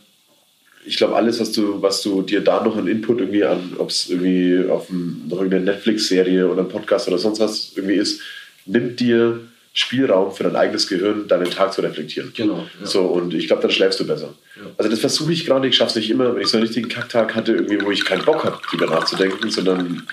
ich 0.85 0.97
glaube, 0.97 1.15
alles, 1.15 1.39
was 1.39 1.51
du, 1.51 1.81
was 1.81 2.01
du 2.01 2.21
dir 2.21 2.41
da 2.41 2.63
noch 2.63 2.77
an 2.77 2.87
Input 2.87 3.19
irgendwie 3.19 3.43
an, 3.43 3.73
ob 3.77 3.89
es 3.89 4.09
irgendwie 4.09 4.69
auf 4.69 4.89
ein, 4.89 5.23
noch 5.27 5.37
irgendeine 5.37 5.65
Netflix-Serie 5.65 6.47
oder 6.47 6.61
ein 6.61 6.69
Podcast 6.69 7.07
oder 7.07 7.17
sonst 7.17 7.39
was 7.39 7.71
irgendwie 7.75 7.95
ist, 7.95 8.21
nimmt 8.65 8.99
dir 8.99 9.39
Spielraum 9.73 10.31
für 10.31 10.43
dein 10.43 10.55
eigenes 10.55 10.87
Gehirn, 10.87 11.27
deinen 11.27 11.49
Tag 11.49 11.73
zu 11.73 11.81
reflektieren. 11.81 12.31
Genau. 12.35 12.65
Ja. 12.79 12.85
So, 12.85 13.01
und 13.01 13.33
ich 13.33 13.47
glaube, 13.47 13.61
dann 13.61 13.71
schläfst 13.71 13.99
du 13.99 14.07
besser. 14.07 14.33
Ja. 14.55 14.63
Also 14.77 14.89
das 14.89 14.99
versuche 14.99 15.33
ich 15.33 15.45
gerade, 15.45 15.67
ich 15.67 15.75
schaffe 15.75 15.89
es 15.89 15.95
nicht 15.95 16.09
immer, 16.09 16.33
wenn 16.33 16.41
ich 16.41 16.47
so 16.47 16.57
einen 16.57 16.65
richtigen 16.65 16.87
Kacktag 16.87 17.35
hatte, 17.35 17.51
irgendwie, 17.53 17.81
wo 17.81 17.91
ich 17.91 18.05
keinen 18.05 18.23
Bock 18.23 18.45
habe, 18.45 18.59
drüber 18.69 18.85
nachzudenken, 18.85 19.49
sondern 19.51 20.03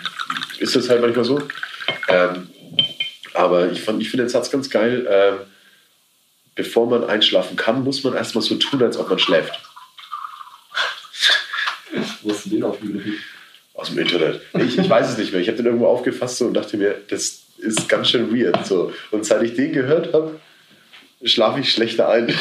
ist 0.59 0.75
das 0.75 0.89
halt 0.89 1.01
manchmal 1.01 1.25
so. 1.25 1.41
Ähm, 2.09 2.49
aber 3.35 3.71
ich, 3.71 3.81
fand- 3.81 4.03
ich 4.03 4.11
finde 4.11 4.25
den 4.25 4.31
Satz 4.31 4.51
ganz 4.51 4.69
geil. 4.69 5.07
Ähm, 5.09 5.35
bevor 6.55 6.87
man 6.91 7.05
einschlafen 7.05 7.57
kann, 7.57 7.85
muss 7.85 8.03
man 8.05 8.15
erstmal 8.15 8.43
so 8.43 8.57
tun, 8.57 8.83
als 8.83 8.97
ob 8.97 9.09
man 9.09 9.19
schläft. 9.19 9.53
Wo 12.23 12.31
hast 12.31 12.47
du 12.47 12.51
den 12.51 12.65
aufgegriffen? 12.65 13.15
Aus 13.75 13.89
dem 13.89 13.99
Internet. 13.99 14.41
Ich, 14.59 14.79
ich 14.79 14.89
weiß 14.89 15.11
es 15.11 15.19
nicht 15.19 15.33
mehr. 15.33 15.41
Ich 15.41 15.49
habe 15.49 15.57
den 15.57 15.67
irgendwo 15.67 15.87
aufgefasst 15.87 16.39
so 16.39 16.47
und 16.47 16.55
dachte 16.55 16.77
mir, 16.77 16.97
das 17.09 17.43
ist 17.59 17.89
ganz 17.89 18.11
schön 18.11 18.35
weird. 18.35 18.67
So. 18.67 18.93
Und 19.11 19.25
seit 19.25 19.43
ich 19.43 19.55
den 19.55 19.73
gehört 19.73 20.13
habe, 20.13 20.39
schlafe 21.25 21.61
ich 21.61 21.73
schlechter 21.73 22.09
ein. 22.09 22.33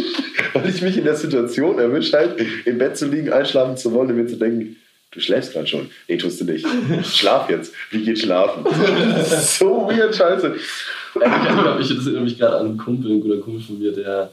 Weil 0.52 0.68
ich 0.68 0.82
mich 0.82 0.96
in 0.96 1.04
der 1.04 1.16
Situation 1.16 1.78
erwische, 1.78 2.16
halt 2.16 2.40
im 2.64 2.78
Bett 2.78 2.96
zu 2.96 3.06
liegen, 3.06 3.32
einschlafen 3.32 3.76
zu 3.76 3.92
wollen 3.92 4.10
und 4.10 4.16
mir 4.16 4.26
zu 4.26 4.36
denken, 4.36 4.76
du 5.10 5.20
schläfst 5.20 5.52
gerade 5.52 5.66
schon. 5.66 5.90
Nee, 6.06 6.16
tust 6.16 6.40
du 6.40 6.44
nicht. 6.44 6.66
Schlaf 7.04 7.48
jetzt. 7.50 7.72
Wie 7.90 8.04
geht 8.04 8.18
schlafen? 8.18 8.64
Das 8.64 9.58
so 9.58 9.88
weird, 9.88 10.14
scheiße. 10.14 10.54
Ich, 10.56 10.62
ich 10.62 11.96
das 11.96 12.06
erinnere 12.06 12.24
mich 12.24 12.38
gerade 12.38 12.56
an 12.56 12.66
einen 12.66 12.78
Kumpel, 12.78 13.12
ein 13.12 13.20
guter 13.20 13.40
Kumpel 13.40 13.62
von 13.62 13.78
mir, 13.78 13.92
der 13.92 14.30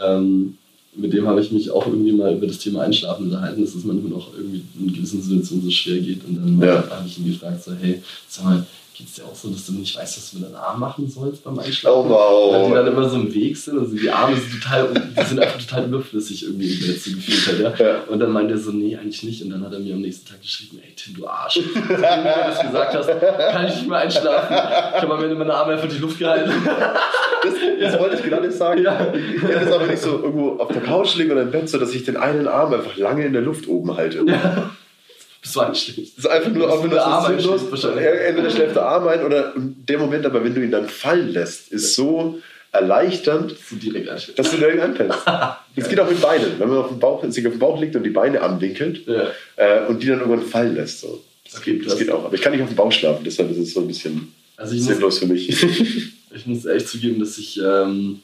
ähm, 0.00 0.56
mit 0.94 1.12
dem 1.12 1.26
habe 1.26 1.40
ich 1.40 1.52
mich 1.52 1.70
auch 1.70 1.86
irgendwie 1.86 2.12
mal 2.12 2.34
über 2.34 2.46
das 2.46 2.58
Thema 2.58 2.82
Einschlafen 2.82 3.26
unterhalten, 3.26 3.62
dass 3.64 3.74
es 3.74 3.84
manchmal 3.84 4.12
auch 4.14 4.34
irgendwie 4.36 4.62
in 4.78 4.92
gewissen 4.92 5.22
Situationen 5.22 5.64
so 5.64 5.70
schwer 5.70 5.98
geht. 5.98 6.24
Und 6.24 6.36
dann 6.36 6.60
Ja. 6.60 6.88
habe 6.90 7.06
ich 7.06 7.18
ihn 7.18 7.26
gefragt, 7.26 7.62
so, 7.62 7.72
hey, 7.80 8.02
sag 8.28 8.44
mal, 8.44 8.66
geht 9.00 9.08
es 9.08 9.14
dir 9.14 9.24
auch 9.24 9.34
so, 9.34 9.48
dass 9.48 9.64
du 9.64 9.72
nicht 9.72 9.96
weißt, 9.96 10.18
was 10.18 10.30
du 10.30 10.38
mit 10.38 10.46
deinen 10.46 10.56
Armen 10.56 10.78
machen 10.78 11.08
sollst 11.08 11.42
beim 11.42 11.58
Einschlafen? 11.58 11.98
Oh, 11.98 12.08
wow. 12.08 12.52
Weil 12.52 12.68
die 12.68 12.74
dann 12.74 12.86
immer 12.88 13.08
so 13.08 13.16
im 13.16 13.32
Weg 13.32 13.56
sind, 13.56 13.78
also 13.78 13.96
die 13.96 14.10
Arme 14.10 14.36
sind 14.36 14.62
total, 14.62 14.92
die 14.92 15.24
sind 15.24 15.40
einfach 15.40 15.58
total 15.58 15.86
überflüssig 15.86 16.42
irgendwie 16.44 16.74
im 16.74 16.86
Bett 16.86 17.00
so 17.00 17.10
gefühlt 17.12 17.46
halt, 17.46 17.78
ja? 17.78 17.86
Ja. 17.86 18.00
Und 18.08 18.20
dann 18.20 18.30
meinte 18.30 18.54
er 18.54 18.58
so, 18.58 18.72
nee, 18.72 18.94
eigentlich 18.94 19.22
nicht. 19.22 19.42
Und 19.42 19.50
dann 19.50 19.64
hat 19.64 19.72
er 19.72 19.78
mir 19.78 19.94
am 19.94 20.02
nächsten 20.02 20.28
Tag 20.28 20.42
geschrieben, 20.42 20.80
ey 20.86 20.92
Tim, 20.94 21.14
du 21.14 21.26
Arsch. 21.26 21.54
Seitdem 21.54 21.88
du 21.88 21.98
mir 21.98 22.44
das 22.46 22.60
gesagt 22.60 22.94
hast, 22.94 23.08
kann 23.52 23.66
ich 23.66 23.74
nicht 23.74 23.88
mehr 23.88 23.98
einschlafen. 23.98 24.54
Ich 24.96 25.02
habe 25.02 25.14
am 25.14 25.22
Ende 25.22 25.34
meine 25.34 25.54
Arme 25.54 25.72
einfach 25.72 25.88
in 25.88 25.94
die 25.94 25.98
Luft 25.98 26.18
gehalten. 26.18 26.52
Das, 27.42 27.54
das 27.80 27.98
wollte 27.98 28.16
ich 28.16 28.22
gerade 28.22 28.52
sagen. 28.52 28.82
Ja. 28.82 29.14
Ich 29.14 29.42
hätte 29.42 29.64
es 29.64 29.72
aber 29.72 29.86
nicht 29.86 30.02
so 30.02 30.22
irgendwo 30.22 30.58
auf 30.58 30.68
der 30.68 30.82
Couch 30.82 31.16
liegen 31.16 31.32
oder 31.32 31.42
im 31.42 31.50
Bett, 31.50 31.70
so 31.70 31.78
dass 31.78 31.94
ich 31.94 32.04
den 32.04 32.18
einen 32.18 32.46
Arm 32.46 32.74
einfach 32.74 32.98
lange 32.98 33.24
in 33.24 33.32
der 33.32 33.40
Luft 33.40 33.66
oben 33.66 33.96
halte. 33.96 34.26
Bis 35.42 35.52
du 35.52 35.60
einschläfst. 35.60 36.18
Das 36.18 36.24
ist 36.24 36.30
einfach 36.30 36.50
nur, 36.50 36.66
einfach 36.66 36.82
du 36.82 36.88
nur 36.88 36.94
der 36.96 37.06
Arm 37.06 37.38
sinnlos. 37.38 37.62
einschläfst 37.72 37.84
Entweder 37.96 38.50
schläft 38.50 38.76
der 38.76 38.84
Arm 38.86 39.08
ein 39.08 39.24
oder 39.24 39.54
in 39.56 39.84
dem 39.86 40.00
Moment, 40.00 40.26
aber 40.26 40.44
wenn 40.44 40.54
du 40.54 40.62
ihn 40.62 40.70
dann 40.70 40.88
fallen 40.88 41.32
lässt, 41.32 41.72
ist 41.72 41.94
so 41.94 42.38
erleichternd, 42.72 43.54
So 43.68 43.76
direkt 43.76 44.08
einstellen. 44.08 44.36
dass 44.36 44.50
du 44.50 44.56
direkt 44.58 44.80
einpennst. 44.80 45.18
Das 45.26 45.88
geht 45.88 45.98
auch 45.98 46.08
mit 46.08 46.20
Beinen. 46.20 46.52
Wenn 46.58 46.68
man 46.68 46.78
auf 46.78 46.88
dem 46.88 46.98
Bauch, 47.00 47.24
sich 47.30 47.44
auf 47.46 47.52
dem 47.54 47.58
Bauch 47.58 47.80
liegt 47.80 47.96
und 47.96 48.04
die 48.04 48.10
Beine 48.10 48.40
anwinkelt 48.42 49.06
Ja. 49.06 49.30
äh, 49.56 49.86
und 49.86 50.02
die 50.02 50.06
dann 50.06 50.20
irgendwann 50.20 50.46
fallen 50.46 50.74
lässt. 50.76 51.00
So. 51.00 51.20
Das, 51.44 51.60
Okay, 51.60 51.78
geht, 51.78 51.86
das 51.86 51.98
geht 51.98 52.10
auch. 52.10 52.24
Aber 52.26 52.34
ich 52.34 52.40
kann 52.40 52.52
nicht 52.52 52.62
auf 52.62 52.68
dem 52.68 52.76
Bauch 52.76 52.92
schlafen, 52.92 53.24
deshalb 53.24 53.50
ist 53.50 53.58
es 53.58 53.72
so 53.74 53.80
ein 53.80 53.88
bisschen 53.88 54.32
Also 54.56 54.74
ich 54.74 54.82
muss, 54.82 54.88
sinnlos 54.92 55.18
für 55.18 55.26
mich. 55.26 55.48
ich 56.34 56.46
muss 56.46 56.64
echt 56.66 56.86
zugeben, 56.88 57.18
dass 57.18 57.38
ich, 57.38 57.58
ähm, 57.60 58.20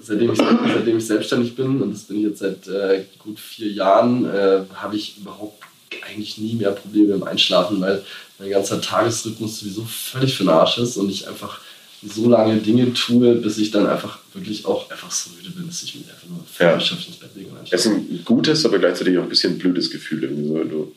seitdem 0.00 0.32
ich, 0.32 0.38
seitdem 0.38 0.96
ich 0.98 1.06
selbstständig 1.06 1.54
bin, 1.54 1.80
und 1.82 1.92
das 1.92 2.02
bin 2.02 2.16
ich 2.16 2.24
jetzt 2.24 2.40
seit 2.40 2.66
äh, 2.66 3.04
gut 3.20 3.38
vier 3.38 3.68
Jahren, 3.70 4.24
äh, 4.24 4.62
habe 4.74 4.96
ich 4.96 5.18
überhaupt 5.18 5.62
eigentlich 6.04 6.38
nie 6.38 6.54
mehr 6.54 6.72
Probleme 6.72 7.14
im 7.14 7.22
Einschlafen, 7.24 7.80
weil 7.80 8.02
mein 8.38 8.50
ganzer 8.50 8.80
Tagesrhythmus 8.80 9.60
sowieso 9.60 9.84
völlig 9.84 10.36
für 10.36 10.44
den 10.44 10.50
Arsch 10.50 10.78
ist 10.78 10.96
und 10.96 11.10
ich 11.10 11.28
einfach 11.28 11.60
so 12.04 12.28
lange 12.28 12.56
Dinge 12.56 12.92
tue, 12.94 13.36
bis 13.36 13.58
ich 13.58 13.70
dann 13.70 13.86
einfach 13.86 14.18
wirklich 14.34 14.64
auch 14.64 14.90
einfach 14.90 15.10
so 15.10 15.30
müde 15.30 15.50
bin, 15.50 15.68
dass 15.68 15.82
ich 15.82 15.94
mich 15.94 16.04
einfach 16.08 16.26
nur 16.28 16.44
Ja. 16.58 16.72
ja. 16.72 16.74
ins 16.76 17.16
Bett 17.16 17.30
lege 17.36 17.50
Es 17.70 17.86
ist 17.86 17.92
ein 17.92 18.22
gutes, 18.24 18.64
aber 18.64 18.78
gleichzeitig 18.78 19.16
auch 19.18 19.22
ein 19.22 19.28
bisschen 19.28 19.58
blödes 19.58 19.90
Gefühl, 19.90 20.24
irgendwie 20.24 20.48
so, 20.48 20.54
wenn 20.54 20.68
du 20.68 20.92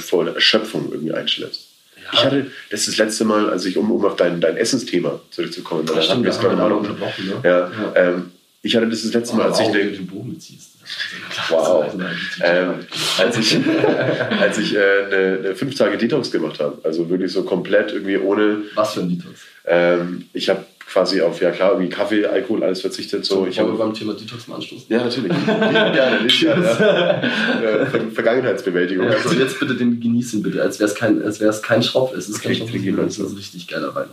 vor 0.00 0.24
der 0.24 0.34
Erschöpfung 0.34 0.90
irgendwie 0.90 1.12
einschläfst. 1.12 1.66
Ich 2.12 2.24
hatte, 2.24 2.50
das 2.70 2.80
ist 2.80 2.88
das 2.88 2.96
letzte 2.98 3.24
Mal, 3.24 3.48
als 3.50 3.64
ich, 3.64 3.76
um, 3.76 3.90
um 3.90 4.04
auf 4.04 4.16
dein, 4.16 4.40
dein 4.40 4.56
Essensthema 4.56 5.20
zurückzukommen, 5.30 5.86
Ja, 5.86 5.92
da 5.94 5.98
hatten 5.98 6.04
stimmt, 6.04 6.24
wir 6.24 6.30
es 6.30 6.40
gerade 6.40 6.56
mal 6.56 6.72
unterbrochen. 6.72 7.26
Ne? 7.26 7.40
Ja, 7.44 7.70
Ja. 7.70 7.92
Ähm, 7.94 8.32
ich 8.62 8.76
hatte 8.76 8.88
das 8.88 9.02
das 9.02 9.12
letzte 9.12 9.36
Mal, 9.36 9.46
als 9.48 9.60
ich 9.60 9.66
wenn 9.72 9.90
du 9.90 9.96
den 9.96 10.06
Bogen 10.06 10.34
beziehst. 10.34 10.71
Wow. 11.48 11.92
Ähm, 12.42 12.74
als 13.18 13.38
ich, 13.38 13.58
als 14.40 14.58
ich 14.58 14.74
äh, 14.74 14.78
eine, 14.78 15.38
eine 15.38 15.54
fünf 15.54 15.74
Tage 15.74 15.98
Detox 15.98 16.30
gemacht 16.30 16.60
habe, 16.60 16.78
also 16.84 17.08
wirklich 17.08 17.32
so 17.32 17.42
komplett 17.44 17.92
irgendwie 17.92 18.18
ohne, 18.18 18.58
Was 18.74 18.94
für 18.94 19.00
ein 19.00 19.08
Detox? 19.10 19.40
ähm, 19.66 20.26
ich 20.32 20.48
habe 20.48 20.64
quasi 20.92 21.22
auf, 21.22 21.40
ja 21.40 21.50
klar, 21.50 21.72
irgendwie 21.72 21.88
Kaffee, 21.88 22.26
Alkohol, 22.26 22.62
alles 22.62 22.82
verzichtet. 22.82 23.24
So, 23.24 23.46
ich 23.46 23.58
habe 23.58 23.72
beim 23.72 23.94
Thema 23.94 24.12
Detox 24.12 24.46
mal 24.46 24.56
anstoßen? 24.56 24.86
ja, 24.88 25.02
natürlich. 25.02 25.32
Gerne, 25.46 26.26
gerne. 26.28 26.28
Ja. 26.40 27.82
Äh, 27.82 27.86
Ver 27.86 28.10
Vergangenheitsbewältigung. 28.12 29.06
Ja, 29.06 29.12
also 29.12 29.34
jetzt 29.34 29.58
bitte 29.58 29.74
den 29.74 30.00
genießen, 30.00 30.42
bitte, 30.42 30.62
als 30.62 30.78
wäre 30.78 30.90
es 30.90 30.94
kein, 30.94 31.22
als 31.22 31.40
wär's 31.40 31.62
kein 31.62 31.82
Schropf. 31.82 32.14
Es 32.14 32.28
ist 32.28 32.42
kein 32.42 32.54
Schropf, 32.54 32.74
es 32.74 33.18
ist 33.18 33.30
ein 33.30 33.36
richtig 33.36 33.68
geiler 33.68 33.94
Wein. 33.94 34.08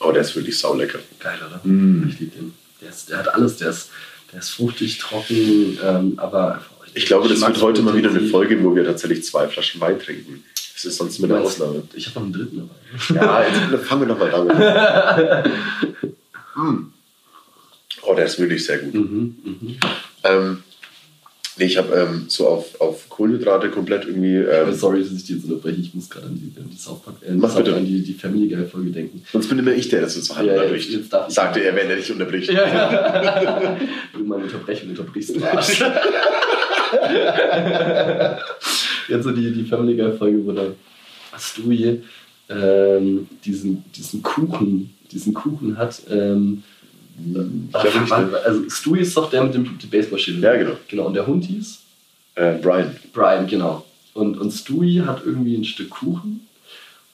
Oh, 0.00 0.12
der 0.12 0.20
ist 0.22 0.36
wirklich 0.36 0.58
saulecker. 0.58 0.98
Geil, 1.18 1.38
oder? 1.46 1.60
Mm. 1.64 2.08
Ich 2.10 2.20
liebe 2.20 2.36
den. 2.36 2.54
Der, 2.86 2.94
ist, 2.94 3.10
der 3.10 3.18
hat 3.18 3.34
alles, 3.34 3.56
der 3.56 3.70
ist, 3.70 3.90
der 4.32 4.38
ist 4.38 4.50
fruchtig, 4.50 4.98
trocken, 4.98 5.78
ähm, 5.84 6.12
aber 6.18 6.54
einfach. 6.54 6.70
Ich 6.94 7.06
glaube, 7.06 7.28
das 7.28 7.40
wird 7.40 7.60
heute 7.60 7.82
mal 7.82 7.96
wieder 7.96 8.10
eine. 8.10 8.20
Folge, 8.20 8.62
wo 8.62 8.74
wir 8.74 8.84
tatsächlich 8.84 9.24
zwei 9.24 9.48
Flaschen 9.48 9.80
Wein 9.80 9.98
trinken. 9.98 10.44
Das 10.74 10.84
ist 10.84 10.96
sonst 10.96 11.18
mit 11.18 11.30
der 11.30 11.40
Ausnahme. 11.40 11.82
Ich 11.94 12.06
habe 12.06 12.20
noch 12.20 12.24
einen 12.26 12.32
dritten 12.32 12.70
dabei. 13.10 13.26
Ja, 13.26 13.42
jetzt 13.42 13.84
fangen 13.88 14.02
wir 14.02 14.08
nochmal 14.08 14.30
damit 14.30 14.56
an. 14.56 15.52
Mm. 16.56 16.92
Oh, 18.08 18.14
der 18.14 18.26
ist 18.26 18.38
wirklich 18.38 18.64
sehr 18.64 18.78
gut. 18.78 18.94
Mhm, 18.94 19.36
mhm. 19.42 19.76
Ähm, 20.22 20.62
nee, 21.58 21.64
ich 21.66 21.76
habe 21.76 21.94
ähm, 21.94 22.24
so 22.28 22.46
auf, 22.48 22.80
auf 22.80 23.08
Kohlenhydrate 23.08 23.70
komplett 23.70 24.04
irgendwie. 24.06 24.36
Ähm, 24.36 24.72
Sorry, 24.74 25.02
dass 25.02 25.12
ich 25.12 25.24
die 25.24 25.34
jetzt 25.34 25.44
unterbreche. 25.44 25.80
Ich 25.80 25.94
muss 25.94 26.08
gerade 26.10 26.26
an 26.26 26.34
die, 26.34 26.52
an 26.60 26.68
die 26.70 26.76
South 26.76 27.02
Park, 27.02 27.16
äh, 27.26 27.32
Mach 27.32 27.54
bitte. 27.56 27.74
an 27.74 27.84
die, 27.86 28.02
die 28.02 28.14
Family 28.14 28.48
Guy 28.48 28.64
Folge 28.66 28.90
denken. 28.90 29.22
sonst 29.32 29.48
bin 29.48 29.58
immer 29.58 29.72
ich 29.72 29.88
der, 29.88 30.00
der 30.00 30.08
das 30.08 30.14
so 30.14 30.34
Ja, 30.34 30.40
unterbricht. 30.54 30.90
jetzt 30.90 31.10
Sagte 31.28 31.60
er, 31.64 31.74
wenn 31.76 31.88
er 31.90 31.96
dich 31.96 32.10
unterbricht. 32.10 32.50
Ja, 32.52 33.76
du 34.12 34.24
mal 34.24 34.42
unterbrechen 34.42 34.90
unterbrichst, 34.90 35.36
du 35.36 35.44
Arsch. 35.44 35.80
Jetzt 39.08 39.24
so 39.24 39.30
die, 39.30 39.52
die 39.52 39.64
Family 39.64 39.96
Guy 39.96 40.12
Folge, 40.16 40.44
wo 40.44 40.52
dann 40.52 40.74
Stewie 41.38 42.02
ähm, 42.48 43.28
diesen, 43.44 43.84
diesen 43.96 44.22
Kuchen, 44.22 44.94
diesen 45.10 45.34
Kuchen 45.34 45.76
hat. 45.76 46.00
Ähm, 46.10 46.62
Ich 47.18 47.72
glaub 47.72 48.00
nicht, 48.00 48.10
ne? 48.10 48.40
also 48.44 48.68
Stewie 48.68 49.00
ist 49.00 49.16
doch 49.16 49.30
der 49.30 49.44
mit 49.44 49.54
dem, 49.54 49.78
Baseballschädel. 49.90 50.42
Ja, 50.42 50.56
genau. 50.56 50.76
Genau, 50.88 51.06
und 51.06 51.14
der 51.14 51.26
Hund 51.26 51.44
hieß 51.46 51.78
Äh, 52.34 52.58
Brian. 52.58 52.94
Brian, 53.12 53.46
genau. 53.46 53.86
Und, 54.12 54.38
und 54.38 54.50
Stewie 54.50 55.02
hat 55.02 55.22
irgendwie 55.24 55.56
ein 55.56 55.64
Stück 55.64 55.90
Kuchen 55.90 56.46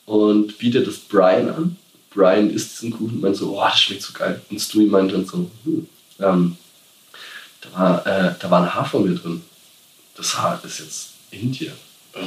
und 0.07 0.59
bietet 0.59 0.87
es 0.89 0.99
Brian 0.99 1.49
an. 1.49 1.77
Brian 2.11 2.51
isst 2.51 2.75
diesen 2.75 2.93
Kuchen 2.93 3.15
und 3.15 3.21
meint 3.21 3.37
so, 3.37 3.57
oh, 3.57 3.65
das 3.65 3.81
schmeckt 3.81 4.03
so 4.03 4.13
geil. 4.13 4.41
Und 4.51 4.61
Stewie 4.61 4.87
meint 4.87 5.13
dann 5.13 5.25
so, 5.25 5.51
hm, 5.65 5.87
ähm, 6.19 6.57
da, 7.61 7.79
war, 7.79 8.07
äh, 8.07 8.35
da 8.39 8.51
war 8.51 8.63
ein 8.63 8.75
Haar 8.75 8.85
von 8.85 9.09
mir 9.09 9.15
drin. 9.15 9.43
Das 10.17 10.37
Haar 10.37 10.61
ist 10.65 10.81
jetzt 10.81 11.11
in 11.31 11.53
dir. 11.53 11.73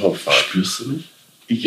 Oh, 0.01 0.13
fuck. 0.13 0.33
Spürst 0.33 0.79
du 0.79 0.87
mich? 0.89 1.03
Ich, 1.47 1.63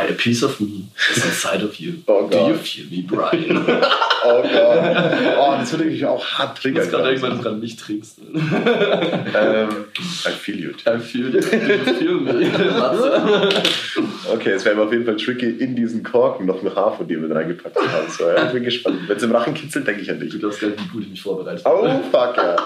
A 0.00 0.12
piece 0.12 0.44
of 0.44 0.60
me 0.60 0.84
is 1.10 1.24
inside 1.24 1.64
of 1.64 1.74
you. 1.76 1.94
Oh 2.06 2.28
Do 2.30 2.38
you 2.48 2.54
feel 2.54 2.86
me, 2.90 3.02
Brian? 3.02 3.56
oh 4.24 4.42
Gott. 4.42 5.36
Oh, 5.38 5.56
das 5.58 5.72
würde 5.72 5.86
mich 5.86 6.04
auch 6.06 6.24
hart 6.24 6.56
Du 6.58 6.62
triggern. 6.62 6.82
musst 6.84 6.90
gerade 6.92 7.08
irgendwann 7.10 7.42
dran 7.42 7.60
mich 7.60 7.74
trinkst. 7.76 8.18
ähm, 8.34 9.68
I 10.26 10.30
feel 10.30 10.58
you. 10.60 10.70
I 10.86 10.98
feel 11.00 11.34
you. 11.34 11.40
Do 11.40 11.56
you 11.56 11.94
feel 11.98 12.20
me? 12.20 12.48
Matze. 12.78 13.62
Okay, 14.32 14.50
es 14.50 14.64
wäre 14.64 14.80
auf 14.80 14.92
jeden 14.92 15.04
Fall 15.04 15.16
tricky, 15.16 15.50
in 15.50 15.74
diesen 15.74 16.02
Korken 16.04 16.46
noch 16.46 16.62
ein 16.62 16.74
Haar 16.74 16.96
von 16.96 17.08
dir 17.08 17.18
mit 17.18 17.34
reingepackt 17.34 17.76
zu 17.76 17.92
haben. 17.92 18.08
So, 18.10 18.28
ja, 18.28 18.46
ich 18.46 18.52
bin 18.52 18.62
gespannt. 18.62 19.00
Wenn 19.08 19.16
es 19.16 19.22
im 19.22 19.32
Rachen 19.32 19.54
kitzelt, 19.54 19.86
denke 19.86 20.02
ich 20.02 20.10
an 20.10 20.20
dich. 20.20 20.30
Du 20.30 20.38
glaubst 20.38 20.60
gar 20.60 20.68
nicht, 20.68 20.80
wie 20.84 20.88
gut 20.88 21.02
ich 21.02 21.10
mich 21.10 21.22
vorbereitet 21.22 21.64
Oh, 21.66 21.88
fuck, 22.12 22.36
ja. 22.36 22.56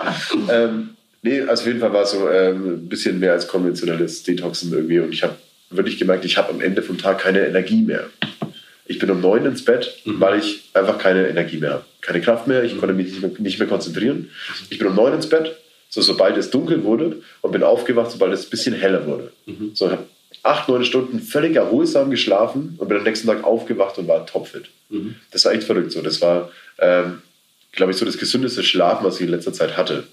ähm, 0.50 0.90
nee, 1.22 1.40
also 1.40 1.62
auf 1.62 1.66
jeden 1.66 1.80
Fall 1.80 1.92
war 1.92 2.02
es 2.02 2.10
so 2.10 2.28
ähm, 2.28 2.74
ein 2.74 2.88
bisschen 2.88 3.18
mehr 3.20 3.32
als 3.32 3.48
konventionelles 3.48 4.22
Detoxen 4.22 4.72
irgendwie. 4.72 4.98
Und 5.00 5.12
ich 5.12 5.22
habe 5.22 5.34
wirklich 5.76 5.98
gemerkt, 5.98 6.24
ich 6.24 6.36
habe 6.36 6.50
am 6.50 6.60
Ende 6.60 6.82
vom 6.82 6.98
Tag 6.98 7.18
keine 7.20 7.46
Energie 7.46 7.82
mehr. 7.82 8.08
Ich 8.86 8.98
bin 8.98 9.10
um 9.10 9.20
neun 9.20 9.46
ins 9.46 9.64
Bett, 9.64 9.94
Mhm. 10.04 10.20
weil 10.20 10.38
ich 10.38 10.70
einfach 10.74 10.98
keine 10.98 11.28
Energie 11.28 11.58
mehr 11.58 11.70
habe. 11.74 11.84
Keine 12.00 12.20
Kraft 12.20 12.46
mehr, 12.46 12.64
ich 12.64 12.78
konnte 12.78 12.94
mich 12.94 13.06
nicht 13.06 13.22
mehr, 13.22 13.30
nicht 13.38 13.58
mehr 13.58 13.68
konzentrieren. 13.68 14.30
Ich 14.70 14.78
bin 14.78 14.88
um 14.88 14.94
neun 14.94 15.14
ins 15.14 15.28
Bett, 15.28 15.56
so 15.88 16.00
sobald 16.02 16.36
es 16.36 16.50
dunkel 16.50 16.82
wurde 16.84 17.22
und 17.42 17.52
bin 17.52 17.62
aufgewacht, 17.62 18.10
sobald 18.10 18.32
es 18.32 18.44
ein 18.46 18.50
bisschen 18.50 18.74
heller 18.74 19.06
wurde. 19.06 19.32
Mhm. 19.46 19.70
So, 19.74 19.86
ich 19.86 19.92
habe 19.92 20.04
acht, 20.42 20.68
neun 20.68 20.84
Stunden 20.84 21.20
völlig 21.20 21.54
erholsam 21.54 22.10
geschlafen 22.10 22.74
und 22.78 22.88
bin 22.88 22.96
am 22.98 23.04
nächsten 23.04 23.28
Tag 23.28 23.44
aufgewacht 23.44 23.98
und 23.98 24.08
war 24.08 24.26
topfit. 24.26 24.64
Mhm. 24.90 25.14
Das 25.30 25.44
war 25.44 25.52
echt 25.52 25.64
verrückt. 25.64 25.92
So. 25.92 26.02
Das 26.02 26.20
war, 26.20 26.50
ähm, 26.78 27.22
glaube 27.70 27.92
ich, 27.92 27.98
so 27.98 28.04
das 28.04 28.18
gesündeste 28.18 28.62
Schlafen, 28.64 29.04
was 29.06 29.16
ich 29.16 29.22
in 29.22 29.28
letzter 29.28 29.52
Zeit 29.52 29.76
hatte. 29.76 30.04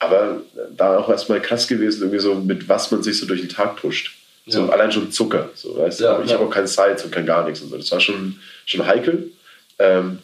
Aber 0.00 0.42
da 0.76 0.98
auch 0.98 1.08
erstmal 1.08 1.40
krass 1.40 1.66
gewesen, 1.66 2.02
irgendwie 2.02 2.20
so, 2.20 2.34
mit 2.34 2.68
was 2.68 2.90
man 2.90 3.02
sich 3.02 3.18
so 3.18 3.26
durch 3.26 3.40
den 3.40 3.48
Tag 3.48 3.76
pusht. 3.76 4.12
So 4.48 4.66
Ja. 4.66 4.68
allein 4.72 4.90
schon 4.90 5.12
Zucker. 5.12 5.50
So, 5.54 5.76
weißt 5.78 6.00
du? 6.00 6.04
Ja, 6.04 6.22
ich 6.24 6.32
habe 6.32 6.44
auch 6.44 6.50
kein 6.50 6.66
Salz 6.66 7.04
und 7.04 7.12
kein 7.12 7.26
gar 7.26 7.44
nichts. 7.44 7.60
Und 7.60 7.68
so. 7.70 7.76
Das 7.76 7.90
war 7.92 8.00
schon, 8.00 8.38
schon 8.66 8.86
heikel. 8.86 9.30
Ähm, 9.78 10.18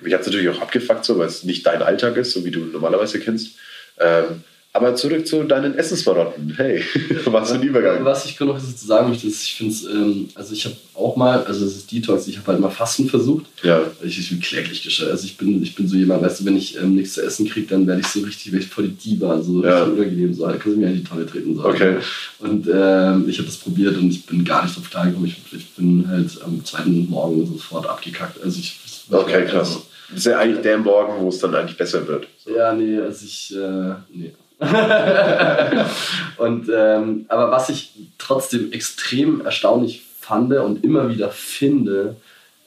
mich 0.00 0.14
hat 0.14 0.20
es 0.20 0.26
natürlich 0.28 0.48
auch 0.48 0.60
abgefuckt, 0.62 1.04
so, 1.04 1.18
weil 1.18 1.26
es 1.26 1.42
nicht 1.44 1.66
dein 1.66 1.82
Alltag 1.82 2.16
ist, 2.16 2.32
so 2.32 2.44
wie 2.44 2.50
du 2.52 2.60
normalerweise 2.60 3.18
kennst. 3.20 3.56
Ähm, 3.98 4.44
aber 4.74 4.94
zurück 4.94 5.26
zu 5.26 5.42
deinen 5.44 5.74
Essensmarotten. 5.74 6.54
Hey, 6.56 6.82
was 7.24 7.50
für 7.50 7.56
ein 7.56 7.62
Übergang. 7.62 8.04
Was 8.04 8.26
ich 8.26 8.38
noch 8.38 8.58
sagen 8.60 9.08
möchte, 9.08 9.26
ist, 9.26 9.42
ich 9.42 9.54
finde 9.54 9.72
es, 9.74 9.84
ähm, 9.84 10.28
also 10.34 10.52
ich 10.52 10.64
habe 10.66 10.76
auch 10.94 11.16
mal, 11.16 11.42
also 11.44 11.64
es 11.64 11.76
ist 11.76 11.90
Detox, 11.90 12.28
ich 12.28 12.36
habe 12.38 12.46
halt 12.48 12.60
mal 12.60 12.70
Fasten 12.70 13.08
versucht. 13.08 13.46
Ja, 13.62 13.80
Ich, 14.02 14.18
ich 14.18 14.28
bin 14.28 14.40
kläglich 14.40 14.82
gestellt. 14.82 15.10
Also 15.10 15.24
ich 15.24 15.36
bin, 15.36 15.62
ich 15.62 15.74
bin 15.74 15.88
so 15.88 15.96
jemand, 15.96 16.22
weißt 16.22 16.40
du, 16.40 16.44
wenn 16.44 16.56
ich 16.56 16.76
ähm, 16.76 16.94
nichts 16.94 17.14
zu 17.14 17.22
essen 17.22 17.48
kriege, 17.48 17.66
dann 17.66 17.86
werde 17.86 18.02
ich 18.02 18.06
so 18.08 18.20
richtig, 18.20 18.52
werde 18.52 18.64
ich 18.64 18.70
voll 18.70 18.88
die 18.88 19.10
Diva, 19.16 19.40
so 19.42 19.64
Ja. 19.64 19.82
richtig 19.84 19.98
unangenehm, 19.98 20.34
so, 20.34 20.46
da 20.46 20.52
kannst 20.52 20.66
du 20.66 20.76
mir 20.80 20.88
in 20.88 20.96
die 20.96 21.04
Tonne 21.04 21.26
treten. 21.26 21.56
So. 21.56 21.64
Okay. 21.64 21.96
Und 22.38 22.68
ähm, 22.72 23.28
ich 23.28 23.38
habe 23.38 23.46
das 23.48 23.56
probiert 23.56 23.96
und 23.96 24.10
ich 24.10 24.26
bin 24.26 24.44
gar 24.44 24.64
nicht 24.64 24.76
drauf 24.76 24.88
klargekommen. 24.90 25.26
Ich, 25.28 25.36
ich 25.58 25.70
bin 25.74 26.06
halt 26.08 26.30
am 26.44 26.64
zweiten 26.64 27.08
Morgen 27.08 27.46
sofort 27.46 27.88
abgekackt. 27.88 28.40
Also 28.44 28.60
ich, 28.60 28.78
okay, 29.10 29.44
krass. 29.46 29.68
Also, 29.68 29.82
Das 30.10 30.18
ist 30.18 30.26
ja 30.26 30.38
eigentlich 30.38 30.62
der 30.62 30.78
Morgen, 30.78 31.20
wo 31.22 31.28
es 31.30 31.38
dann 31.38 31.54
eigentlich 31.54 31.76
besser 31.76 32.06
wird. 32.06 32.26
Ja, 32.46 32.72
nee, 32.74 32.98
also 32.98 33.24
ich, 33.24 33.54
äh, 33.56 33.94
nee. 34.14 34.32
und, 36.38 36.68
ähm, 36.74 37.26
aber 37.28 37.50
was 37.50 37.68
ich 37.68 37.92
trotzdem 38.18 38.72
extrem 38.72 39.40
erstaunlich 39.44 40.02
fand 40.20 40.52
und 40.52 40.84
immer 40.84 41.08
wieder 41.08 41.30
finde, 41.30 42.16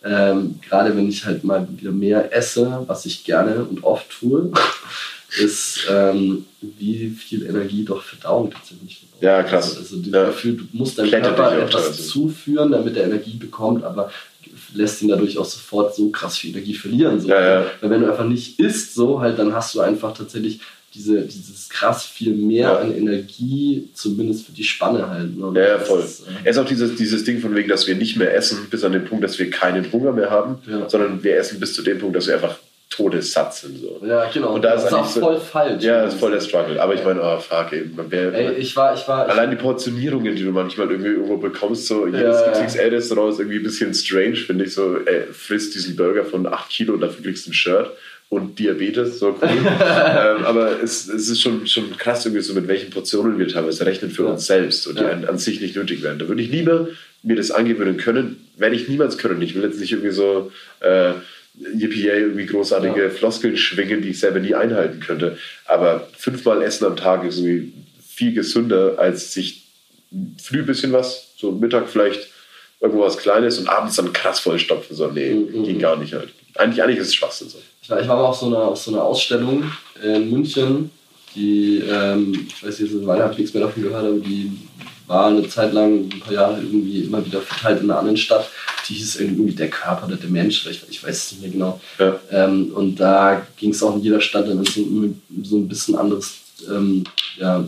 ähm, 0.04 0.60
gerade 0.68 0.96
wenn 0.96 1.08
ich 1.08 1.26
halt 1.26 1.44
mal 1.44 1.68
wieder 1.70 1.92
mehr 1.92 2.36
esse, 2.36 2.84
was 2.88 3.06
ich 3.06 3.24
gerne 3.24 3.64
und 3.64 3.84
oft 3.84 4.10
tue, 4.10 4.52
ist, 5.39 5.88
ähm, 5.89 6.46
wie 6.62 7.10
viel 7.10 7.46
Energie 7.46 7.86
doch 7.86 8.02
Verdauung 8.02 8.52
tatsächlich 8.52 9.00
verbraucht. 9.00 9.22
Ja, 9.22 9.44
krass. 9.44 9.78
Also, 9.78 9.98
also 9.98 10.10
Ja. 10.10 10.26
Gefühl, 10.26 10.58
du 10.58 10.64
musst 10.74 10.98
deinem 10.98 11.10
Plättet 11.10 11.36
Körper 11.36 11.58
etwas 11.58 11.84
teilweise. 11.84 12.04
zuführen, 12.04 12.72
damit 12.72 12.98
er 12.98 13.06
Energie 13.06 13.36
bekommt, 13.36 13.84
aber 13.84 14.12
lässt 14.74 15.02
ihn 15.02 15.10
dadurch 15.10 15.38
auch 15.38 15.46
sofort 15.46 15.96
so 15.96 16.10
krass 16.10 16.38
viel 16.38 16.52
Energie 16.52 16.74
verlieren. 16.74 17.20
So. 17.20 17.28
Ja, 17.28 17.42
ja. 17.62 17.66
Weil 17.80 17.89
wenn 17.89 18.02
du 18.02 18.10
einfach 18.10 18.26
nicht 18.26 18.60
isst, 18.60 18.96
so 18.96 19.22
halt, 19.22 19.38
dann 19.38 19.54
hast 19.54 19.76
du 19.76 19.82
einfach 19.82 20.14
tatsächlich 20.14 20.62
diese, 20.94 21.22
dieses 21.22 21.70
krass 21.70 22.04
viel 22.06 22.34
mehr 22.34 22.62
Ja. 22.70 22.78
an 22.80 22.96
Energie, 22.96 23.88
zumindest 23.94 24.46
für 24.46 24.52
die 24.52 24.64
Spanne 24.64 25.10
halt. 25.10 25.38
Ne? 25.38 25.52
Ja, 25.60 25.68
ja, 25.70 25.80
voll. 25.80 26.02
ist, 26.02 26.22
äh, 26.22 26.32
Es 26.44 26.58
ist 26.58 26.62
auch 26.62 26.68
dieses, 26.68 26.96
dieses 26.96 27.24
Ding 27.24 27.39
von 27.39 27.56
wegen, 27.56 27.70
dass 27.70 27.88
wir 27.88 27.96
nicht 27.96 28.18
mehr 28.18 28.36
essen, 28.36 28.68
bis 28.70 28.84
an 28.84 28.92
den 28.92 29.06
Punkt, 29.06 29.24
dass 29.24 29.39
wir 29.39 29.50
keinen 29.50 29.92
Hunger 29.92 30.12
mehr 30.12 30.30
haben, 30.30 30.58
Ja. 30.70 30.89
sondern 30.89 31.24
wir 31.24 31.38
essen 31.38 31.60
bis 31.60 31.74
zu 31.74 31.82
dem 31.82 32.00
Punkt, 32.00 32.16
dass 32.16 32.28
wir 32.28 32.36
einfach 32.36 32.58
todessatt 32.89 33.54
sind. 33.56 33.80
So. 33.80 34.02
Ja, 34.06 34.30
genau. 34.34 34.54
Und 34.54 34.64
da 34.66 34.72
das 34.74 34.84
ist 34.84 34.88
ist 34.89 34.94
auch 34.94 35.08
so- 35.10 35.20
voll 35.22 35.39
falsch. 35.39 35.82
Ja, 35.82 36.04
das 36.04 36.14
ist 36.16 36.20
voll 36.20 36.32
der 36.32 36.42
Struggle. 36.42 36.82
Aber 36.82 36.94
ich 36.94 37.02
meine, 37.06 37.22
oh 37.24 37.39
fuck, 37.39 37.72
man 37.96 38.12
wär, 38.12 38.34
Ey, 38.34 38.56
ich 38.56 38.76
war, 38.76 38.94
ich 38.94 39.08
war, 39.08 39.30
Allein 39.30 39.50
die 39.50 39.56
Portionierungen, 39.56 40.36
die 40.36 40.44
du 40.44 40.52
manchmal 40.52 40.92
irgendwie 40.92 41.12
irgendwo 41.12 41.38
bekommst, 41.38 41.88
so 41.88 42.06
jedes 42.06 42.22
Ja, 42.42 42.48
ja. 42.48 42.52
XXL-Restaurant 42.52 43.32
ist 43.34 43.39
irgendwie 43.39 43.60
ein 43.60 43.64
bisschen 43.64 43.94
strange, 43.94 44.36
finde 44.36 44.66
ich. 44.66 44.74
So, 44.74 44.98
ey, 45.06 45.24
frisst 45.32 45.74
diesen 45.74 45.96
Burger 45.96 46.26
von 46.26 46.46
8 46.46 46.70
Kilo 46.70 46.94
und 46.96 47.00
dafür 47.00 47.24
kriegst 47.24 47.46
du 47.48 47.52
ein 47.52 47.54
Shirt 47.54 47.92
und 48.32 48.57
Diabetes, 48.59 49.19
so 49.19 49.38
cool. 49.41 49.49
ähm, 49.65 50.45
aber 50.45 50.82
es, 50.82 51.07
es 51.09 51.27
ist 51.29 51.41
schon, 51.41 51.67
schon 51.67 51.97
krass, 51.97 52.25
irgendwie 52.25 52.41
so, 52.41 52.53
mit 52.53 52.65
welchen 52.69 52.89
Portionen 52.89 53.38
wir 53.38 53.47
teilweise 53.49 53.86
rechnen 53.86 54.09
für 54.09 54.23
Ja. 54.23 54.29
uns 54.32 54.45
selbst 54.47 54.88
und 54.88 54.97
die 54.97 55.03
Ja. 55.03 55.09
an, 55.09 55.25
an 55.25 55.38
sich 55.38 55.59
nicht 55.59 55.75
nötig 55.75 56.01
wären. 56.01 56.17
Da 56.17 56.29
würde 56.29 56.41
ich 56.41 56.49
lieber 56.49 56.88
mir 57.23 57.36
das 57.36 57.51
angewöhnen 57.51 57.97
können, 57.97 58.47
werde 58.57 58.75
ich 58.77 58.88
niemals 58.88 59.17
können. 59.17 59.41
Ich 59.41 59.53
will 59.53 59.63
jetzt 59.63 59.79
nicht 59.79 59.91
irgendwie 59.91 60.11
so. 60.11 60.51
Äh, 60.79 61.11
Yippie 61.75 62.07
irgendwie 62.07 62.45
großartige 62.45 63.03
Ja. 63.03 63.09
Floskeln 63.09 63.57
schwingen, 63.57 64.01
die 64.01 64.11
ich 64.11 64.19
selber 64.21 64.39
nie 64.39 64.55
einhalten 64.55 65.01
könnte. 65.01 65.38
Aber 65.65 66.07
fünfmal 66.17 66.61
Essen 66.61 66.86
am 66.86 66.95
Tag 66.95 67.25
ist 67.25 67.39
irgendwie 67.39 67.73
viel 68.07 68.34
gesünder, 68.34 68.95
als 68.97 69.34
sich 69.34 69.65
früh 70.41 70.59
ein 70.59 70.65
bisschen 70.65 70.93
was, 70.93 71.34
so 71.36 71.51
Mittag 71.51 71.89
vielleicht 71.89 72.29
irgendwo 72.82 73.03
was 73.03 73.17
Kleines 73.17 73.59
und 73.59 73.69
abends 73.69 73.95
dann 73.95 74.11
krass 74.11 74.39
vollstopfen. 74.39 74.95
So, 74.95 75.07
nee, 75.07 75.34
Mhm. 75.34 75.63
ging 75.63 75.79
gar 75.79 75.95
nicht 75.95 76.13
halt. 76.13 76.29
Eigentlich, 76.55 76.84
eigentlich 76.84 76.97
ist 76.99 77.07
es 77.07 77.15
Schwachsinn 77.15 77.47
so. 77.47 77.59
ich 77.82 77.89
war, 77.89 78.01
ich 78.01 78.07
war 78.07 78.17
mal 78.17 78.23
auf 78.25 78.38
so 78.38 78.47
einer, 78.47 78.59
auf 78.63 78.77
so 78.77 78.91
einer 78.91 79.03
Ausstellung 79.03 79.63
in 80.03 80.29
München, 80.29 80.89
die, 81.36 81.77
ähm, 81.89 82.47
ich 82.49 82.61
weiß 82.65 82.79
jetzt, 82.79 83.05
weil 83.05 83.21
habe 83.21 83.32
ich 83.34 83.39
nichts 83.39 83.53
mehr 83.53 83.63
davon 83.63 83.84
gehört, 83.84 84.03
aber 84.05 84.17
die 84.17 84.51
war 85.07 85.27
eine 85.27 85.47
Zeit 85.47 85.71
lang, 85.73 86.09
ein 86.11 86.19
paar 86.19 86.34
Jahre 86.34 86.57
irgendwie 86.61 87.03
immer 87.03 87.25
wieder 87.25 87.41
verteilt 87.41 87.82
in 87.82 87.89
einer 87.89 87.99
anderen 87.99 88.17
Stadt. 88.17 88.49
Die 88.89 88.93
hieß 88.95 89.17
irgendwie 89.21 89.53
der 89.53 89.69
Körper 89.69 90.07
oder 90.07 90.15
der 90.17 90.29
Mensch, 90.29 90.65
ich, 90.67 90.82
ich 90.89 91.03
weiß 91.03 91.15
es 91.15 91.32
nicht 91.34 91.41
mehr 91.41 91.51
genau. 91.51 91.82
Ja. 91.99 92.19
Ähm, 92.32 92.71
und 92.73 92.95
da 92.95 93.45
ging 93.57 93.71
es 93.71 93.82
auch 93.84 93.95
in 93.95 94.01
jeder 94.01 94.19
Stadt 94.21 94.47
dann 94.47 94.63
so, 94.65 94.82
so 95.43 95.55
ein 95.57 95.67
bisschen 95.67 95.95
anderes 95.95 96.34
ähm, 96.69 97.03
ja, 97.38 97.63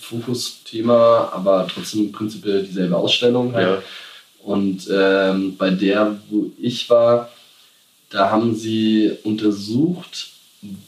Fokusthema, 0.00 1.30
aber 1.32 1.66
trotzdem 1.72 2.10
prinzipiell 2.12 2.62
dieselbe 2.64 2.96
Ausstellung. 2.96 3.52
Halt. 3.54 3.68
Ja. 3.68 3.82
Und 4.44 4.88
ähm, 4.92 5.56
bei 5.56 5.70
der, 5.70 6.18
wo 6.28 6.50
ich 6.60 6.88
war, 6.90 7.30
da 8.10 8.30
haben 8.30 8.54
sie 8.54 9.12
untersucht, 9.24 10.28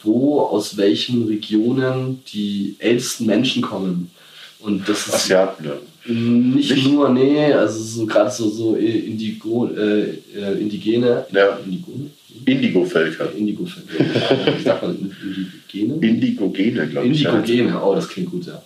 wo 0.03 0.41
aus 0.41 0.77
welchen 0.77 1.27
Regionen 1.27 2.21
die 2.31 2.75
ältesten 2.79 3.25
Menschen 3.25 3.61
kommen. 3.61 4.11
Und 4.59 4.87
das 4.87 5.07
ist 5.07 5.13
Asiaten, 5.13 5.65
ja. 5.65 5.73
nicht, 6.11 6.71
Nicht? 6.71 6.91
nur, 6.91 7.09
nee, 7.09 7.51
also 7.51 7.81
so 7.83 8.05
gerade 8.05 8.31
so, 8.31 8.49
so 8.49 8.75
Indigo, 8.75 9.67
äh, 9.67 10.17
äh, 10.35 10.59
Indigene. 10.59 11.25
Ja. 11.31 11.59
Indigone? 11.63 12.11
Indigo-Völker. 12.45 13.33
Indigo, 13.35 13.65
wie 13.65 14.63
sagt 14.63 14.83
man 14.83 15.13
Indigene? 15.21 16.07
Indigogene, 16.07 16.87
glaube 16.87 17.07
ich. 17.07 17.23
Indigogene, 17.23 17.83
oh, 17.83 17.95
das 17.95 18.07
klingt 18.07 18.31
gut, 18.31 18.45
ja. 18.45 18.61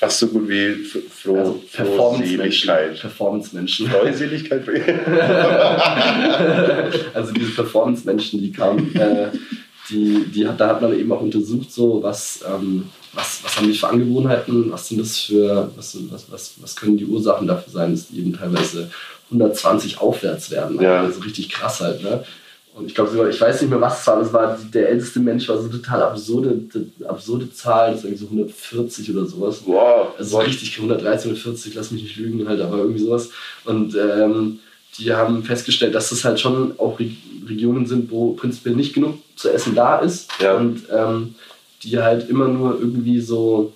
Fast 0.00 0.20
so 0.20 0.28
gut 0.28 0.48
wie 0.48 0.76
Froh, 0.76 1.36
Also 1.36 1.60
Performance-Menschen. 1.74 2.70
Performance-Menschen. 2.98 3.86
Freuseligkeit. 3.86 4.66
also 7.12 7.32
diese 7.32 7.50
Performance-Menschen, 7.50 8.40
die 8.40 8.50
kamen, 8.50 8.96
äh, 8.96 9.28
die, 9.90 10.24
die 10.34 10.48
da 10.56 10.68
hat 10.68 10.80
man 10.80 10.98
eben 10.98 11.12
auch 11.12 11.20
untersucht, 11.20 11.70
so 11.70 12.02
was, 12.02 12.42
ähm, 12.48 12.88
was, 13.12 13.40
was 13.44 13.58
haben 13.58 13.66
die 13.66 13.74
für 13.74 13.88
Angewohnheiten, 13.88 14.72
was 14.72 14.88
sind 14.88 15.02
das 15.02 15.18
für, 15.18 15.70
was, 15.76 15.98
was, 16.10 16.32
was, 16.32 16.54
was 16.62 16.76
können 16.76 16.96
die 16.96 17.04
Ursachen 17.04 17.46
dafür 17.46 17.70
sein, 17.70 17.90
dass 17.90 18.08
die 18.08 18.20
eben 18.20 18.32
teilweise 18.32 18.90
120 19.30 20.00
aufwärts 20.00 20.50
werden. 20.50 20.80
Ja. 20.80 21.02
Also 21.02 21.20
richtig 21.20 21.50
krass 21.50 21.80
halt, 21.80 22.02
ne? 22.02 22.24
Und 22.80 22.86
ich 22.86 22.94
glaube, 22.94 23.28
ich 23.30 23.40
weiß 23.40 23.60
nicht 23.60 23.70
mehr, 23.70 23.80
was 23.80 24.00
es 24.00 24.06
war, 24.06 24.18
das 24.20 24.32
war 24.32 24.56
die- 24.56 24.70
der 24.70 24.88
älteste 24.88 25.20
Mensch, 25.20 25.48
war 25.48 25.56
so 25.58 25.64
eine 25.64 25.72
total 25.72 26.02
absurde, 26.02 26.60
absurde 27.06 27.52
Zahl, 27.52 27.90
das 27.90 27.98
ist 28.00 28.04
irgendwie 28.04 28.24
so 28.24 28.30
140 28.30 29.10
oder 29.14 29.26
sowas. 29.26 29.60
Wow. 29.66 30.08
Also 30.18 30.30
so 30.30 30.38
richtig 30.38 30.76
113 30.78 31.30
oder 31.30 31.40
40, 31.40 31.74
lass 31.74 31.90
mich 31.90 32.02
nicht 32.02 32.16
lügen, 32.16 32.48
halt, 32.48 32.60
aber 32.60 32.78
irgendwie 32.78 33.04
sowas. 33.04 33.28
Und 33.64 33.94
ähm, 33.94 34.60
die 34.98 35.12
haben 35.12 35.44
festgestellt, 35.44 35.94
dass 35.94 36.08
das 36.08 36.24
halt 36.24 36.40
schon 36.40 36.72
auch 36.78 36.98
Re 36.98 37.10
Regionen 37.46 37.86
sind, 37.86 38.10
wo 38.10 38.32
prinzipiell 38.32 38.76
nicht 38.76 38.92
genug 38.94 39.14
zu 39.36 39.50
essen 39.50 39.74
da 39.74 39.98
ist. 39.98 40.30
Ja. 40.40 40.56
Und 40.56 40.82
ähm, 40.90 41.34
die 41.82 41.98
halt 41.98 42.28
immer 42.30 42.48
nur 42.48 42.78
irgendwie 42.78 43.20
so, 43.20 43.72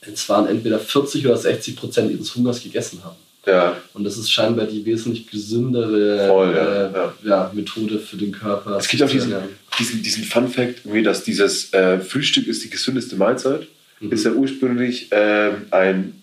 es 0.00 0.28
waren 0.28 0.46
entweder 0.46 0.78
40 0.78 1.26
oder 1.26 1.36
60 1.36 1.76
Prozent 1.76 2.10
ihres 2.10 2.34
Hungers 2.34 2.62
gegessen 2.62 3.00
haben. 3.04 3.16
Ja, 3.48 3.76
Und 3.94 4.04
das 4.04 4.18
ist 4.18 4.30
scheinbar 4.30 4.66
die 4.66 4.84
wesentlich 4.84 5.26
gesündere 5.30 6.26
Voll, 6.28 6.54
ja, 6.54 6.86
äh, 6.86 6.92
ja. 6.92 7.14
ja, 7.24 7.50
Methode 7.54 7.98
für 7.98 8.16
den 8.16 8.32
Körper. 8.32 8.76
Es 8.76 8.88
gibt 8.88 9.02
auch 9.02 9.08
diesen, 9.08 9.30
Ja. 9.30 9.42
diesen, 9.78 10.02
diesen 10.02 10.24
Fun-Fact, 10.24 10.82
irgendwie, 10.84 11.02
dass 11.02 11.24
dieses 11.24 11.72
äh, 11.72 11.98
Frühstück 12.00 12.46
ist 12.46 12.62
die 12.64 12.70
gesündeste 12.70 13.16
Mahlzeit. 13.16 13.66
Mhm. 14.00 14.12
Ist 14.12 14.24
ja 14.24 14.32
ursprünglich 14.32 15.08
ähm, 15.12 15.54
ein 15.70 16.22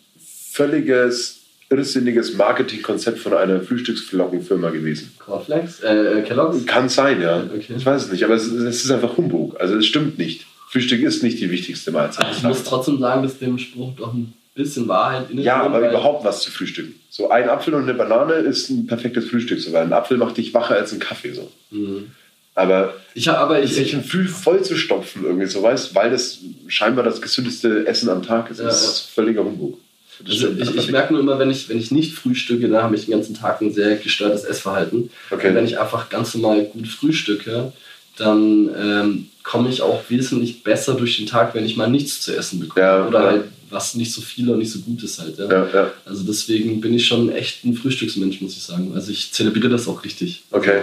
völliges, 0.52 1.40
irrsinniges 1.70 2.36
Marketingkonzept 2.36 3.20
von 3.20 3.34
einer 3.34 3.60
Frühstücksflockenfirma 3.62 4.70
gewesen. 4.70 5.12
Cornflakes? 5.20 5.80
Äh, 5.82 6.20
äh, 6.20 6.22
Kellogg's? 6.22 6.66
Kann 6.66 6.90
sein, 6.90 7.22
ja. 7.22 7.44
Okay. 7.44 7.74
Ich 7.78 7.86
weiß 7.86 8.04
es 8.06 8.12
nicht, 8.12 8.24
aber 8.24 8.36
es, 8.36 8.46
es 8.48 8.86
ist 8.86 8.92
einfach 8.92 9.18
Humbug. 9.18 9.60
Also 9.60 9.76
es 9.76 9.86
stimmt 9.86 10.18
nicht. 10.18 10.46
Frühstück 10.70 11.02
ist 11.02 11.24
nicht 11.24 11.40
die 11.40 11.50
wichtigste 11.50 11.92
Mahlzeit. 11.92 12.28
Ich 12.38 12.44
muss 12.44 12.64
trotzdem 12.64 13.00
sagen, 13.00 13.24
dass 13.24 13.40
dem 13.40 13.58
Spruch 13.58 13.94
doch 13.96 14.14
ein 14.14 14.34
bisschen 14.56 14.88
Wahrheit 14.88 15.30
in 15.30 15.40
Ja, 15.40 15.62
aber 15.62 15.88
überhaupt 15.88 16.26
was 16.26 16.42
zu 16.42 16.50
frühstücken. 16.50 16.96
So 17.10 17.30
ein 17.30 17.50
Apfel 17.50 17.74
und 17.74 17.84
eine 17.84 17.94
Banane 17.94 18.36
ist 18.36 18.70
ein 18.70 18.88
perfektes 18.88 19.30
Frühstück. 19.30 19.60
So, 19.60 19.74
weil 19.74 19.84
ein 19.84 19.94
Apfel 19.94 20.18
macht 20.18 20.38
dich 20.38 20.54
wacher 20.54 20.76
als 20.76 20.94
ein 20.94 21.00
Kaffee. 21.00 21.34
So. 21.34 21.52
Mhm. 21.72 22.12
Aber 22.56 22.96
Ich 23.14 23.28
habe 23.28 23.38
aber 23.38 23.62
ich, 23.62 23.74
sich 23.74 23.90
ich, 23.90 23.96
ein 23.96 24.04
Früh 24.04 24.28
voll 24.28 24.64
zu 24.64 24.78
stopfen, 24.78 25.26
irgendwie 25.26 25.46
so 25.46 25.62
weißt, 25.62 25.94
weil 25.94 26.10
das 26.10 26.40
scheinbar 26.68 27.04
das 27.04 27.22
gesündeste 27.22 27.86
Essen 27.86 28.10
am 28.10 28.24
Tag 28.24 28.50
ist, 28.50 28.62
Ja, 28.62 28.70
ist 28.70 29.10
völliger 29.14 29.44
Humbug. 29.44 29.78
Das 30.26 30.30
also 30.30 30.52
ich, 30.58 30.74
ich 30.74 30.92
merke 30.92 31.12
nur 31.12 31.22
immer, 31.22 31.38
wenn 31.38 31.50
ich, 31.50 31.68
wenn 31.68 31.78
ich 31.78 31.92
nicht 31.92 32.14
frühstücke, 32.14 32.70
dann 32.70 32.84
habe 32.84 32.96
ich 32.96 33.06
den 33.06 33.12
ganzen 33.12 33.36
Tag 33.36 33.62
ein 33.62 33.74
sehr 33.74 33.98
gestörtes 33.98 34.46
Essverhalten. 34.46 35.10
Okay. 35.30 35.50
Und 35.50 35.56
wenn 35.56 35.66
ich 35.66 35.78
einfach 35.78 36.10
ganz 36.10 36.34
normal 36.34 36.64
gut 36.64 36.88
frühstücke, 36.88 37.74
dann 38.18 38.70
ähm, 38.78 39.28
komme 39.44 39.70
ich 39.70 39.82
auch 39.82 40.02
wesentlich 40.10 40.64
besser 40.64 40.96
durch 40.96 41.18
den 41.18 41.28
Tag, 41.28 41.54
wenn 41.54 41.66
ich 41.66 41.78
mal 41.78 41.90
nichts 41.90 42.22
zu 42.22 42.36
essen 42.36 42.60
bekomme. 42.60 42.86
Ja, 42.86 43.08
Oder 43.08 43.20
ja. 43.22 43.26
halt 43.28 43.44
was 43.70 43.96
nicht 43.96 44.12
so 44.14 44.22
viel 44.22 44.50
und 44.50 44.60
nicht 44.60 44.72
so 44.72 44.80
gut 44.80 45.04
ist 45.04 45.20
halt. 45.20 45.38
Ja. 45.38 45.68
Ja. 45.74 45.92
Also 46.06 46.24
deswegen 46.24 46.82
bin 46.82 46.94
ich 46.94 47.06
schon 47.08 47.30
echt 47.32 47.66
ein 47.66 47.74
Frühstücksmensch, 47.76 48.40
muss 48.42 48.56
ich 48.56 48.64
sagen. 48.64 48.92
Also 48.96 49.12
ich 49.12 49.32
zelebriere 49.34 49.70
das 49.70 49.88
auch 49.88 50.04
richtig. 50.06 50.44
Okay. 50.52 50.82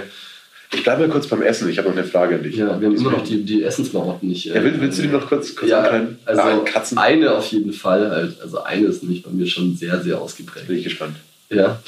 Ich 0.75 0.83
bleibe 0.83 1.03
mal 1.03 1.11
kurz 1.11 1.27
beim 1.27 1.43
Essen. 1.43 1.69
Ich 1.69 1.79
habe 1.79 1.89
noch 1.89 1.97
eine 1.97 2.05
Frage 2.07 2.37
an 2.37 2.43
dich. 2.43 2.57
Ja, 2.57 2.81
wir 2.81 2.89
haben 2.89 2.97
immer 2.97 3.11
noch 3.13 3.25
die, 3.25 3.43
die 3.45 3.63
Essensmarotten 3.63 4.29
nicht. 4.29 4.47
äh, 4.51 4.55
Ja, 4.57 4.65
willst, 4.65 4.81
willst 4.81 4.99
du 4.99 5.03
die 5.03 5.09
noch 5.09 5.27
kurz, 5.29 5.55
kurz 5.55 5.71
ja, 5.71 5.81
erklären? 5.83 6.19
also 6.25 6.41
ah, 6.43 6.59
Katzen. 6.65 6.99
eine 6.99 7.35
auf 7.35 7.47
jeden 7.53 7.73
Fall 7.73 8.11
halt. 8.11 8.41
Also 8.41 8.63
eine 8.63 8.87
ist 8.87 9.03
nämlich 9.03 9.23
bei 9.23 9.31
mir 9.31 9.47
schon 9.47 9.77
sehr, 9.77 10.03
sehr 10.03 10.21
ausgeprägt. 10.21 10.67
Bin 10.69 10.79
ich 10.79 10.85
gespannt. 10.85 11.17
Ja. 11.51 11.81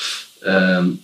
Ähm, 0.44 0.98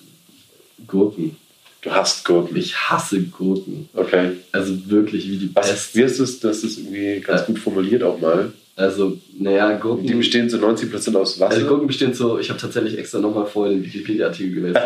Gurken. 0.86 1.36
Du 1.82 1.90
hast 1.90 2.24
Gurken. 2.26 2.56
Ich 2.56 2.76
hasse 2.90 3.22
Gurken. 3.22 3.88
Okay. 3.94 4.32
Also 4.52 4.74
wirklich 4.90 5.30
wie 5.30 5.36
die 5.38 5.50
Was, 5.54 5.68
Pest. 5.70 5.94
wie 5.96 6.02
ist 6.02 6.20
das? 6.20 6.38
Das 6.40 6.62
ist 6.62 6.78
irgendwie 6.78 7.20
ganz 7.20 7.42
Äh. 7.42 7.46
gut 7.46 7.58
formuliert 7.58 8.02
auch 8.02 8.20
mal. 8.20 8.52
Also, 8.80 9.18
naja, 9.38 9.76
Gurken. 9.76 10.06
Die 10.06 10.14
bestehen 10.14 10.48
zu 10.48 10.56
90% 10.56 11.16
aus 11.16 11.38
Wasser. 11.38 11.54
also 11.54 11.66
Gurken 11.66 11.86
bestehen 11.86 12.14
so, 12.14 12.38
ich 12.38 12.48
habe 12.48 12.58
tatsächlich 12.58 12.98
extra 12.98 13.18
nochmal 13.18 13.44
vorher 13.44 13.74
den 13.74 13.84
Wikipedia-Artikel 13.84 14.54
gewählt. 14.54 14.76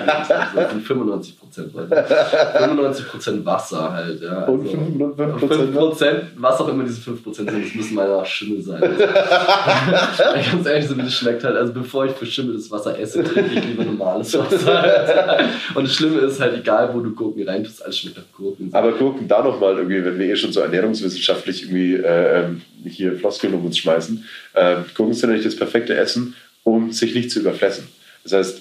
Das 0.54 0.70
sind 0.70 0.82
95 0.82 1.38
Prozent. 1.38 1.72
95 1.72 3.06
Prozent 3.06 3.46
Wasser 3.46 3.92
halt, 3.92 4.20
ja. 4.20 4.44
und 4.46 4.66
Also, 4.66 4.76
5%, 4.76 5.48
5 5.48 5.74
Prozent, 5.76 6.22
was 6.36 6.60
auch 6.60 6.68
immer 6.68 6.82
diese 6.82 7.00
5 7.00 7.22
Prozent 7.22 7.50
sind, 7.50 7.64
das 7.64 7.74
müssen 7.74 7.94
meiner 7.94 8.24
Schimmel 8.24 8.62
sein. 8.62 8.82
Also, 10.34 10.50
ganz 10.52 10.66
ehrlich, 10.66 10.88
so 10.88 10.96
wie 10.96 11.02
das 11.02 11.14
schmeckt 11.14 11.44
halt. 11.44 11.56
Also 11.56 11.72
bevor 11.72 12.06
ich 12.06 12.12
verschimmeltes 12.12 12.70
Wasser 12.70 12.98
esse, 12.98 13.22
trinke 13.22 13.58
ich 13.58 13.64
lieber 13.64 13.84
normales 13.84 14.36
Wasser. 14.36 14.82
Halt. 14.82 15.48
Und 15.74 15.84
das 15.84 15.94
Schlimme 15.94 16.20
ist 16.20 16.40
halt, 16.40 16.58
egal 16.58 16.90
wo 16.92 17.00
du 17.00 17.14
Gurken 17.14 17.46
reintust, 17.46 17.84
alles 17.84 17.98
schmeckt 17.98 18.16
nach 18.16 18.24
Gurken. 18.36 18.70
Aber 18.72 18.92
Gurken 18.92 19.28
da 19.28 19.42
nochmal 19.42 19.76
irgendwie, 19.76 20.04
wenn 20.04 20.18
wir 20.18 20.26
eh 20.26 20.36
schon 20.36 20.52
so 20.52 20.60
ernährungswissenschaftlich 20.60 21.64
irgendwie 21.64 21.94
äh, 21.94 22.44
ähm, 22.44 22.62
hier 22.84 23.16
Floskeln 23.16 23.54
um 23.54 23.64
uns 23.64 23.78
schmeißen. 23.84 24.24
Äh, 24.54 24.76
Gurken 24.94 25.14
sind 25.14 25.30
nämlich 25.30 25.46
das 25.46 25.56
perfekte 25.56 25.94
Essen, 25.94 26.34
um 26.64 26.92
sich 26.92 27.14
nicht 27.14 27.30
zu 27.30 27.40
überfressen. 27.40 27.88
Das 28.24 28.32
heißt, 28.32 28.60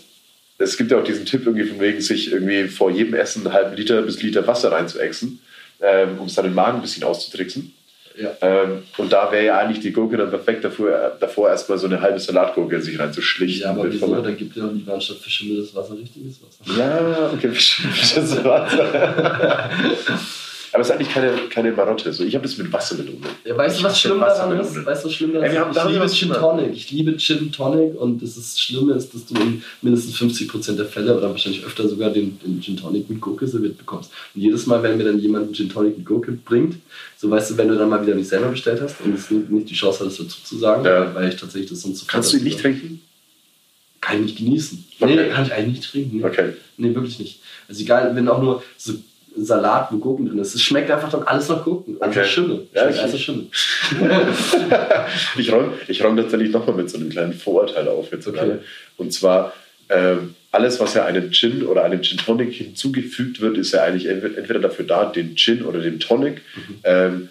es 0.59 0.77
gibt 0.77 0.91
ja 0.91 0.99
auch 0.99 1.03
diesen 1.03 1.25
Tipp 1.25 1.45
irgendwie 1.45 1.65
von 1.65 1.79
wegen, 1.79 2.01
sich 2.01 2.31
irgendwie 2.31 2.67
vor 2.67 2.91
jedem 2.91 3.15
Essen 3.15 3.45
einen 3.45 3.53
halben 3.53 3.75
Liter 3.75 4.01
bis 4.01 4.21
Liter 4.21 4.45
Wasser 4.45 4.71
reinzuexen, 4.71 5.39
ähm, 5.81 6.19
um 6.19 6.27
es 6.27 6.35
dann 6.35 6.45
den 6.45 6.53
Magen 6.53 6.77
ein 6.77 6.81
bisschen 6.81 7.03
auszutricksen. 7.03 7.73
Ja. 8.15 8.31
Ähm, 8.41 8.83
und 8.97 9.11
da 9.11 9.31
wäre 9.31 9.45
ja 9.45 9.57
eigentlich 9.57 9.79
die 9.79 9.91
Gurke 9.91 10.17
dann 10.17 10.29
perfekt 10.29 10.63
davor, 10.63 11.17
davor 11.19 11.49
erstmal 11.49 11.79
so 11.79 11.87
eine 11.87 11.99
halbe 11.99 12.19
Salatgurke 12.19 12.79
sich 12.79 12.99
reinzuschlichten. 12.99 13.63
Ja, 13.63 13.71
aber 13.71 13.91
wieso? 13.91 14.21
Dann 14.21 14.37
gibt 14.37 14.55
ja 14.55 14.65
auch 14.65 14.71
lieber 14.71 14.93
anstatt 14.93 15.17
verschimmeltes 15.17 15.73
Wasser 15.73 15.97
richtiges 15.97 16.39
Wasser. 16.43 16.79
Ja, 16.79 17.31
okay, 17.33 17.49
Salat. 18.23 18.71
Aber 20.73 20.81
es 20.81 20.87
ist 20.89 20.95
eigentlich 20.95 21.09
keine, 21.09 21.33
keine 21.51 21.71
Marotte. 21.71 22.11
So, 22.11 22.23
ich 22.23 22.33
habe 22.33 22.47
das 22.47 22.57
mit 22.57 22.73
Wassermelone. 22.73 23.19
Ja, 23.45 23.55
weißt 23.55 23.79
du, 23.79 23.83
was 23.83 23.99
schlimm 23.99 24.19
daran 24.19 24.59
ist? 24.59 24.83
Weißt 24.83 25.03
du, 25.03 25.07
was 25.07 25.13
schlimm 25.13 25.33
daran 25.33 25.45
ist? 25.69 25.77
Ich 25.77 25.91
liebe 25.91 26.09
Gin. 26.09 26.33
Tonic. 26.33 26.73
Ich 26.73 26.91
liebe 26.91 27.17
Gin 27.17 27.51
Tonic 27.51 27.95
und 28.01 28.23
das 28.23 28.37
ist 28.37 28.59
Schlimme 28.59 28.93
ist, 28.95 29.13
dass 29.13 29.23
du 29.27 29.35
in 29.39 29.61
mindestens 29.83 30.15
50% 30.17 30.75
der 30.75 30.87
Fälle 30.87 31.15
oder 31.15 31.29
wahrscheinlich 31.29 31.63
öfter 31.63 31.87
sogar 31.87 32.09
den, 32.09 32.39
den 32.43 32.59
Gin 32.59 32.75
Tonic 32.75 33.07
mit 33.07 33.21
Gurke 33.21 33.45
serviert 33.45 33.77
bekommst. 33.77 34.09
Und 34.33 34.41
jedes 34.41 34.65
Mal, 34.65 34.81
wenn 34.81 34.97
mir 34.97 35.03
dann 35.03 35.19
jemand 35.19 35.45
einen 35.45 35.53
Gin 35.53 35.69
Tonic 35.69 35.95
mit 35.97 36.07
Gurke 36.07 36.31
bringt, 36.31 36.77
so 37.17 37.29
weißt 37.29 37.51
du, 37.51 37.57
wenn 37.57 37.67
du 37.67 37.77
dann 37.77 37.89
mal 37.89 38.03
wieder 38.03 38.15
nicht 38.15 38.29
selber 38.29 38.47
bestellt 38.47 38.81
hast 38.81 38.95
und 39.01 39.13
es 39.13 39.29
nicht, 39.29 39.51
nicht 39.51 39.69
die 39.69 39.75
Chance 39.75 39.99
hattest, 39.99 40.21
dazu 40.21 40.41
zu 40.43 40.57
sagen, 40.57 40.83
Ja. 40.85 41.13
weil 41.13 41.29
ich 41.29 41.35
tatsächlich 41.35 41.69
das 41.69 41.81
sonst 41.81 41.99
so 41.99 42.05
Kannst 42.07 42.33
du 42.33 42.37
ihn 42.37 42.45
nicht 42.45 42.59
trinken? 42.59 42.99
Kann 44.01 44.17
ich 44.17 44.23
nicht 44.25 44.37
genießen. 44.39 44.83
Okay. 44.99 45.15
Nee, 45.15 45.29
kann 45.29 45.45
ich 45.45 45.53
eigentlich 45.53 45.77
nicht 45.77 45.91
trinken. 45.91 46.17
Nee. 46.17 46.25
Okay. 46.25 46.53
Nee, 46.77 46.95
wirklich 46.95 47.19
nicht. 47.19 47.39
Also 47.69 47.81
egal, 47.81 48.13
wenn 48.15 48.27
auch 48.27 48.41
nur 48.41 48.63
so 48.75 48.93
Salat, 49.35 49.87
wo 49.91 49.97
Gurken 49.97 50.27
drin 50.27 50.39
ist. 50.39 50.53
Es 50.55 50.61
schmeckt 50.61 50.91
einfach 50.91 51.09
dann 51.09 51.23
alles 51.23 51.49
nach 51.49 51.63
Gurken. 51.63 52.01
Einfach 52.01 52.21
Okay. 52.21 52.29
Schimmel. 52.29 52.67
Ja, 52.73 52.89
ich- 52.89 52.97
nach 52.97 53.17
Schimmel. 53.17 53.47
ich 55.37 55.51
räume 55.51 55.73
ich 55.87 56.03
räum 56.03 56.17
tatsächlich 56.17 56.51
nochmal 56.51 56.75
mit 56.75 56.89
so 56.89 56.97
einem 56.97 57.09
kleinen 57.09 57.33
Vorurteil 57.33 57.87
auf 57.87 58.11
jetzt 58.11 58.27
Okay. 58.27 58.37
gerade. 58.37 58.63
Und 58.97 59.11
zwar, 59.13 59.53
ähm, 59.89 60.35
alles, 60.51 60.79
was 60.79 60.93
ja 60.93 61.05
einem 61.05 61.31
Gin 61.31 61.63
oder 61.65 61.83
einem 61.83 62.01
Gin 62.03 62.17
Tonic 62.17 62.53
hinzugefügt 62.53 63.41
wird, 63.41 63.57
ist 63.57 63.71
ja 63.73 63.83
eigentlich 63.83 64.05
entweder 64.07 64.59
dafür 64.59 64.85
da, 64.85 65.05
den 65.05 65.35
Gin 65.35 65.63
oder 65.63 65.79
den 65.79 65.99
Tonic 65.99 66.41
Mhm. 66.55 66.75
ähm, 66.83 67.29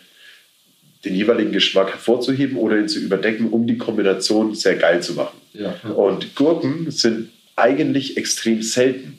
den 1.04 1.14
jeweiligen 1.16 1.50
Geschmack 1.50 1.90
hervorzuheben 1.90 2.56
oder 2.56 2.78
ihn 2.78 2.88
zu 2.88 3.00
überdecken, 3.00 3.48
um 3.50 3.66
die 3.66 3.76
Kombination 3.76 4.54
sehr 4.54 4.76
geil 4.76 5.02
zu 5.02 5.14
machen. 5.14 5.36
Ja. 5.52 5.74
Und 5.94 6.36
Gurken 6.36 6.90
sind 6.92 7.30
eigentlich 7.56 8.16
extrem 8.16 8.62
selten 8.62 9.18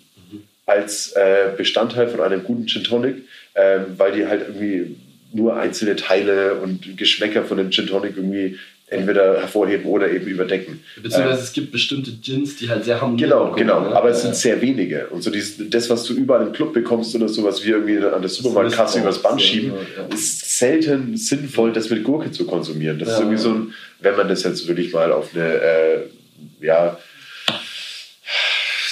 als 0.65 1.11
äh, 1.13 1.49
Bestandteil 1.57 2.07
von 2.07 2.21
einem 2.21 2.43
guten 2.43 2.67
Gin 2.67 2.83
Tonic, 2.83 3.15
ähm, 3.55 3.81
weil 3.97 4.13
die 4.13 4.27
halt 4.27 4.41
irgendwie 4.47 4.95
nur 5.33 5.55
einzelne 5.57 5.95
Teile 5.95 6.55
und 6.55 6.97
Geschmäcker 6.97 7.43
von 7.43 7.57
dem 7.57 7.71
Gin 7.71 7.87
Tonic 7.87 8.15
irgendwie 8.15 8.57
entweder 8.87 9.39
hervorheben 9.39 9.85
oder 9.85 10.11
eben 10.11 10.27
überdecken. 10.27 10.83
Beziehungsweise 11.01 11.39
Äh, 11.39 11.43
es 11.43 11.53
gibt 11.53 11.71
bestimmte 11.71 12.11
Gins, 12.11 12.57
die 12.57 12.69
halt 12.69 12.85
sehr 12.85 13.01
harmonieren. 13.01 13.29
Genau, 13.31 13.45
Gurken, 13.47 13.61
genau. 13.67 13.79
ne? 13.89 13.95
Aber 13.95 14.09
es 14.09 14.21
sind 14.21 14.35
sehr 14.35 14.61
wenige. 14.61 15.07
Und 15.07 15.23
so 15.23 15.31
dieses, 15.31 15.67
das, 15.69 15.89
was 15.89 16.03
du 16.03 16.13
überall 16.13 16.45
im 16.45 16.53
Club 16.53 16.73
bekommst 16.73 17.15
oder 17.15 17.27
sowas 17.27 17.65
wie 17.65 17.69
irgendwie 17.69 17.97
an 17.97 18.21
der 18.21 18.29
Supermarktkasse 18.29 18.99
übers 18.99 19.19
Band 19.23 19.41
Ja, 19.41 19.47
schieben, 19.47 19.73
ja. 19.97 20.13
ist 20.15 20.59
selten 20.59 21.17
sinnvoll, 21.17 21.73
das 21.73 21.89
mit 21.89 22.03
Gurke 22.03 22.29
zu 22.31 22.45
konsumieren. 22.45 22.99
Das 22.99 23.09
ist 23.09 23.15
Ja. 23.15 23.21
irgendwie 23.21 23.41
so 23.41 23.49
ein, 23.49 23.73
wenn 24.01 24.15
man 24.15 24.27
das 24.27 24.43
jetzt 24.43 24.67
wirklich 24.67 24.93
mal 24.93 25.11
auf 25.11 25.29
eine, 25.33 25.43
äh, 25.55 25.97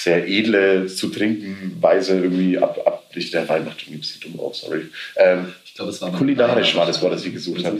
sehr 0.04 0.28
edle 0.28 0.88
zu 0.88 1.10
trinken 1.10 1.78
Weise 1.82 2.20
irgendwie 2.20 2.58
ab, 2.58 2.80
ab 2.86 2.97
der 3.14 3.49
Wein 3.49 3.66
macht 3.66 3.82
irgendwie 3.82 3.97
ein 3.97 3.99
bisschen 3.99 4.22
dumm 4.22 4.39
auf, 4.39 4.56
sorry. 4.56 4.82
Ähm, 5.18 5.47
Ich 5.66 5.74
glaube, 5.76 5.91
es 5.91 6.02
war 6.02 6.12
Kulinarisch 6.14 6.76
war 6.76 6.86
das 6.86 7.02
Wort, 7.02 7.14
das 7.14 7.26
ich 7.26 7.34
gesucht 7.34 7.64
habe. 7.66 7.78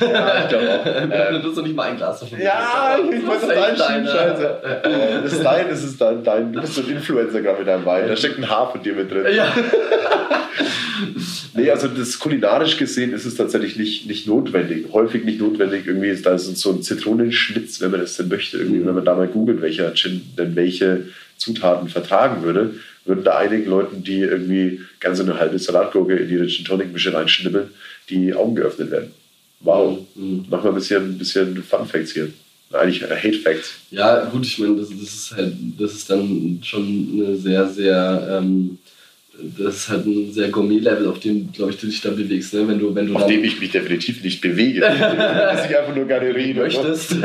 Deine. 0.00 0.12
ja, 0.12 0.42
ich 0.42 0.48
glaube 0.48 0.80
auch. 0.80 0.86
Ähm, 0.86 1.42
du 1.42 1.48
hast 1.48 1.58
doch 1.58 1.62
nicht 1.62 1.76
mal 1.76 1.90
ein 1.90 1.96
Glas 1.98 2.20
davon. 2.20 2.40
Ja, 2.40 2.98
ich 2.98 3.10
Das 3.20 3.26
wollte 3.26 3.46
ist 3.46 3.50
das 3.50 3.80
einschieben, 3.80 4.06
scheiße. 4.06 4.62
Äh, 4.62 5.22
Das 5.22 5.32
ist 5.32 5.42
dein, 5.44 5.68
das 5.68 5.82
ist 5.84 6.00
dein, 6.00 6.24
dein, 6.24 6.52
du 6.52 6.60
bist 6.62 6.74
so 6.74 6.80
ein 6.82 6.88
Influencer 6.88 7.42
gerade 7.42 7.58
mit 7.58 7.68
deinem 7.68 7.84
Wein. 7.84 8.08
Da 8.08 8.16
steckt 8.16 8.38
ein 8.38 8.48
Haar 8.48 8.72
von 8.72 8.82
dir 8.82 8.94
mit 8.94 9.10
drin. 9.10 9.26
Ja. 9.34 9.54
Nee, 11.56 11.70
also 11.70 11.88
das 11.88 12.18
kulinarisch 12.18 12.76
gesehen 12.76 13.12
ist 13.12 13.24
es 13.24 13.36
tatsächlich 13.36 13.76
nicht, 13.76 14.06
nicht 14.06 14.26
notwendig. 14.26 14.86
Häufig 14.92 15.24
nicht 15.24 15.40
notwendig. 15.40 15.86
Irgendwie 15.86 16.08
ist 16.08 16.26
da 16.26 16.36
so 16.38 16.70
ein 16.72 16.82
Zitronenschnitz, 16.82 17.80
wenn 17.80 17.90
man 17.90 18.00
das 18.00 18.16
denn 18.16 18.28
möchte. 18.28 18.58
Irgendwie, 18.58 18.78
Mhm. 18.78 18.86
Wenn 18.86 18.94
man 18.96 19.04
da 19.04 19.14
mal 19.14 19.28
googelt, 19.28 19.60
welcher 19.60 19.92
Gin 19.94 20.22
denn 20.38 20.56
welche 20.56 21.08
Zutaten 21.44 21.88
vertragen 21.88 22.42
würde, 22.42 22.74
würden 23.04 23.24
da 23.24 23.38
einigen 23.38 23.68
Leuten, 23.68 24.02
die 24.02 24.20
irgendwie 24.20 24.80
ganz 25.00 25.20
eine 25.20 25.38
halbe 25.38 25.58
Salatgurke 25.58 26.16
in 26.16 26.30
ihre 26.30 26.46
Gin 26.46 26.64
Tonic 26.64 26.92
Mische 26.92 27.12
reinschnibbeln, 27.12 27.68
die 28.08 28.34
Augen 28.34 28.54
geöffnet 28.54 28.90
werden. 28.90 29.12
Wow. 29.60 29.98
Mhm. 30.14 30.46
Mach 30.48 30.62
mal 30.62 30.70
ein 30.70 30.74
bisschen, 30.74 31.02
ein 31.02 31.18
bisschen 31.18 31.62
Fun 31.62 31.86
Facts 31.86 32.12
hier. 32.12 32.32
Eigentlich 32.72 33.02
Hate 33.02 33.38
Facts. 33.38 33.74
Ja, 33.90 34.24
gut, 34.24 34.46
ich 34.46 34.58
meine, 34.58 34.76
das, 34.76 34.88
das 34.88 35.14
ist 35.14 35.34
halt, 35.36 35.52
das 35.78 35.92
ist 35.92 36.10
dann 36.10 36.60
schon 36.62 37.08
eine 37.12 37.36
sehr, 37.36 37.68
sehr, 37.68 38.40
ähm, 38.42 38.78
das 39.38 39.74
ist 39.76 39.88
halt 39.88 40.06
ein 40.06 40.32
sehr 40.32 40.48
Gourmet-Level, 40.48 41.08
auf 41.08 41.18
dem, 41.18 41.52
glaube 41.52 41.72
ich, 41.72 41.78
du 41.78 41.86
dich 41.86 42.00
da 42.00 42.10
bewegst, 42.10 42.54
ne? 42.54 42.66
Wenn 42.68 42.78
du, 42.78 42.94
wenn 42.94 43.06
du 43.06 43.16
Auf 43.16 43.26
dem 43.26 43.42
ich 43.42 43.60
mich 43.60 43.70
definitiv 43.70 44.22
nicht 44.22 44.40
bewege. 44.40 44.80
Dass 44.80 45.68
ich 45.68 45.76
einfach 45.76 45.94
nur 45.94 46.06
gerne 46.06 46.34
rede. 46.34 46.60
möchtest. 46.60 47.16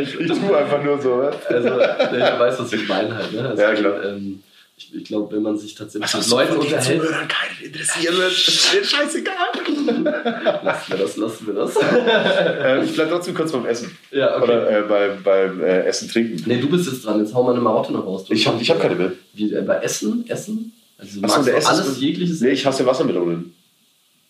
Ich 0.00 0.12
tue 0.28 0.56
einfach 0.56 0.82
nur 0.82 1.00
so. 1.00 1.16
ne? 1.16 1.32
Also, 1.48 1.68
du 1.68 2.38
weißt, 2.38 2.60
was 2.60 2.72
ich 2.72 2.88
meine 2.88 3.14
halt, 3.14 3.32
ne? 3.32 3.48
Also, 3.48 3.62
Ja, 3.62 3.74
klar. 3.74 4.04
Ähm, 4.04 4.42
ich 4.76 4.92
ich 4.92 5.04
glaube, 5.04 5.34
wenn 5.34 5.42
man 5.42 5.56
sich 5.56 5.74
tatsächlich 5.74 6.12
Was 6.12 6.28
mit 6.28 6.36
Leuten 6.36 6.56
unterhält, 6.56 7.00
Zuhörern 7.00 7.28
keinen 7.28 7.64
interessieren 7.64 8.16
wird, 8.16 8.32
ist 8.48 8.74
mir 8.74 8.84
scheißegal. 8.84 9.34
lassen 10.64 10.92
wir 10.92 10.98
das, 10.98 11.16
lassen 11.16 11.46
wir 11.46 11.54
das. 11.54 11.76
äh, 11.76 12.84
ich 12.84 12.92
bleibe 12.92 13.10
trotzdem 13.10 13.34
kurz 13.34 13.52
beim 13.52 13.66
Essen. 13.66 13.96
ja, 14.10 14.36
okay. 14.36 14.44
Oder 14.44 14.78
äh, 14.78 14.82
beim, 14.82 15.22
beim 15.22 15.62
äh, 15.62 15.84
Essen 15.84 16.08
trinken. 16.08 16.42
Nee, 16.46 16.60
du 16.60 16.68
bist 16.68 16.86
jetzt 16.90 17.04
dran, 17.04 17.20
jetzt 17.20 17.32
hau 17.34 17.44
mal 17.44 17.52
eine 17.52 17.60
Marotte 17.60 17.92
noch 17.92 18.04
raus. 18.04 18.24
Du 18.24 18.34
Ich 18.34 18.46
habe 18.46 18.60
ich 18.60 18.68
hab 18.70 18.80
keine 18.80 18.96
mehr. 18.96 19.12
Wie, 19.32 19.52
äh, 19.52 19.62
bei 19.62 19.76
Essen? 19.78 20.24
Essen? 20.28 20.72
Also 20.98 21.20
du 21.20 21.26
Ach 21.26 21.28
so, 21.30 21.36
magst 21.36 21.48
der 21.48 21.56
Essen 21.56 21.66
alles, 21.68 21.86
ist- 21.88 22.00
jegliches 22.00 22.40
Nee, 22.40 22.50
ich 22.50 22.64
hasse 22.66 22.86
Wassermelonen. 22.86 23.52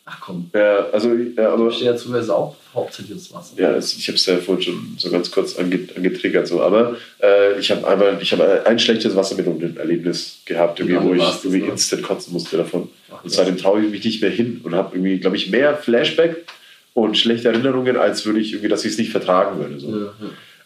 Ach 0.07 0.21
komm. 0.21 0.51
Ja, 0.55 0.87
also, 0.93 1.15
ja, 1.15 1.51
aber 1.55 1.69
Ich 1.69 1.77
stehe 1.77 1.91
ja 1.91 1.97
zufällig 1.97 2.29
auch 2.29 2.55
hauptsächlich 2.75 3.17
das 3.17 3.33
Wasser. 3.33 3.55
ja, 3.57 3.79
ich 3.79 4.07
habe 4.09 4.17
es 4.17 4.27
ja 4.27 4.37
vorhin 4.37 4.62
schon 4.62 4.95
so 4.99 5.11
ganz 5.11 5.31
kurz 5.31 5.57
ange, 5.57 5.81
angetriggert. 5.97 6.47
So. 6.47 6.61
Aber 6.61 6.97
äh, 7.23 7.59
ich 7.59 7.71
habe 7.71 7.87
einfach 7.89 8.21
ich 8.21 8.31
hab 8.33 8.67
ein 8.67 8.79
schlechtes 8.79 9.17
Wassermelonen-Erlebnis 9.17 10.41
gehabt, 10.45 10.79
irgendwie, 10.81 10.97
Und 10.99 11.09
wo 11.09 11.15
ich 11.15 11.21
war's 11.21 11.37
das, 11.37 11.45
irgendwie 11.45 11.65
ne? 11.67 11.73
instant 11.73 12.03
kotzen 12.03 12.33
musste 12.35 12.59
davon. 12.59 12.89
Ach, 13.11 13.25
Und 13.25 13.31
seitdem 13.33 13.57
traue 13.57 13.83
ich 13.83 13.91
mich 13.91 14.05
nicht 14.05 14.21
mehr 14.21 14.31
hin 14.31 14.61
und 14.62 14.75
habe 14.75 14.95
irgendwie, 14.95 15.19
glaube 15.21 15.37
ich, 15.37 15.49
mehr 15.51 15.75
Flashback 15.77 16.45
und 16.93 17.17
schlechte 17.17 17.49
Erinnerungen, 17.49 17.97
als 17.97 18.27
würde 18.27 18.41
ich 18.41 18.53
irgendwie, 18.53 18.69
dass 18.69 18.85
ich 18.85 18.93
es 18.93 18.99
nicht 18.99 19.11
vertragen 19.11 19.59
würde. 19.59 19.81
So. 19.81 19.89
Ja, 19.89 19.97
ja. 20.05 20.12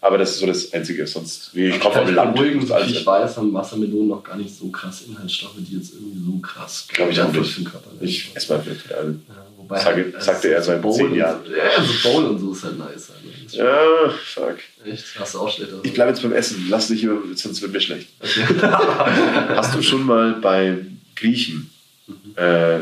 Aber 0.01 0.17
das 0.17 0.31
ist 0.31 0.39
so 0.39 0.47
das 0.47 0.73
Einzige. 0.73 1.07
Sonst, 1.07 1.51
wie 1.55 1.67
ich 1.69 1.75
Ich 1.75 1.81
komme 1.81 1.97
vom 2.07 2.15
Land. 2.15 2.35
beruhigen, 2.35 2.71
alles- 2.73 2.91
ich 2.93 3.05
weiß, 3.05 3.37
haben 3.37 3.53
Wassermelonen 3.53 4.09
noch 4.09 4.23
gar 4.23 4.37
nicht 4.37 4.55
so 4.57 4.69
krass 4.69 5.03
Inhaltsstoffe, 5.09 5.57
die 5.59 5.77
jetzt 5.77 5.93
irgendwie 5.95 6.19
so 6.25 6.39
krass 6.39 6.87
Glaub 6.89 7.11
ich 7.11 7.21
auch 7.21 7.33
nicht. 7.33 7.59
Ich 8.01 8.31
esse 8.35 8.53
mal 8.53 8.63
vielleicht 8.63 8.93
alle. 8.93 9.17
Ja, 9.29 9.47
wobei 9.57 9.81
Sage- 9.81 10.13
halt, 10.15 10.23
sagte 10.23 10.53
er 10.53 10.63
so 10.63 10.71
seit 10.71 10.93
zehn 10.95 11.15
Jahren. 11.17 11.41
Ja, 11.51 11.83
so 11.85 12.09
Bowl 12.11 12.25
und 12.27 12.39
so 12.39 12.53
ist 12.53 12.63
halt 12.65 12.79
nice. 12.79 13.09
Halt, 13.11 13.53
Ja, 13.53 14.09
fuck. 14.25 14.59
Echt? 14.85 15.05
Hast 15.19 15.35
du 15.35 15.39
auch 15.41 15.51
schlecht. 15.53 15.73
Ich 15.83 15.93
bleibe 15.95 16.11
jetzt 16.11 16.23
beim 16.23 16.33
Essen. 16.33 16.67
Lass 16.71 16.91
nicht 16.91 17.03
über, 17.03 17.21
sonst 17.35 17.61
wird 17.61 17.73
mir 17.73 17.81
schlecht. 17.81 18.09
Hast 18.61 19.75
du 19.75 19.83
schon 19.83 20.05
mal 20.05 20.35
beim 20.35 21.01
Griechen 21.17 21.71
äh, 22.37 22.79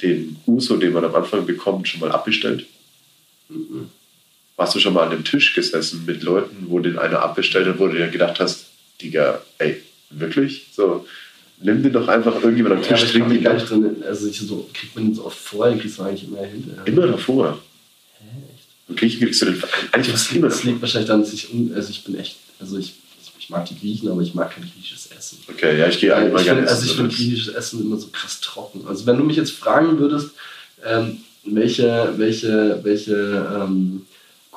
den 0.00 0.36
Uso, 0.46 0.76
den 0.76 0.92
man 0.92 1.04
am 1.04 1.14
Anfang 1.14 1.44
bekommt, 1.44 1.88
schon 1.88 2.00
mal 2.00 2.12
abbestellt? 2.12 2.66
Warst 4.60 4.74
du 4.74 4.78
schon 4.78 4.92
mal 4.92 5.04
an 5.04 5.10
dem 5.10 5.24
Tisch 5.24 5.54
gesessen 5.54 6.02
mit 6.04 6.22
Leuten, 6.22 6.66
wo 6.68 6.80
den 6.80 6.98
einer 6.98 7.22
abbestellt 7.22 7.66
hat, 7.66 7.78
wo 7.78 7.86
du 7.86 7.94
dir 7.96 8.08
gedacht 8.08 8.38
hast, 8.40 8.66
Digga, 9.00 9.40
ey, 9.56 9.80
wirklich? 10.10 10.66
So, 10.76 11.06
nimm 11.62 11.82
den 11.82 11.94
doch 11.94 12.06
einfach 12.08 12.34
irgendjemand 12.34 12.74
am 12.76 12.82
Ja, 12.82 12.88
Tisch, 12.88 13.04
ich 13.04 13.12
trink 13.12 13.30
den 13.30 13.42
gar 13.42 13.54
nicht 13.54 13.70
drin, 13.70 14.04
also 14.06 14.26
ich 14.28 14.38
so, 14.38 14.68
kriegt 14.74 14.94
man 14.94 15.06
den 15.06 15.14
so 15.14 15.24
oft 15.24 15.38
vor, 15.38 15.74
kriegst 15.78 15.96
du 15.96 16.02
eigentlich 16.02 16.24
immer 16.28 16.42
hinterher. 16.44 16.82
Immer 16.86 17.06
davor. 17.06 17.58
Hä, 18.18 18.26
echt? 18.54 18.66
Im 18.90 18.96
Griechen 18.96 19.20
kriegst 19.22 19.40
du 19.40 19.46
den 19.46 19.62
eigentlich 19.92 20.10
fast 20.12 20.32
immer 20.32 20.48
Das 20.50 20.62
liegt 20.62 20.82
wahrscheinlich 20.82 21.06
daran, 21.08 21.22
dass 21.22 21.32
ich, 21.32 21.50
un- 21.54 21.72
also 21.74 21.88
ich 21.88 22.04
bin 22.04 22.18
echt, 22.18 22.36
also 22.60 22.76
ich, 22.76 22.92
ich 23.38 23.48
mag 23.48 23.64
die 23.64 23.78
Griechen, 23.80 24.10
aber 24.10 24.20
ich 24.20 24.34
mag 24.34 24.54
kein 24.54 24.64
griechisches 24.70 25.06
Essen. 25.06 25.38
Okay, 25.48 25.78
ja, 25.78 25.88
ich 25.88 25.98
gehe 25.98 26.10
Ja, 26.10 26.16
allgemein 26.16 26.38
ich 26.38 26.44
gerne 26.44 26.68
also 26.68 26.84
ich 26.84 26.92
finde 26.96 27.14
griechisches 27.14 27.54
Essen 27.54 27.80
immer 27.80 27.96
so 27.96 28.08
krass 28.08 28.42
trocken. 28.42 28.86
Also 28.86 29.06
wenn 29.06 29.16
du 29.16 29.24
mich 29.24 29.38
jetzt 29.38 29.52
fragen 29.52 29.98
würdest, 29.98 30.32
ähm, 30.84 31.22
welche, 31.46 32.12
welche, 32.18 32.78
welche 32.82 33.14
ähm, 33.58 34.02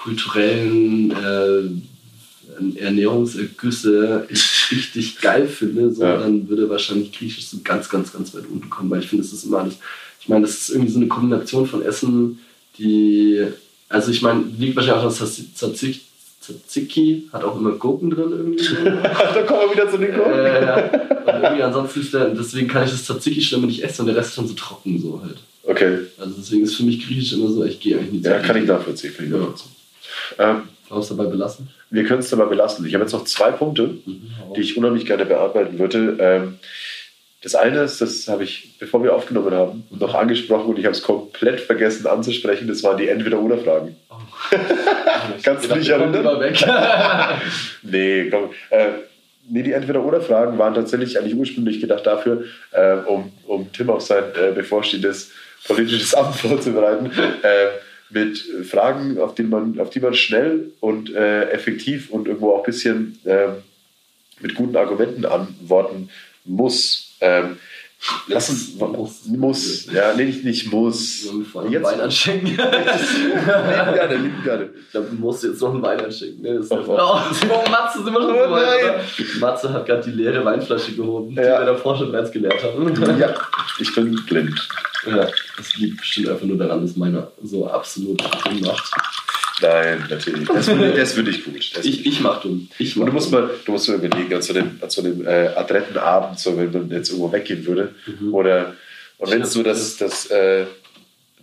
kulturellen 0.04 1.12
äh, 1.12 2.80
Ernährungsergüsse 2.80 4.28
ich 4.30 4.68
richtig 4.72 5.20
geil 5.22 5.48
finde, 5.48 5.92
so, 5.94 6.04
Ja. 6.04 6.18
dann 6.18 6.48
würde 6.50 6.70
wahrscheinlich 6.70 7.12
griechisch 7.12 7.48
so 7.48 7.58
ganz, 7.64 7.90
ganz, 7.90 8.12
ganz 8.12 8.34
weit 8.36 8.46
unten 8.52 8.70
kommen, 8.70 8.90
weil 8.90 9.00
ich 9.00 9.08
finde, 9.08 9.24
es 9.24 9.34
ist 9.34 9.46
immer 9.46 9.60
alles, 9.60 9.76
ich 10.20 10.30
meine, 10.30 10.46
das 10.46 10.56
ist 10.56 10.70
irgendwie 10.70 10.92
so 10.92 11.00
eine 11.00 11.08
Kombination 11.08 11.66
von 11.66 11.82
Essen, 11.84 12.40
die, 12.78 13.44
also 13.90 14.12
ich 14.12 14.22
meine, 14.22 14.44
liegt 14.58 14.76
wahrscheinlich 14.76 15.04
auch 15.06 15.22
an 15.22 15.28
Tzatziki, 15.56 16.02
Tzatziki 16.42 17.30
hat 17.32 17.44
auch 17.44 17.58
immer 17.58 17.72
Gurken 17.72 18.10
drin 18.10 18.32
irgendwie. 18.32 18.66
da 18.84 19.44
kommen 19.44 19.62
wir 19.62 19.74
wieder 19.74 19.90
zu 19.90 19.98
den 19.98 20.14
Gurken. 20.14 20.34
Äh, 20.34 20.66
ja. 20.66 20.76
Und 20.86 21.44
irgendwie 21.44 21.64
ansonsten 21.64 22.02
ist 22.02 22.14
der, 22.14 22.30
deswegen 22.30 22.68
kann 22.68 22.84
ich 22.84 22.92
das 22.92 23.06
Tzatziki 23.06 23.42
schon 23.42 23.60
immer 23.60 23.68
nicht 23.68 23.84
essen 23.84 24.02
und 24.02 24.08
der 24.08 24.18
Rest 24.18 24.30
ist 24.30 24.36
schon 24.36 24.48
so 24.48 24.54
trocken 24.54 25.00
so 25.02 25.22
halt. 25.24 25.38
Okay, 25.66 26.00
Also 26.18 26.34
deswegen 26.38 26.64
ist 26.64 26.76
für 26.76 26.84
mich 26.84 27.06
Griechisch 27.06 27.32
immer 27.34 27.50
so, 27.50 27.64
ich 27.64 27.80
gehe 27.80 27.98
eigentlich 27.98 28.12
nicht 28.12 28.26
ja, 28.26 28.40
kann 28.40 28.58
ich 28.58 28.66
nachvollziehen. 28.68 29.14
Kann 29.16 29.26
ich 29.28 29.32
Ja. 29.32 29.54
Ähm, 30.40 30.70
Brauchst 30.90 31.12
du 31.12 31.16
dabei 31.16 31.30
belassen? 31.30 31.70
wir 31.94 32.06
können 32.06 32.22
es 32.22 32.30
dabei 32.30 32.46
belassen. 32.46 32.86
Ich 32.88 32.94
habe 32.96 33.04
jetzt 33.04 33.14
noch 33.14 33.24
zwei 33.26 33.52
Punkte, 33.52 33.92
die 34.56 34.62
ich 34.62 34.76
unheimlich 34.76 35.06
gerne 35.06 35.26
bearbeiten 35.26 35.78
würde. 35.78 36.18
Ähm, 36.20 36.60
das 37.44 37.54
eine 37.54 37.82
ist, 37.82 38.02
das 38.02 38.28
habe 38.28 38.46
ich, 38.46 38.80
bevor 38.80 39.04
wir 39.04 39.14
aufgenommen 39.14 39.54
haben, 39.54 39.84
noch 39.92 40.16
angesprochen 40.16 40.72
und 40.72 40.80
ich 40.80 40.86
habe 40.86 40.96
es 40.96 41.04
komplett 41.04 41.60
vergessen 41.60 42.08
anzusprechen. 42.08 42.68
Das 42.68 42.82
waren 42.84 42.98
die 42.98 43.10
Entweder-Oder-Fragen. 43.10 43.96
Oh. 44.10 44.16
Kannst 45.44 45.70
du 45.70 45.76
dich 45.76 45.90
erinnern? 45.90 46.40
Weg. 46.40 46.66
Nee, 47.84 48.30
komm. 48.32 48.50
Äh, 48.72 48.88
nee, 49.50 49.62
die 49.62 49.74
Entweder-Oder-Fragen 49.74 50.58
waren 50.58 50.74
tatsächlich 50.74 51.20
eigentlich 51.20 51.36
ursprünglich 51.36 51.80
gedacht 51.80 52.08
dafür, 52.08 52.46
äh, 52.72 52.96
um, 53.06 53.32
um 53.46 53.72
Tim 53.72 53.92
auf 53.92 54.02
sein 54.02 54.24
äh, 54.36 54.52
bevorstehendes 54.52 55.32
politisches 55.68 56.16
Amt 56.16 56.36
vorzubereiten, 56.38 57.12
äh, 57.44 57.68
mit 58.14 58.38
Fragen, 58.66 59.18
auf 59.18 59.36
die 59.36 59.44
man, 59.44 59.80
auf 59.80 59.90
die 59.90 60.00
man 60.00 60.14
schnell 60.14 60.72
und 60.80 61.14
äh, 61.14 61.50
effektiv 61.50 62.10
und 62.10 62.28
irgendwo 62.28 62.52
auch 62.52 62.60
ein 62.60 62.66
bisschen 62.66 63.20
ähm, 63.26 63.56
mit 64.40 64.56
guten 64.56 64.76
Argumenten 64.76 65.26
antworten 65.26 66.10
muss. 66.46 67.16
Ähm, 67.22 67.58
lass 68.28 68.50
uns 68.50 68.76
Muss. 68.76 69.26
muss, 69.26 69.86
ja, 69.92 70.14
nee, 70.16 70.26
nicht, 70.26 70.44
nicht 70.44 70.72
muss. 70.72 71.28
Einen 71.56 71.72
Jetzt 71.72 71.84
Wein 71.84 72.02
anschenken? 72.02 72.48
lieben 72.58 73.94
gerne, 73.94 74.16
lieben 74.16 74.44
gerne. 74.44 74.70
Da 74.92 75.02
musst 75.20 75.44
du 75.44 75.48
jetzt 75.48 75.62
noch 75.62 75.74
einen 75.74 75.82
Wein 75.82 76.00
anschenken. 76.02 76.42
Ne? 76.42 76.56
Das 76.56 76.66
ist 76.66 76.72
Oh, 76.72 76.86
oh, 76.88 77.70
Matze 77.70 78.04
sind 78.04 78.14
wir 78.14 78.22
schon 78.22 78.36
Oh 78.36 78.46
so 78.48 78.52
weit? 78.52 79.40
Matze 79.40 79.74
hat 79.74 79.86
gerade 79.86 80.04
die 80.04 80.12
leere 80.12 80.44
Weinflasche 80.44 80.94
gehoben, 80.94 81.30
die 81.30 81.36
Ja. 81.42 81.60
wir 81.60 81.66
davor 81.66 81.98
schon 81.98 82.12
bereits 82.12 82.32
geleert 82.32 82.62
haben. 82.64 83.20
Ja, 83.20 83.34
ich 83.80 83.94
bin 83.96 84.16
blind. 84.28 84.68
Ja, 85.06 85.28
das 85.58 85.76
liegt 85.78 85.98
bestimmt 85.98 86.30
einfach 86.30 86.46
nur 86.46 86.58
daran, 86.58 86.82
dass 86.82 86.96
meiner 86.96 87.32
so 87.44 87.68
absolut 87.68 88.22
dumm 88.22 88.60
macht. 88.62 88.92
Nein, 89.62 90.06
natürlich. 90.10 90.48
Das 90.48 90.68
ich, 90.68 90.96
das 90.96 91.14
finde 91.14 91.32
ich 91.32 91.44
gut. 91.46 91.78
Das 91.78 91.86
Ich, 91.86 92.06
ich 92.06 92.20
mach 92.22 92.42
dumm. 92.42 92.70
Ich 92.80 92.96
Und 92.98 93.02
mach 93.02 93.08
du 93.08 93.14
musst 93.14 93.32
mal, 93.32 93.50
du 93.66 93.72
musst 93.72 93.88
mal 93.90 93.96
überlegen, 93.96 94.34
einem, 94.56 94.80
an 94.82 94.90
so 94.90 95.02
einem 95.02 95.26
äh, 95.26 95.48
adretten 95.56 95.98
Abend, 95.98 96.40
so 96.40 96.58
wenn 96.58 96.72
man 96.72 96.90
jetzt 96.90 97.10
irgendwo 97.10 97.32
weggehen 97.32 97.66
würde, 97.66 97.94
Mhm. 98.08 98.34
oder 98.34 98.76
und 99.20 99.32
wenn 99.32 99.42
es 99.44 99.54
so 99.54 99.64
das, 99.64 99.96
das, 99.98 100.26
äh, 100.28 100.66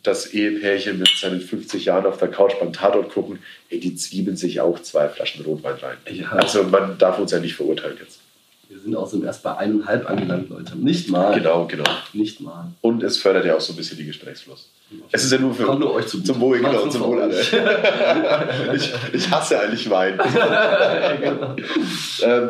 das 0.03 0.27
Ehepärchen 0.35 0.99
mit 0.99 1.09
seinen 1.17 1.41
50 1.41 1.85
Jahren 1.85 2.07
auf 2.07 2.19
der 2.19 2.29
Couch 2.29 2.53
beim 2.59 2.73
Tatort 2.73 3.11
gucken, 3.11 3.39
ey, 3.69 3.81
die 3.81 3.95
zwiebeln 3.95 4.37
sich 4.37 4.61
auch 4.61 4.81
zwei 4.81 5.09
Flaschen 5.09 5.45
Rotwein 5.45 5.77
rein. 5.77 5.97
Ja. 6.11 6.31
Also 6.33 6.65
man 6.65 6.99
darf 6.99 7.19
uns 7.19 7.33
ja 7.33 7.39
nicht 7.39 7.55
verurteilen 7.55 7.97
jetzt. 8.01 8.20
Wir 8.71 8.79
sind 8.79 8.95
außerdem 8.95 9.27
erst 9.27 9.43
bei 9.43 9.57
eineinhalb 9.57 10.09
angelangt, 10.09 10.49
Leute. 10.49 10.79
Nicht 10.79 11.11
mal. 11.11 11.35
Genau, 11.35 11.67
genau. 11.67 11.91
Nicht 12.13 12.41
mal. 12.41 12.71
Und 12.83 13.03
es 13.03 13.17
fördert 13.17 13.45
ja 13.45 13.57
auch 13.57 13.61
so 13.61 13.73
ein 13.73 13.77
bisschen 13.77 13.99
die 13.99 14.05
Gesprächsfluss. 14.07 14.69
Es 15.11 15.25
ist 15.25 15.33
ja 15.33 15.39
nur 15.39 15.53
für 15.53 15.65
Kommt 15.65 15.81
nur 15.81 15.93
euch 15.93 16.07
zugute. 16.07 16.33
zum 16.33 16.41
Wohl, 16.41 16.59
genau, 16.59 16.87
zum 16.87 17.03
Wohl 17.03 17.21
alle. 17.21 17.41
ich, 18.77 18.93
ich 19.13 19.29
hasse 19.29 19.59
eigentlich 19.59 19.91
Wein. 19.91 20.19
genau. 21.21 21.57
ähm, 22.23 22.49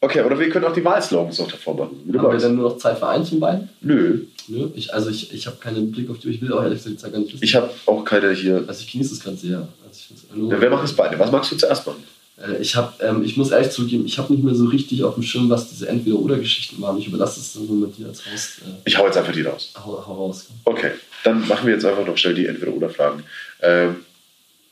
okay, 0.00 0.22
oder 0.22 0.38
wir 0.38 0.48
können 0.48 0.64
auch 0.64 0.72
die 0.72 0.84
Wahlslogans 0.84 1.38
noch 1.40 1.50
davor 1.50 1.74
machen. 1.74 2.10
Haben 2.16 2.32
wir 2.32 2.38
dann 2.38 2.54
nur 2.56 2.70
noch 2.70 2.78
Zeit 2.78 2.98
für 2.98 3.06
eins 3.06 3.28
von 3.28 3.40
beiden? 3.40 3.68
Nö, 3.82 4.20
Nö. 4.48 4.70
Ich, 4.74 4.94
also 4.94 5.10
ich, 5.10 5.30
ich 5.34 5.46
habe 5.46 5.58
keinen 5.58 5.92
Blick 5.92 6.08
auf 6.08 6.20
die, 6.20 6.30
ich 6.30 6.40
will 6.40 6.54
auch 6.54 6.62
ehrlich 6.62 6.82
gesagt 6.82 7.12
gar 7.12 7.18
nicht 7.20 7.34
wissen. 7.34 7.44
ich 7.44 7.54
habe 7.54 7.68
auch 7.84 8.02
keine 8.02 8.32
hier. 8.32 8.64
also 8.66 8.80
ich 8.80 8.90
genieße 8.90 9.12
es 9.12 9.20
gerade 9.20 9.36
sehr. 9.36 9.68
Also 9.86 10.50
Ja, 10.50 10.58
wer 10.58 10.70
macht 10.70 10.84
es 10.84 10.96
beide? 10.96 11.18
Was 11.18 11.30
magst 11.30 11.52
du 11.52 11.56
zuerst 11.56 11.86
machen? 11.86 12.02
Äh, 12.46 12.60
Ich, 12.60 12.76
hab, 12.76 13.02
ähm, 13.02 13.22
ich 13.24 13.36
muss 13.36 13.50
ehrlich 13.50 13.70
zugeben, 13.70 14.06
ich 14.06 14.18
habe 14.18 14.32
nicht 14.32 14.44
mehr 14.44 14.54
so 14.54 14.66
richtig 14.66 15.02
auf 15.04 15.14
dem 15.14 15.22
Schirm, 15.22 15.48
was 15.50 15.68
diese 15.70 15.88
Entweder-Oder-Geschichten 15.88 16.80
waren. 16.80 16.98
Ich 16.98 17.06
überlasse 17.06 17.40
es 17.40 17.52
dann 17.52 17.66
so 17.66 17.72
mit 17.74 17.96
dir 17.98 18.06
als 18.08 18.22
Host. 18.30 18.58
Äh, 18.62 18.70
Ich 18.84 18.96
hau 18.98 19.06
jetzt 19.06 19.16
einfach 19.16 19.32
die 19.32 19.42
raus. 19.42 19.72
hau, 19.76 20.02
hau 20.06 20.14
raus. 20.26 20.46
Okay, 20.64 20.92
dann 21.24 21.46
machen 21.48 21.66
wir 21.66 21.74
jetzt 21.74 21.84
einfach 21.84 22.06
noch 22.06 22.16
schnell 22.16 22.34
die 22.34 22.46
Entweder-Oder-Fragen. 22.46 23.22
Ähm, 23.60 23.96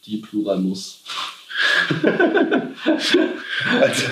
Die 0.05 0.19
Plural 0.19 0.59
muss. 0.59 1.01
also, 3.81 4.07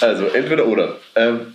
also, 0.00 0.24
entweder-oder. 0.26 0.98
Ähm, 1.14 1.54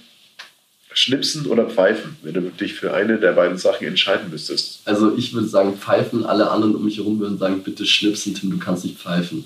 schnipsen 0.93 1.45
oder 1.45 1.69
pfeifen, 1.69 2.17
wenn 2.23 2.33
du 2.33 2.41
dich 2.49 2.73
für 2.73 2.93
eine 2.93 3.17
der 3.19 3.33
beiden 3.33 3.57
Sachen 3.57 3.85
entscheiden 3.87 4.29
müsstest. 4.29 4.81
Also 4.85 5.15
ich 5.15 5.33
würde 5.33 5.47
sagen 5.47 5.77
pfeifen, 5.77 6.25
alle 6.25 6.49
anderen 6.49 6.75
um 6.75 6.83
mich 6.85 6.97
herum 6.97 7.19
würden 7.19 7.37
sagen, 7.37 7.61
bitte 7.63 7.85
schnipsen, 7.85 8.33
Tim, 8.35 8.49
du 8.51 8.57
kannst 8.57 8.83
nicht 8.85 8.97
pfeifen. 8.97 9.45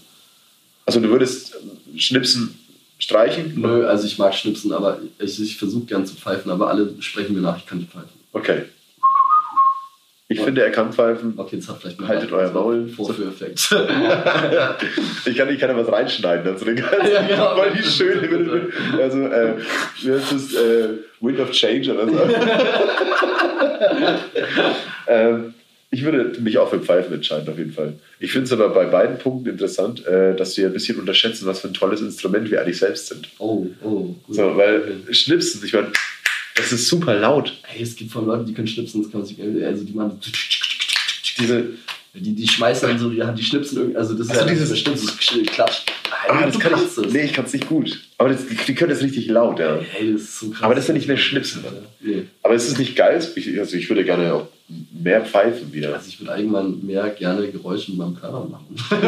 Also, 0.86 1.00
du 1.00 1.10
würdest 1.10 1.56
schnipsen 1.98 2.60
streichen? 3.00 3.54
Nö, 3.56 3.88
also 3.88 4.06
ich 4.08 4.18
mag 4.18 4.34
schnipsen, 4.34 4.72
aber 4.74 5.00
ich, 5.20 5.42
ich 5.42 5.58
versuche 5.58 5.86
gern 5.86 6.06
zu 6.06 6.16
pfeifen, 6.16 6.52
aber 6.52 6.70
alle 6.70 6.94
sprechen 7.00 7.36
mir 7.36 7.42
nach, 7.42 7.58
ich 7.58 7.66
kann 7.66 7.80
nicht 7.80 7.92
pfeifen. 7.92 8.10
Okay. 8.32 8.64
Ich 10.30 10.40
finde, 10.42 10.64
er 10.64 10.72
kann 10.72 10.92
pfeifen. 10.92 11.34
Okay, 11.38 11.58
das 11.58 11.70
hat 11.70 11.80
vielleicht 11.80 12.00
mal 12.00 12.08
Haltet 12.08 12.32
euer 12.32 12.52
Maul. 12.52 12.88
Vorführeffekt. 12.88 13.76
Ich 15.26 15.38
kann, 15.38 15.50
ich 15.50 15.60
kann 15.60 15.70
ja 15.70 15.78
was 15.78 15.92
reinschneiden, 15.92 16.52
also 16.52 16.66
den 16.66 16.76
ganzen, 16.76 17.12
Ja, 17.12 17.22
genau. 17.22 17.58
weil 17.58 17.72
die 17.72 17.84
schöne, 17.84 18.70
also, 19.02 19.20
äh, 19.28 19.54
das, 20.04 20.54
äh, 20.54 20.90
Wind 21.22 21.40
of 21.40 21.52
Change 21.52 21.94
oder 21.94 22.08
so. 22.08 22.20
ähm, 25.08 25.54
ich 25.94 26.04
würde 26.04 26.40
mich 26.42 26.58
auch 26.58 26.70
für 26.70 26.80
Pfeifen 26.80 27.14
entscheiden, 27.14 27.48
auf 27.50 27.58
jeden 27.58 27.72
Fall. 27.72 27.94
Ich 28.20 28.32
finde 28.32 28.46
es 28.46 28.52
aber 28.52 28.70
bei 28.70 28.86
beiden 28.86 29.18
Punkten 29.20 29.50
interessant, 29.50 30.06
äh, 30.06 30.36
dass 30.36 30.58
wir 30.58 30.66
ein 30.68 30.74
bisschen 30.74 31.00
unterschätzen, 31.00 31.46
was 31.46 31.60
für 31.62 31.68
ein 31.68 31.74
tolles 31.74 32.02
Instrument 32.02 32.50
wir 32.50 32.62
eigentlich 32.62 32.80
selbst 32.80 33.08
sind. 33.08 33.30
oh, 33.40 33.68
oh, 33.84 34.16
gut. 34.26 34.36
So, 34.36 34.58
weil 34.58 34.98
Schnipsen, 35.12 35.62
ich 35.64 35.74
meine, 35.74 35.92
das 36.56 36.72
ist 36.72 36.88
super 36.88 37.14
laut. 37.20 37.54
Hey, 37.64 37.84
es 37.84 37.96
gibt 37.96 38.12
von 38.12 38.26
Leuten, 38.26 38.46
die 38.46 38.54
können 38.54 38.68
schnipsen, 38.68 39.04
das 39.04 39.12
kann 39.12 39.22
man 39.22 39.28
sich, 39.28 39.38
also 39.42 39.84
die 39.84 39.94
machen 39.94 40.20
Diese, 41.40 41.66
Die, 42.16 42.36
die 42.36 42.48
schmeißen 42.48 42.90
dann 42.90 43.00
so, 43.00 43.12
ja, 43.12 43.32
die 43.32 43.44
schnipsen 43.44 43.78
irgendwie, 43.78 43.98
also 43.98 44.14
das 44.14 44.28
ist 44.28 44.32
Also 44.34 44.46
ja 44.46 44.52
dieses- 44.54 44.70
bestimmt 44.70 45.00
so 45.00 45.12
Klatsch. 46.26 46.38
ah, 46.38 46.46
das 46.46 46.54
du 46.54 46.60
kann 46.60 46.72
kannst 46.74 46.98
ich, 46.98 47.06
es. 47.06 47.14
nee, 47.14 47.22
ich 47.24 47.34
kann 47.34 47.46
es 47.46 47.54
nicht 47.54 47.68
gut. 47.68 48.00
Aber 48.18 48.30
das, 48.30 48.48
die, 48.48 48.56
die 48.56 48.76
können 48.76 48.92
das 48.92 49.02
richtig 49.02 49.28
laut, 49.28 49.60
ja. 49.60 49.80
Hey, 49.92 50.14
das 50.14 50.22
ist 50.22 50.40
so 50.40 50.50
krass. 50.50 50.64
Aber 50.64 50.76
das 50.76 50.86
ist 50.86 50.88
ja 50.88 50.94
nicht 50.94 51.08
mehr 51.08 51.18
Schnipsen. 51.18 51.64
Nee. 52.00 52.26
Aber 52.42 52.54
es 52.56 52.68
ist 52.68 52.80
nicht 52.80 52.96
geil. 52.96 53.22
Ich, 53.36 53.60
also 53.60 53.76
ich 53.76 53.90
würde 53.90 54.04
gerne 54.04 54.34
auch 54.34 54.48
mehr 54.92 55.22
pfeifen 55.26 55.74
wieder. 55.74 55.94
Also 55.94 56.08
ich 56.08 56.20
würde 56.20 56.32
allgemein 56.32 56.80
mehr 56.86 57.10
gerne 57.10 57.48
Geräusche 57.48 57.92
mit 57.92 58.00
meinem 58.00 58.16
Körper 58.16 58.46
machen. 58.46 58.76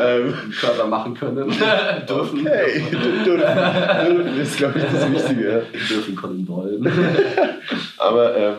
ähm, 0.00 0.34
Körper 0.60 0.86
machen 0.86 1.14
können. 1.14 1.48
dürfen. 2.08 2.40
okay, 2.40 2.84
dürfen 3.24 4.38
ist, 4.40 4.56
glaube 4.56 4.78
ich, 4.78 4.84
das 4.84 5.12
Wichtige. 5.12 5.62
Dürfen 5.88 6.16
können 6.16 6.48
wollen. 6.48 6.86
Aber 7.98 8.36
ähm, 8.36 8.52
äh, 8.52 8.54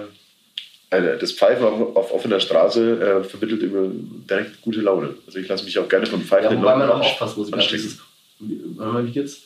das 0.91 1.31
Pfeifen 1.31 1.63
auf, 1.65 1.95
auf 1.95 2.13
offener 2.13 2.39
Straße 2.41 2.99
äh, 3.01 3.23
vermittelt 3.23 3.63
immer 3.63 3.89
direkt 4.29 4.61
gute 4.61 4.81
Laune. 4.81 5.15
Also 5.25 5.39
ich 5.39 5.47
lasse 5.47 5.63
mich 5.63 5.79
auch 5.79 5.87
gerne 5.87 6.05
vom 6.05 6.21
Pfeifen 6.21 6.51
Ja, 6.51 6.57
wobei 6.61 6.75
man 6.75 6.89
auch 6.89 6.99
aufpassen 6.99 7.39
muss. 7.39 7.51
Warte 7.51 8.91
mal, 8.91 9.05
wie 9.05 9.11
geht's? 9.11 9.41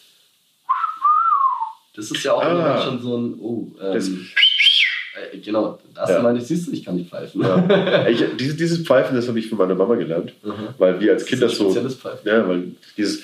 Das 1.96 2.12
ist 2.12 2.24
ja 2.24 2.34
auch 2.34 2.42
Ah. 2.44 2.82
schon 2.84 3.00
so 3.02 3.18
ein, 3.18 3.36
oh, 3.40 3.68
Das- 3.80 4.08
ähm, 4.08 4.28
äh, 5.32 5.38
genau, 5.38 5.80
das 5.94 6.10
Ja. 6.10 6.22
meine 6.22 6.40
ich, 6.40 6.46
siehst 6.46 6.68
du, 6.68 6.72
ich 6.74 6.84
kann 6.84 6.96
nicht 6.96 7.10
pfeifen. 7.10 7.42
Ja. 7.42 8.06
Ich, 8.10 8.24
dieses, 8.38 8.58
dieses 8.58 8.80
Pfeifen, 8.86 9.16
das 9.16 9.28
habe 9.28 9.40
ich 9.40 9.48
von 9.48 9.58
meiner 9.58 9.76
Mama 9.76 9.96
gelernt, 9.96 10.34
Mhm. 10.44 10.70
weil 10.78 11.00
wir 11.00 11.14
als 11.14 11.22
Das 11.24 11.30
Kinder 11.30 11.48
ein 11.48 11.54
so. 11.54 11.72
Pfeifen. 11.72 12.28
Ja, 12.28 12.48
weil 12.48 12.72
dieses. 12.98 13.22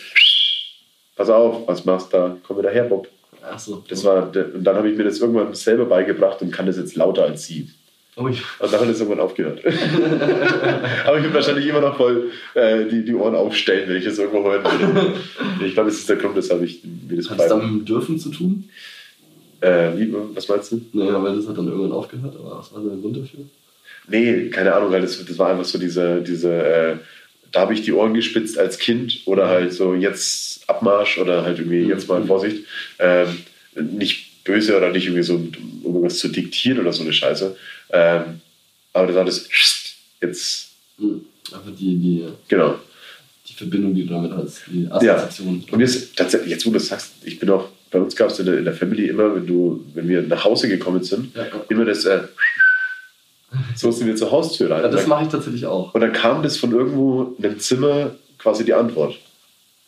Pass 1.16 1.30
auf, 1.30 1.68
was 1.68 1.84
machst 1.86 2.14
du 2.14 2.18
da? 2.18 2.38
Komm 2.44 2.60
wieder 2.60 2.70
her, 2.72 2.84
Bob. 2.86 3.08
Ach 3.44 3.60
so. 3.60 3.84
Das 3.90 4.04
war, 4.06 4.28
und 4.28 4.64
dann 4.64 4.76
habe 4.76 4.90
ich 4.90 4.98
mir 4.98 5.04
das 5.04 5.20
irgendwann 5.20 5.54
selber 5.54 5.86
beigebracht 5.86 6.42
und 6.42 6.52
kann 6.52 6.66
das 6.68 6.78
jetzt 6.78 6.96
lauter 6.96 7.24
als 7.24 7.46
sie. 7.46 7.70
Ui. 8.18 8.32
Und 8.60 8.74
dann 8.74 8.82
hat 8.82 8.90
es 8.90 9.00
irgendwann 9.00 9.22
aufgehört. 9.22 9.62
Aber 11.06 11.18
ich 11.18 11.24
würde 11.24 11.34
wahrscheinlich 11.34 11.66
immer 11.66 11.80
noch 11.80 11.96
voll 11.96 12.32
äh, 12.56 12.86
die, 12.86 13.06
die 13.06 13.16
Ohren 13.16 13.36
aufstellen, 13.36 13.88
wenn 13.88 13.96
ich 13.96 14.04
das 14.04 14.18
irgendwo 14.18 14.44
hören 14.44 14.64
würde. 14.64 15.14
Ich 15.66 15.74
glaube, 15.74 15.90
das 15.90 16.00
ist 16.00 16.10
der 16.10 16.18
Grund, 16.18 16.36
weshalb 16.36 16.62
ich 16.62 16.82
mir 16.84 17.16
das 17.16 17.30
Hat 17.30 17.40
es 17.40 17.48
dann 17.48 17.78
mit 17.78 17.90
Dürfen 17.90 18.20
zu 18.20 18.30
tun? 18.30 18.70
Äh, 19.62 19.92
wie, 19.96 20.14
was 20.34 20.48
meinst 20.48 20.72
du? 20.72 20.82
Naja, 20.92 21.24
weil 21.24 21.36
das 21.36 21.48
hat 21.48 21.58
dann 21.58 21.68
irgendwann 21.68 21.94
aufgehört, 21.94 22.36
aber 22.38 22.58
was 22.58 22.74
war 22.74 22.82
der 22.82 22.98
Grund 22.98 23.16
dafür? 23.16 23.46
Nee, 24.08 24.50
keine 24.50 24.74
Ahnung, 24.74 24.92
weil 24.92 25.02
das, 25.02 25.24
das 25.24 25.38
war 25.38 25.52
einfach 25.52 25.66
so 25.66 25.78
diese, 25.78 26.22
diese 26.22 26.52
äh, 26.52 26.96
da 27.52 27.62
habe 27.62 27.74
ich 27.74 27.82
die 27.82 27.94
Ohren 27.94 28.14
gespitzt 28.14 28.58
als 28.58 28.80
Kind 28.80 29.22
oder 29.26 29.48
halt 29.48 29.74
so 29.74 29.94
jetzt 29.94 30.70
Abmarsch 30.70 31.18
oder 31.18 31.44
halt 31.44 31.60
irgendwie 31.60 31.84
jetzt 31.84 32.08
mal 32.08 32.24
Vorsicht. 32.26 32.66
Ähm, 33.00 33.28
nicht 33.76 34.31
böse 34.44 34.76
oder 34.78 34.92
nicht 34.92 35.06
irgendwie 35.06 35.24
so, 35.24 35.36
um 35.36 35.52
irgendwas 35.84 36.18
zu 36.20 36.28
diktieren 36.30 36.80
oder 36.80 36.92
so 36.94 37.04
eine 37.04 37.14
Scheiße. 37.14 37.56
Ähm, 37.92 38.42
aber 38.94 39.08
das 39.08 39.16
war 39.16 39.26
das 39.26 39.48
jetzt, 40.22 40.68
Hm. 40.98 41.26
Einfach 41.54 41.72
die, 41.78 41.98
die, 41.98 42.26
genau. 42.48 42.76
die 43.50 43.54
Verbindung, 43.54 43.94
die 43.96 44.06
du 44.06 44.14
damit 44.14 44.32
hast, 44.32 44.62
die 44.68 44.88
Assoziation. 44.90 45.64
Und 45.72 45.80
jetzt, 45.80 46.16
tatsächlich, 46.16 46.52
jetzt 46.52 46.66
wo 46.66 46.70
du 46.70 46.76
das 46.78 46.88
sagst, 46.88 47.12
ich 47.24 47.40
bin 47.40 47.50
auch, 47.50 47.70
bei 47.90 48.00
uns 48.00 48.16
gab 48.16 48.30
es 48.30 48.40
in 48.40 48.46
der, 48.46 48.58
in 48.60 48.64
der 48.66 48.74
Family 48.74 49.08
immer, 49.08 49.36
wenn 49.36 49.46
du, 49.48 49.84
wenn 49.96 50.08
wir 50.08 50.22
nach 50.22 50.46
Hause 50.46 50.70
gekommen 50.70 51.04
sind, 51.04 51.36
Ja, 51.36 51.44
ja. 51.46 51.66
immer 51.70 51.84
das, 51.86 52.06
äh, 52.06 52.22
so 53.76 53.92
sind 53.92 54.08
wir 54.08 54.16
zur 54.16 54.32
Haustür 54.32 54.70
rein. 54.72 54.82
Ja, 54.84 54.88
das 54.88 55.02
dann- 55.02 55.10
mache 55.10 55.24
ich 55.26 55.30
tatsächlich 55.30 55.66
auch. 55.66 55.94
und 55.94 56.00
dann 56.02 56.14
kam 56.14 56.42
das 56.44 56.56
von 56.58 56.72
irgendwo 56.72 57.36
in 57.38 57.44
einem 57.46 57.60
Zimmer 57.60 58.16
quasi 58.38 58.64
die 58.64 58.74
Antwort. 58.74 59.18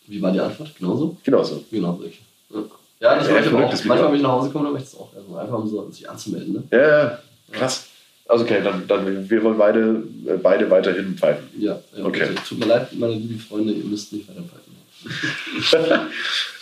Wie 0.07 0.21
war 0.21 0.33
die 0.33 0.39
Antwort? 0.41 0.75
Genauso? 0.77 1.17
Genauso. 1.23 1.63
Genauso. 1.71 2.11
Ja, 2.53 2.63
ja 3.03 3.21
ich 3.21 3.27
Ja, 3.27 3.41
verrücktes 3.43 3.81
auch. 3.81 3.85
Manchmal, 3.85 4.09
wenn 4.09 4.15
ich 4.17 4.23
nach 4.23 4.31
Hause 4.31 4.49
komme, 4.49 4.65
dann 4.65 4.73
mache 4.73 4.83
ich 4.83 4.89
das 4.89 4.99
auch. 4.99 5.09
Also 5.15 5.35
einfach 5.37 5.57
um 5.59 5.67
so, 5.67 5.89
sich 5.91 6.09
anzumelden. 6.09 6.53
Ne? 6.53 6.63
Ja, 6.71 6.87
ja, 6.87 7.19
krass. 7.51 7.87
Also 8.27 8.45
okay, 8.45 8.61
dann, 8.63 8.87
dann 8.87 9.29
wir 9.29 9.43
wollen 9.43 9.57
beide, 9.57 10.03
äh, 10.25 10.37
beide 10.41 10.69
weiterhin 10.69 11.15
pfeifen. 11.17 11.49
Ja, 11.59 11.79
ja 11.95 12.05
Okay. 12.05 12.27
bitte. 12.29 12.41
Tut 12.47 12.59
mir 12.59 12.65
leid, 12.65 12.87
meine 12.93 13.13
lieben 13.13 13.39
Freunde, 13.39 13.73
ihr 13.73 13.83
müsst 13.83 14.13
nicht 14.13 14.27
weiter 14.29 14.41
pfeifen. 14.41 14.73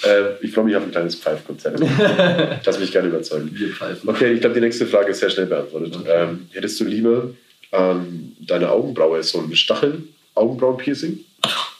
äh, 0.03 0.43
ich 0.43 0.51
freue 0.51 0.65
mich 0.65 0.75
auf 0.75 0.83
ein 0.83 0.89
kleines 0.89 1.15
Pfeifkonzert. 1.15 1.79
Lass 2.65 2.79
mich 2.79 2.91
gerne 2.91 3.09
überzeugen. 3.09 3.51
Wir 3.53 3.69
pfeifen. 3.69 4.09
Okay, 4.09 4.33
ich 4.33 4.41
glaube, 4.41 4.55
die 4.55 4.61
nächste 4.61 4.87
Frage 4.87 5.11
ist 5.11 5.19
sehr 5.19 5.29
schnell 5.29 5.45
beantwortet. 5.45 5.95
Okay. 5.95 6.09
Ähm, 6.11 6.47
hättest 6.51 6.79
du 6.79 6.85
lieber 6.85 7.29
ähm, 7.71 8.35
deine 8.39 8.71
Augenbraue 8.71 9.21
so 9.21 9.39
ein 9.39 9.55
Stachel-Augenbrauen-Piercing? 9.55 11.19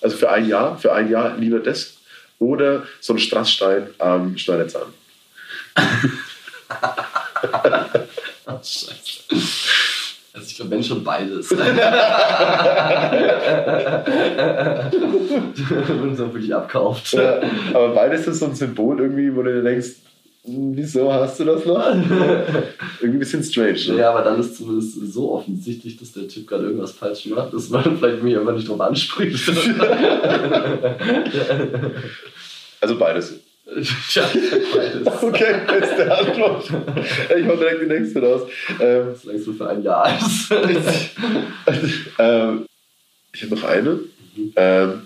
Also 0.02 0.18
für 0.18 0.30
ein 0.32 0.48
Jahr, 0.48 0.78
für 0.78 0.94
ein 0.94 1.10
Jahr 1.10 1.36
lieber 1.38 1.60
das? 1.60 1.96
Oder 2.42 2.84
so 3.00 3.14
ein 3.14 3.20
Strassstein 3.20 3.92
am 4.00 4.36
Schneiderzahn? 4.36 4.88
Scheiße. 8.64 8.92
Also 10.34 10.48
ich 10.48 10.56
glaube, 10.56 10.72
wenn 10.72 10.82
schon 10.82 11.04
beides. 11.04 11.52
Und 11.52 11.60
so 16.16 16.34
wirklich 16.34 16.56
abkauft. 16.56 17.12
Ja, 17.12 17.42
aber 17.74 17.90
beides 17.90 18.28
ist 18.28 18.40
so 18.40 18.46
ein 18.46 18.56
Symbol 18.56 19.02
irgendwie, 19.02 19.36
wo 19.36 19.42
du 19.42 19.54
dir 19.54 19.62
denkst, 19.62 19.90
wieso 20.44 21.14
hast 21.14 21.40
du 21.40 21.46
das 21.46 21.66
noch? 21.66 21.86
irgendwie 23.00 23.18
ein 23.18 23.20
bisschen 23.20 23.44
strange. 23.44 23.80
Ne? 23.88 23.98
Ja, 23.98 24.12
aber 24.12 24.24
dann 24.24 24.40
ist 24.40 24.58
zumindest 24.58 25.14
so 25.14 25.34
offensichtlich, 25.34 25.98
dass 25.98 26.14
der 26.14 26.28
Typ 26.28 26.48
gerade 26.48 26.66
irgendwas 26.66 26.92
falsch 26.92 27.26
macht, 27.28 27.54
dass 27.54 27.70
man 27.70 27.98
vielleicht 28.00 28.24
mich 28.24 28.38
einfach 28.38 28.54
nicht 28.54 28.68
drauf 28.68 28.82
anspricht. 28.82 29.52
Also 32.84 32.98
beides. 32.98 33.36
ja, 34.16 34.28
beides. 34.76 35.08
Okay, 35.22 35.56
beste 35.68 36.18
Antwort. 36.18 36.66
Ich 37.38 37.46
hau 37.46 37.56
direkt 37.56 37.84
die 37.84 37.86
nächste 37.86 38.20
raus. 38.20 38.50
Ähm, 38.80 39.14
Solange 39.22 39.40
es 39.40 39.46
nur 39.46 39.56
für 39.56 39.70
ein 39.70 39.84
Jahr 39.84 40.18
ist. 40.18 40.52
ähm, 42.18 42.66
ich 43.32 43.44
habe 43.44 43.56
noch 43.56 43.64
eine. 43.66 44.00
Ähm, 44.56 45.02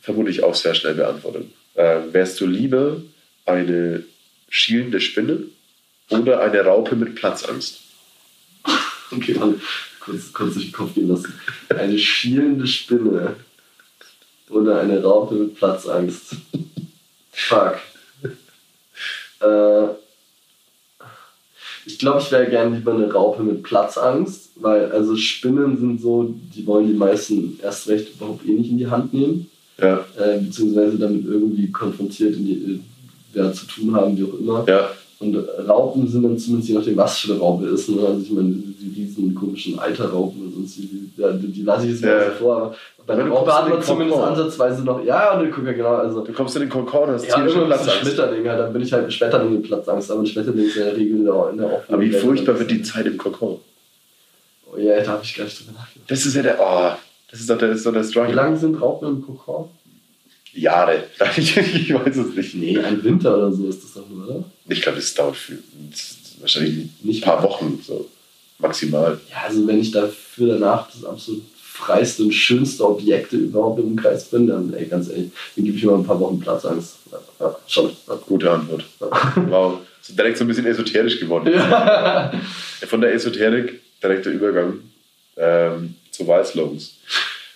vermutlich 0.00 0.42
auch 0.42 0.56
sehr 0.56 0.74
schnell 0.74 0.94
beantwortet. 0.94 1.46
Ähm, 1.76 2.12
wärst 2.12 2.40
du 2.40 2.46
lieber 2.46 2.96
eine 3.48 4.04
schielende 4.48 5.00
Spinne 5.00 5.44
oder 6.10 6.40
eine 6.40 6.62
Raupe 6.62 6.96
mit 6.96 7.14
Platzangst? 7.14 7.80
Okay, 9.10 9.34
dann 9.34 9.60
kurz, 10.00 10.32
kurz 10.32 10.54
durch 10.54 10.66
den 10.66 10.72
Kopf 10.72 10.94
gehen 10.94 11.08
lassen. 11.08 11.32
Eine 11.70 11.98
schielende 11.98 12.66
Spinne 12.66 13.36
oder 14.50 14.80
eine 14.80 15.02
Raupe 15.02 15.34
mit 15.34 15.54
Platzangst. 15.56 16.36
Fuck. 17.32 17.76
Äh, 19.40 19.88
ich 21.86 21.98
glaube, 21.98 22.20
ich 22.20 22.30
wäre 22.30 22.50
gerne 22.50 22.76
lieber 22.76 22.92
eine 22.92 23.10
Raupe 23.10 23.42
mit 23.42 23.62
Platzangst, 23.62 24.50
weil 24.56 24.92
also 24.92 25.16
Spinnen 25.16 25.78
sind 25.78 26.00
so, 26.00 26.34
die 26.54 26.66
wollen 26.66 26.88
die 26.88 26.94
meisten 26.98 27.58
erst 27.62 27.88
recht 27.88 28.14
überhaupt 28.14 28.44
eh 28.46 28.52
nicht 28.52 28.70
in 28.70 28.78
die 28.78 28.88
Hand 28.88 29.14
nehmen, 29.14 29.50
Ja, 29.78 30.04
äh, 30.18 30.38
beziehungsweise 30.38 30.98
damit 30.98 31.24
irgendwie 31.24 31.70
konfrontiert 31.70 32.36
in 32.36 32.46
die, 32.46 32.80
ja, 33.38 33.52
zu 33.52 33.66
tun 33.66 33.94
haben, 33.94 34.16
wie 34.16 34.24
auch 34.24 34.38
immer. 34.38 34.64
ja. 34.68 34.90
Und 35.20 35.36
Raupen 35.68 36.06
sind 36.06 36.22
dann 36.22 36.38
zumindest 36.38 36.68
je 36.68 36.76
nachdem, 36.76 36.96
was 36.96 37.18
für 37.18 37.32
eine 37.32 37.40
Raupe 37.40 37.66
ist. 37.66 37.88
Ne? 37.88 38.00
Also 38.06 38.20
ich 38.22 38.30
meine, 38.30 38.50
die 38.52 39.00
riesen 39.00 39.34
komischen 39.34 39.76
Eiterraupen 39.76 40.42
und 40.46 40.54
sonst, 40.54 40.76
die, 40.78 41.10
ja, 41.16 41.32
die, 41.32 41.48
die 41.48 41.62
lasse 41.62 41.86
ich 41.86 41.94
jetzt 41.94 42.02
mal 42.04 42.10
Ja. 42.10 42.24
so 42.26 42.44
vor. 42.44 42.56
Aber 42.62 42.74
bei 43.04 43.16
der 43.16 43.26
Raupe 43.26 43.52
hat 43.52 43.68
man 43.68 43.82
zumindest 43.82 44.20
ansatzweise 44.20 44.84
noch, 44.84 45.04
ja, 45.04 45.36
und 45.36 45.50
guck 45.50 45.66
ja 45.66 45.72
genau, 45.72 45.94
also 45.96 46.20
Du 46.22 46.32
kommst 46.32 46.54
in 46.54 46.60
den 46.62 46.68
Kokon, 46.70 47.08
hast 47.10 47.26
ja, 47.26 47.34
ziemlich 47.34 47.52
Platzangst. 47.52 47.96
Schmetterling, 47.96 48.48
halt, 48.48 48.60
dann 48.60 48.72
bin 48.72 48.82
ich 48.82 48.92
halt 48.92 49.06
ein 49.06 49.10
Schmetterling 49.10 49.54
mit 49.54 49.62
Platzangst, 49.64 50.08
aber 50.12 50.20
ein 50.20 50.26
Schmetterling 50.26 50.66
ist 50.66 50.76
ja 50.76 50.82
in 50.82 50.88
der 50.90 50.96
Regel 50.96 51.16
in 51.18 51.24
der, 51.24 51.34
offenen 51.34 51.64
Aber 51.88 52.00
wie 52.00 52.12
furchtbar 52.12 52.56
wird 52.60 52.70
die 52.70 52.82
Zeit 52.82 53.06
im 53.06 53.18
Kokon. 53.18 53.58
Oh 54.72 54.78
ja, 54.78 55.02
da 55.02 55.10
habe 55.14 55.24
ich 55.24 55.34
gar 55.36 55.42
nicht 55.46 55.58
drüber 55.58 55.72
nachgedacht. 55.80 56.08
Das 56.12 56.24
ist 56.26 56.36
ja 56.36 56.42
der, 56.42 56.58
oh, 56.60 56.92
das 57.28 57.40
ist 57.40 57.50
doch 57.50 57.58
der, 57.58 57.70
ist 57.72 57.84
doch 57.84 57.92
der 57.92 58.04
Wie 58.04 58.08
Struggle. 58.08 58.34
lange 58.34 58.56
sind 58.56 58.80
Raupen 58.80 59.08
im 59.08 59.22
Kokon? 59.26 59.64
Jahre. 60.60 61.04
Ich, 61.36 61.56
ich 61.56 61.94
weiß 61.94 62.16
es 62.16 62.34
nicht. 62.34 62.54
Nee, 62.54 62.78
ein 62.78 63.02
Winter 63.02 63.36
oder 63.36 63.52
so 63.52 63.68
ist 63.68 63.84
das 63.84 63.94
doch 63.94 64.08
nur, 64.08 64.28
oder? 64.28 64.44
Ich 64.68 64.82
glaube, 64.82 64.98
das 64.98 65.14
dauert 65.14 65.36
für, 65.36 65.58
wahrscheinlich 66.40 66.76
ein 66.76 66.94
Nicht 67.02 67.24
paar 67.24 67.42
Wochen, 67.42 67.80
so 67.86 68.08
maximal. 68.58 69.18
Ja, 69.30 69.48
also 69.48 69.66
wenn 69.66 69.80
ich 69.80 69.90
dafür 69.90 70.54
danach 70.54 70.90
das 70.90 71.04
absolut 71.04 71.42
freiste 71.56 72.24
und 72.24 72.32
schönste 72.32 72.84
Objekte 72.84 73.36
überhaupt 73.36 73.80
im 73.80 73.96
Kreis 73.96 74.24
bin, 74.24 74.48
dann, 74.48 74.72
ey, 74.74 74.86
ganz 74.86 75.08
ehrlich, 75.08 75.30
dann 75.54 75.64
gebe 75.64 75.76
ich 75.76 75.84
mir 75.84 75.92
mal 75.92 75.98
ein 75.98 76.06
paar 76.06 76.18
Wochen 76.18 76.40
Platzangst. 76.40 76.96
Ja, 77.38 77.56
schon. 77.66 77.92
Gute 78.26 78.50
Antwort. 78.50 78.84
Wow. 79.48 79.78
Ist 80.00 80.18
direkt 80.18 80.38
so 80.38 80.44
ein 80.44 80.48
bisschen 80.48 80.66
esoterisch 80.66 81.20
geworden. 81.20 81.52
Ja. 81.52 82.32
Von 82.86 83.00
der 83.00 83.14
Esoterik 83.14 83.80
direkt 84.02 84.26
der 84.26 84.32
Übergang 84.32 84.80
ähm, 85.36 85.94
zu 86.10 86.26
Wahlslogans. 86.26 86.96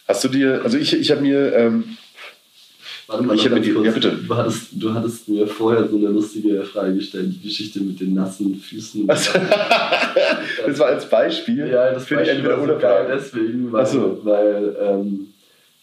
Hast 0.06 0.24
du 0.24 0.28
dir, 0.28 0.60
also 0.62 0.76
ich, 0.78 0.92
ich 0.92 1.10
habe 1.10 1.22
mir, 1.22 1.54
ähm, 1.54 1.96
Warte 3.06 3.24
mal, 3.24 3.34
Ich 3.36 3.48
ganz 3.48 3.64
die- 3.66 3.72
kurz. 3.72 3.86
ja, 3.86 3.92
bitte. 3.92 4.10
Du 4.26 4.34
hattest, 4.36 4.66
du 4.72 4.94
hattest 4.94 5.28
mir 5.28 5.46
vorher 5.46 5.88
so 5.88 5.96
eine 5.96 6.08
lustige 6.08 6.62
Frage 6.62 6.94
gestellt, 6.94 7.26
die 7.34 7.48
Geschichte 7.48 7.80
mit 7.80 8.00
den 8.00 8.14
nassen 8.14 8.54
Füßen. 8.54 9.06
das 9.06 9.34
war 10.78 10.86
als 10.86 11.08
Beispiel 11.08 11.68
ja, 11.68 11.92
das 11.92 12.06
die 12.06 12.14
Beispiel 12.14 12.36
entweder 12.36 12.62
oder 12.62 12.74
so 12.74 12.80
geil 12.80 13.06
deswegen, 13.12 13.72
weil, 13.72 13.86
so. 13.86 14.20
weil 14.22 14.76
ähm, 14.80 15.28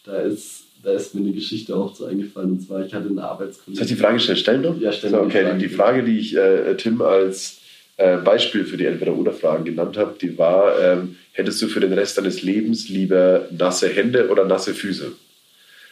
da, 0.05 0.17
ist, 0.21 0.63
da 0.83 0.91
ist 0.93 1.13
mir 1.15 1.21
eine 1.21 1.31
Geschichte 1.33 1.75
auch 1.75 1.95
so 1.95 2.05
eingefallen. 2.05 2.51
Und 2.51 2.61
zwar, 2.61 2.85
ich 2.85 2.93
hatte 2.93 3.09
eine 3.09 3.23
Arbeitskollegin. 3.23 3.75
Soll 3.75 3.83
ich 3.85 3.91
die 3.97 4.01
Frage 4.01 4.15
gestellt? 4.15 4.39
Stellen 4.39 4.61
noch? 4.61 4.79
Ja, 4.79 4.91
stell 4.91 5.09
so, 5.11 5.17
mir 5.17 5.21
die 5.23 5.27
okay, 5.27 5.43
Frage. 5.43 5.57
die, 5.57 5.67
die 5.67 5.73
Frage, 5.73 6.03
die 6.03 6.19
ich 6.19 6.37
äh, 6.37 6.75
Tim 6.75 7.01
als 7.01 7.57
äh, 7.97 8.17
Beispiel 8.17 8.63
für 8.65 8.77
die 8.77 8.85
Entweder-Oder-Fragen 8.85 9.65
genannt 9.65 9.97
habe, 9.97 10.15
die 10.21 10.37
war, 10.37 10.79
ähm, 10.81 11.17
hättest 11.33 11.61
du 11.61 11.67
für 11.67 11.81
den 11.81 11.93
Rest 11.93 12.17
deines 12.17 12.41
Lebens 12.43 12.87
lieber 12.89 13.47
nasse 13.55 13.89
Hände 13.89 14.29
oder 14.29 14.45
nasse 14.45 14.73
Füße? 14.73 15.11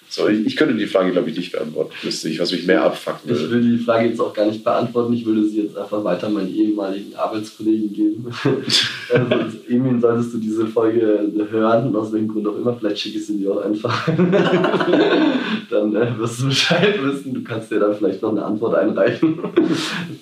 So, 0.09 0.27
ich, 0.29 0.45
ich 0.45 0.55
könnte 0.55 0.75
die 0.75 0.87
Frage, 0.87 1.11
glaube 1.11 1.29
ich, 1.29 1.37
nicht 1.37 1.51
beantworten. 1.51 1.91
Wüsste 2.01 2.29
ich, 2.29 2.39
was 2.39 2.51
mich 2.51 2.65
mehr 2.65 2.83
abfucken 2.83 3.19
Ich 3.25 3.39
würde. 3.39 3.51
will 3.51 3.77
die 3.77 3.83
Frage 3.83 4.07
jetzt 4.07 4.21
auch 4.21 4.33
gar 4.33 4.45
nicht 4.45 4.63
beantworten. 4.63 5.13
Ich 5.13 5.25
würde 5.25 5.45
sie 5.45 5.63
jetzt 5.63 5.77
einfach 5.77 6.03
weiter 6.03 6.29
meinen 6.29 6.53
ehemaligen 6.53 7.13
Arbeitskollegen 7.15 7.93
geben. 7.93 8.25
also, 9.13 9.57
Emin, 9.67 9.99
solltest 9.99 10.33
du 10.33 10.37
diese 10.37 10.65
Folge 10.67 11.29
hören, 11.51 11.93
aus 11.95 12.13
welchem 12.13 12.29
Grund 12.29 12.47
auch 12.47 12.57
immer, 12.57 12.73
vielleicht 12.75 12.99
schicke 12.99 13.17
ich 13.17 13.25
sie 13.25 13.37
dir 13.37 13.51
auch 13.51 13.65
einfach. 13.65 14.07
dann 15.69 15.95
äh, 15.95 16.17
wirst 16.17 16.41
du 16.41 16.45
Bescheid 16.45 17.03
wissen. 17.03 17.33
Du 17.33 17.43
kannst 17.43 17.69
dir 17.69 17.79
dann 17.79 17.95
vielleicht 17.95 18.21
noch 18.21 18.31
eine 18.31 18.45
Antwort 18.45 18.75
einreichen. 18.75 19.39
Auf 19.43 19.51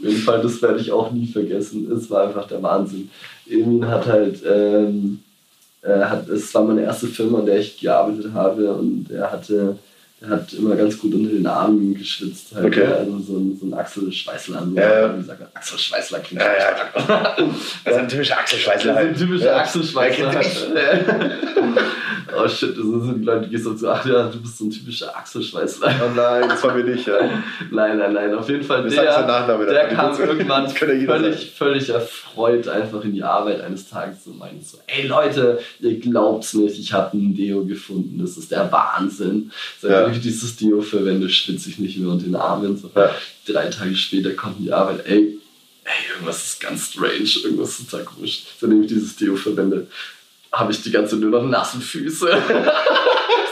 jeden 0.01 0.17
Fall, 0.21 0.41
das 0.41 0.61
werde 0.61 0.79
ich 0.79 0.91
auch 0.91 1.11
nie 1.11 1.27
vergessen. 1.27 1.91
Es 1.91 2.09
war 2.09 2.23
einfach 2.27 2.47
der 2.47 2.61
Wahnsinn. 2.63 3.09
Emin 3.47 3.87
hat 3.87 4.07
halt. 4.07 4.41
Ähm, 4.45 5.19
hat, 5.87 6.27
es 6.29 6.53
war 6.53 6.63
meine 6.63 6.83
erste 6.83 7.07
Firma, 7.07 7.39
in 7.39 7.45
der 7.45 7.59
ich 7.59 7.79
gearbeitet 7.79 8.33
habe 8.33 8.73
und 8.73 9.11
er 9.11 9.31
hatte, 9.31 9.77
er 10.21 10.29
hat 10.29 10.53
immer 10.53 10.75
ganz 10.75 10.97
gut 10.97 11.13
unter 11.13 11.29
den 11.29 11.45
Armen 11.45 11.93
geschwitzt. 11.93 12.55
Halt, 12.55 12.65
Okay. 12.67 12.85
Also 12.85 13.19
so 13.19 13.37
ein, 13.37 13.57
so 13.59 13.65
ein 13.67 13.73
Axel 13.73 14.11
Schweißler. 14.11 14.63
So 14.65 14.75
Ja. 14.75 15.17
wie 15.17 15.21
sagt 15.23 15.39
man, 15.41 15.49
Axel 15.53 15.77
Schweißler 15.77 16.19
klingt 16.19 16.41
Ja, 16.41 16.47
ja, 16.53 16.75
stark. 16.75 17.39
Also 17.85 17.99
ein 17.99 18.07
typischer 18.07 18.37
Achselschweißler. 18.39 18.93
Das 18.93 19.03
ist 19.03 19.09
ein 19.09 19.15
typischer 19.17 19.45
Ja. 19.45 19.57
Axel 19.57 19.83
Schweißler. 19.83 20.33
Er 20.33 20.97
kennt 20.99 21.31
oh 22.37 22.47
shit, 22.47 22.69
das 22.77 22.83
sind 22.85 23.19
die 23.21 23.25
Leute, 23.25 23.45
die 23.45 23.49
gehst 23.51 23.63
so 23.63 23.73
zu, 23.75 23.89
ach 23.89 24.05
ja, 24.05 24.27
du 24.27 24.41
bist 24.41 24.57
so 24.57 24.65
ein 24.65 24.69
typischer 24.71 25.15
Axel 25.15 25.41
Schweißler. 25.43 25.93
Oh 26.05 26.11
nein, 26.15 26.49
das 26.49 26.63
war 26.63 26.73
mir 26.73 26.83
nicht, 26.83 27.07
ja. 27.07 27.17
Nein, 27.71 27.97
nein, 27.97 28.13
nein, 28.13 28.33
auf 28.33 28.49
jeden 28.49 28.63
Fall 28.63 28.83
Das 28.83 28.93
der, 28.93 29.03
der 29.65 29.87
kam 29.89 30.09
Das- 30.11 30.19
irgendwann 30.19 30.63
das 30.63 30.73
völlig, 30.73 31.51
völlig 31.51 31.89
erfreut 31.89 32.67
einfach 32.67 33.03
in 33.03 33.13
die 33.13 33.23
Arbeit 33.23 33.61
eines 33.61 33.89
Tages 33.89 34.25
und 34.27 34.37
meinte 34.37 34.63
so, 34.65 34.77
ey 34.87 35.07
Leute, 35.07 35.59
ihr 35.79 35.99
glaubt's 35.99 36.53
nicht, 36.53 36.77
ich 36.79 36.91
habe 36.93 37.15
ein 37.17 37.35
Deo 37.35 37.63
gefunden, 37.65 38.19
das 38.21 38.37
ist 38.37 38.51
der 38.51 38.71
Wahnsinn. 38.71 39.51
Seitdem 39.79 39.99
Ja. 39.99 40.04
Ich 40.13 40.21
dieses 40.21 40.55
Deo 40.55 40.81
verwende, 40.81 41.29
schwitze 41.29 41.69
ich 41.69 41.79
nicht 41.79 41.97
mehr 41.97 42.09
unter 42.09 42.25
den 42.25 42.35
Armen. 42.35 42.77
So. 42.77 42.91
Ja. 42.95 43.15
Drei 43.47 43.67
Tage 43.67 43.95
später 43.95 44.31
kommt 44.31 44.59
die 44.59 44.71
Arbeit, 44.71 45.05
ey, 45.05 45.39
ey, 45.83 46.11
irgendwas 46.13 46.45
ist 46.45 46.61
ganz 46.61 46.91
strange, 46.91 47.29
irgendwas 47.43 47.79
ist 47.79 47.89
total 47.89 48.05
komisch. 48.05 48.43
Seitdem 48.59 48.81
ich 48.81 48.89
dieses 48.89 49.15
Deo 49.15 49.35
verwende, 49.35 49.87
habe 50.51 50.71
ich 50.71 50.81
die 50.81 50.91
ganze 50.91 51.17
nur 51.17 51.31
noch 51.31 51.47
nassen 51.47 51.81
Füße. 51.81 52.29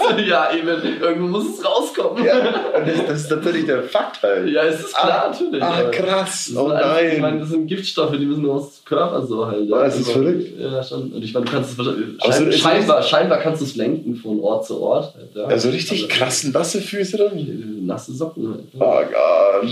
so, 0.10 0.18
ja, 0.22 0.54
eben, 0.54 1.02
irgendwo 1.02 1.28
muss 1.40 1.58
es 1.60 1.66
rauskommen. 1.66 2.24
Ja, 2.26 2.40
und 2.78 2.88
das, 2.88 3.06
das 3.08 3.22
ist 3.22 3.30
tatsächlich 3.30 3.66
der 3.66 3.84
Fakt 3.84 4.22
halt. 4.24 4.50
Ja, 4.50 4.64
es 4.64 4.80
ist 4.82 4.96
klar, 4.96 5.26
Ah, 5.26 5.30
natürlich. 5.30 5.64
Ah, 5.64 5.84
krass. 5.92 6.52
Oh 6.56 6.64
sind 6.68 6.72
einfach- 6.74 7.02
Ich 7.02 7.20
meine, 7.20 7.36
nein. 7.36 7.40
das 7.40 7.50
sind 7.50 7.68
Giftstoffe, 7.68 8.12
die 8.18 8.26
müssen 8.26 8.50
aus 8.50 8.82
dem 8.82 8.86
Körper 8.86 9.26
so 9.26 9.46
halt. 9.48 9.72
Ah, 9.72 9.84
das 9.86 10.00
ist 10.00 10.12
verrückt. 10.12 10.60
Ja, 10.60 10.84
schon. 10.84 11.12
Und 11.12 11.24
ich 11.24 11.34
meine, 11.34 11.46
du 11.46 11.52
kannst 11.52 11.72
es 11.72 11.76
so 11.78 11.84
schein, 11.84 12.48
es- 12.50 12.60
scheinbar, 12.60 13.02
scheinbar 13.04 13.40
kannst 13.40 13.62
du 13.62 13.66
es 13.66 13.76
lenken 13.76 14.16
von 14.16 14.40
Ort 14.42 14.66
zu 14.68 14.80
Ort. 14.82 15.14
Halt, 15.16 15.36
ja. 15.36 15.44
Also 15.46 15.70
richtig 15.70 16.04
Also, 16.04 16.16
krass 16.20 16.44
nasse 16.46 16.82
Füße 16.82 17.18
dann? 17.18 17.86
Nasse 17.86 18.14
Socken 18.14 18.50
halt. 18.50 18.64
Oh 18.80 19.02
Gott. 19.12 19.72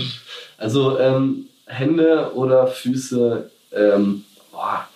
Also 0.58 0.98
ähm, 0.98 1.46
Hände 1.66 2.30
oder 2.34 2.66
Füße, 2.66 3.50
ähm, 3.74 4.24
boah, 4.52 4.86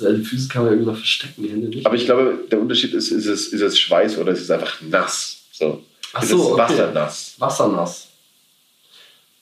also 0.00 0.16
die 0.16 0.24
Füße 0.24 0.48
kann 0.48 0.62
man 0.62 0.72
irgendwie 0.72 0.90
noch 0.90 0.96
verstecken, 0.96 1.42
die 1.42 1.50
Hände 1.50 1.68
nicht. 1.68 1.86
Aber 1.86 1.94
ich 1.94 2.04
glaube, 2.04 2.38
der 2.50 2.60
Unterschied 2.60 2.94
ist, 2.94 3.10
ist 3.10 3.26
es, 3.26 3.48
ist 3.48 3.60
es 3.60 3.78
Schweiß 3.78 4.18
oder 4.18 4.32
ist 4.32 4.42
es 4.42 4.50
einfach 4.50 4.80
nass? 4.80 5.38
So. 5.52 5.82
Ach 6.12 6.22
ist 6.22 6.30
so, 6.30 6.36
es 6.36 6.46
okay. 6.46 6.58
wassernass? 6.60 7.34
Wassernass. 7.38 8.08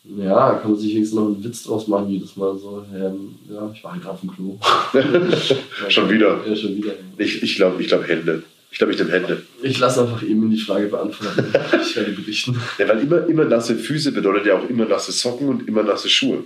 Ja, 0.04 0.54
kann 0.54 0.72
man 0.72 0.80
sich 0.80 0.94
wenigstens 0.94 1.18
noch 1.18 1.26
einen 1.26 1.44
Witz 1.44 1.62
draus 1.62 1.86
machen, 1.86 2.08
jedes 2.08 2.34
Mal 2.36 2.58
so. 2.58 2.84
Ähm, 2.94 3.36
ja, 3.50 3.70
ich 3.74 3.84
war 3.84 3.92
halt 3.92 4.02
gerade 4.02 4.14
auf 4.14 4.20
dem 4.20 4.34
Klo. 4.34 4.58
Schon 5.88 6.10
wieder. 6.10 6.40
Ja, 6.46 6.56
schon 6.56 6.74
wieder. 6.76 6.92
Ich, 7.18 7.42
ich 7.42 7.56
glaube, 7.56 7.80
ich 7.82 7.88
glaub 7.88 8.08
Hände. 8.08 8.42
Ich 8.72 8.78
glaube, 8.78 8.92
ich 8.92 8.98
nehme 8.98 9.12
Hände. 9.12 9.42
Ich 9.62 9.78
lasse 9.78 10.02
einfach 10.02 10.22
eben 10.22 10.50
die 10.50 10.58
Frage 10.58 10.86
beantworten. 10.86 11.52
Ich 11.82 11.96
werde 11.96 12.12
berichten. 12.12 12.60
Ja, 12.78 12.88
weil 12.88 13.00
immer, 13.00 13.26
immer 13.26 13.44
nasse 13.44 13.74
Füße 13.74 14.12
bedeutet 14.12 14.46
ja 14.46 14.58
auch 14.58 14.68
immer 14.68 14.84
nasse 14.84 15.12
Socken 15.12 15.48
und 15.48 15.68
immer 15.68 15.82
nasse 15.82 16.08
Schuhe. 16.08 16.44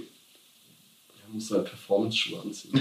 Muss 1.34 1.50
halt 1.50 1.64
Performance-Schuhe 1.64 2.38
anziehen. 2.44 2.70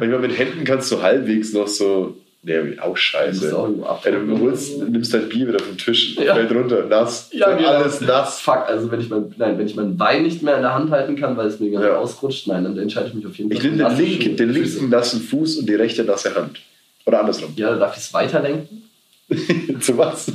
Manchmal 0.00 0.18
mit 0.20 0.38
Händen 0.38 0.64
kannst 0.64 0.90
du 0.92 1.02
halbwegs 1.02 1.52
noch 1.52 1.66
so 1.68 2.16
Nee, 2.42 2.78
auch 2.80 2.96
scheiße. 2.96 3.56
auch 3.58 3.68
ab. 3.84 4.02
Ey, 4.04 4.12
du 4.12 4.38
holst, 4.38 4.78
nimmst 4.78 5.12
dein 5.12 5.28
Bier 5.28 5.48
wieder 5.48 5.58
vom 5.58 5.76
Tisch, 5.76 6.14
Ja. 6.16 6.32
fällt 6.36 6.52
runter, 6.52 6.84
nass, 6.86 7.28
Ja, 7.32 7.52
genau. 7.56 7.70
alles 7.70 8.00
nass. 8.02 8.38
Fuck, 8.38 8.68
also 8.68 8.88
wenn 8.92 9.00
ich 9.00 9.10
mein, 9.10 9.34
nein, 9.36 9.58
wenn 9.58 9.66
ich 9.66 9.74
meinen 9.74 9.98
Wein 9.98 10.22
nicht 10.22 10.44
mehr 10.44 10.54
in 10.54 10.62
der 10.62 10.72
Hand 10.72 10.92
halten 10.92 11.16
kann, 11.16 11.36
weil 11.36 11.48
es 11.48 11.58
mir 11.58 11.70
gerade 11.70 11.88
Ja. 11.88 11.96
ausrutscht, 11.98 12.46
nein, 12.46 12.62
dann 12.62 12.78
entscheide 12.78 13.08
ich 13.08 13.14
mich 13.14 13.26
auf 13.26 13.36
jeden 13.36 13.50
Fall. 13.50 13.58
Ich 13.58 13.64
nehme 13.64 13.78
den, 13.78 13.96
Schuhe. 14.22 14.34
den 14.36 14.50
linken 14.50 14.88
nassen 14.90 15.22
Fuß 15.22 15.56
und 15.56 15.68
die 15.68 15.74
rechte 15.74 16.04
nasse 16.04 16.36
Hand. 16.36 16.60
Oder 17.04 17.18
andersrum. 17.18 17.52
Ja, 17.56 17.74
darf 17.74 17.96
ich 17.96 18.04
es 18.04 18.14
weiterlenken? 18.14 18.85
Zu 19.80 19.98
was? 19.98 20.26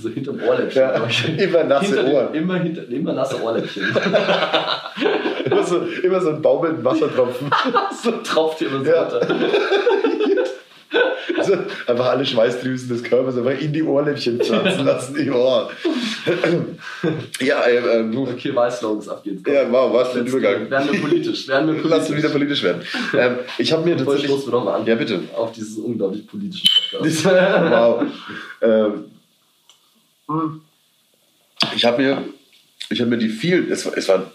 so 0.00 0.08
hinterm 0.08 0.40
Ohrläppchen. 0.40 0.82
Ja, 0.82 1.06
ich. 1.08 1.38
immer 1.38 1.64
nasse 1.64 1.86
hinter 1.96 2.12
Ohren. 2.12 2.32
Dem, 2.32 2.42
immer, 2.44 2.54
hinter, 2.58 2.88
immer 2.88 3.12
nasse 3.12 3.42
Ohrläppchen. 3.42 3.82
Immer 5.46 5.62
so, 5.62 5.78
immer 6.02 6.20
so 6.20 6.30
ein 6.30 6.42
baumelnden 6.42 6.84
Wassertropfen. 6.84 7.48
so 8.02 8.10
tropft 8.24 8.58
hier 8.58 8.68
immer 8.68 8.84
so 8.84 8.90
Ja. 8.90 9.02
runter. 9.02 9.26
Also 11.38 11.52
einfach 11.86 12.06
alle 12.06 12.24
Schweißdrüsen 12.24 12.88
des 12.88 13.02
Körpers 13.04 13.36
einfach 13.36 13.60
in 13.60 13.72
die 13.72 13.82
Ohrläppchen 13.82 14.40
pflanzen 14.40 14.84
lassen. 14.86 15.16
im 15.16 15.34
Ohr. 15.34 15.70
ja, 17.40 17.60
äh, 17.66 17.76
äh, 17.76 18.10
du- 18.10 18.26
Okay, 18.26 18.54
Weißlaugens, 18.54 19.08
ab 19.08 19.22
geht's. 19.22 19.42
ja, 19.46 19.70
wow, 19.70 19.92
was 19.92 20.08
für 20.12 20.20
ein. 20.20 20.26
Übergang. 20.26 20.70
Werden 20.70 20.92
wir 20.92 21.00
politisch. 21.00 21.46
Werden 21.46 21.66
wir 21.66 21.74
politisch. 21.74 21.90
Lass 21.90 22.08
uns 22.08 22.18
wieder 22.18 22.28
politisch 22.30 22.62
werden. 22.62 22.82
Ähm, 23.16 23.36
ich 23.58 23.72
habe 23.72 23.84
mir 23.84 23.96
tatsächlich. 23.96 24.26
stoßen 24.30 24.46
wir 24.48 24.52
doch 24.52 24.64
mal 24.64 24.74
an. 24.76 24.86
Ja, 24.86 24.94
bitte. 24.94 25.20
Auf 25.36 25.52
dieses 25.52 25.76
unglaublich 25.78 26.26
politischen 26.26 26.65
Podcast. 26.65 26.65
Wow. 26.92 28.02
Ähm, 28.62 29.04
ich 31.74 31.84
habe 31.84 32.02
mir, 32.02 32.24
ich 32.90 33.00
habe 33.00 33.10
mir 33.10 33.18
die 33.18 33.28
vielen, 33.28 33.70
es, 33.70 33.86
es 33.86 34.08
waren 34.08 34.26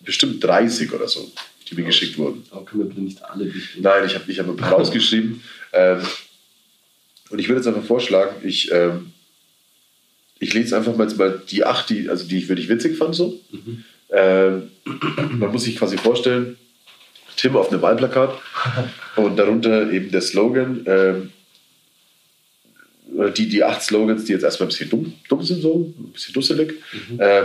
bestimmt 0.00 0.42
30 0.42 0.92
oder 0.92 1.08
so, 1.08 1.30
die 1.68 1.74
mir 1.74 1.84
geschickt 1.84 2.18
wurden. 2.18 2.44
Aber 2.50 2.64
können 2.64 2.82
wir 2.82 2.88
bitte 2.88 3.00
nicht 3.00 3.24
alle 3.24 3.46
durchgehen? 3.46 3.82
Nein, 3.82 4.04
ich 4.06 4.14
habe 4.14 4.30
ich 4.30 4.38
hab 4.38 4.48
ein 4.48 4.56
paar 4.56 4.72
rausgeschrieben. 4.72 5.42
Ähm, 5.72 6.00
und 7.30 7.38
ich 7.38 7.48
würde 7.48 7.60
jetzt 7.60 7.66
einfach 7.66 7.84
vorschlagen, 7.84 8.46
ich, 8.46 8.70
ähm, 8.72 9.12
ich 10.38 10.52
lese 10.52 10.76
einfach 10.76 10.96
mal, 10.96 11.08
mal 11.14 11.42
die 11.48 11.64
acht, 11.64 11.88
die, 11.88 12.08
also 12.08 12.26
die 12.26 12.38
ich 12.38 12.48
wirklich 12.48 12.68
witzig 12.68 12.98
fand. 12.98 13.14
So. 13.14 13.40
Ähm, 14.10 14.70
man 15.38 15.50
muss 15.52 15.64
sich 15.64 15.76
quasi 15.76 15.96
vorstellen, 15.96 16.56
Tim 17.36 17.56
auf 17.56 17.70
einem 17.70 17.80
Wahlplakat 17.80 18.38
und 19.16 19.36
darunter 19.36 19.90
eben 19.90 20.10
der 20.10 20.20
Slogan, 20.20 20.84
ähm, 20.86 21.32
die, 23.36 23.48
die 23.48 23.62
acht 23.62 23.82
Slogans, 23.82 24.24
die 24.24 24.32
jetzt 24.32 24.42
erstmal 24.42 24.66
ein 24.66 24.70
bisschen 24.70 24.90
dumm, 24.90 25.12
dumm 25.28 25.42
sind, 25.42 25.60
so, 25.60 25.92
ein 25.98 26.12
bisschen 26.12 26.34
dusselig. 26.34 26.74
Ähm, 27.18 27.44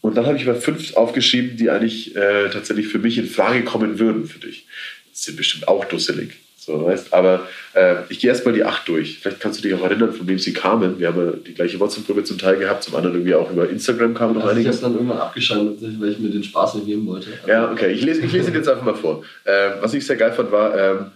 und 0.00 0.16
dann 0.16 0.26
habe 0.26 0.36
ich 0.36 0.44
mal 0.44 0.54
fünf 0.54 0.94
aufgeschrieben, 0.96 1.56
die 1.56 1.70
eigentlich 1.70 2.14
äh, 2.14 2.50
tatsächlich 2.50 2.88
für 2.88 2.98
mich 2.98 3.16
in 3.16 3.26
Frage 3.26 3.64
kommen 3.64 3.98
würden 3.98 4.26
für 4.26 4.38
dich. 4.38 4.66
Das 5.10 5.24
sind 5.24 5.36
bestimmt 5.36 5.66
auch 5.66 5.84
dusselig. 5.86 6.32
So, 6.64 6.84
weißt? 6.84 7.12
Aber 7.12 7.46
äh, 7.74 7.96
ich 8.08 8.20
gehe 8.20 8.30
erstmal 8.30 8.54
die 8.54 8.64
acht 8.64 8.88
durch. 8.88 9.18
Vielleicht 9.18 9.40
kannst 9.40 9.58
du 9.58 9.62
dich 9.62 9.74
auch 9.74 9.84
erinnern, 9.84 10.12
von 10.12 10.26
wem 10.26 10.38
sie 10.38 10.52
kamen. 10.52 10.98
Wir 10.98 11.08
haben 11.08 11.26
ja 11.26 11.32
die 11.32 11.54
gleiche 11.54 11.78
WhatsApp-Gruppe 11.78 12.24
zum 12.24 12.38
Teil 12.38 12.56
gehabt, 12.56 12.84
zum 12.84 12.94
anderen 12.96 13.16
irgendwie 13.16 13.34
auch 13.34 13.50
über 13.50 13.68
Instagram 13.68 14.14
kamen 14.14 14.34
noch 14.34 14.44
Also 14.44 14.60
ich 14.60 14.66
habe 14.66 14.74
es 14.74 14.80
dann 14.80 14.94
irgendwann 14.94 15.18
abgeschaltet, 15.18 15.78
weil 16.00 16.10
ich 16.10 16.18
mir 16.18 16.30
den 16.30 16.44
Spaß 16.44 16.76
nicht 16.76 16.86
nehmen 16.86 17.06
wollte. 17.06 17.28
Ja, 17.46 17.70
okay. 17.70 17.92
Ich 17.92 18.02
lese, 18.02 18.22
ich 18.22 18.32
lese 18.32 18.50
jetzt 18.50 18.68
einfach 18.68 18.84
mal 18.84 18.94
vor. 18.94 19.24
Ähm, 19.44 19.72
was 19.80 19.92
ich 19.92 20.06
sehr 20.06 20.16
geil 20.16 20.32
fand, 20.32 20.52
war, 20.52 20.76
ähm, 20.78 21.06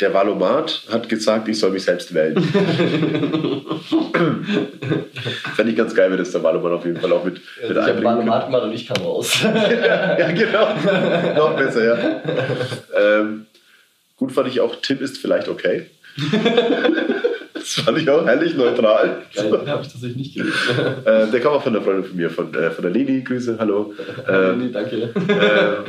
der 0.00 0.12
Valomat 0.12 0.82
hat 0.90 1.08
gesagt, 1.08 1.48
ich 1.48 1.58
soll 1.58 1.70
mich 1.70 1.84
selbst 1.84 2.12
wählen. 2.14 2.36
Fände 5.54 5.70
ich 5.70 5.76
ganz 5.76 5.94
geil, 5.94 6.10
wenn 6.10 6.18
das 6.18 6.32
der 6.32 6.42
Valomat 6.42 6.72
auf 6.72 6.84
jeden 6.84 7.00
Fall 7.00 7.12
auch 7.12 7.24
mit, 7.24 7.34
mit 7.34 7.42
ich 7.62 7.68
habe 7.68 7.80
einbringen 7.82 8.16
könnte. 8.16 8.26
Markt 8.30 8.46
gemacht 8.46 8.64
und 8.64 8.72
ich 8.72 8.86
kam 8.88 9.02
raus. 9.04 9.40
ja, 9.44 10.32
genau. 10.32 10.68
Noch 11.36 11.56
besser, 11.56 11.84
ja. 11.84 12.22
Ähm, 12.98 13.46
gut 14.16 14.32
fand 14.32 14.48
ich 14.48 14.60
auch, 14.60 14.76
Tim 14.82 14.98
ist 15.00 15.18
vielleicht 15.18 15.48
okay. 15.48 15.86
das 17.54 17.74
fand 17.74 17.98
ich 17.98 18.10
auch 18.10 18.26
herrlich 18.26 18.56
neutral. 18.56 19.22
Geil, 19.34 19.52
habe 19.66 19.82
ich 19.82 19.88
tatsächlich 19.88 20.16
nicht 20.16 20.34
gelesen. 20.34 20.56
Äh, 21.04 21.30
der 21.30 21.40
kam 21.40 21.52
auch 21.52 21.62
von 21.62 21.74
der 21.74 21.82
Freundin 21.82 22.04
von 22.04 22.16
mir, 22.16 22.30
von, 22.30 22.52
äh, 22.54 22.70
von 22.70 22.82
der 22.82 22.92
Leni. 22.92 23.22
Grüße, 23.22 23.56
hallo. 23.58 23.94
Ähm, 24.28 24.58
nee, 24.58 24.72
danke. 24.72 24.96
ähm, 24.96 25.84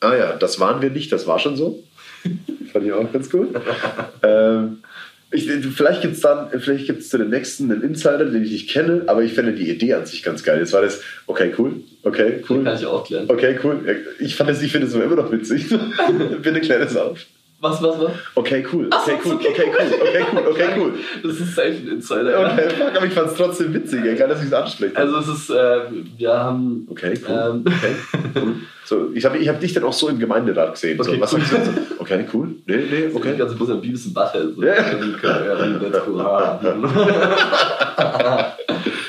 ah 0.00 0.14
ja, 0.14 0.32
das 0.36 0.60
waren 0.60 0.82
wir 0.82 0.90
nicht, 0.90 1.12
das 1.12 1.26
war 1.26 1.38
schon 1.38 1.56
so. 1.56 1.82
Fand 2.72 2.84
ich 2.86 2.92
auch 2.92 3.12
ganz 3.12 3.30
gut. 3.30 3.48
Ähm, 4.22 4.78
ich, 5.30 5.46
vielleicht 5.46 6.00
gibt 6.00 6.14
es 6.14 6.20
dann, 6.20 6.48
vielleicht 6.58 6.86
gibt 6.86 7.00
es 7.00 7.10
zu 7.10 7.18
dem 7.18 7.30
nächsten 7.30 7.70
einen 7.70 7.82
Insider, 7.82 8.24
den 8.24 8.42
ich 8.44 8.50
nicht 8.50 8.70
kenne, 8.70 9.02
aber 9.06 9.22
ich 9.22 9.34
fände 9.34 9.52
die 9.52 9.68
Idee 9.70 9.94
an 9.94 10.06
sich 10.06 10.22
ganz 10.22 10.42
geil. 10.42 10.58
Jetzt 10.58 10.72
war 10.72 10.80
das, 10.82 11.02
okay, 11.26 11.52
cool, 11.58 11.82
okay, 12.02 12.42
cool. 12.48 12.64
Kann 12.64 12.76
ich 12.76 12.86
auch 12.86 13.04
klären. 13.04 13.26
Okay, 13.28 13.58
cool. 13.62 13.80
Ich 14.20 14.36
fand 14.36 14.50
es, 14.50 14.62
ich 14.62 14.72
finde 14.72 14.86
es 14.86 14.94
immer 14.94 15.16
noch 15.16 15.30
witzig. 15.30 15.68
Bitte 16.42 16.60
klär 16.60 16.78
das 16.78 16.96
auf. 16.96 17.18
Was, 17.60 17.82
was, 17.82 17.98
was? 18.00 18.12
Okay, 18.36 18.64
cool. 18.72 18.88
So, 18.90 18.98
Okay, 19.12 19.18
cool. 19.24 19.34
okay. 19.34 19.48
Okay, 19.50 19.64
cool. 19.68 20.00
Okay, 20.00 20.24
cool. 20.32 20.46
Okay, 20.52 20.68
cool. 20.78 20.92
Das 21.24 21.40
ist 21.40 21.54
safe 21.56 21.68
ein 21.68 21.88
Insider. 21.88 22.30
ja. 22.30 22.52
Okay, 22.52 22.70
fuck, 22.70 22.96
aber 22.96 23.06
ich 23.06 23.12
fand 23.12 23.28
es 23.28 23.34
trotzdem 23.34 23.74
witzig. 23.74 24.04
Egal, 24.04 24.28
dass 24.28 24.40
ich 24.40 24.46
es 24.46 24.52
anspreche. 24.52 24.96
Also 24.96 25.18
es 25.18 25.28
ist, 25.28 25.50
äh, 25.50 25.80
wir 26.16 26.32
haben... 26.32 26.86
okay, 26.88 27.14
cool. 27.28 27.36
Ähm, 27.36 27.64
Okay, 27.66 27.94
cool. 28.36 28.54
So, 28.88 29.10
ich 29.12 29.22
habe 29.26 29.36
ich 29.36 29.46
hab 29.50 29.60
dich 29.60 29.74
dann 29.74 29.84
auch 29.84 29.92
so 29.92 30.08
im 30.08 30.18
Gemeinderat 30.18 30.72
gesehen. 30.72 30.98
Okay, 30.98 31.16
so, 31.16 31.20
was 31.20 31.34
cool. 31.34 31.40
so, 31.42 31.56
okay, 31.98 32.24
cool. 32.32 32.54
Nee, 32.66 32.76
nee, 32.90 33.10
Okay. 33.14 33.32
Die 33.32 33.38
ganze 33.38 33.54
Bus 33.54 33.68
Beavis 33.68 34.06
und 34.06 34.14
Butthead. 34.14 34.54
So. 34.56 34.62
Ja. 34.62 34.76
Wir 34.98 35.92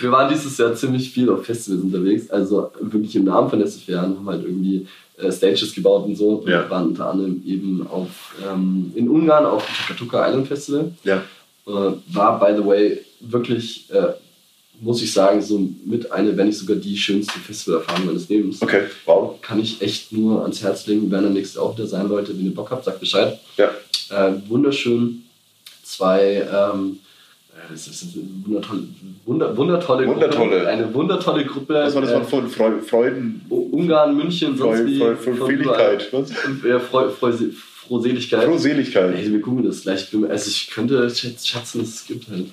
wir 0.01 0.11
waren 0.11 0.30
dieses 0.30 0.57
Jahr 0.57 0.73
ziemlich 0.76 1.10
viel 1.10 1.30
auf 1.30 1.45
Festivals 1.45 1.81
unterwegs. 1.84 2.30
Also 2.30 2.72
wirklich 2.81 3.15
im 3.15 3.23
Namen 3.23 3.49
von 3.49 3.65
SFR 3.65 4.01
haben 4.01 4.27
halt 4.27 4.43
irgendwie 4.43 4.85
äh, 5.18 5.31
Stages 5.31 5.73
gebaut 5.73 6.06
und 6.07 6.15
so. 6.15 6.30
Und 6.39 6.49
Ja. 6.49 6.64
wir 6.64 6.69
waren 6.69 6.88
unter 6.88 7.10
anderem 7.10 7.41
eben 7.45 7.88
auf, 7.89 8.35
ähm, 8.51 8.91
in 8.95 9.07
Ungarn 9.07 9.45
auf 9.45 9.65
dem 9.65 9.76
Takatuka 9.88 10.27
Island 10.27 10.47
Festival. 10.47 10.91
Ja. 11.06 11.23
Äh, 11.68 11.91
war, 12.14 12.38
by 12.38 12.53
the 12.61 12.65
way, 12.68 12.99
wirklich, 13.22 13.89
äh, 13.93 14.14
muss 14.81 15.01
ich 15.01 15.11
sagen, 15.11 15.41
so 15.41 15.60
mit 15.85 16.11
eine, 16.11 16.35
wenn 16.38 16.47
nicht 16.47 16.57
sogar 16.57 16.77
die 16.77 16.97
schönste 16.97 17.38
Festivalerfahrung 17.39 18.06
meines 18.06 18.30
Lebens. 18.30 18.61
Okay, 18.61 18.84
wow. 19.06 19.39
Kann 19.41 19.60
ich 19.60 19.81
echt 19.81 20.11
nur 20.11 20.41
ans 20.43 20.61
Herz 20.61 20.88
legen, 20.88 21.11
wenn 21.11 21.23
ihr 21.23 21.30
nächstes 21.30 21.57
auch 21.57 21.76
wieder 21.77 21.88
sein 21.88 22.10
wollt, 22.10 22.30
wenn 22.30 22.45
ihr 22.45 22.53
Bock 22.53 22.72
habt, 22.72 22.85
sagt 22.85 22.99
Bescheid. 22.99 23.38
Ja. 23.57 23.69
Äh, 24.10 24.34
wunderschön. 24.47 25.23
Zwei, 25.84 26.47
ähm, 26.51 26.99
äh, 27.53 27.73
es 27.73 27.88
ist 27.88 28.03
eine 28.15 28.23
wundertolle, 28.45 28.84
wunder, 29.26 29.57
wundertolle, 29.57 30.07
Wundertolle. 30.07 30.49
Gruppe. 30.49 30.68
Eine 30.68 30.93
wundertolle 30.93 31.45
Gruppe. 31.45 31.73
Was 31.73 31.95
war 31.95 32.01
das 32.01 32.11
Äh, 32.11 32.15
Wort 32.15 32.30
von 32.30 32.49
Freu 32.49 32.72
Freuden? 32.81 33.41
Ungarn, 33.49 34.15
München, 34.15 34.56
sonst 34.57 34.77
Freu, 34.77 34.85
wie. 34.85 34.97
Freu, 34.99 35.15
von 35.15 35.35
Freudigkeit. 35.35 36.07
Was? 36.14 36.31
Ja, 36.68 36.80
Freu, 36.80 37.10
Freu, 37.10 37.34
Frohseligkeit. 37.90 38.44
Frohseligkeit. 38.45 39.16
Ey, 39.16 39.32
wir 39.32 39.41
gucken 39.41 39.66
das 39.66 39.82
gleich. 39.82 40.07
Also 40.30 40.49
ich 40.49 40.70
könnte 40.70 41.10
schätz- 41.10 41.45
schätzen, 41.45 41.82
es 41.82 42.06
gibt 42.06 42.30
halt. 42.30 42.45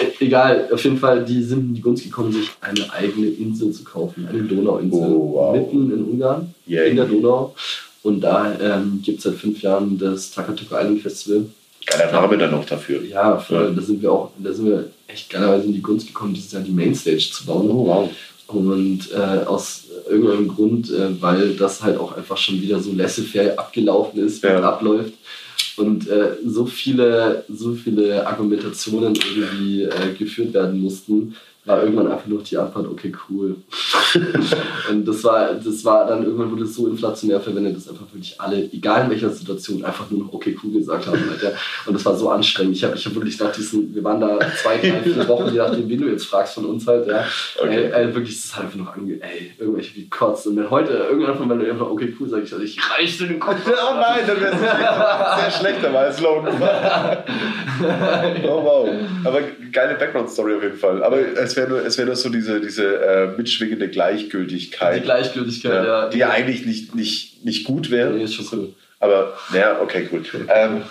E- 0.00 0.24
Egal, 0.24 0.68
auf 0.72 0.82
jeden 0.84 0.96
Fall, 0.98 1.24
die 1.24 1.42
sind 1.42 1.58
in 1.68 1.74
die 1.74 1.80
Gunst 1.80 2.04
gekommen, 2.04 2.32
sich 2.32 2.48
eine 2.60 2.90
eigene 2.92 3.26
Insel 3.26 3.72
zu 3.72 3.84
kaufen. 3.84 4.26
Eine 4.28 4.42
Donauinsel. 4.44 5.00
Oh, 5.00 5.32
wow. 5.34 5.56
Mitten 5.56 5.90
in 5.92 6.04
Ungarn, 6.04 6.54
Yay. 6.66 6.90
in 6.90 6.96
der 6.96 7.06
Donau. 7.06 7.54
Und 8.04 8.20
da 8.20 8.56
ähm, 8.60 9.00
gibt 9.04 9.18
es 9.18 9.24
seit 9.24 9.34
fünf 9.34 9.60
Jahren 9.60 9.98
das 9.98 10.30
Takatuka 10.30 10.80
Island 10.80 11.02
Festival. 11.02 11.46
Geiler 11.84 12.12
Name 12.12 12.38
dann 12.38 12.50
noch 12.52 12.64
dafür. 12.64 13.02
Ja, 13.04 13.38
voll, 13.38 13.64
Ja. 13.64 13.70
da 13.70 13.82
sind 13.82 14.00
wir 14.00 14.12
auch, 14.12 14.30
da 14.38 14.52
sind 14.52 14.66
wir 14.66 14.90
echt 15.08 15.28
geilerweise 15.30 15.66
in 15.66 15.72
die 15.72 15.82
Gunst 15.82 16.06
gekommen, 16.06 16.34
dieses 16.34 16.52
Jahr 16.52 16.62
die 16.62 16.70
Mainstage 16.70 17.28
zu 17.32 17.44
bauen. 17.46 17.68
Oh, 17.70 17.86
wow. 17.86 18.10
Und 18.48 19.10
äh, 19.12 19.44
aus 19.44 19.84
irgendeinem 20.08 20.48
Grund, 20.48 20.90
äh, 20.90 21.20
weil 21.20 21.54
das 21.54 21.82
halt 21.82 21.98
auch 21.98 22.16
einfach 22.16 22.36
schon 22.36 22.60
wieder 22.60 22.80
so 22.80 22.92
laissez-faire 22.92 23.58
abgelaufen 23.58 24.24
ist 24.24 24.42
Ja. 24.42 24.56
und 24.58 24.64
abläuft. 24.64 25.12
Und 25.76 26.08
äh, 26.08 26.30
so 26.44 26.66
viele, 26.66 27.44
so 27.48 27.74
viele 27.74 28.26
Argumentationen 28.26 29.14
irgendwie 29.14 29.82
äh, 29.82 30.14
geführt 30.18 30.54
werden 30.54 30.80
mussten, 30.80 31.36
war 31.68 31.82
irgendwann 31.82 32.10
einfach 32.10 32.26
nur 32.26 32.42
die 32.42 32.56
Antwort, 32.56 32.88
okay, 32.88 33.12
cool. 33.28 33.56
und 34.90 35.06
das 35.06 35.22
war, 35.22 35.54
das 35.54 35.84
war 35.84 36.06
dann 36.06 36.24
irgendwann 36.24 36.50
wurde 36.50 36.64
es 36.64 36.74
so 36.74 36.88
inflationär 36.88 37.40
verwendet, 37.40 37.76
dass 37.76 37.88
einfach 37.88 38.06
wirklich 38.12 38.40
alle, 38.40 38.64
egal 38.72 39.04
in 39.04 39.10
welcher 39.10 39.30
Situation, 39.30 39.84
einfach 39.84 40.10
nur 40.10 40.24
noch 40.24 40.32
okay, 40.32 40.56
cool 40.62 40.72
gesagt 40.72 41.06
haben. 41.06 41.18
Alter. 41.30 41.52
Und 41.86 41.94
das 41.94 42.04
war 42.04 42.16
so 42.16 42.30
anstrengend. 42.30 42.76
Ich 42.76 42.84
habe 42.84 42.96
ich 42.96 43.04
hab 43.04 43.14
wirklich 43.14 43.38
nach 43.38 43.52
diesen, 43.52 43.94
wir 43.94 44.02
waren 44.02 44.20
da 44.20 44.38
zwei, 44.62 44.78
drei, 44.78 45.00
vier 45.02 45.28
Wochen, 45.28 45.52
je 45.52 45.58
nachdem, 45.58 45.88
wen 45.88 46.00
du 46.00 46.08
jetzt 46.08 46.26
fragst 46.26 46.54
von 46.54 46.64
uns 46.64 46.86
halt, 46.86 47.06
ja. 47.06 47.24
Okay. 47.60 47.90
Ey, 47.92 48.06
ey, 48.06 48.14
wirklich, 48.14 48.34
das 48.36 48.46
ist 48.46 48.56
halt 48.56 48.66
einfach 48.66 48.78
noch 48.78 48.96
ange... 48.96 49.20
Ey, 49.20 49.52
irgendwelche 49.58 49.94
wie 49.96 50.08
kotzt. 50.08 50.46
Und 50.46 50.56
wenn 50.56 50.70
heute 50.70 50.92
irgendwann 50.92 51.36
von 51.36 51.48
meinen 51.48 51.70
einfach 51.70 51.90
okay, 51.90 52.14
cool, 52.18 52.28
sage 52.28 52.44
ich, 52.44 52.52
also 52.52 52.64
ich 52.64 52.78
dir 53.18 53.26
den 53.26 53.40
Kopf. 53.40 53.58
Oh 53.68 53.94
nein, 53.94 54.20
dann 54.26 54.40
wäre 54.40 54.54
es 54.54 54.60
sehr 54.60 55.50
schlecht, 55.50 55.84
aber 55.84 56.00
als 56.00 56.16
Slogan. 56.16 56.54
Oh 58.44 58.64
wow. 58.64 58.88
Aber 59.24 59.40
geile 59.72 59.94
Background-Story 59.94 60.56
auf 60.56 60.62
jeden 60.62 60.76
Fall. 60.76 61.02
Aber 61.02 61.18
es 61.18 61.56
wäre 61.58 61.68
nur, 61.68 61.84
es 61.84 61.98
wär 61.98 62.06
nur 62.06 62.16
so 62.16 62.30
diese, 62.30 62.60
diese 62.60 62.84
äh, 63.02 63.36
mitschwingende 63.36 63.88
Gleichgültigkeit. 63.88 64.96
Die 64.96 65.04
Gleichgültigkeit, 65.04 65.72
ja, 65.72 65.84
ja. 65.84 66.08
die 66.08 66.18
ja 66.18 66.30
eigentlich 66.30 66.64
nicht, 66.64 66.94
nicht, 66.94 67.44
nicht 67.44 67.64
gut 67.64 67.90
wäre. 67.90 68.12
Nee, 68.12 68.24
ist 68.24 68.34
schon 68.34 68.46
cool. 68.52 68.74
Aber 69.00 69.36
naja, 69.52 69.80
okay, 69.80 70.08
cool. 70.12 70.22
Ähm, 70.48 70.82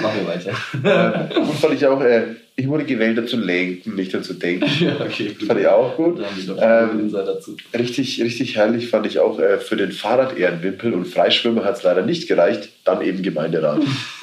Machen 0.00 0.20
wir 0.20 0.26
weiter. 0.26 1.30
äh, 1.30 1.34
gut 1.34 1.54
fand 1.56 1.74
ich 1.74 1.86
auch, 1.86 2.00
äh, 2.00 2.36
ich 2.56 2.68
wurde 2.68 2.84
gewählt, 2.84 3.18
um 3.18 3.26
zu 3.26 3.36
lenken, 3.38 3.94
nicht 3.94 4.14
um 4.14 4.22
zu 4.22 4.34
denken. 4.34 4.66
Ja, 4.80 5.00
okay, 5.00 5.34
gut. 5.38 5.48
Fand 5.48 5.60
ich 5.60 5.66
auch 5.66 5.96
gut. 5.96 6.20
Ähm, 6.60 7.10
dazu. 7.10 7.56
Richtig, 7.76 8.20
richtig 8.22 8.56
herrlich 8.56 8.88
fand 8.88 9.06
ich 9.06 9.18
auch 9.18 9.38
äh, 9.38 9.58
für 9.58 9.76
den 9.76 9.92
Fahrrad-Ehrenwimpel 9.92 10.92
und 10.92 11.06
Freischwimmer 11.06 11.64
hat 11.64 11.76
es 11.78 11.82
leider 11.82 12.02
nicht 12.02 12.28
gereicht, 12.28 12.68
dann 12.84 13.00
eben 13.02 13.22
Gemeinderat. 13.22 13.82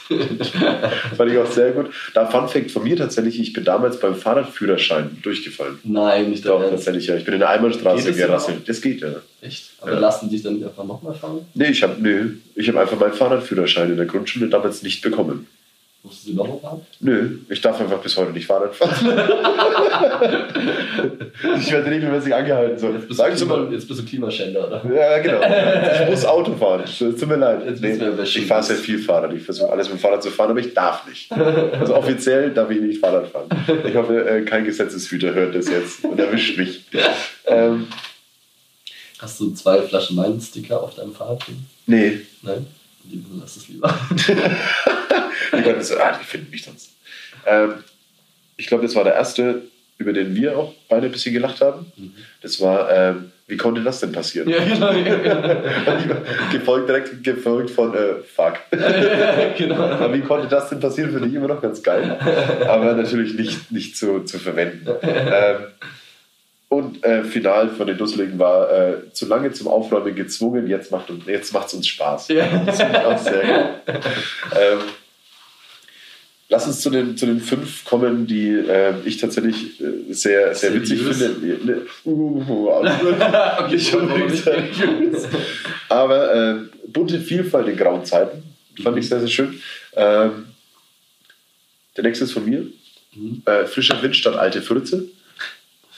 fand 1.18 1.32
ich 1.32 1.38
auch 1.38 1.52
sehr 1.52 1.72
gut. 1.72 1.92
Da 2.14 2.26
Fun 2.26 2.48
Fact 2.48 2.72
von 2.72 2.84
mir 2.84 2.96
tatsächlich, 2.98 3.40
ich 3.40 3.54
bin 3.54 3.64
damals 3.64 4.00
beim 4.00 4.16
Fahrradführerschein 4.16 5.18
durchgefallen. 5.22 5.80
Nein, 5.84 6.30
nicht 6.32 6.46
Doch, 6.46 6.68
tatsächlich, 6.68 7.08
ja. 7.08 7.16
Ich 7.16 7.26
bin 7.26 7.36
in 7.36 7.40
der 7.42 7.50
Einbahnstraße 7.50 8.14
gerasselt. 8.14 8.68
Das 8.68 8.82
geht, 8.82 9.02
ja. 9.02 9.16
Echt? 9.42 9.70
Aber 9.82 9.94
Ja. 9.94 10.00
lassen 10.00 10.30
dich 10.30 10.42
dann 10.42 10.64
einfach 10.64 10.84
nochmal 10.84 11.14
fahren? 11.14 11.46
Nee, 11.54 11.70
ich 11.70 11.84
habe 11.84 11.96
nee, 12.02 12.32
ich 12.56 12.68
hab 12.70 12.76
einfach 12.78 13.00
meinen 13.00 13.14
Fahrradführerschein 13.14 13.92
in 13.92 13.98
der 13.98 14.06
Grundschule 14.08 14.48
damals 14.50 14.82
nicht 14.84 15.02
bekommen. 15.02 15.48
Musst 16.02 16.24
du 16.26 16.30
sie 16.30 16.34
nochmal 16.36 16.60
fahren? 16.60 16.82
Nö, 17.02 17.40
ich 17.50 17.60
darf 17.60 17.80
einfach 17.82 18.00
bis 18.00 18.16
heute 18.16 18.32
nicht 18.32 18.46
Fahrrad 18.48 18.74
fahren. 18.76 18.94
ich 21.60 21.72
werde 21.72 21.92
regelmäßig 21.92 22.34
angehalten. 22.34 22.78
So. 22.80 22.88
Jetzt 22.92 23.08
bist, 23.10 23.18
Sagen 23.18 23.36
Klima, 23.36 23.58
mal. 23.58 23.74
jetzt 23.74 23.86
bist 23.86 24.00
du 24.00 24.06
Klimaschänder, 24.06 24.66
oder? 24.68 24.82
Ja, 24.96 25.18
genau. 25.20 25.42
Ich 26.04 26.10
muss 26.10 26.24
Auto 26.26 26.54
fahren. 26.56 26.84
Es 26.86 27.00
Tut 27.00 27.28
mir 27.28 27.36
leid. 27.36 27.82
Nee, 27.82 28.00
ich 28.24 28.46
fahre 28.46 28.64
sehr 28.64 28.78
viel 28.78 29.00
Fahrrad. 29.00 29.34
Ich 29.34 29.44
versuche 29.44 29.70
alles 29.70 29.90
mit 29.90 29.98
dem 29.98 30.02
Fahrrad 30.02 30.24
zu 30.24 30.32
fahren, 30.32 30.52
aber 30.52 30.62
ich 30.62 30.74
darf 30.74 31.06
nicht. 31.06 31.30
Also 31.34 31.96
offiziell 31.96 32.52
darf 32.52 32.70
ich 32.70 32.80
nicht 32.80 33.02
Fahrrad 33.02 33.28
fahren. 33.28 33.50
Ich 33.86 33.96
hoffe, 33.96 34.26
äh, 34.26 34.42
kein 34.46 34.64
Gesetzeshüter 34.64 35.34
hört 35.34 35.54
das 35.54 35.68
jetzt 35.70 36.06
und 36.06 36.18
erwischt 36.18 36.58
mich. 36.58 36.86
Ähm, 37.46 37.88
Hast 39.20 39.38
du 39.42 39.52
zwei 39.52 39.82
Flaschen 39.82 40.16
Wein-Sticker 40.16 40.82
auf 40.82 40.96
deinem 40.96 41.14
Fahrrad? 41.14 41.44
nee, 41.88 42.22
Nein? 42.42 42.66
Lass 43.42 43.58
es 43.58 43.68
lieber. 43.68 43.94
Die 45.54 45.62
Leute 45.62 45.84
so, 45.84 45.98
ah, 45.98 46.18
die 46.20 46.26
finden 46.26 46.50
mich 46.52 46.64
sonst. 46.64 46.92
Ähm, 47.46 47.76
ich 48.58 48.68
glaube, 48.68 48.84
das 48.84 48.96
war 48.96 49.04
der 49.04 49.14
erste, 49.14 49.64
über 49.98 50.14
den 50.14 50.36
wir 50.36 50.58
auch 50.58 50.74
beide 50.88 51.08
ein 51.08 51.12
bisschen 51.12 51.34
gelacht 51.34 51.62
haben. 51.62 51.92
Das 52.42 52.60
war, 52.62 52.92
ähm, 52.92 53.32
wie 53.48 53.58
konnte 53.58 53.82
das 53.84 54.00
denn 54.00 54.12
passieren? 54.12 54.50
ja, 54.50 54.64
genau. 54.64 54.92
gefolgt, 56.52 56.90
direkt 56.90 57.24
gefolgt 57.24 57.70
von, 57.70 57.94
äh, 57.94 58.16
fuck. 58.24 58.60
genau. 59.58 59.76
Aber 59.76 60.14
wie 60.14 60.22
konnte 60.22 60.48
das 60.48 60.70
denn 60.70 60.80
passieren? 60.80 61.12
Finde 61.12 61.28
ich 61.28 61.34
immer 61.34 61.48
noch 61.48 61.62
ganz 61.62 61.82
geil. 61.82 62.18
Aber 62.68 62.94
natürlich 62.94 63.34
nicht, 63.34 63.72
nicht 63.72 63.98
zu, 63.98 64.22
zu 64.22 64.40
verwenden. 64.40 64.88
Ähm, 65.02 65.68
und 66.70 67.04
äh, 67.04 67.24
final 67.24 67.70
von 67.70 67.88
den 67.88 67.98
Dusseligen 67.98 68.38
war 68.38 68.72
äh, 68.72 69.12
zu 69.12 69.26
lange 69.26 69.52
zum 69.52 69.68
Aufräumen 69.68 70.14
gezwungen, 70.14 70.68
jetzt 70.68 70.92
macht 70.92 71.12
jetzt 71.26 71.52
macht's 71.52 71.74
uns 71.74 71.88
Spaß. 71.88 72.28
Ja. 72.28 72.46
Das 72.64 72.78
finde 72.78 73.00
ich 73.00 73.06
auch 73.06 73.18
sehr 73.18 73.42
gut. 73.42 73.96
Ähm, 74.56 74.80
lass 76.50 76.66
uns 76.66 76.82
zu 76.82 76.90
den, 76.90 77.16
zu 77.16 77.26
den 77.28 77.40
fünf 77.40 77.86
kommen, 77.86 78.28
die 78.28 78.50
äh, 78.50 78.96
ich 79.06 79.18
tatsächlich 79.18 79.80
äh, 79.80 80.12
sehr, 80.14 80.54
sehr 80.56 80.74
witzig 80.74 81.02
finde. 81.02 81.86
Uh. 82.04 82.70
Aber 85.90 86.34
äh, 86.36 86.56
bunte 86.88 87.20
Vielfalt 87.20 87.68
in 87.68 87.78
grauen 87.78 88.04
Zeiten 88.04 88.44
fand 88.82 88.98
ich 88.98 89.08
sehr, 89.08 89.20
sehr 89.20 89.30
schön. 89.30 89.62
Ähm, 89.96 90.46
der 91.96 92.04
nächste 92.04 92.26
ist 92.26 92.34
von 92.34 92.46
mir. 92.46 92.66
Mhm. 93.14 93.42
Äh, 93.46 93.66
frischer 93.66 94.02
Wind 94.02 94.16
statt 94.16 94.36
alte 94.36 94.62
Fürze. 94.62 95.06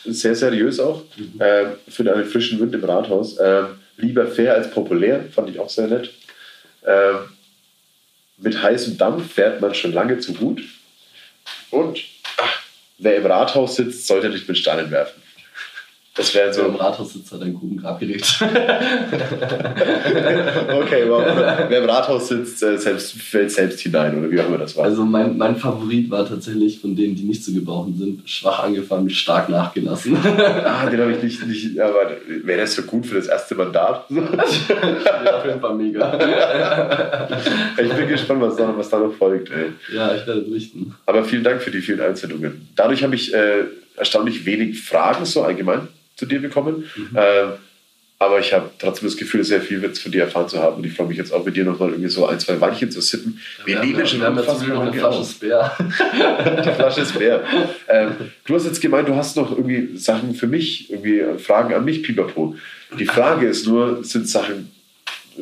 Sehr 0.04 0.36
seriös 0.36 0.80
auch. 0.80 1.04
Mhm. 1.16 1.40
Ähm, 1.40 1.68
für 1.88 2.14
einen 2.14 2.26
frischen 2.26 2.60
Wind 2.60 2.74
im 2.76 2.84
Rathaus. 2.84 3.38
Ähm, 3.40 3.68
lieber 3.98 4.28
fair 4.28 4.56
als 4.56 4.72
populär, 4.72 5.26
fand 5.32 5.50
ich 5.50 5.60
auch 5.60 5.70
sehr 5.70 5.88
nett. 5.88 6.12
Ähm, 6.86 7.18
mit 8.42 8.62
heißem 8.62 8.98
Dampf 8.98 9.34
fährt 9.34 9.62
man 9.62 9.74
schon 9.74 9.94
lange 9.94 10.20
zu 10.20 10.34
gut. 10.34 10.62
Und 11.70 12.02
ach, 12.38 12.64
wer 12.98 13.18
im 13.18 13.26
Rathaus 13.26 13.76
sitzt, 13.76 14.08
sollte 14.08 14.30
nicht 14.30 14.48
mit 14.48 14.58
Steinen 14.58 14.92
werfen. 14.92 15.21
Das 16.14 16.36
wäre 16.36 16.54
So 16.54 16.64
im. 16.66 16.76
Rathaus 16.76 17.14
sitzt, 17.14 17.32
hat 17.32 17.42
ein 17.42 17.54
Grubengrabgerät. 17.54 18.22
Okay, 20.82 21.04
wow. 21.08 21.24
wer 21.70 21.84
im 21.84 21.90
Rathaus 21.90 22.28
sitzt, 22.28 22.62
äh, 22.64 22.78
selbst, 22.78 23.14
fällt 23.14 23.52
selbst 23.52 23.80
hinein, 23.80 24.18
oder 24.18 24.30
wie 24.32 24.40
auch 24.42 24.48
immer 24.48 24.58
das 24.58 24.76
war. 24.76 24.86
Also 24.86 25.06
mein, 25.06 25.38
mein 25.38 25.56
Favorit 25.56 26.10
war 26.10 26.28
tatsächlich 26.28 26.80
von 26.80 26.96
denen, 26.96 27.16
die 27.16 27.24
nicht 27.24 27.44
zu 27.44 27.54
gebrauchen 27.54 27.96
sind, 27.98 28.28
schwach 28.30 28.64
angefangen, 28.64 29.10
stark 29.10 29.50
nachgelassen. 29.50 30.18
ah, 30.66 30.86
den 30.90 31.00
habe 31.00 31.14
ich 31.14 31.24
nicht, 31.24 31.46
nicht 31.48 31.80
aber 31.80 32.12
wäre 32.44 32.62
das 32.62 32.76
so 32.76 32.82
gut 32.84 33.06
für 33.06 33.16
das 33.16 33.28
erste 33.28 33.56
Mandat? 33.56 34.06
auf 34.10 35.46
jeden 35.46 35.62
Fall 35.62 35.76
mega. 35.76 36.18
ich 37.78 37.94
bin 37.94 38.08
gespannt, 38.08 38.42
was 38.42 38.56
da, 38.56 38.68
noch- 38.68 38.78
was 38.78 38.90
da 38.90 39.00
noch 39.00 39.14
folgt. 39.14 39.50
Ey. 39.52 39.72
Ja, 39.96 40.14
ich 40.16 40.26
werde 40.28 40.42
berichten. 40.42 40.96
Aber 41.06 41.24
vielen 41.24 41.44
Dank 41.44 41.62
für 41.62 41.72
die 41.72 41.82
vielen 41.82 42.02
Einsendungen. 42.02 42.68
Dadurch 42.76 43.04
habe 43.04 43.16
ich 43.16 43.34
äh, 43.34 43.64
erstaunlich 43.96 44.46
wenig 44.46 44.82
Fragen 44.82 45.26
so 45.26 45.44
allgemein 45.44 45.88
zu 46.22 46.28
dir 46.28 46.40
bekommen. 46.40 46.86
Ähm, 47.16 47.54
aber 48.20 48.40
ich 48.40 48.54
habe 48.54 48.70
trotzdem 48.78 49.08
das 49.08 49.18
Gefühl, 49.18 49.44
sehr 49.44 49.62
viel 49.62 49.82
Witz 49.82 49.98
von 49.98 50.12
dir 50.12 50.22
erfahren 50.26 50.48
zu 50.48 50.60
haben. 50.60 50.76
Und 50.78 50.86
ich 50.86 50.94
freue 50.94 51.08
mich 51.08 51.18
jetzt 51.18 51.34
auch 51.34 51.44
mit 51.44 51.56
dir 51.58 51.66
nochmal 51.66 51.90
irgendwie 51.90 52.08
so 52.12 52.28
ein, 52.28 52.40
zwei 52.40 52.62
Weinchen 52.62 52.92
zu 52.92 53.02
sippen. 53.02 53.40
Wir, 53.66 53.80
haben- 53.80 53.88
nehmen 53.92 54.06
schon 54.06 54.20
wir 54.20 54.28
haben 54.28 54.38
jetzt 54.38 54.48
unfassbar 54.48 54.76
noch 54.76 54.82
eine 54.84 54.94
Flasche. 54.94 55.26
Spare. 55.26 55.72
Die 56.64 56.70
Flasche 56.76 57.02
ist 57.02 57.16
leer. 57.16 57.44
Ähm, 57.90 58.12
du 58.46 58.54
hast 58.54 58.66
jetzt 58.68 58.80
gemeint, 58.80 59.08
du 59.10 59.16
hast 59.16 59.36
noch 59.38 59.50
irgendwie 59.50 59.98
Sachen 59.98 60.36
für 60.36 60.46
mich, 60.46 60.92
irgendwie 60.92 61.24
Fragen 61.40 61.74
an 61.74 61.84
mich, 61.84 62.04
Pipapo. 62.04 62.56
Die 63.00 63.06
Frage 63.08 63.48
ist 63.48 63.66
nur, 63.66 64.04
sind 64.04 64.30
Sachen 64.30 64.70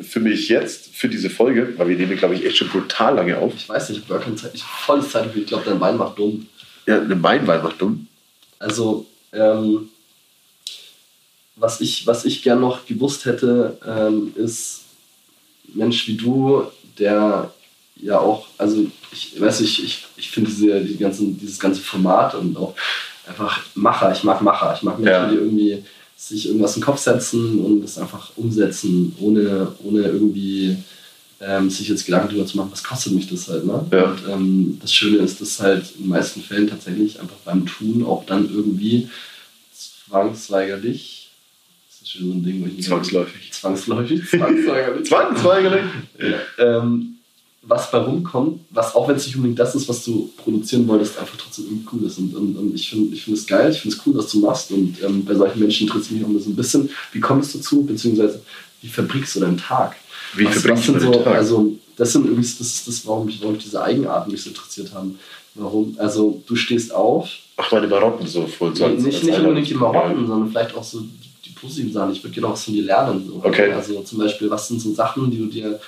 für 0.02 0.22
mich 0.22 0.48
jetzt, 0.48 0.96
für 0.96 1.10
diese 1.10 1.30
Folge, 1.30 1.74
weil 1.76 1.90
wir 1.90 1.98
nehmen, 1.98 2.16
glaube 2.16 2.36
ich, 2.36 2.46
echt 2.46 2.56
schon 2.56 2.70
brutal 2.70 3.16
lange 3.16 3.38
auf. 3.40 3.52
Ich 3.58 3.68
weiß 3.68 3.90
nicht, 3.90 4.08
Burger 4.08 4.34
Zeit, 4.38 4.52
ich 4.54 4.64
volles 4.64 5.10
Zeit. 5.12 5.30
Ich 5.36 5.48
glaube, 5.48 5.64
dein 5.68 5.82
Wein 5.82 5.98
macht 5.98 6.18
dumm. 6.18 6.48
Ja, 6.88 7.02
eine 7.02 7.22
Weinwein 7.22 7.62
macht 7.62 7.82
dumm. 7.82 8.08
Also, 8.60 9.06
ähm, 9.34 9.90
was, 11.60 11.81
ich, 11.81 12.07
was 12.07 12.26
ich 12.26 12.41
gern 12.41 12.61
noch 12.61 12.86
gewusst 12.86 13.26
hätte, 13.26 13.77
ähm, 13.86 14.34
ist, 14.36 14.81
Mensch 15.73 16.07
wie 16.07 16.15
du, 16.15 16.64
der 16.98 17.52
ja 18.02 18.19
auch, 18.19 18.48
also 18.57 18.86
ich 19.11 19.40
weiß 19.40 19.60
ich, 19.61 19.84
ich, 19.84 20.06
ich 20.18 20.31
finde 20.31 20.49
diese, 20.49 20.81
die 20.81 20.98
ganzen, 20.98 21.38
dieses 21.38 21.60
ganze 21.60 21.81
Format 21.81 22.34
und 22.36 22.57
auch 22.57 22.73
einfach 23.27 23.61
Macher, 23.76 24.11
ich 24.11 24.23
mag 24.23 24.41
Macher, 24.41 24.73
ich 24.76 24.84
mag 24.84 24.98
Menschen, 24.98 25.11
Ja. 25.23 25.30
die 25.30 25.36
irgendwie 25.36 25.84
sich 26.18 26.48
irgendwas 26.48 26.76
in 26.76 26.81
den 26.81 26.86
Kopf 26.86 26.99
setzen 26.99 27.60
und 27.60 27.81
das 27.81 27.98
einfach 27.98 28.31
umsetzen, 28.36 29.15
ohne, 29.19 29.73
ohne 29.84 30.02
irgendwie 30.02 30.77
ähm, 31.40 31.69
sich 31.69 31.88
jetzt 31.88 32.06
Gedanken 32.06 32.30
darüber 32.30 32.45
zu 32.45 32.57
machen, 32.57 32.72
was 32.72 32.84
kostet 32.84 33.14
mich 33.14 33.27
das 33.30 33.48
halt. 33.48 33.65
Ne? 33.65 33.86
Ja. 33.91 34.03
Und 34.11 34.19
ähm, 34.30 34.77
das 34.81 34.94
Schöne 34.94 35.18
ist, 35.19 35.40
dass 35.40 35.60
halt 35.60 35.86
in 35.95 36.03
den 36.03 36.10
meisten 36.10 36.41
Fällen 36.41 36.68
tatsächlich 36.68 37.19
einfach 37.19 37.38
beim 37.45 37.65
Tun 37.65 38.06
auch 38.06 38.26
dann 38.26 38.49
irgendwie 38.49 39.10
zwangsweigerlich, 40.10 41.19
ist 42.10 42.19
schon 42.19 42.27
so 42.27 42.34
ein 42.34 42.44
Ding, 42.44 42.61
wo 42.61 42.68
ich 42.68 42.73
nicht 42.73 42.88
Zwangsläufig. 42.88 43.52
zwangsläufig, 43.52 44.22
zwangsweigerlich, 44.30 45.07
Zwangsweigerlich? 45.07 45.84
ähm, 46.57 47.15
was 47.61 47.91
bei 47.91 47.99
rumkommt, 47.99 48.61
was 48.72 48.95
auch 48.95 49.07
wenn 49.07 49.15
es 49.15 49.27
nicht 49.27 49.36
unbedingt 49.36 49.60
das 49.60 49.76
ist, 49.76 49.88
was 49.88 50.03
du 50.03 50.31
produzieren 50.38 50.88
wolltest, 50.88 51.19
einfach 51.19 51.38
trotzdem 51.38 51.65
irgendwie 51.65 51.88
cool 51.94 52.03
ist. 52.07 52.18
Und, 52.18 52.34
und, 52.36 52.56
und 52.56 52.73
ich 52.73 52.90
finde 52.90 53.14
ich 53.14 53.23
find 53.23 53.38
es 53.38 53.45
geil, 53.45 53.69
ich 53.72 53.81
finde 53.81 53.95
es 53.95 54.02
cool, 54.06 54.15
was 54.15 54.31
du 54.31 54.40
machst. 54.40 54.72
Und 54.72 54.95
ähm, 55.03 55.23
bei 55.26 55.36
solchen 55.36 55.60
Menschen 55.60 55.88
interessiert 55.88 56.14
mich 56.14 56.26
auch 56.26 56.30
immer 56.30 56.40
so 56.40 56.49
ein 56.49 56.56
bisschen, 56.56 56.90
wie 57.11 57.19
kommst 57.19 57.53
du 57.53 57.57
dazu, 57.60 57.84
beziehungsweise 57.84 58.41
wie 58.81 58.88
verbringst 58.88 59.36
du 59.36 59.41
deinen 59.41 59.57
Tag? 59.57 59.98
Wie 60.36 60.45
was, 60.45 60.53
verbringst 60.53 60.88
was 60.88 60.95
du 60.95 60.99
deinen 60.99 61.14
so, 61.14 61.23
Tag? 61.23 61.36
Also, 61.36 61.77
das 61.98 62.14
sind 62.14 62.26
übrigens, 62.26 62.57
das 62.57 62.68
ist 62.68 62.88
das, 62.88 63.06
warum 63.06 63.26
mich, 63.26 63.40
warum 63.41 63.56
mich 63.56 63.64
diese 63.64 63.84
Eigenarten 63.84 64.31
mich 64.31 64.41
so 64.41 64.49
interessiert 64.49 64.94
haben. 64.94 65.19
Warum? 65.53 65.95
Also, 65.99 66.41
du 66.48 66.56
stehst 66.56 66.94
auf, 66.94 67.30
Ach, 67.57 67.72
meine 67.72 67.88
Marotten 67.88 68.26
so 68.26 68.48
voll. 68.48 68.72
Nee, 68.80 68.88
nicht, 69.02 69.23
nicht 69.23 69.38
unbedingt 69.38 69.69
die 69.69 69.73
Marotten, 69.76 70.26
sondern 70.26 70.49
vielleicht 70.49 70.73
auch 70.76 70.84
so 70.84 71.03
die, 71.60 71.65
die 71.65 71.68
positiven 71.68 71.94
Sachen. 71.94 72.11
Ich 72.11 72.23
würde 72.23 72.34
gerne 72.34 72.53
was 72.53 72.64
von 72.64 72.73
dir 72.73 72.84
lernen. 72.84 73.26
So. 73.27 73.41
Okay. 73.44 73.72
Also 73.72 74.02
zum 74.02 74.19
Beispiel, 74.19 74.49
was 74.49 74.68
sind 74.68 74.81
so 74.81 74.94
Sachen, 74.94 75.30
die 75.31 75.38
du 75.38 75.45
dir, 75.45 75.80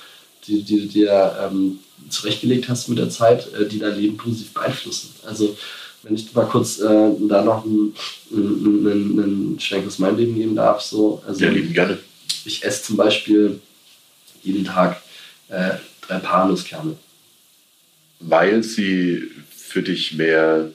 die, 0.46 0.62
die 0.62 0.80
du 0.80 0.86
dir 0.86 1.36
ähm, 1.40 1.78
zurechtgelegt 2.08 2.68
hast 2.68 2.88
mit 2.88 2.98
der 2.98 3.10
Zeit, 3.10 3.52
äh, 3.54 3.66
die 3.66 3.78
dein 3.78 3.98
Leben 3.98 4.16
positiv 4.16 4.52
beeinflussen. 4.52 5.10
Also 5.26 5.56
wenn 6.02 6.14
ich 6.14 6.34
mal 6.34 6.46
kurz 6.46 6.80
äh, 6.80 7.10
da 7.28 7.42
noch 7.42 7.64
einen, 7.64 7.94
einen, 8.32 9.20
einen, 9.20 9.60
Schwenk 9.60 9.86
aus 9.86 9.98
meinem 9.98 10.18
Leben 10.18 10.34
geben 10.34 10.56
darf. 10.56 10.80
So. 10.80 11.22
Also, 11.26 11.44
Ja, 11.44 11.50
lieben 11.50 11.72
gerne. 11.72 11.98
ich 12.44 12.64
esse 12.64 12.82
zum 12.82 12.96
Beispiel 12.96 13.60
jeden 14.42 14.64
Tag 14.64 15.00
äh, 15.48 15.74
drei 16.00 16.18
Paranusskerne. 16.18 16.96
Weil 18.18 18.62
sie 18.62 19.30
für 19.50 19.82
dich 19.82 20.14
mehr 20.14 20.70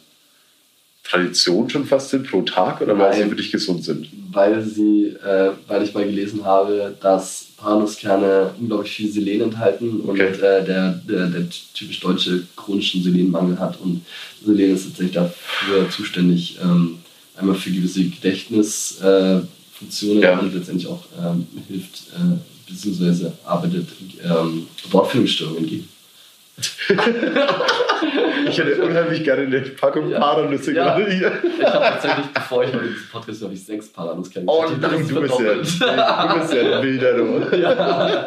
Tradition 1.09 1.69
schon 1.69 1.85
fast 1.85 2.09
sind 2.09 2.27
pro 2.29 2.41
Tag 2.41 2.81
oder 2.81 2.97
weil 2.97 3.11
Nein. 3.11 3.23
sie 3.23 3.29
für 3.29 3.35
dich 3.35 3.51
gesund 3.51 3.83
sind? 3.83 4.07
weil 4.31 4.61
sie, 4.61 5.15
äh, 5.25 5.51
weil 5.67 5.81
ich 5.83 5.93
mal 5.95 6.05
gelesen 6.05 6.43
habe, 6.45 6.95
dass 7.01 7.45
Paranusskerne 7.57 8.51
unglaublich 8.59 8.91
viel 8.91 9.11
Selen 9.11 9.41
enthalten 9.41 10.01
und 10.01 10.09
Okay. 10.11 10.27
äh, 10.33 10.63
der, 10.63 10.91
der, 11.07 11.25
der 11.27 11.43
typisch 11.73 11.99
deutsche 12.01 12.43
chronischen 12.55 13.01
Selenmangel 13.01 13.57
hat. 13.57 13.79
Und 13.81 14.01
Selen 14.45 14.75
ist 14.75 14.83
tatsächlich 14.83 15.13
dafür 15.15 15.89
zuständig, 15.89 16.59
ähm, 16.61 16.99
einmal 17.35 17.55
für 17.55 17.71
gewisse 17.71 18.03
Gedächtnisfunktionen 18.03 20.21
äh, 20.21 20.21
Ja. 20.21 20.39
und 20.39 20.53
letztendlich 20.53 20.87
auch 20.87 21.03
ähm, 21.19 21.47
hilft, 21.67 22.03
äh, 22.15 22.37
beziehungsweise 22.71 23.31
arbeitet 23.45 23.87
ähm, 24.23 24.67
Wortfindungsstörungen 24.91 25.65
gegen. 25.67 25.87
Ich 28.49 28.57
hätte 28.57 28.81
unheimlich 28.83 29.23
gerne 29.23 29.43
eine 29.43 29.61
Packung 29.61 30.09
Ja. 30.09 30.19
Paranüsse 30.19 30.73
Ja. 30.73 30.97
gerade 30.97 31.11
hier. 31.11 31.31
Ich 31.59 31.65
habe 31.65 31.85
tatsächlich, 31.85 32.25
bevor 32.33 32.63
ich 32.63 32.73
heute 32.73 32.87
diesen 32.87 33.09
Podcast 33.11 33.43
habe 33.43 33.53
ich 33.53 33.63
sechs 33.63 33.87
Paranus 33.89 34.27
Oh, 34.27 34.63
kennengelernt. 34.63 34.83
du, 34.83 34.87
Das 34.87 35.07
du, 35.07 35.21
bist 35.21 35.39
ja, 35.79 36.27
du 36.33 36.39
bist 36.39 36.53
ja 36.53 36.77
ein 36.77 36.83
wilder, 36.83 37.13
du. 37.17 37.57
ja. 37.61 38.25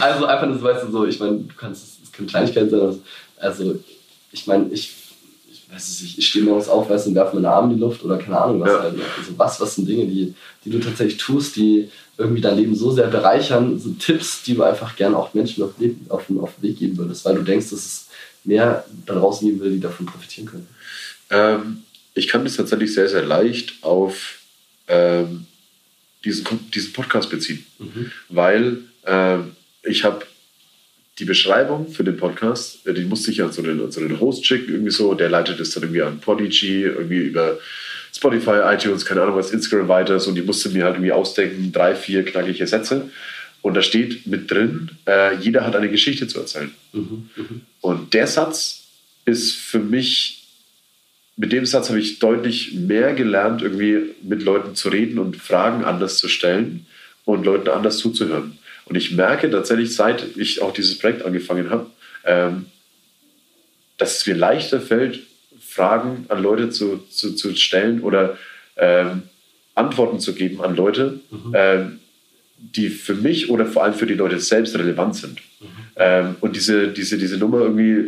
Also 0.00 0.26
einfach 0.26 0.48
so, 0.54 0.62
weißt 0.62 0.84
du, 0.86 0.90
so, 0.90 1.06
ich 1.06 1.18
meine, 1.20 1.38
du 1.38 1.54
kannst, 1.56 2.02
es 2.02 2.12
können 2.12 2.28
Kleinigkeiten 2.28 2.70
sein, 2.70 2.98
also 3.38 3.74
ich 4.30 4.46
meine, 4.46 4.68
ich, 4.70 4.94
ich 5.50 5.64
weiß 5.72 5.88
es 5.88 6.02
nicht, 6.02 6.18
ich 6.18 6.26
stehe 6.28 6.44
morgens 6.44 6.68
auf, 6.68 6.88
weißt 6.88 7.06
du, 7.06 7.10
und 7.10 7.16
werfe 7.16 7.34
meine 7.36 7.48
Arme 7.50 7.72
in 7.72 7.78
die 7.78 7.80
Luft 7.84 8.02
oder 8.04 8.16
keine 8.18 8.40
Ahnung 8.40 8.60
was 8.60 8.70
Ja. 8.70 8.80
halt. 8.82 8.94
Also 9.18 9.32
was, 9.36 9.60
was 9.60 9.74
sind 9.74 9.88
Dinge, 9.88 10.06
die, 10.06 10.34
die 10.64 10.70
du 10.70 10.78
tatsächlich 10.78 11.18
tust, 11.18 11.56
die 11.56 11.90
irgendwie 12.18 12.40
dein 12.42 12.56
Leben 12.56 12.74
so 12.74 12.92
sehr 12.92 13.08
bereichern, 13.08 13.78
so 13.78 13.90
Tipps, 13.92 14.42
die 14.42 14.54
du 14.54 14.62
einfach 14.62 14.96
gerne 14.96 15.16
auch 15.16 15.32
Menschen 15.34 15.62
auf, 15.64 15.72
den 15.78 15.90
Weg- 15.90 15.96
auf, 16.10 16.26
den- 16.26 16.38
auf 16.40 16.54
den 16.56 16.68
Weg 16.68 16.78
geben 16.78 16.96
würdest, 16.98 17.24
weil 17.24 17.34
du 17.36 17.42
denkst, 17.42 17.70
dass 17.70 17.80
es 17.84 18.08
mehr 18.44 18.84
da 19.06 19.14
draußen 19.14 19.46
geben 19.46 19.60
würde, 19.60 19.74
die 19.74 19.80
davon 19.80 20.06
profitieren 20.06 20.46
können. 20.48 20.66
Ähm, 21.30 21.82
ich 22.14 22.28
kann 22.28 22.44
das 22.44 22.56
tatsächlich 22.56 22.92
sehr, 22.92 23.08
sehr 23.08 23.24
leicht 23.24 23.82
auf 23.82 24.38
ähm, 24.88 25.46
diesen, 26.24 26.46
diesen 26.72 26.92
Podcast 26.92 27.30
beziehen, 27.30 27.64
weil 28.28 28.78
ähm, 29.06 29.52
ich 29.82 30.04
habe 30.04 30.26
die 31.18 31.24
Beschreibung 31.24 31.88
für 31.88 32.04
den 32.04 32.16
Podcast, 32.16 32.86
äh, 32.86 32.94
die 32.94 33.04
musste 33.04 33.30
ich 33.30 33.42
an 33.42 33.52
so 33.52 33.62
einen, 33.62 33.90
so 33.90 34.00
einen 34.00 34.20
Host 34.20 34.44
schicken, 34.44 34.72
irgendwie 34.72 34.90
so, 34.92 35.14
der 35.14 35.30
leitet 35.30 35.58
das 35.60 35.70
dann 35.70 35.84
irgendwie 35.84 36.02
an 36.02 36.20
Podigy, 36.20 36.82
irgendwie 36.82 37.18
über 37.18 37.58
Spotify, 38.14 38.74
iTunes, 38.74 39.04
keine 39.04 39.22
Ahnung 39.22 39.36
was, 39.36 39.50
Instagram 39.50 39.88
weiter, 39.88 40.20
so, 40.20 40.30
und 40.30 40.36
die 40.36 40.42
musste 40.42 40.68
mir 40.68 40.84
halt 40.84 40.96
irgendwie 40.96 41.12
ausdenken, 41.12 41.72
drei, 41.72 41.94
vier 41.94 42.24
knackige 42.24 42.66
Sätze. 42.66 43.10
Und 43.62 43.74
da 43.74 43.82
steht 43.82 44.26
mit 44.26 44.50
drin, 44.50 44.90
äh, 45.06 45.36
jeder 45.36 45.64
hat 45.64 45.76
eine 45.76 45.88
Geschichte 45.88 46.26
zu 46.26 46.40
erzählen. 46.40 46.74
Und 47.80 48.12
der 48.12 48.26
Satz 48.26 48.82
ist 49.24 49.56
für 49.56 49.78
mich, 49.78 50.44
mit 51.36 51.52
dem 51.52 51.64
Satz 51.64 51.88
habe 51.88 52.00
ich 52.00 52.18
deutlich 52.18 52.74
mehr 52.74 53.14
gelernt, 53.14 53.62
irgendwie 53.62 54.14
mit 54.22 54.42
Leuten 54.42 54.74
zu 54.74 54.88
reden 54.88 55.18
und 55.18 55.36
Fragen 55.36 55.84
anders 55.84 56.18
zu 56.18 56.28
stellen 56.28 56.86
und 57.24 57.44
Leuten 57.44 57.68
anders 57.68 57.98
zuzuhören. 57.98 58.58
Und 58.84 58.96
ich 58.96 59.12
merke 59.12 59.50
tatsächlich, 59.50 59.94
seit 59.94 60.36
ich 60.36 60.60
auch 60.60 60.72
dieses 60.72 60.98
Projekt 60.98 61.24
angefangen 61.24 61.70
habe, 61.70 61.86
ähm, 62.24 62.66
dass 63.96 64.18
es 64.18 64.26
mir 64.26 64.34
leichter 64.34 64.80
fällt, 64.80 65.20
Fragen 65.72 66.26
an 66.28 66.42
Leute 66.42 66.70
zu, 66.70 66.98
zu, 67.08 67.34
zu 67.34 67.54
stellen 67.54 68.02
oder 68.02 68.36
ähm, 68.76 69.22
Antworten 69.74 70.20
zu 70.20 70.34
geben 70.34 70.62
an 70.62 70.76
Leute, 70.76 71.20
ähm, 71.54 71.98
die 72.58 72.88
für 72.88 73.14
mich 73.14 73.50
oder 73.50 73.66
vor 73.66 73.82
allem 73.84 73.94
für 73.94 74.06
die 74.06 74.14
Leute 74.14 74.38
selbst 74.38 74.76
relevant 74.78 75.16
sind. 75.16 75.38
Ähm, 75.96 76.36
und 76.40 76.56
diese, 76.56 76.88
diese, 76.88 77.18
diese 77.18 77.38
Nummer 77.38 77.60
irgendwie, 77.60 78.04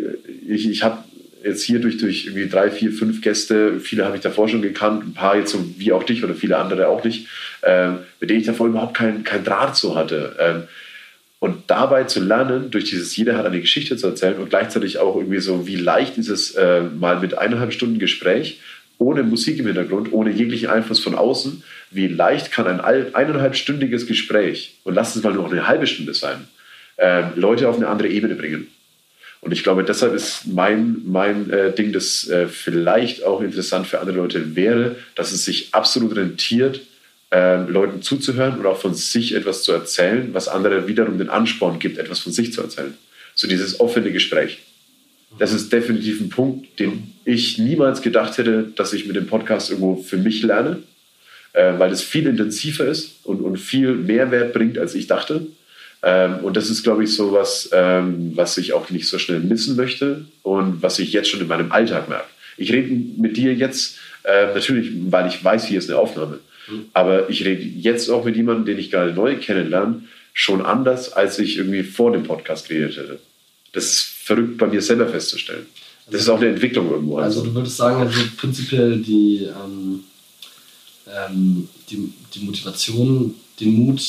ich, 0.48 0.68
ich 0.68 0.82
habe 0.82 1.04
jetzt 1.42 1.62
hier 1.62 1.80
durch, 1.80 1.98
durch 1.98 2.26
irgendwie 2.26 2.48
drei, 2.48 2.70
vier, 2.70 2.92
fünf 2.92 3.20
Gäste, 3.20 3.80
viele 3.80 4.04
habe 4.04 4.16
ich 4.16 4.22
davor 4.22 4.48
schon 4.48 4.62
gekannt, 4.62 5.04
ein 5.06 5.14
paar 5.14 5.36
jetzt 5.36 5.52
so 5.52 5.64
wie 5.78 5.92
auch 5.92 6.02
dich 6.02 6.24
oder 6.24 6.34
viele 6.34 6.56
andere 6.56 6.88
auch 6.88 7.04
nicht, 7.04 7.28
ähm, 7.62 7.98
mit 8.20 8.30
denen 8.30 8.40
ich 8.40 8.46
davor 8.46 8.66
überhaupt 8.66 8.96
keinen 8.96 9.24
kein 9.24 9.44
Draht 9.44 9.76
so 9.76 9.96
hatte. 9.96 10.36
Und 11.44 11.64
dabei 11.66 12.04
zu 12.04 12.20
lernen, 12.20 12.70
durch 12.70 12.84
dieses 12.84 13.14
jeder 13.14 13.36
hat 13.36 13.44
eine 13.44 13.60
Geschichte 13.60 13.98
zu 13.98 14.06
erzählen 14.06 14.38
und 14.38 14.48
gleichzeitig 14.48 14.96
auch 14.96 15.14
irgendwie 15.14 15.40
so, 15.40 15.66
wie 15.66 15.76
leicht 15.76 16.16
ist 16.16 16.30
es 16.30 16.52
äh, 16.52 16.80
mal 16.80 17.20
mit 17.20 17.36
eineinhalb 17.36 17.74
Stunden 17.74 17.98
Gespräch, 17.98 18.60
ohne 18.96 19.22
Musik 19.24 19.58
im 19.58 19.66
Hintergrund, 19.66 20.10
ohne 20.10 20.30
jeglichen 20.30 20.70
Einfluss 20.70 21.00
von 21.00 21.14
außen, 21.14 21.62
wie 21.90 22.08
leicht 22.08 22.50
kann 22.50 22.66
ein 22.66 22.80
ein- 22.80 23.14
eineinhalbstündiges 23.14 24.06
Gespräch, 24.06 24.78
und 24.84 24.94
lass 24.94 25.16
es 25.16 25.22
mal 25.22 25.34
nur 25.34 25.42
noch 25.42 25.52
eine 25.52 25.68
halbe 25.68 25.86
Stunde 25.86 26.14
sein, 26.14 26.48
ähm, 26.96 27.32
Leute 27.36 27.68
auf 27.68 27.76
eine 27.76 27.88
andere 27.88 28.08
Ebene 28.08 28.36
bringen. 28.36 28.68
Und 29.42 29.52
ich 29.52 29.62
glaube, 29.62 29.84
deshalb 29.84 30.14
ist 30.14 30.46
mein, 30.46 31.02
mein 31.04 31.50
äh, 31.50 31.74
Ding, 31.74 31.92
das 31.92 32.26
äh, 32.26 32.46
vielleicht 32.46 33.22
auch 33.22 33.42
interessant 33.42 33.86
für 33.86 34.00
andere 34.00 34.16
Leute 34.16 34.56
wäre, 34.56 34.96
dass 35.14 35.30
es 35.30 35.44
sich 35.44 35.74
absolut 35.74 36.16
rentiert, 36.16 36.80
ähm, 37.34 37.68
Leuten 37.68 38.00
zuzuhören 38.00 38.60
und 38.60 38.66
auch 38.66 38.80
von 38.80 38.94
sich 38.94 39.34
etwas 39.34 39.64
zu 39.64 39.72
erzählen, 39.72 40.28
was 40.32 40.46
andere 40.46 40.86
wiederum 40.86 41.18
den 41.18 41.30
Ansporn 41.30 41.80
gibt, 41.80 41.98
etwas 41.98 42.20
von 42.20 42.30
sich 42.30 42.52
zu 42.52 42.62
erzählen. 42.62 42.94
So 43.34 43.48
dieses 43.48 43.80
offene 43.80 44.12
Gespräch. 44.12 44.60
Das 45.40 45.52
ist 45.52 45.72
definitiv 45.72 46.20
ein 46.20 46.28
Punkt, 46.28 46.78
den 46.78 47.12
ich 47.24 47.58
niemals 47.58 48.02
gedacht 48.02 48.38
hätte, 48.38 48.68
dass 48.76 48.92
ich 48.92 49.06
mit 49.06 49.16
dem 49.16 49.26
Podcast 49.26 49.70
irgendwo 49.70 49.96
für 49.96 50.16
mich 50.16 50.42
lerne, 50.42 50.84
äh, 51.54 51.76
weil 51.76 51.90
es 51.90 52.02
viel 52.02 52.28
intensiver 52.28 52.86
ist 52.86 53.16
und, 53.24 53.40
und 53.40 53.56
viel 53.56 53.94
Mehrwert 53.94 54.52
bringt, 54.52 54.78
als 54.78 54.94
ich 54.94 55.08
dachte. 55.08 55.44
Ähm, 56.04 56.36
und 56.44 56.56
das 56.56 56.70
ist, 56.70 56.84
glaube 56.84 57.02
ich, 57.02 57.16
so 57.16 57.32
was, 57.32 57.68
ähm, 57.72 58.30
was 58.36 58.58
ich 58.58 58.74
auch 58.74 58.90
nicht 58.90 59.08
so 59.08 59.18
schnell 59.18 59.40
missen 59.40 59.74
möchte 59.74 60.26
und 60.44 60.84
was 60.84 61.00
ich 61.00 61.12
jetzt 61.12 61.30
schon 61.30 61.40
in 61.40 61.48
meinem 61.48 61.72
Alltag 61.72 62.08
merke. 62.08 62.28
Ich 62.56 62.72
rede 62.72 62.94
mit 63.20 63.36
dir 63.36 63.52
jetzt 63.54 63.96
äh, 64.22 64.54
natürlich, 64.54 64.92
weil 65.10 65.26
ich 65.26 65.42
weiß, 65.42 65.66
hier 65.66 65.78
ist 65.78 65.90
eine 65.90 65.98
Aufnahme. 65.98 66.38
Aber 66.92 67.28
ich 67.30 67.44
rede 67.44 67.62
jetzt 67.62 68.08
auch 68.08 68.24
mit 68.24 68.36
jemandem, 68.36 68.66
den 68.66 68.78
ich 68.78 68.90
gerade 68.90 69.12
neu 69.12 69.36
kennenlerne, 69.36 70.02
schon 70.32 70.64
anders, 70.64 71.12
als 71.12 71.38
ich 71.38 71.56
irgendwie 71.56 71.82
vor 71.82 72.12
dem 72.12 72.24
Podcast 72.24 72.68
geredet 72.68 72.96
hätte. 72.96 73.18
Das 73.72 73.84
ist 73.84 74.00
verrückt 74.00 74.58
bei 74.58 74.66
mir 74.66 74.82
selber 74.82 75.08
festzustellen. 75.08 75.66
Das 76.10 76.22
ist 76.22 76.28
auch 76.28 76.36
eine 76.36 76.48
Entwicklung 76.48 76.90
irgendwo. 76.90 77.18
Also 77.18 77.42
du 77.42 77.54
würdest 77.54 77.76
sagen, 77.76 78.00
also 78.00 78.20
prinzipiell 78.36 78.98
die, 78.98 79.44
ähm, 79.44 80.04
ähm, 81.08 81.68
die, 81.88 82.12
die 82.34 82.40
Motivation, 82.40 83.34
den 83.60 83.74
Mut 83.74 84.02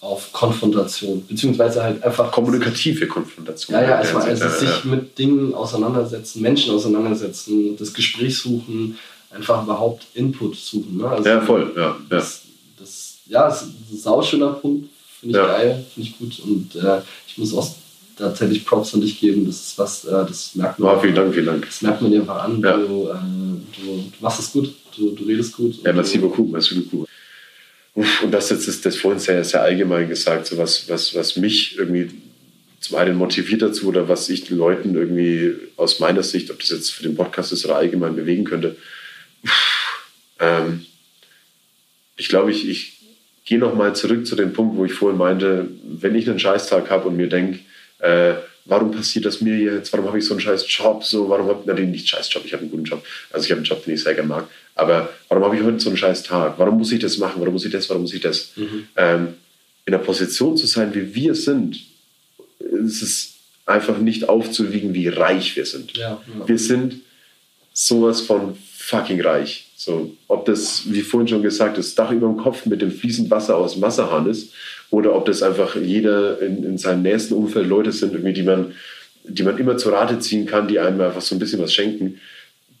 auf 0.00 0.32
Konfrontation, 0.32 1.24
beziehungsweise 1.26 1.82
halt 1.82 2.02
einfach 2.04 2.30
kommunikative 2.30 3.06
Konfrontation. 3.08 3.74
Ja, 3.74 3.82
ja, 3.82 3.98
erstmal 3.98 4.24
also 4.24 4.44
Hinsicht, 4.44 4.74
sich 4.74 4.84
mit 4.84 5.18
Dingen 5.18 5.54
auseinandersetzen, 5.54 6.40
Menschen 6.40 6.74
auseinandersetzen, 6.74 7.76
das 7.76 7.92
Gespräch 7.92 8.38
suchen, 8.38 8.96
einfach 9.30 9.62
überhaupt 9.64 10.06
Input 10.14 10.56
suchen. 10.56 10.98
Ne? 10.98 11.08
Also 11.08 11.28
ja, 11.28 11.40
voll, 11.40 11.72
ja. 11.76 11.96
Das, 12.08 12.42
das, 12.78 13.18
ja, 13.26 13.48
das 13.48 13.62
ist 13.62 13.68
ein 13.90 13.98
sauschöner 13.98 14.52
Punkt, 14.54 14.88
finde 15.20 15.38
ich 15.38 15.44
Ja. 15.44 15.46
geil, 15.46 15.84
finde 15.94 16.08
ich 16.08 16.18
gut 16.18 16.38
und 16.40 16.76
äh, 16.76 17.00
ich 17.26 17.38
muss 17.38 17.54
auch 17.54 17.68
tatsächlich 18.16 18.64
Props 18.64 18.94
an 18.94 19.00
dich 19.00 19.20
geben, 19.20 19.46
das 19.46 19.56
ist 19.60 19.78
was, 19.78 20.04
äh, 20.04 20.10
das 20.10 20.54
merkt 20.54 20.78
man. 20.78 20.96
Oh, 20.96 21.00
vielen 21.00 21.14
Dank, 21.14 21.32
vielen 21.32 21.46
Dank. 21.46 21.66
Das 21.66 21.82
merkt 21.82 22.02
man 22.02 22.10
dir 22.10 22.20
einfach 22.20 22.42
an. 22.44 22.60
Ja. 22.60 22.76
Du, 22.76 23.08
äh, 23.08 23.14
du, 23.14 23.86
du 23.86 24.12
machst 24.20 24.40
es 24.40 24.52
gut, 24.52 24.74
du, 24.96 25.10
du 25.12 25.24
redest 25.24 25.56
gut. 25.56 25.76
Ja, 25.84 25.92
merci 25.92 26.18
beaucoup, 26.18 26.50
merci 26.50 26.74
beaucoup. 26.74 27.08
Und 27.94 28.30
das 28.30 28.50
jetzt 28.50 28.68
ist 28.68 28.84
das 28.86 28.96
vorhin 28.96 29.18
sehr, 29.18 29.42
sehr 29.44 29.62
allgemein 29.62 30.08
gesagt, 30.08 30.46
so 30.46 30.56
was, 30.56 30.88
was, 30.88 31.14
was 31.14 31.36
mich 31.36 31.76
irgendwie 31.78 32.10
zum 32.80 32.96
einen 32.96 33.16
motiviert 33.16 33.62
dazu 33.62 33.88
oder 33.88 34.08
was 34.08 34.28
ich 34.28 34.44
den 34.44 34.56
Leuten 34.56 34.94
irgendwie 34.94 35.52
aus 35.76 35.98
meiner 35.98 36.22
Sicht, 36.22 36.50
ob 36.50 36.60
das 36.60 36.70
jetzt 36.70 36.90
für 36.92 37.02
den 37.02 37.16
Podcast 37.16 37.50
ist 37.52 37.64
oder 37.64 37.76
allgemein 37.76 38.14
bewegen 38.14 38.44
könnte. 38.44 38.76
Ähm, 40.40 40.86
ich 42.16 42.28
glaube, 42.28 42.52
ich, 42.52 42.68
ich 42.68 42.98
gehe 43.44 43.58
nochmal 43.58 43.96
zurück 43.96 44.26
zu 44.26 44.36
dem 44.36 44.52
Punkt, 44.52 44.76
wo 44.76 44.84
ich 44.84 44.92
vorhin 44.92 45.18
meinte, 45.18 45.68
wenn 45.82 46.14
ich 46.14 46.28
einen 46.28 46.38
Scheißtag 46.38 46.90
habe 46.90 47.08
und 47.08 47.16
mir 47.16 47.28
denke, 47.28 47.60
äh, 47.98 48.34
warum 48.64 48.92
passiert 48.92 49.24
das 49.24 49.40
mir 49.40 49.56
jetzt? 49.56 49.92
Warum 49.92 50.06
habe 50.06 50.18
ich 50.18 50.24
so 50.24 50.34
einen 50.34 50.40
scheiß 50.40 50.64
Job? 50.68 51.02
So, 51.02 51.28
warum 51.28 51.48
habe 51.48 51.60
ich 51.62 51.66
natürlich 51.66 51.90
nicht 51.90 52.08
scheiß 52.08 52.32
Job? 52.32 52.44
Ich 52.44 52.52
habe 52.52 52.62
einen 52.62 52.70
guten 52.70 52.84
Job. 52.84 53.04
Also 53.30 53.44
ich 53.44 53.50
habe 53.50 53.58
einen 53.58 53.66
Job, 53.66 53.84
den 53.84 53.94
ich 53.94 54.02
sehr 54.02 54.14
gerne 54.14 54.28
mag. 54.28 54.48
Aber 54.74 55.08
warum 55.28 55.44
habe 55.44 55.56
ich 55.56 55.62
heute 55.62 55.80
so 55.80 55.88
einen 55.88 55.96
scheiß 55.96 56.22
Tag? 56.22 56.58
Warum 56.58 56.78
muss 56.78 56.92
ich 56.92 57.00
das 57.00 57.18
machen? 57.18 57.40
Warum 57.40 57.54
muss 57.54 57.64
ich 57.64 57.72
das? 57.72 57.88
Warum 57.88 58.02
muss 58.02 58.14
ich 58.14 58.20
das? 58.20 58.52
Ähm, 58.96 59.34
in 59.86 59.92
der 59.92 59.98
Position 59.98 60.56
zu 60.56 60.66
sein, 60.66 60.94
wie 60.94 61.14
wir 61.14 61.34
sind, 61.34 61.80
ist 62.58 63.02
es 63.02 63.34
einfach 63.64 63.98
nicht 63.98 64.28
aufzuwiegen, 64.28 64.94
wie 64.94 65.08
reich 65.08 65.56
wir 65.56 65.64
sind. 65.64 65.96
Ja, 65.96 66.22
ja. 66.38 66.48
Wir 66.48 66.58
sind 66.58 67.00
sowas 67.72 68.20
von 68.20 68.56
fucking 68.88 69.20
reich. 69.20 69.66
So, 69.76 70.16
ob 70.28 70.46
das, 70.46 70.84
wie 70.86 71.02
vorhin 71.02 71.28
schon 71.28 71.42
gesagt, 71.42 71.76
das 71.76 71.94
Dach 71.94 72.10
über 72.10 72.26
dem 72.26 72.38
Kopf 72.38 72.64
mit 72.64 72.80
dem 72.80 72.90
fließend 72.90 73.30
Wasser 73.30 73.56
aus 73.56 73.74
dem 73.74 73.82
Wasserhahn 73.82 74.28
ist 74.28 74.54
oder 74.90 75.14
ob 75.14 75.26
das 75.26 75.42
einfach 75.42 75.76
jeder 75.76 76.40
in, 76.40 76.64
in 76.64 76.78
seinem 76.78 77.02
nächsten 77.02 77.34
Umfeld 77.34 77.66
Leute 77.66 77.92
sind, 77.92 78.14
irgendwie, 78.14 78.32
die, 78.32 78.42
man, 78.42 78.72
die 79.24 79.42
man 79.42 79.58
immer 79.58 79.76
zur 79.76 79.92
Rate 79.92 80.18
ziehen 80.20 80.46
kann, 80.46 80.68
die 80.68 80.78
einem 80.78 81.02
einfach 81.02 81.20
so 81.20 81.34
ein 81.34 81.38
bisschen 81.38 81.60
was 81.60 81.74
schenken, 81.74 82.18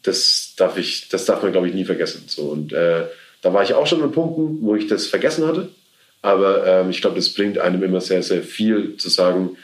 das 0.02 0.54
darf, 0.56 0.78
ich, 0.78 1.10
das 1.10 1.26
darf 1.26 1.42
man, 1.42 1.52
glaube 1.52 1.68
ich, 1.68 1.74
nie 1.74 1.84
vergessen. 1.84 2.24
So, 2.26 2.42
und 2.44 2.72
äh, 2.72 3.04
da 3.42 3.52
war 3.52 3.62
ich 3.62 3.74
auch 3.74 3.86
schon 3.86 4.02
an 4.02 4.12
Punkten, 4.12 4.62
wo 4.62 4.74
ich 4.74 4.86
das 4.86 5.06
vergessen 5.06 5.46
hatte. 5.46 5.68
Aber 6.22 6.66
ähm, 6.66 6.90
ich 6.90 7.02
glaube, 7.02 7.16
das 7.16 7.28
bringt 7.28 7.58
einem 7.58 7.82
immer 7.82 8.00
sehr, 8.00 8.22
sehr 8.22 8.42
viel 8.42 8.96
zu 8.96 9.10
sagen, 9.10 9.58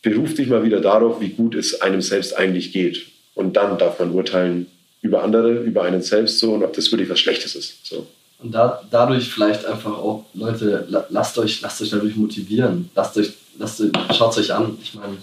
beruf 0.00 0.34
dich 0.34 0.48
mal 0.48 0.64
wieder 0.64 0.80
darauf, 0.80 1.20
wie 1.20 1.28
gut 1.28 1.54
es 1.54 1.82
einem 1.82 2.00
selbst 2.00 2.34
eigentlich 2.34 2.72
geht. 2.72 3.06
Und 3.34 3.56
dann 3.56 3.76
darf 3.76 3.98
man 3.98 4.12
urteilen 4.12 4.68
über 5.02 5.22
andere, 5.22 5.52
über 5.62 5.82
einen 5.82 6.02
selbst 6.02 6.38
so 6.38 6.52
und 6.52 6.64
ob 6.64 6.72
das 6.72 6.90
wirklich 6.90 7.08
was 7.08 7.20
Schlechtes 7.20 7.54
ist. 7.54 7.86
So. 7.86 8.06
Und 8.40 8.52
da, 8.52 8.82
dadurch 8.90 9.28
vielleicht 9.28 9.64
einfach 9.64 9.92
auch, 9.92 10.24
Leute, 10.34 10.86
la, 10.88 11.06
lasst 11.10 11.38
euch, 11.38 11.60
lasst 11.60 11.82
euch 11.82 11.90
dadurch 11.90 12.16
motivieren. 12.16 12.90
Lasst 12.94 13.16
euch, 13.16 13.32
lasst 13.58 13.80
euch, 13.80 13.90
schaut 14.16 14.38
euch 14.38 14.52
an. 14.52 14.78
Ich 14.82 14.94
meine, 14.94 15.16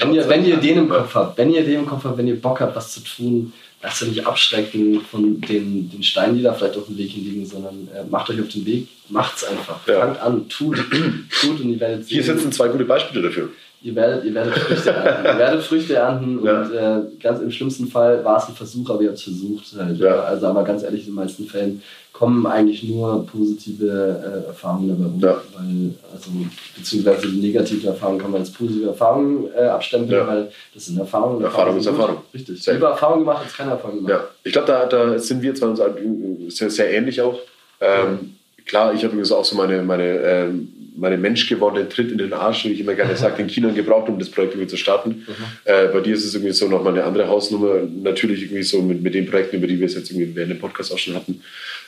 wenn 0.00 0.14
ihr, 0.14 0.28
wenn 0.28 0.44
ihr 0.44 0.56
den 0.56 0.78
im 0.78 0.88
Kopf 0.88 1.14
habt, 1.14 1.38
wenn 1.38 1.50
ihr 1.50 1.64
den 1.64 1.80
im 1.80 1.86
Kopf 1.86 2.04
habt, 2.04 2.18
wenn 2.18 2.26
ihr 2.26 2.40
Bock 2.40 2.60
habt, 2.60 2.76
was 2.76 2.92
zu 2.92 3.00
tun, 3.00 3.52
lasst 3.82 4.02
euch 4.02 4.08
nicht 4.08 4.26
abschrecken 4.26 5.00
von 5.10 5.40
den, 5.40 5.90
den 5.90 6.02
Steinen, 6.02 6.36
die 6.36 6.42
da 6.42 6.52
vielleicht 6.52 6.76
auf 6.76 6.86
dem 6.86 6.98
Weg 6.98 7.14
liegen, 7.14 7.46
sondern 7.46 7.88
äh, 7.94 8.04
macht 8.04 8.28
euch 8.30 8.40
auf 8.40 8.48
den 8.48 8.66
Weg, 8.66 8.88
macht's 9.08 9.44
einfach. 9.44 9.86
Ja. 9.86 10.00
Fangt 10.00 10.20
an, 10.20 10.48
tut, 10.48 10.76
tut 11.40 11.60
und 11.60 11.70
ihr 11.70 11.80
werdet 11.80 12.06
Hier 12.08 12.22
sehen. 12.22 12.36
sitzen 12.36 12.52
zwei 12.52 12.68
gute 12.68 12.84
Beispiele 12.84 13.22
dafür. 13.22 13.50
Ihr 13.84 13.94
werdet, 13.94 14.24
ihr 14.24 14.32
werdet 14.34 14.54
Früchte 14.54 14.90
ernten. 14.92 15.24
ihr 15.26 15.38
werdet 15.38 15.62
Früchte 15.62 15.94
ernten 15.94 16.40
Ja. 16.42 16.62
und 16.62 16.72
äh, 16.72 17.00
ganz 17.22 17.40
im 17.40 17.50
schlimmsten 17.50 17.86
Fall 17.86 18.24
war 18.24 18.38
es 18.38 18.48
ein 18.48 18.54
Versuch, 18.54 18.88
aber 18.88 19.02
ihr 19.02 19.08
habt 19.08 19.18
es 19.18 19.24
versucht. 19.24 19.64
Halt, 19.78 19.98
Ja. 19.98 20.20
Also, 20.22 20.46
aber 20.46 20.64
ganz 20.64 20.82
ehrlich, 20.82 21.02
in 21.02 21.08
den 21.08 21.16
meisten 21.16 21.44
Fällen 21.44 21.82
kommen 22.10 22.46
eigentlich 22.46 22.82
nur 22.84 23.26
positive 23.26 24.44
äh, 24.46 24.46
Erfahrungen 24.48 24.88
dabei 24.88 25.04
rum. 25.04 25.20
Ja. 25.20 25.36
Weil, 25.54 25.90
also, 26.14 26.30
beziehungsweise 26.74 27.28
die 27.28 27.40
negativen 27.40 27.86
Erfahrungen 27.88 28.20
kann 28.20 28.30
man 28.30 28.40
als 28.40 28.50
positive 28.52 28.86
Erfahrungen 28.86 29.48
äh, 29.54 29.64
abstempeln, 29.66 30.26
weil 30.26 30.50
das 30.72 30.86
sind 30.86 30.98
Erfahrungen. 30.98 31.44
Erfahrung 31.44 31.76
ist 31.76 31.84
sind 31.84 31.92
gut. 31.92 32.00
Erfahrung. 32.00 32.22
Richtig. 32.32 32.62
Sehr 32.62 32.74
Lieber 32.74 32.88
Erfahrung 32.88 33.18
gemacht 33.18 33.42
als 33.44 33.52
keine 33.54 33.72
Erfahrung 33.72 33.96
gemacht. 33.96 34.10
Ja, 34.12 34.24
ich 34.44 34.52
glaube, 34.52 34.66
da, 34.68 34.86
da 34.86 35.18
sind 35.18 35.42
wir 35.42 35.54
zwar 35.54 35.68
uns 35.68 36.56
sehr, 36.56 36.70
sehr 36.70 36.90
ähnlich 36.90 37.20
auch. 37.20 37.38
Ähm, 37.82 38.36
klar, 38.64 38.94
ich 38.94 39.02
habe 39.02 39.12
übrigens 39.12 39.32
auch 39.32 39.44
so 39.44 39.56
meine, 39.56 39.82
meine, 39.82 40.04
ähm, 40.04 40.68
meine 40.96 41.16
menschgewordene 41.16 41.88
Tritt 41.88 42.12
in 42.12 42.18
den 42.18 42.32
Arsch, 42.32 42.64
wie 42.64 42.70
ich 42.70 42.80
immer 42.80 42.94
gerne 42.94 43.16
sage, 43.16 43.36
den 43.38 43.48
Kindern 43.48 43.74
gebraucht, 43.74 44.08
um 44.08 44.18
das 44.18 44.30
Projekt 44.30 44.54
irgendwie 44.54 44.68
zu 44.70 44.76
starten. 44.76 45.26
Äh, 45.64 45.88
bei 45.88 46.00
dir 46.00 46.14
ist 46.14 46.24
es 46.24 46.34
irgendwie 46.34 46.52
so 46.52 46.68
nochmal 46.68 46.92
eine 46.92 47.04
andere 47.04 47.26
Hausnummer. 47.28 47.80
Natürlich 48.02 48.42
irgendwie 48.42 48.62
so 48.62 48.80
mit, 48.82 49.02
mit 49.02 49.14
den 49.14 49.26
Projekten, 49.26 49.56
über 49.56 49.66
die 49.66 49.78
wir 49.78 49.86
es 49.86 49.94
jetzt 49.94 50.10
irgendwie 50.10 50.34
während 50.36 50.52
dem 50.52 50.58
Podcast 50.60 50.92
auch 50.92 50.98
schon 50.98 51.14
hatten. 51.16 51.42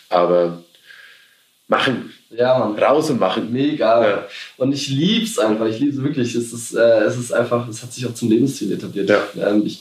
Aber 0.08 0.62
machen, 1.68 2.12
Ja, 2.36 2.58
Mann. 2.58 2.78
raus 2.78 3.10
und 3.10 3.20
machen. 3.20 3.52
Mega. 3.52 4.08
Ja. 4.08 4.28
Und 4.56 4.72
ich 4.72 4.88
lieb's 4.88 5.38
einfach. 5.38 5.66
Ich 5.66 5.78
lieb's 5.78 5.96
wirklich. 6.02 6.34
Es 6.34 6.52
ist, 6.52 6.74
äh, 6.74 7.00
es 7.04 7.16
ist 7.16 7.32
einfach, 7.32 7.68
es 7.68 7.82
hat 7.82 7.92
sich 7.92 8.06
auch 8.06 8.14
zum 8.14 8.30
Lebensstil 8.30 8.72
etabliert. 8.72 9.08
Ja. 9.08 9.22
Ähm, 9.48 9.62
ich, 9.64 9.80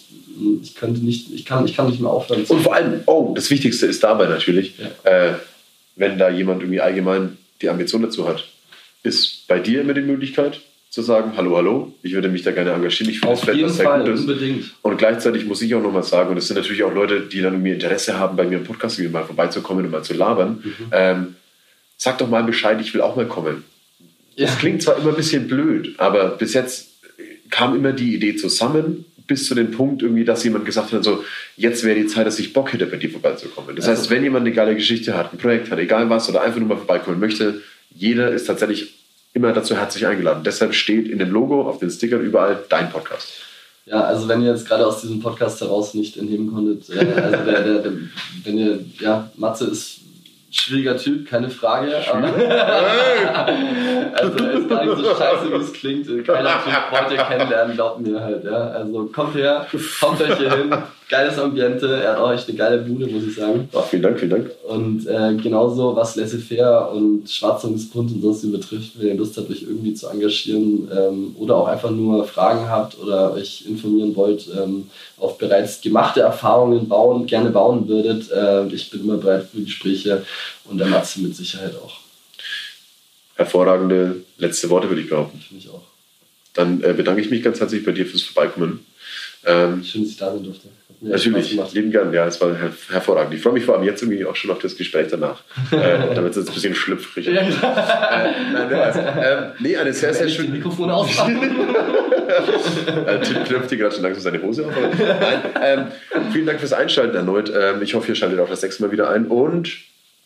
ich 0.62 0.76
könnte 0.76 1.00
nicht, 1.04 1.32
ich 1.34 1.46
kann, 1.46 1.66
ich 1.66 1.76
kann 1.76 1.88
nicht 1.90 2.02
mehr 2.02 2.10
aufhören. 2.12 2.44
Und 2.48 2.62
vor 2.62 2.76
allem, 2.76 3.02
oh, 3.06 3.34
das 3.36 3.50
Wichtigste 3.50 3.86
ist 3.88 4.04
dabei 4.04 4.28
natürlich, 4.28 4.74
Ja. 5.04 5.12
äh, 5.30 5.34
wenn 5.96 6.18
da 6.18 6.30
jemand 6.30 6.62
irgendwie 6.62 6.82
allgemein 6.82 7.38
die 7.62 7.70
Ambition 7.70 8.02
dazu 8.02 8.28
hat, 8.28 8.46
ist 9.06 9.48
bei 9.48 9.60
dir 9.60 9.82
immer 9.82 9.94
die 9.94 10.02
Möglichkeit 10.02 10.62
zu 10.90 11.02
sagen, 11.02 11.34
hallo, 11.36 11.58
hallo, 11.58 11.94
ich 12.04 12.14
würde 12.14 12.30
mich 12.30 12.44
da 12.44 12.52
gerne 12.52 12.72
engagieren, 12.72 13.10
ich 13.12 13.20
finde 13.20 13.36
das 13.36 13.46
jeden 13.56 13.64
was 13.70 13.76
sehr 13.78 13.86
Fall, 13.86 14.04
Gutes. 14.06 14.22
unbedingt. 14.22 14.72
Und 14.82 14.98
gleichzeitig 14.98 15.46
muss 15.46 15.62
ich 15.62 15.76
auch 15.76 15.82
nochmal 15.84 16.04
sagen, 16.04 16.30
und 16.30 16.36
das 16.38 16.48
sind 16.48 16.56
natürlich 16.56 16.84
auch 16.84 16.94
Leute, 16.94 17.22
die 17.22 17.42
dann 17.42 17.54
irgendwie 17.54 17.72
Interesse 17.72 18.18
haben, 18.18 18.38
bei 18.38 18.46
mir 18.46 18.58
im 18.60 18.64
Podcast 18.64 18.98
irgendwie 18.98 19.14
mal 19.14 19.26
vorbeizukommen 19.26 19.84
und 19.86 19.92
mal 19.92 20.04
zu 20.04 20.14
labern, 20.14 20.64
Mhm. 20.64 20.72
ähm, 20.92 21.36
sag 21.98 22.18
doch 22.18 22.30
mal 22.30 22.44
Bescheid, 22.44 22.80
ich 22.82 22.94
will 22.94 23.02
auch 23.02 23.16
mal 23.18 23.26
kommen. 23.28 23.64
Ja. 24.38 24.48
Das 24.48 24.58
klingt 24.58 24.82
zwar 24.82 24.98
immer 24.98 25.10
ein 25.10 25.16
bisschen 25.16 25.48
blöd, 25.48 25.96
aber 25.98 26.30
bis 26.30 26.54
jetzt 26.54 26.88
kam 27.50 27.76
immer 27.76 27.92
die 27.92 28.16
Idee 28.16 28.36
zusammen, 28.38 29.06
bis 29.28 29.48
zu 29.48 29.56
dem 29.56 29.72
Punkt 29.72 30.02
irgendwie, 30.02 30.24
dass 30.24 30.44
jemand 30.44 30.66
gesagt 30.66 30.94
hat, 30.94 31.04
so, 31.04 31.24
jetzt 31.58 31.84
wäre 31.84 32.00
die 32.00 32.06
Zeit, 32.08 32.26
dass 32.28 32.38
ich 32.40 32.54
Bock 32.54 32.72
hätte, 32.74 32.86
bei 32.86 32.98
dir 32.98 33.10
vorbeizukommen. 33.10 33.76
Das 33.76 33.88
Also- 33.88 34.02
heißt, 34.02 34.12
wenn 34.12 34.24
jemand 34.24 34.46
eine 34.46 34.56
geile 34.56 34.76
Geschichte 34.76 35.18
hat, 35.18 35.34
ein 35.34 35.38
Projekt 35.40 35.72
hat, 35.72 35.80
egal 35.80 36.10
was, 36.10 36.30
oder 36.30 36.42
einfach 36.42 36.60
nur 36.60 36.70
mal 36.70 36.78
vorbeikommen 36.78 37.20
möchte, 37.20 37.62
jeder 37.96 38.30
ist 38.30 38.46
tatsächlich 38.46 38.94
immer 39.34 39.52
dazu 39.52 39.76
herzlich 39.76 40.06
eingeladen. 40.06 40.44
Deshalb 40.44 40.74
steht 40.74 41.08
in 41.08 41.20
dem 41.20 41.32
Logo, 41.32 41.68
auf 41.68 41.80
den 41.80 41.90
Stickern 41.90 42.22
überall 42.22 42.64
dein 42.70 42.90
Podcast. 42.90 43.28
Ja, 43.86 44.02
also 44.02 44.28
wenn 44.28 44.42
ihr 44.42 44.52
jetzt 44.52 44.68
gerade 44.68 44.86
aus 44.86 45.02
diesem 45.02 45.20
Podcast 45.20 45.62
heraus 45.62 45.94
nicht 45.94 46.18
entnehmen 46.18 46.52
konntet, 46.52 46.90
äh, 46.90 47.22
also 47.22 47.46
der, 47.46 47.64
der, 47.64 47.80
der, 47.80 47.92
wenn 48.44 48.58
ihr, 48.58 48.80
ja, 49.00 49.30
Matze 49.36 49.66
ist 49.66 50.00
schwieriger 50.50 50.98
Typ, 50.98 51.28
keine 51.28 51.50
Frage. 51.50 51.96
Aber, 52.12 52.28
also 54.14 54.38
er 54.38 54.52
ist 54.54 54.70
gar 54.70 54.86
nicht 54.86 54.98
so 54.98 55.16
scheiße, 55.16 55.52
wie 55.52 55.56
es 55.56 55.74
klingt. 55.74 56.26
Keiner 56.26 56.64
Typ 56.64 56.92
wollt 56.92 57.12
ihr 57.12 57.18
kennenlernen, 57.18 57.76
glaubt 57.76 58.00
mir 58.00 58.20
halt. 58.20 58.44
Ja. 58.44 58.70
Also 58.70 59.06
kommt 59.06 59.36
her, 59.36 59.68
kommt 60.00 60.22
euch 60.22 60.38
hier 60.38 60.56
hin. 60.56 60.74
Geiles 61.08 61.38
Ambiente, 61.38 62.02
er 62.02 62.14
hat 62.14 62.18
auch 62.18 62.34
echt 62.34 62.50
eine 62.50 62.58
geile 62.58 62.78
Bude, 62.80 63.06
muss 63.06 63.24
ich 63.24 63.36
sagen. 63.36 63.70
Ach, 63.74 63.86
vielen 63.86 64.02
Dank, 64.02 64.20
vielen 64.20 64.32
Dank. 64.32 64.52
Und 64.68 65.06
äh, 65.06 65.36
genauso 65.36 65.96
was 65.96 66.16
Laissez-faire 66.16 66.92
und 66.92 67.30
Schwarzungsgrund 67.30 68.12
und 68.12 68.22
sonst 68.24 68.52
betrifft, 68.52 68.94
wenn 68.98 69.10
ihr 69.10 69.14
Lust 69.16 69.38
habt, 69.38 69.52
euch 69.52 69.62
irgendwie 69.62 69.94
zu 69.94 70.08
engagieren 70.08 70.90
ähm, 70.92 71.36
oder 71.38 71.58
auch 71.58 71.68
einfach 71.68 71.92
nur 71.92 72.26
Fragen 72.26 72.68
habt 72.70 72.98
oder 72.98 73.34
euch 73.34 73.66
informieren 73.68 74.16
wollt, 74.16 74.48
ähm, 74.58 74.90
auf 75.18 75.38
bereits 75.38 75.80
gemachte 75.80 76.22
Erfahrungen 76.22 76.88
bauen, 76.88 77.28
gerne 77.28 77.52
bauen 77.52 77.88
würdet, 77.88 78.32
äh, 78.32 78.66
ich 78.74 78.90
bin 78.90 79.02
immer 79.02 79.18
bereit 79.18 79.48
für 79.54 79.62
Gespräche 79.62 80.26
und 80.64 80.80
der 80.80 80.88
Matze 80.88 81.22
mit 81.22 81.36
Sicherheit 81.36 81.76
auch. 81.76 82.00
Hervorragende 83.36 84.24
letzte 84.38 84.72
Worte, 84.72 84.90
würde 84.90 85.02
ich 85.02 85.10
behaupten. 85.10 85.40
Finde 85.40 85.64
ich 85.64 85.70
auch. 85.70 85.84
Dann 86.54 86.82
äh, 86.82 86.94
bedanke 86.94 87.22
ich 87.22 87.30
mich 87.30 87.44
ganz 87.44 87.60
herzlich 87.60 87.86
bei 87.86 87.92
dir 87.92 88.08
fürs 88.08 88.24
Vorbeikommen. 88.24 88.86
Ähm, 89.46 89.84
Schön, 89.84 90.02
dass 90.02 90.12
ich 90.12 90.18
da 90.18 90.32
sein 90.32 90.44
durfte. 90.44 90.70
Natürlich, 91.02 91.58
lieben 91.74 91.92
gern. 91.92 92.14
Ja, 92.14 92.26
es 92.26 92.40
war 92.42 92.56
her 92.56 92.72
hervorragend. 92.90 93.34
Ich 93.34 93.42
freue 93.42 93.54
mich 93.54 93.66
vor 93.66 93.76
allem 93.76 93.84
jetzt 93.84 94.02
irgendwie 94.02 94.26
auch 94.26 94.36
schon 94.36 94.52
auf 94.52 94.60
das 94.60 94.76
Gespräch 94.76 95.08
danach. 95.10 95.42
äh, 95.72 96.16
damit 96.16 96.32
es 96.32 96.38
jetzt 96.38 96.50
ein 96.50 96.54
bisschen 96.54 96.76
schlüpfrig. 96.76 97.30
Äh, 97.36 98.32
nein, 98.54 98.72
weiß. 98.72 98.96
ähm, 98.98 99.52
nee, 99.60 99.76
eine 99.76 99.92
sehr, 99.94 100.14
sehr 100.14 100.30
schöne. 100.30 100.50
Mikrofone 100.50 100.94
ausmachen. 100.94 101.40
Äh, 103.06 103.20
Tim 103.22 103.44
knöpft 103.44 103.70
hier 103.70 103.78
gerade 103.78 103.94
schon 103.94 104.04
langsam 104.04 104.24
seine 104.24 104.42
Hose 104.42 104.66
auf. 104.66 104.74
Nein, 104.76 105.42
ähm, 105.62 105.88
vielen 106.32 106.46
Dank 106.46 106.60
fürs 106.60 106.74
Einschalten 106.74 107.16
erneut. 107.16 107.52
Ähm, 107.56 107.82
ich 107.82 107.94
hoffe, 107.94 108.10
ihr 108.10 108.16
schaltet 108.16 108.40
auch 108.40 108.50
das 108.50 108.62
nächste 108.64 108.84
Mal 108.84 108.92
wieder 108.92 109.10
ein. 109.10 109.28
Und 109.28 109.78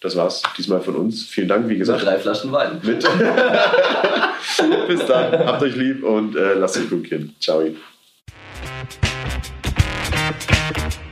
das 0.02 0.16
war's 0.16 0.42
diesmal 0.58 0.82
von 0.82 0.96
uns. 0.96 1.26
Vielen 1.26 1.50
Dank, 1.50 1.66
wie 1.66 1.72
Mit 1.74 1.80
gesagt. 1.80 2.04
drei 2.06 2.18
Flaschen 2.18 2.52
Wein. 2.52 2.80
Mit. 2.84 3.06
Bis 4.88 5.06
dann. 5.06 5.46
Habt 5.46 5.62
euch 5.62 5.76
lieb 5.76 6.04
und 6.04 6.36
äh, 6.36 6.54
lasst 6.54 6.78
euch 6.78 6.90
gut 6.90 7.10
gehen. 7.10 7.36
Ciao. 7.40 7.64
thank 10.74 11.04
you 11.04 11.09